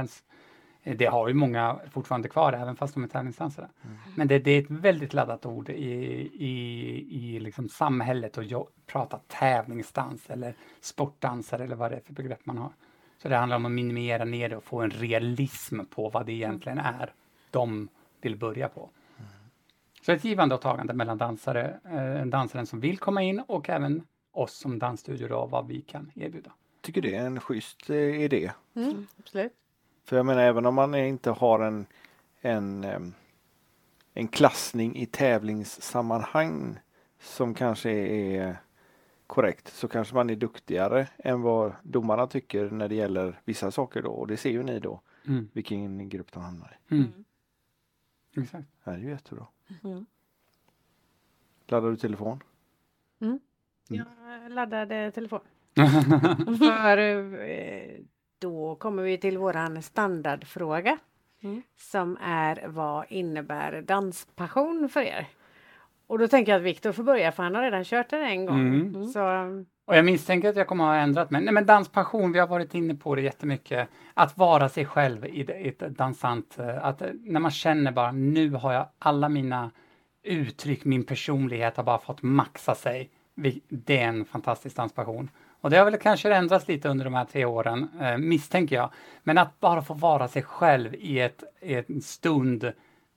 eh, 0.83 0.97
det 0.97 1.07
har 1.07 1.29
ju 1.29 1.35
många 1.35 1.81
fortfarande 1.91 2.29
kvar 2.29 2.53
även 2.53 2.77
fast 2.77 2.95
de 2.95 3.05
är 3.05 3.09
tävlingsdansare. 3.09 3.69
Men 4.17 4.29
det, 4.29 4.39
det 4.39 4.51
är 4.51 4.63
ett 4.63 4.71
väldigt 4.71 5.15
laddat 5.15 5.47
ord 5.47 5.69
i, 5.69 5.83
i, 6.35 6.55
i 7.11 7.41
liksom 7.41 7.69
samhället 7.69 8.39
att 8.39 8.47
prata 8.87 9.21
tävlingsdans 9.27 10.31
eller 10.31 10.55
sportdansare 10.81 11.65
eller 11.65 11.77
vad 11.77 11.91
det 11.91 11.97
är 11.97 12.01
för 12.01 12.13
begrepp 12.13 12.47
man 12.47 12.59
har. 12.59 12.73
Så 13.23 13.29
det 13.29 13.37
handlar 13.37 13.57
om 13.57 13.67
att 13.67 13.73
minimera 13.73 14.25
ner 14.25 14.49
det 14.49 14.57
och 14.57 14.65
få 14.65 14.81
en 14.81 14.91
realism 14.91 15.81
på 15.91 16.09
vad 16.09 16.27
det 16.27 16.33
egentligen 16.33 16.79
är 16.79 17.13
de 17.51 17.89
vill 18.21 18.37
börja 18.37 18.69
på. 18.69 18.91
Så 20.07 20.13
ett 20.13 20.25
givande 20.25 20.55
och 20.55 20.61
tagande 20.61 20.95
mellan 20.95 21.19
dansare, 21.19 21.81
eh, 21.85 22.27
dansaren 22.27 22.67
som 22.67 22.81
vill 22.81 22.99
komma 22.99 23.23
in 23.23 23.41
och 23.41 23.71
även 23.71 24.07
oss 24.33 24.53
som 24.53 24.79
dansstudio 24.79 25.29
då, 25.29 25.47
vad 25.47 25.67
vi 25.67 25.81
kan 25.81 26.11
erbjuda. 26.15 26.53
Tycker 26.81 27.03
det 27.03 27.15
är 27.15 27.27
en 27.27 27.41
schysst 27.41 27.91
eh, 27.91 27.97
idé. 27.97 28.51
Mm, 28.75 29.07
absolut. 29.19 29.53
För 30.05 30.17
jag 30.17 30.27
menar 30.27 30.43
även 30.43 30.67
om 30.67 30.75
man 30.75 30.95
inte 30.95 31.31
har 31.31 31.61
en, 31.61 31.87
en, 32.41 32.85
en 34.15 34.29
klassning 34.29 34.97
i 34.97 35.07
tävlingssammanhang 35.07 36.79
som 37.21 37.55
kanske 37.55 37.91
är 37.91 38.57
korrekt 39.27 39.69
så 39.69 39.89
kanske 39.89 40.15
man 40.15 40.31
är 40.31 40.37
duktigare 40.37 41.09
än 41.19 41.43
vad 41.43 41.73
domarna 41.83 42.27
tycker 42.27 42.71
när 42.71 42.89
det 42.89 42.95
gäller 42.95 43.41
vissa 43.45 43.71
saker 43.71 44.03
då 44.03 44.11
och 44.11 44.27
det 44.27 44.37
ser 44.37 44.51
ju 44.51 44.63
ni 44.63 44.79
då 44.81 45.01
Mm. 45.27 45.49
vilken 45.53 46.09
grupp 46.09 46.33
de 46.33 46.43
hamnar 46.43 46.77
i. 46.89 46.95
Mm. 46.95 47.25
Exakt. 48.37 48.69
Det 48.85 48.91
här 48.91 48.99
är 48.99 49.03
ju 49.03 49.11
jättebra. 49.11 49.47
Mm. 49.85 50.07
Laddar 51.67 51.91
du 51.91 51.97
telefon? 51.97 52.43
Jag 53.89 54.07
laddade 54.49 55.11
telefon. 55.11 55.41
För 56.59 56.99
eh, 56.99 58.01
då 58.39 58.75
kommer 58.75 59.03
vi 59.03 59.19
till 59.19 59.39
våran 59.39 59.83
standardfråga. 59.83 60.99
Mm. 61.41 61.63
Som 61.77 62.19
är 62.21 62.69
vad 62.69 63.05
innebär 63.09 63.83
danspassion 63.83 64.89
för 64.89 65.01
er? 65.01 65.29
Och 66.07 66.19
då 66.19 66.29
tänker 66.29 66.53
jag 66.53 66.59
att 66.59 66.65
Viktor 66.65 66.93
får 66.93 67.03
börja 67.03 67.33
för 67.33 67.43
han 67.43 67.55
har 67.55 67.63
redan 67.63 67.85
kört 67.85 68.11
den 68.11 68.23
en 68.23 68.47
gång. 68.47 68.75
Mm. 68.75 69.05
Så 69.07 69.21
och 69.87 69.97
jag 69.97 70.05
misstänker 70.05 70.49
att 70.49 70.57
jag 70.57 70.67
kommer 70.67 70.85
att 70.85 70.91
ha 70.91 70.97
ändrat 70.97 71.31
mig. 71.31 71.43
Nej 71.43 71.55
men 71.55 71.67
danspassion, 71.67 72.33
vi 72.33 72.39
har 72.39 72.47
varit 72.47 72.75
inne 72.75 72.95
på 72.95 73.15
det 73.15 73.23
jättemycket. 73.23 73.89
Att 74.15 74.39
vara 74.39 74.69
sig 74.69 74.87
själv 74.87 75.27
i 75.27 75.69
ett 75.69 75.79
dansant, 75.79 76.59
eh, 76.59 76.85
att 76.85 77.03
eh, 77.03 77.09
när 77.13 77.41
man 77.41 77.51
känner 77.51 77.93
bara 77.93 78.13
nu 78.13 78.51
har 78.51 78.73
jag 78.73 78.89
alla 78.99 79.29
mina 79.29 79.71
uttryck, 80.23 80.85
min 80.85 81.05
personlighet 81.05 81.77
har 81.77 81.85
bara 81.85 81.99
fått 81.99 82.23
maxa 82.23 82.75
sig. 82.75 83.11
Det 83.69 83.99
är 83.99 84.09
en 84.09 84.25
fantastisk 84.25 84.77
danspassion. 84.77 85.31
Och 85.61 85.71
det 85.71 85.77
har 85.77 85.85
väl 85.85 85.97
kanske 85.97 86.35
ändrats 86.35 86.69
lite 86.69 86.89
under 86.89 87.05
de 87.05 87.15
här 87.15 87.25
tre 87.25 87.45
åren, 87.45 87.89
eh, 88.01 88.19
misstänker 88.19 88.77
jag. 88.77 88.91
Men 89.23 89.39
att 89.39 89.61
bara 89.61 89.83
få 89.83 89.95
vara 89.95 90.29
sig 90.29 90.43
själv 90.43 90.95
i, 90.95 91.21
ett, 91.21 91.45
i 91.61 91.75
en 91.75 92.01
stund 92.01 92.73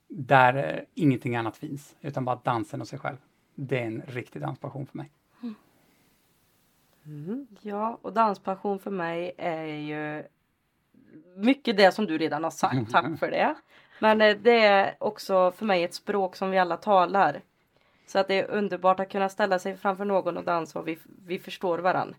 där 0.08 0.84
ingenting 0.94 1.36
annat 1.36 1.56
finns, 1.56 1.96
utan 2.00 2.24
bara 2.24 2.40
dansen 2.44 2.80
och 2.80 2.88
sig 2.88 2.98
själv. 2.98 3.16
Det 3.54 3.78
är 3.78 3.86
en 3.86 4.02
riktig 4.06 4.42
danspassion 4.42 4.86
för 4.86 4.96
mig. 4.96 5.10
Ja, 7.60 7.98
och 8.02 8.12
danspassion 8.12 8.78
för 8.78 8.90
mig 8.90 9.34
är 9.38 9.64
ju 9.64 10.24
mycket 11.36 11.76
det 11.76 11.92
som 11.92 12.06
du 12.06 12.18
redan 12.18 12.44
har 12.44 12.50
sagt. 12.50 12.90
Tack 12.92 13.18
för 13.18 13.30
det. 13.30 13.54
Men 13.98 14.20
eh, 14.20 14.36
det 14.36 14.64
är 14.64 14.94
också 14.98 15.52
för 15.52 15.64
mig 15.64 15.84
ett 15.84 15.94
språk 15.94 16.36
som 16.36 16.50
vi 16.50 16.58
alla 16.58 16.76
talar. 16.76 17.40
Så 18.06 18.18
att 18.18 18.28
det 18.28 18.34
är 18.34 18.50
underbart 18.50 19.00
att 19.00 19.12
kunna 19.12 19.28
ställa 19.28 19.58
sig 19.58 19.76
framför 19.76 20.04
någon 20.04 20.36
och 20.36 20.44
dansa 20.44 20.78
och 20.78 20.88
vi, 20.88 20.98
vi 21.26 21.38
förstår 21.38 21.78
varann. 21.78 22.14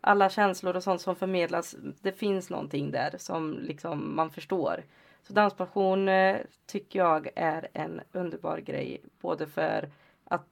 Alla 0.00 0.30
känslor 0.30 0.76
och 0.76 0.82
sånt 0.82 1.00
som 1.00 1.16
förmedlas, 1.16 1.76
det 2.00 2.12
finns 2.12 2.50
någonting 2.50 2.90
där 2.90 3.14
som 3.18 3.58
liksom 3.62 4.16
man 4.16 4.30
förstår. 4.30 4.84
Så 5.22 5.32
danspassion 5.32 6.08
eh, 6.08 6.36
tycker 6.66 6.98
jag 6.98 7.28
är 7.36 7.68
en 7.72 8.00
underbar 8.12 8.58
grej 8.58 9.02
både 9.20 9.46
för 9.46 9.88
att 10.24 10.46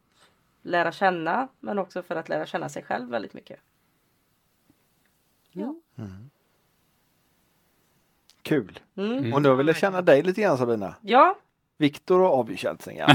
lära 0.62 0.92
känna 0.92 1.48
men 1.60 1.78
också 1.78 2.02
för 2.02 2.16
att 2.16 2.28
lära 2.28 2.46
känna 2.46 2.68
sig 2.68 2.82
själv 2.82 3.10
väldigt 3.10 3.34
mycket. 3.34 3.60
Ja. 5.52 5.74
Kul! 8.42 8.78
Mm. 8.96 9.32
Och 9.34 9.42
nu 9.42 9.54
vill 9.54 9.66
jag 9.66 9.76
känna 9.76 10.02
dig 10.02 10.22
lite 10.22 10.40
grann 10.42 10.58
Sabina. 10.58 10.94
Ja, 11.00 11.36
Viktor 11.78 12.20
och 12.20 12.40
Abikällsingar. 12.40 13.08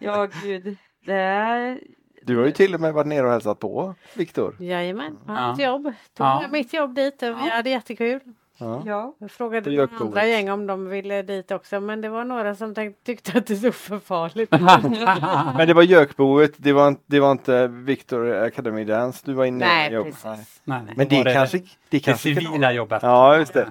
ja 0.00 0.28
gud. 0.42 0.76
Det 1.04 1.12
är... 1.14 1.80
Du 2.22 2.36
har 2.38 2.46
ju 2.46 2.52
till 2.52 2.74
och 2.74 2.80
med 2.80 2.94
varit 2.94 3.06
nere 3.06 3.26
och 3.26 3.32
hälsat 3.32 3.58
på 3.58 3.94
Viktor. 4.14 4.56
jajamän, 4.60 5.18
Ja. 5.26 5.32
hans 5.32 5.60
jobb. 5.60 5.82
Tog 5.84 6.26
Ja. 6.26 6.44
mitt 6.52 6.72
jobb 6.72 6.94
dit 6.94 7.22
och 7.22 7.28
vi 7.28 7.50
hade 7.50 7.70
jättekul. 7.70 8.20
Ja. 8.58 8.82
Ja. 8.86 9.14
Jag 9.18 9.30
frågade 9.30 9.70
Gökboet. 9.70 10.00
andra 10.02 10.26
gäng 10.26 10.50
om 10.50 10.66
de 10.66 10.88
ville 10.88 11.22
dit 11.22 11.50
också 11.50 11.80
men 11.80 12.00
det 12.00 12.08
var 12.08 12.24
några 12.24 12.54
som 12.54 12.74
tänkte, 12.74 13.04
tyckte 13.04 13.38
att 13.38 13.46
det 13.46 13.56
såg 13.56 13.74
för 13.74 13.98
farligt 13.98 14.50
Men 15.56 15.68
det 15.68 15.74
var 15.74 15.82
Gökboet, 15.82 16.52
det 16.56 16.72
var, 16.72 16.88
inte- 16.88 17.02
det 17.06 17.20
var 17.20 17.32
inte 17.32 17.66
Victor 17.68 18.32
Academy 18.32 18.84
Dance 18.84 19.22
du 19.24 19.32
var 19.32 19.44
inne 19.44 19.64
Nej, 19.66 19.86
i 20.00 20.02
precis. 20.04 20.60
Nej, 20.64 20.80
Men 20.96 21.08
då 21.08 21.16
var 21.16 21.24
det 21.24 21.34
kanske, 21.34 21.58
det 21.58 21.64
det 21.90 22.00
kanske 22.00 22.34
kan- 22.34 22.42
civila 22.44 22.72
jobbet. 22.72 23.02
Ja, 23.02 23.38
just 23.38 23.52
det. 23.54 23.68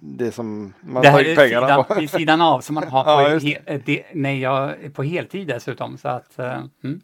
Det 0.00 0.32
som 0.32 0.72
man 0.80 1.02
Det 1.02 1.08
tar 1.10 1.18
här 1.18 1.24
är 1.24 1.36
pengarna 1.36 1.66
sidan, 1.68 1.84
på. 1.84 1.94
vid 1.94 2.10
sidan 2.10 2.40
av 2.40 2.60
som 2.60 2.74
man 2.74 2.88
har 2.88 3.04
på, 3.38 3.46
Ja, 3.46 3.58
he, 3.66 3.78
det, 3.84 4.02
nej, 4.14 4.40
jag 4.40 4.74
på 4.94 5.02
heltid 5.02 5.46
dessutom. 5.48 5.98
Så 5.98 6.08
att, 6.08 6.38
eh, 6.38 6.58
mm. 6.84 7.00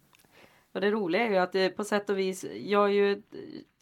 Och 0.74 0.80
det 0.80 0.90
roliga 0.90 1.22
är 1.22 1.30
ju 1.30 1.36
att 1.36 1.52
det 1.52 1.68
på 1.70 1.84
sätt 1.84 2.10
och 2.10 2.18
vis, 2.18 2.44
jag 2.64 2.78
har 2.78 2.88
ju 2.88 3.22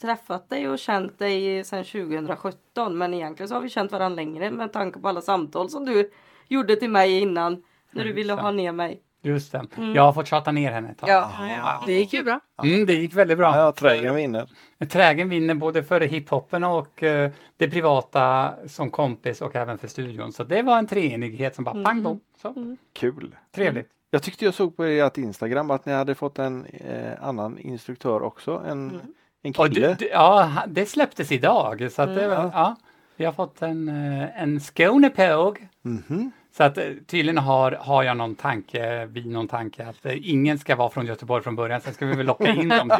träffat 0.00 0.48
dig 0.48 0.68
och 0.68 0.78
känt 0.78 1.18
dig 1.18 1.64
sedan 1.64 1.84
2017 1.84 2.98
men 2.98 3.14
egentligen 3.14 3.48
så 3.48 3.54
har 3.54 3.62
vi 3.62 3.68
känt 3.68 3.92
varandra 3.92 4.16
längre 4.16 4.50
med 4.50 4.72
tanke 4.72 4.98
på 4.98 5.08
alla 5.08 5.20
samtal 5.20 5.70
som 5.70 5.84
du 5.84 6.10
gjorde 6.48 6.76
till 6.76 6.90
mig 6.90 7.20
innan 7.20 7.62
när 7.90 8.04
du 8.04 8.12
ville 8.12 8.32
ha 8.32 8.50
ner 8.50 8.72
mig. 8.72 9.02
Just 9.24 9.52
det. 9.52 9.66
Jag 9.94 10.02
har 10.02 10.12
fått 10.12 10.26
tjata 10.26 10.52
ner 10.52 10.72
henne 10.72 10.90
ett 10.90 10.98
tag. 10.98 11.10
Ja. 11.10 11.30
Ja, 11.48 11.82
det 11.86 11.92
gick 11.92 12.12
ju 12.12 12.22
bra. 12.22 12.40
Mm, 12.62 12.86
det 12.86 12.94
gick 12.94 13.14
väldigt 13.14 13.38
bra. 13.38 13.56
Ja, 13.56 13.72
trägen 13.72 14.14
vinner. 14.14 14.48
Trägen 14.88 15.28
vinner 15.28 15.54
både 15.54 15.84
för 15.84 16.00
hiphopen 16.00 16.64
och 16.64 17.02
eh, 17.02 17.30
det 17.56 17.70
privata 17.70 18.54
som 18.66 18.90
kompis 18.90 19.40
och 19.40 19.56
även 19.56 19.78
för 19.78 19.88
studion. 19.88 20.32
Så 20.32 20.44
det 20.44 20.62
var 20.62 20.78
en 20.78 20.86
treenighet 20.86 21.54
som 21.54 21.64
bara 21.64 21.84
pang 21.84 22.02
bom. 22.02 22.20
Så, 22.42 22.76
Kul. 22.92 23.36
Trevligt. 23.54 23.88
Jag 24.14 24.22
tyckte 24.22 24.44
jag 24.44 24.54
såg 24.54 24.76
på 24.76 24.84
ert 24.84 25.18
Instagram 25.18 25.70
att 25.70 25.86
ni 25.86 25.92
hade 25.92 26.14
fått 26.14 26.38
en 26.38 26.64
eh, 26.66 27.12
annan 27.28 27.58
instruktör 27.58 28.22
också. 28.22 28.62
En, 28.66 29.00
en 29.42 29.54
Och 29.58 29.68
du, 29.68 29.74
kille. 29.74 29.96
du, 29.98 30.08
ja, 30.08 30.52
det 30.68 30.86
släpptes 30.86 31.32
idag. 31.32 31.88
Så 31.92 32.02
att 32.02 32.14
det, 32.14 32.28
var- 32.28 32.50
ja, 32.54 32.76
vi 33.16 33.24
har 33.24 33.32
fått 33.32 33.62
en, 33.62 33.88
eh, 33.88 34.42
en 34.42 34.60
Skånepåg. 34.60 35.68
Mhm. 35.82 36.30
Så 36.56 36.64
att 36.64 36.78
eh, 36.78 36.84
tydligen 37.06 37.38
har, 37.38 37.72
har 37.72 38.02
jag 38.02 38.16
någon 38.16 38.34
tanke, 38.34 39.06
vi 39.06 39.24
någon 39.24 39.48
tanke 39.48 39.86
att 39.86 40.06
eh, 40.06 40.30
ingen 40.30 40.58
ska 40.58 40.76
vara 40.76 40.90
från 40.90 41.06
Göteborg 41.06 41.42
från 41.42 41.56
början, 41.56 41.80
sen 41.80 41.94
ska 41.94 42.06
vi 42.06 42.16
väl 42.16 42.26
locka 42.26 42.48
in 42.50 42.68
dem. 42.68 42.90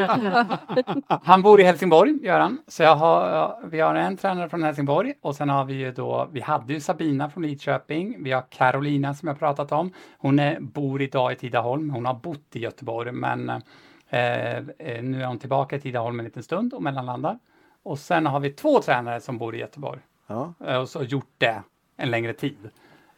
Han 1.22 1.42
bor 1.42 1.60
i 1.60 1.64
Helsingborg, 1.64 2.18
gör 2.22 2.40
han. 2.40 2.58
Så 2.68 2.82
jag 2.82 2.96
har, 2.96 3.54
vi 3.64 3.80
har 3.80 3.94
en 3.94 4.16
tränare 4.16 4.48
från 4.48 4.62
Helsingborg 4.62 5.14
och 5.20 5.36
sen 5.36 5.48
har 5.48 5.64
vi 5.64 5.74
ju 5.74 5.92
då, 5.92 6.28
vi 6.32 6.40
hade 6.40 6.72
ju 6.72 6.80
Sabina 6.80 7.30
från 7.30 7.42
Lidköping, 7.42 8.16
vi 8.24 8.32
har 8.32 8.44
Carolina 8.50 9.14
som 9.14 9.28
jag 9.28 9.38
pratat 9.38 9.72
om. 9.72 9.92
Hon 10.18 10.38
är, 10.38 10.60
bor 10.60 11.02
idag 11.02 11.32
i 11.32 11.36
Tidaholm, 11.36 11.90
hon 11.90 12.06
har 12.06 12.14
bott 12.14 12.56
i 12.56 12.58
Göteborg 12.58 13.12
men 13.12 13.48
eh, 13.48 14.56
eh, 14.56 15.02
nu 15.02 15.22
är 15.22 15.26
hon 15.26 15.38
tillbaka 15.38 15.76
i 15.76 15.80
Tidaholm 15.80 16.18
en 16.20 16.24
liten 16.24 16.42
stund 16.42 16.74
och 16.74 16.82
mellanlandar. 16.82 17.38
Och 17.82 17.98
sen 17.98 18.26
har 18.26 18.40
vi 18.40 18.50
två 18.50 18.80
tränare 18.82 19.20
som 19.20 19.38
bor 19.38 19.54
i 19.54 19.58
Göteborg 19.58 20.00
Ja. 20.26 20.54
och 20.78 20.88
så 20.88 21.02
gjort 21.02 21.34
det 21.38 21.62
en 21.96 22.10
längre 22.10 22.32
tid. 22.32 22.70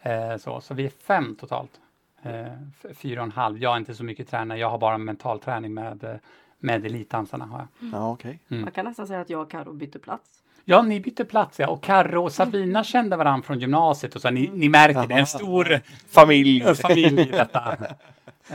Eh, 0.04 0.36
så, 0.36 0.60
så 0.60 0.74
vi 0.74 0.84
är 0.84 0.90
fem 0.90 1.34
totalt. 1.34 1.80
Eh, 2.22 2.92
fyra 2.94 3.20
och 3.20 3.26
en 3.26 3.32
halv. 3.32 3.58
Jag 3.58 3.72
är 3.72 3.76
inte 3.76 3.94
så 3.94 4.04
mycket 4.04 4.28
tränare, 4.28 4.58
jag 4.58 4.70
har 4.70 4.78
bara 4.78 4.98
mental 4.98 5.40
träning 5.40 5.74
med, 5.74 6.04
eh, 6.04 6.16
med 6.58 6.86
elitdansarna. 6.86 7.44
Har 7.44 7.58
jag. 7.58 7.90
ja, 7.92 8.10
okej. 8.12 8.38
Man 8.48 8.70
kan 8.70 8.84
nästan 8.84 9.06
säga 9.06 9.20
att 9.20 9.30
jag 9.30 9.40
och 9.40 9.50
Karo 9.50 9.72
bytte 9.72 9.98
plats. 9.98 10.40
Ja, 10.64 10.82
ni 10.82 11.00
bytte 11.00 11.24
plats 11.24 11.60
ja. 11.60 11.68
Och 11.68 11.82
Karro 11.82 12.24
och 12.24 12.32
Sabina 12.32 12.84
kände 12.84 13.16
varandra 13.16 13.46
från 13.46 13.58
gymnasiet 13.58 14.14
och 14.16 14.22
så. 14.22 14.30
Ni, 14.30 14.50
ni 14.54 14.68
märker, 14.68 15.06
det 15.06 15.14
är 15.14 15.18
en 15.18 15.26
stor 15.26 15.80
Familj. 16.08 16.74
familj 16.74 17.20
i 17.20 17.30
detta. 17.30 17.76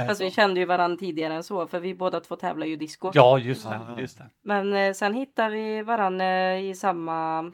Fast 0.08 0.22
vi 0.22 0.32
kände 0.32 0.60
ju 0.60 0.66
varandra 0.66 0.98
tidigare 0.98 1.34
än 1.34 1.44
så 1.44 1.68
för 1.68 1.80
vi 1.80 1.94
båda 1.94 2.20
två 2.20 2.36
tävlar 2.36 2.68
ju 2.68 2.76
disco. 2.76 3.12
Ja, 3.14 3.40
just 3.40 3.70
det. 3.70 3.80
Just 3.98 4.18
det. 4.18 4.26
Men 4.42 4.74
eh, 4.74 4.94
sen 4.94 5.14
hittade 5.14 5.50
vi 5.50 5.82
varandra 5.82 6.58
i 6.60 6.76
samma, 6.76 7.52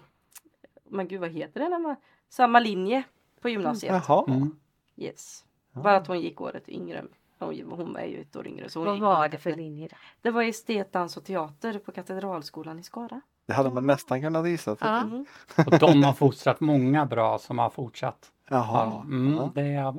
men 0.89 1.07
gud 1.07 1.19
vad 1.22 1.31
heter 1.31 1.59
det? 1.59 1.95
Samma 2.30 2.59
linje 2.59 3.03
på 3.45 3.49
gymnasiet. 3.49 4.03
Jaha. 4.07 4.26
Mm. 4.27 4.55
Yes. 4.97 5.45
Bara 5.73 5.97
att 5.97 6.07
hon 6.07 6.19
gick 6.22 6.41
året 6.41 6.69
yngre 6.69 7.03
Hon, 7.39 7.61
hon 7.72 7.95
är 7.95 8.05
ju 8.05 8.22
ett 8.22 8.35
år 8.35 8.47
yngre. 8.47 8.69
Så 8.69 8.80
hon 8.80 8.85
Vad 8.88 8.95
gick- 8.95 9.01
var 9.03 9.30
det 9.30 9.38
för 9.38 9.55
linje? 9.55 9.88
Då? 9.88 9.95
Det 10.22 10.31
var 10.31 10.43
estet, 10.43 10.91
dans 10.91 11.17
och 11.17 11.23
teater 11.23 11.80
på 11.80 11.91
Katedralskolan 11.91 12.80
i 12.80 12.84
Skara. 12.84 13.22
Det 13.45 13.53
hade 13.53 13.69
man 13.73 13.88
nästan 13.88 14.22
kunnat 14.22 14.47
gissa. 14.47 14.76
Ja. 14.80 15.01
Mm. 15.01 15.26
Och 15.65 15.80
de 15.80 16.03
har 16.03 16.13
fostrat 16.13 16.59
många 16.59 17.05
bra 17.05 17.38
som 17.39 17.59
har 17.59 17.69
fortsatt. 17.69 18.31
Jaha. 18.49 18.85
Ja, 18.85 19.01
mm, 19.01 19.34
Ja. 19.38 19.51
det 19.55 19.61
är, 19.61 19.93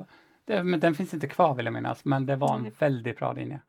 det, 0.45 0.63
men 0.63 0.79
den 0.79 0.95
finns 0.95 1.13
inte 1.13 1.27
kvar 1.27 1.55
vill 1.55 1.65
jag 1.65 1.73
minnas, 1.73 2.05
men 2.05 2.25
det 2.25 2.35
var 2.35 2.55
en 2.55 2.71
väldigt 2.79 3.17
bra 3.17 3.33
linje. 3.33 3.59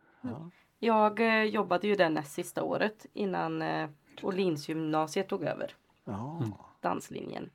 Jag 0.78 1.20
eh, 1.20 1.42
jobbade 1.42 1.86
ju 1.88 1.94
där 1.94 2.10
näst 2.10 2.32
sista 2.32 2.62
året 2.62 3.06
innan 3.12 3.62
eh, 3.62 3.88
Åhlénsgymnasiet 4.22 5.28
tog 5.28 5.42
över 5.42 5.72
Ja. 6.04 6.42
danslinjen. 6.80 7.50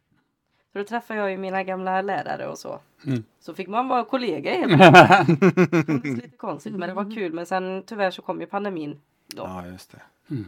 Så 0.74 0.80
då 0.80 0.86
träffade 0.86 1.20
jag 1.20 1.32
ju 1.32 1.38
mina 1.38 1.64
gamla 1.64 2.02
lärare 2.02 2.48
och 2.48 2.58
så. 2.58 2.80
Mm. 3.06 3.24
Så 3.40 3.54
fick 3.54 3.68
man 3.68 3.88
vara 3.88 4.04
kollega 4.04 4.52
helt 4.52 4.82
enkelt. 5.12 6.06
Lite 6.06 6.38
konstigt 6.38 6.74
men 6.74 6.90
det 6.90 6.96
var 6.96 7.16
kul. 7.16 7.34
Men 7.34 7.46
sen 7.46 7.84
tyvärr 7.86 8.12
så 8.12 8.22
kom 8.22 8.42
ju 8.42 8.48
pandemin. 8.48 9.02
Då. 9.28 9.44
ja, 9.44 9.68
just 9.68 9.92
det. 9.92 10.00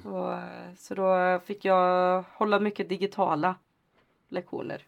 Och, 0.10 0.34
eh, 0.34 0.40
så 0.78 0.96
då 0.96 1.40
fick 1.46 1.66
jag 1.66 2.24
hålla 2.34 2.60
mycket 2.60 2.90
digitala 2.90 3.56
lektioner. 4.30 4.82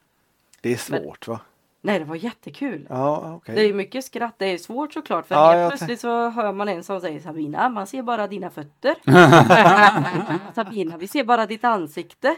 Det 0.61 0.73
är 0.73 0.77
svårt 0.77 1.27
va? 1.27 1.39
Nej 1.81 1.99
det 1.99 2.05
var 2.05 2.15
jättekul. 2.15 2.87
Ja, 2.89 3.33
okej. 3.35 3.55
Det 3.55 3.61
är 3.61 3.73
mycket 3.73 4.05
skratt. 4.05 4.35
Det 4.37 4.45
är 4.45 4.57
svårt 4.57 4.93
såklart. 4.93 5.27
För 5.27 5.35
Ja, 5.35 5.51
helt 5.51 5.71
plötsligt 5.71 5.99
så 5.99 6.29
hör 6.29 6.53
man 6.53 6.67
en 6.67 6.83
som 6.83 7.01
säger 7.01 7.19
Sabina, 7.19 7.69
man 7.69 7.87
ser 7.87 8.01
bara 8.01 8.27
dina 8.27 8.49
fötter. 8.49 8.95
Sabina, 10.55 10.97
vi 10.97 11.07
ser 11.07 11.23
bara 11.23 11.45
ditt 11.45 11.63
ansikte. 11.63 12.35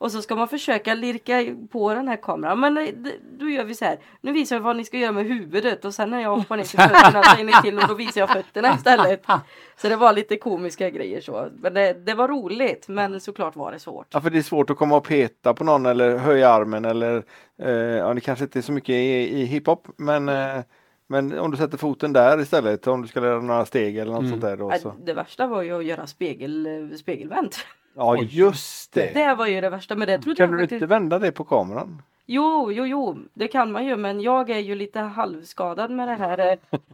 Och 0.00 0.12
så 0.12 0.22
ska 0.22 0.36
man 0.36 0.48
försöka 0.48 0.94
lirka 0.94 1.56
på 1.72 1.94
den 1.94 2.08
här 2.08 2.16
kameran. 2.16 2.60
Men 2.60 2.78
eh, 2.78 2.84
d- 2.94 3.12
då 3.38 3.48
gör 3.48 3.64
vi 3.64 3.74
så 3.74 3.84
här. 3.84 3.98
Nu 4.20 4.32
visar 4.32 4.56
jag 4.56 4.60
vad 4.62 4.76
ni 4.76 4.84
ska 4.84 4.96
göra 4.98 5.12
med 5.12 5.26
huvudet 5.26 5.84
och 5.84 5.94
sen 5.94 6.10
när 6.10 6.20
jag 6.20 6.36
hoppar 6.36 6.56
ner 6.56 6.64
till 6.64 6.78
fötterna 6.78 7.22
säger 7.22 7.44
ni 7.44 7.52
till 7.62 7.78
och 7.78 7.88
då 7.88 7.94
visar 7.94 8.20
jag 8.20 8.30
fötterna 8.30 8.74
istället. 8.74 9.22
Så 9.76 9.88
det 9.88 9.96
var 9.96 10.12
lite 10.12 10.36
komiska 10.36 10.90
grejer 10.90 11.20
så. 11.20 11.48
Men 11.60 11.74
det, 11.74 11.92
det 11.92 12.14
var 12.14 12.28
roligt 12.28 12.88
men 12.88 13.20
såklart 13.20 13.56
var 13.56 13.72
det 13.72 13.78
svårt. 13.78 14.06
Ja, 14.10 14.20
för 14.20 14.30
det 14.30 14.38
är 14.38 14.42
svårt 14.42 14.70
att 14.70 14.76
komma 14.76 14.96
och 14.96 15.04
peta 15.04 15.54
på 15.54 15.64
någon 15.64 15.86
eller 15.86 16.16
höja 16.16 16.48
armen 16.50 16.84
eller 16.84 17.22
eh, 17.62 17.70
ja, 17.72 18.14
det 18.14 18.20
kanske 18.20 18.44
inte 18.44 18.58
är 18.58 18.62
så 18.62 18.72
mycket 18.72 18.90
i, 18.94 19.40
i 19.40 19.44
hiphop 19.44 19.88
men 19.96 20.28
eh, 20.28 20.58
men 21.06 21.38
om 21.38 21.50
du 21.50 21.56
sätter 21.56 21.78
foten 21.78 22.12
där 22.12 22.40
istället 22.40 22.86
om 22.86 23.02
du 23.02 23.08
ska 23.08 23.20
lära 23.20 23.40
några 23.40 23.64
steg 23.66 23.96
eller 23.96 24.12
något 24.12 24.18
Mm. 24.20 24.30
sånt 24.30 24.42
där 24.42 24.56
då 24.56 24.72
så. 24.82 24.94
Det 25.04 25.12
värsta 25.12 25.46
var 25.46 25.62
ju 25.62 25.78
att 25.78 25.84
göra 25.84 26.06
spegel, 26.06 26.66
eh, 26.66 26.96
spegelvänt. 26.96 27.56
Ja 27.98 28.16
just 28.22 28.92
det. 28.92 29.10
Det 29.14 29.34
var 29.34 29.46
ju 29.46 29.60
det 29.60 29.70
värsta 29.70 29.94
med 29.96 30.08
det. 30.08 30.18
Trodde 30.18 30.36
Kan 30.36 30.50
jag 30.50 30.58
du 30.58 30.62
faktiskt- 30.62 30.72
inte 30.82 30.86
vända 30.86 31.18
det 31.18 31.32
på 31.32 31.44
kameran? 31.44 32.02
Jo, 32.30 32.72
jo, 32.72 32.86
jo, 32.86 33.18
det 33.34 33.48
kan 33.48 33.72
man 33.72 33.86
ju, 33.86 33.96
men 33.96 34.20
jag 34.20 34.50
är 34.50 34.58
ju 34.58 34.74
lite 34.74 35.00
halvskadad 35.00 35.90
med 35.90 36.08
det 36.08 36.14
här 36.14 36.38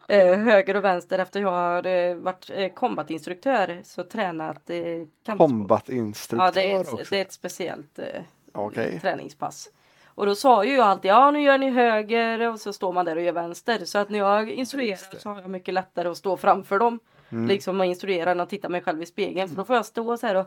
eh, 0.09 0.19
eh, 0.19 0.39
höger 0.39 0.77
och 0.77 0.85
vänster 0.85 1.19
efter 1.19 1.41
jag 1.41 1.51
har 1.51 1.87
eh, 1.87 2.15
varit 2.17 2.51
eh, 2.55 2.69
kombatinstruktör 2.69 3.81
så 3.85 4.03
tränat 4.05 4.71
eh. 4.71 5.37
Kombatinstruktör 5.37 6.45
Ja, 6.47 6.51
det 6.55 6.73
är, 6.73 6.81
ett, 6.81 7.11
det 7.11 7.17
är 7.19 7.23
ett 7.23 7.33
speciellt 7.33 7.99
eh, 7.99 8.05
Okej. 8.53 9.01
träningspass. 9.01 9.69
Och 10.07 10.27
då 10.27 10.35
sa 10.35 10.65
ju 10.65 10.75
jag 10.77 10.87
alltid, 10.87 11.11
ja 11.11 11.31
nu 11.31 11.43
gör 11.43 11.59
ni 11.59 11.71
höger 11.71 12.49
och 12.53 12.61
så 12.61 12.73
står 12.73 12.93
man 12.93 13.05
där 13.05 13.17
och 13.17 13.23
gör 13.23 13.33
vänster. 13.33 13.85
Så 13.85 13.99
att 13.99 14.11
när 14.11 14.19
jag 14.19 14.51
instruerar 14.51 15.19
så 15.19 15.29
har 15.29 15.41
jag 15.41 15.51
mycket 15.51 15.75
lättare 15.75 16.09
att 16.09 16.17
stå 16.17 16.37
framför 16.37 16.79
dem. 16.79 16.99
Mm. 17.33 17.49
Liksom 17.49 17.81
och 17.81 17.87
instruera 17.87 18.31
än 18.31 18.41
att 18.41 18.51
titta 18.51 18.69
mig 18.69 18.81
själv 18.83 19.03
i 19.03 19.07
spegeln. 19.07 19.49
För 19.49 19.57
då 19.57 19.65
får 19.65 19.77
jag 19.77 19.87
stå 19.87 20.17
så 20.17 20.27
här 20.27 20.35
och 20.35 20.47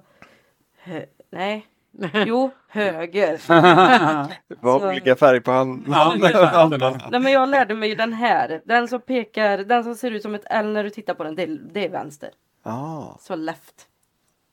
hö, 0.87 1.05
Nej, 1.31 1.65
jo, 2.25 2.51
höger. 2.67 3.31
Det 4.47 4.55
var 4.61 4.79
Så- 4.79 4.87
olika 4.89 5.15
färg 5.15 5.41
på 5.41 5.51
hand. 5.51 5.83
Ja, 5.87 6.13
det 6.21 6.27
är 6.27 6.51
sant. 6.79 7.03
Nej 7.11 7.19
men 7.19 7.31
jag 7.31 7.49
lärde 7.49 7.73
mig 7.75 7.89
ju 7.89 7.95
den 7.95 8.13
här. 8.13 8.61
Den 8.65 8.87
som 8.87 9.01
pekar, 9.01 9.57
den 9.57 9.83
som 9.83 9.95
ser 9.95 10.11
ut 10.11 10.21
som 10.21 10.35
ett 10.35 10.45
L 10.49 10.73
när 10.73 10.83
du 10.83 10.89
tittar 10.89 11.13
på 11.13 11.23
den, 11.23 11.35
det, 11.35 11.45
det 11.45 11.85
är 11.85 11.89
vänster. 11.89 12.29
Ah. 12.63 13.03
Så 13.19 13.35
left. 13.35 13.75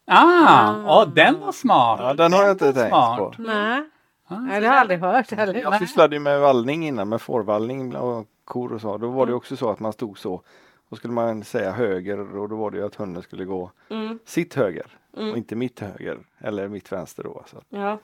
Ah, 0.06 0.74
åh, 0.86 1.08
den 1.14 1.40
var 1.40 1.52
smart! 1.52 2.00
Ja, 2.02 2.14
den 2.14 2.32
har 2.32 2.42
jag 2.42 2.50
inte 2.50 2.72
tänkt 2.72 2.88
smart. 2.88 3.18
på. 3.18 3.34
Nej, 3.38 3.82
Ah, 4.28 4.38
Nej, 4.38 4.60
det 4.60 4.66
har 4.66 4.74
jag 4.74 4.80
aldrig 4.80 5.00
hört 5.00 5.30
heller. 5.32 5.54
Jag 5.54 5.78
sysslade 5.78 6.16
ju 6.16 6.20
med 6.20 6.40
vallning 6.40 6.86
innan 6.86 7.08
med 7.08 7.20
fårvallning 7.20 7.96
och 7.96 8.26
kor 8.44 8.72
och 8.72 8.80
så. 8.80 8.98
Då 8.98 9.08
var 9.10 9.26
det 9.26 9.34
också 9.34 9.56
så 9.56 9.70
att 9.70 9.80
man 9.80 9.92
stod 9.92 10.18
så. 10.18 10.42
Då 10.90 10.96
skulle 10.96 11.12
man 11.14 11.44
säga 11.44 11.72
höger 11.72 12.38
och 12.38 12.48
då 12.48 12.56
var 12.56 12.70
det 12.70 12.76
ju 12.78 12.86
att 12.86 12.94
hunden 12.94 13.22
skulle 13.22 13.44
gå 13.44 13.70
Mm, 13.90 14.18
sitt 14.26 14.54
höger 14.54 14.86
och 15.16 15.22
mm, 15.22 15.36
inte 15.36 15.56
mitt 15.56 15.80
höger 15.80 16.18
eller 16.38 16.68
mitt 16.68 16.92
vänster 16.92 17.22
då. 17.22 17.44
Så, 17.46 17.62
ja. 17.68 17.98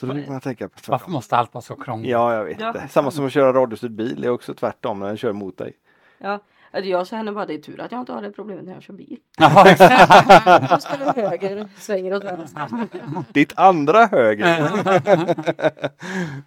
så 0.00 0.06
då 0.06 0.14
fick 0.14 0.28
man 0.28 0.40
tänka 0.40 0.68
på 0.68 0.72
Varför 0.74 0.86
tvärtom. 0.98 1.12
måste 1.12 1.36
allt 1.36 1.54
vara 1.54 1.62
så 1.62 1.76
krångligt? 1.76 2.10
Ja, 2.10 2.34
jag 2.34 2.44
vet 2.44 2.60
Ja. 2.60 2.72
det. 2.72 2.88
Samma 2.88 3.10
som 3.10 3.26
att 3.26 3.32
köra 3.32 3.52
radiostyrd 3.52 3.92
bil 3.92 4.24
är 4.24 4.28
också 4.30 4.54
tvärtom 4.54 4.98
när 5.00 5.06
den 5.06 5.16
kör 5.16 5.32
mot 5.32 5.56
dig. 5.58 5.72
ja. 6.18 6.40
Eller 6.72 6.88
Jag 6.88 7.06
känner 7.06 7.32
bara 7.32 7.46
det 7.46 7.54
är 7.54 7.58
tur 7.58 7.80
att 7.80 7.92
jag 7.92 8.00
inte 8.00 8.12
har 8.12 8.22
det 8.22 8.30
problemet 8.32 8.64
när 8.64 8.72
jag 8.72 8.82
kör 8.82 8.94
bil. 8.94 9.18
Då 10.70 10.78
ska 10.78 10.96
det 10.96 11.12
höger, 11.28 11.68
svänger 11.78 12.14
åt 12.14 12.24
vänster. 12.24 12.68
Ditt 13.32 13.58
andra 13.58 14.06
höger. 14.06 14.70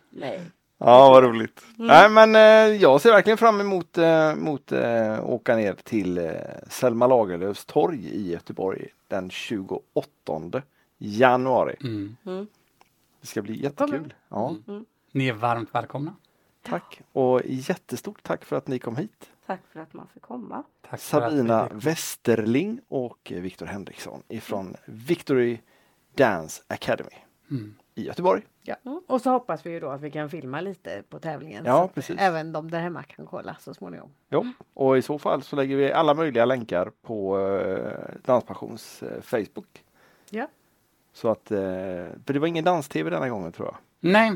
Nej. 0.10 0.42
Ja, 0.82 1.10
vad 1.10 1.24
roligt. 1.24 1.62
Nej, 1.76 2.10
men 2.10 2.36
eh, 2.36 2.82
jag 2.82 3.02
ser 3.02 3.12
verkligen 3.12 3.38
fram 3.38 3.62
emot 3.62 3.98
eh, 3.98 4.36
mot, 4.36 4.72
eh, 4.72 5.30
åka 5.30 5.56
ner 5.56 5.74
till 5.74 6.18
eh, 6.18 6.32
Selma 6.70 7.08
Lagerlöfs 7.08 7.66
torg 7.66 8.06
i 8.06 8.32
Göteborg 8.32 8.88
den 9.08 9.30
28 9.30 10.62
januari. 10.98 11.76
Mm. 11.82 12.16
Mm. 12.26 12.48
Det 13.22 13.28
ska 13.28 13.42
bli 13.42 13.64
jättekul. 13.64 14.14
Ja, 14.30 14.56
Ni 15.12 15.28
är 15.28 15.34
varmt 15.34 15.70
välkomna. 15.76 16.16
tack. 16.62 17.02
Och 17.12 17.42
jättestort 17.46 18.24
tack 18.24 18.46
för 18.46 18.56
att 18.56 18.68
ni 18.68 18.80
kom 18.80 18.96
hit. 18.96 19.30
Tack 19.46 19.62
för 19.74 19.80
att 19.80 19.94
man 19.94 20.08
får 20.14 20.20
komma. 20.20 20.64
Sabina 20.98 21.70
fick- 21.70 21.86
Westerling 21.88 22.80
och 22.88 23.32
Viktor 23.36 23.66
Henriksson 23.66 24.24
ifrån 24.28 24.76
Victory 24.86 25.60
Dance 26.16 26.64
Academy 26.68 27.10
Mm. 27.52 27.76
I 28.00 28.06
Göteborg. 28.06 28.42
Ja. 28.64 28.76
Och 29.08 29.22
så 29.22 29.30
hoppas 29.30 29.66
vi 29.66 29.70
ju 29.72 29.80
då 29.80 29.90
att 29.90 30.02
vi 30.02 30.12
kan 30.12 30.30
filma 30.30 30.62
lite 30.62 31.04
på 31.10 31.20
tävlingen. 31.20 31.66
Ja, 31.66 31.90
precis. 31.94 32.16
Även 32.20 32.52
de 32.52 32.72
där 32.72 32.80
hemma 32.80 33.04
kan 33.04 33.26
kolla 33.26 33.56
så 33.60 33.74
småningom. 33.74 34.10
Jo. 34.30 34.46
Och 34.74 34.98
i 34.98 35.02
så 35.02 35.20
fall 35.20 35.42
så 35.44 35.56
lägger 35.56 35.76
vi 35.76 35.92
alla 35.94 36.14
möjliga 36.14 36.46
länkar 36.46 36.92
på 37.02 37.40
eh, 37.40 38.16
Danspassions 38.26 39.04
eh, 39.04 39.22
Facebook. 39.22 39.84
Ja. 40.30 40.48
Så 41.14 41.30
att, 41.30 41.52
eh, 41.52 41.58
för 42.26 42.34
det 42.34 42.40
var 42.40 42.48
ingen 42.48 42.64
dans-tv 42.64 43.10
denna 43.10 43.30
gången 43.30 43.52
tror 43.52 43.68
jag. 43.68 43.78
Nej. 44.00 44.36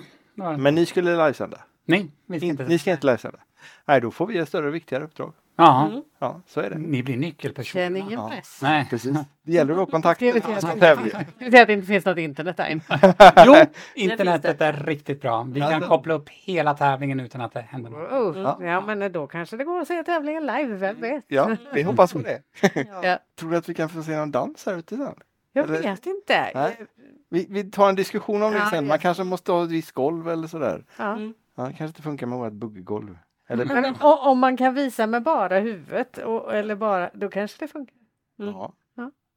Men 0.57 0.75
ni 0.75 0.85
skulle 0.85 1.11
livesända? 1.11 1.57
nej, 1.85 2.11
vi 2.25 2.39
ska 2.39 2.45
In, 2.45 2.51
inte. 2.51 2.65
ni 2.65 2.79
ska 2.79 2.91
inte 2.91 3.07
livesända? 3.07 3.39
Nej, 3.85 4.01
då 4.01 4.11
får 4.11 4.27
vi 4.27 4.37
ett 4.37 4.47
större 4.47 4.67
och 4.67 4.75
viktigare 4.75 5.03
uppdrag. 5.03 5.33
Ja, 5.55 5.85
Mm. 5.87 6.01
Ja, 6.19 6.41
så 6.47 6.61
är 6.61 6.69
det. 6.69 6.77
ni 6.77 7.03
blir 7.03 7.17
nyckelpersoner. 7.17 7.85
Känn 7.85 7.97
ingen 7.97 8.11
Ja. 8.11 8.29
press. 8.29 8.59
Nej. 8.61 8.87
Precis. 8.89 9.17
Det 9.43 9.51
gäller 9.51 9.73
att 9.73 9.79
ha 9.79 9.85
kontakt 9.85 10.17
Ska 10.19 10.31
vi 10.31 10.41
som 10.41 10.69
att- 10.69 10.79
tävling. 10.79 11.09
Ska 11.09 11.19
vi 11.37 11.51
se 11.51 11.61
att 11.61 11.67
det 11.67 11.73
inte 11.73 11.87
finns 11.87 12.05
något 12.05 12.17
internet 12.17 12.57
där. 12.57 12.81
Jo, 13.45 13.55
internetet 13.95 14.61
är 14.61 14.73
riktigt 14.73 15.21
bra. 15.21 15.43
Vi 15.43 15.59
kan 15.59 15.81
koppla 15.81 16.13
upp 16.13 16.29
hela 16.29 16.73
tävlingen 16.73 17.19
utan 17.19 17.41
att 17.41 17.53
det 17.53 17.61
händer 17.61 17.89
något. 17.89 18.11
Oh, 18.11 18.41
Ja. 18.41 18.57
ja. 18.65 18.81
men 18.81 19.11
då 19.11 19.27
kanske 19.27 19.57
det 19.57 19.63
går 19.63 19.79
att 19.79 19.87
se 19.87 20.03
tävlingen 20.03 20.45
live, 20.45 20.75
vem 20.75 21.01
vet? 21.01 21.23
Ja, 21.27 21.55
vi 21.73 21.81
hoppas 21.83 22.13
på 22.13 22.19
det. 22.19 22.41
Ja. 23.03 23.19
Tror 23.39 23.51
du 23.51 23.57
att 23.57 23.69
vi 23.69 23.73
kan 23.73 23.89
få 23.89 24.03
se 24.03 24.17
någon 24.17 24.31
dans 24.31 24.65
här 24.65 24.77
ute 24.77 24.97
sen? 24.97 25.13
Jag 25.53 25.65
Eller- 25.69 25.81
vet 25.81 26.05
inte. 26.05 26.51
Nej. 26.55 26.77
Vi, 27.29 27.47
vi 27.49 27.63
tar 27.63 27.89
en 27.89 27.95
diskussion 27.95 28.43
om 28.43 28.51
det 28.51 28.65
sen. 28.69 28.87
Man 28.87 28.99
kanske 28.99 29.23
måste 29.23 29.51
ha 29.51 29.63
ett 29.63 29.69
visst 29.71 29.91
golv 29.91 30.29
eller 30.29 30.47
sådär. 30.47 30.85
Ja. 30.97 31.13
Mm. 31.15 31.33
Ja, 31.55 31.63
det 31.63 31.69
kanske 31.69 31.85
inte 31.85 32.01
funkar 32.01 32.27
med 32.27 32.37
vårt 32.39 32.53
bugggolv. 32.53 33.17
Eller, 33.47 33.65
Men 33.65 33.85
o- 34.01 34.17
om 34.21 34.39
man 34.39 34.57
kan 34.57 34.73
visa 34.73 35.07
med 35.07 35.23
bara 35.23 35.59
huvudet, 35.59 36.17
och, 36.17 36.53
eller 36.55 36.75
bara, 36.75 37.09
då 37.13 37.29
kanske 37.29 37.57
det 37.65 37.67
funkar. 37.67 37.95
Mm. 38.39 38.53
ja. 38.53 38.73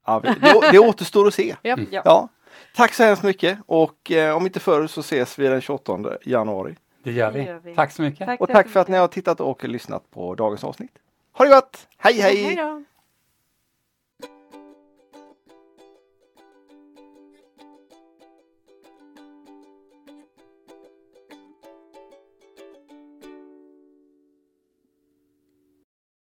Ja. 0.06 0.20
Det, 0.20 0.70
det 0.72 0.78
återstår 0.78 1.26
att 1.26 1.34
se. 1.34 1.56
Ja. 1.62 1.76
Ja. 1.90 2.02
Ja. 2.04 2.28
Tack 2.76 2.94
så 2.94 3.02
hemskt 3.04 3.22
mycket 3.22 3.58
och 3.66 4.10
eh, 4.10 4.36
om 4.36 4.46
inte 4.46 4.60
förr 4.60 4.86
så 4.86 5.00
ses 5.00 5.38
vi 5.38 5.48
den 5.48 5.60
28 5.60 5.98
januari. 6.22 6.76
Det 7.02 7.12
gör 7.12 7.32
Det 7.32 7.38
vi. 7.38 7.44
gör 7.44 7.58
vi. 7.58 7.74
Tack 7.74 7.92
så 7.92 8.02
mycket. 8.02 8.26
Tack 8.26 8.40
Och 8.40 8.48
tack 8.48 8.68
för 8.68 8.80
att 8.80 8.88
ni 8.88 8.96
har 8.96 9.08
tittat 9.08 9.40
och 9.40 9.64
lyssnat 9.64 10.10
på 10.10 10.34
dagens 10.34 10.64
avsnitt. 10.64 10.90
Ha 11.32 11.44
det 11.44 11.50
gott! 11.50 11.88
hej! 11.96 12.20
hej. 12.20 12.42
Hej 12.42 12.56
då! 12.56 12.84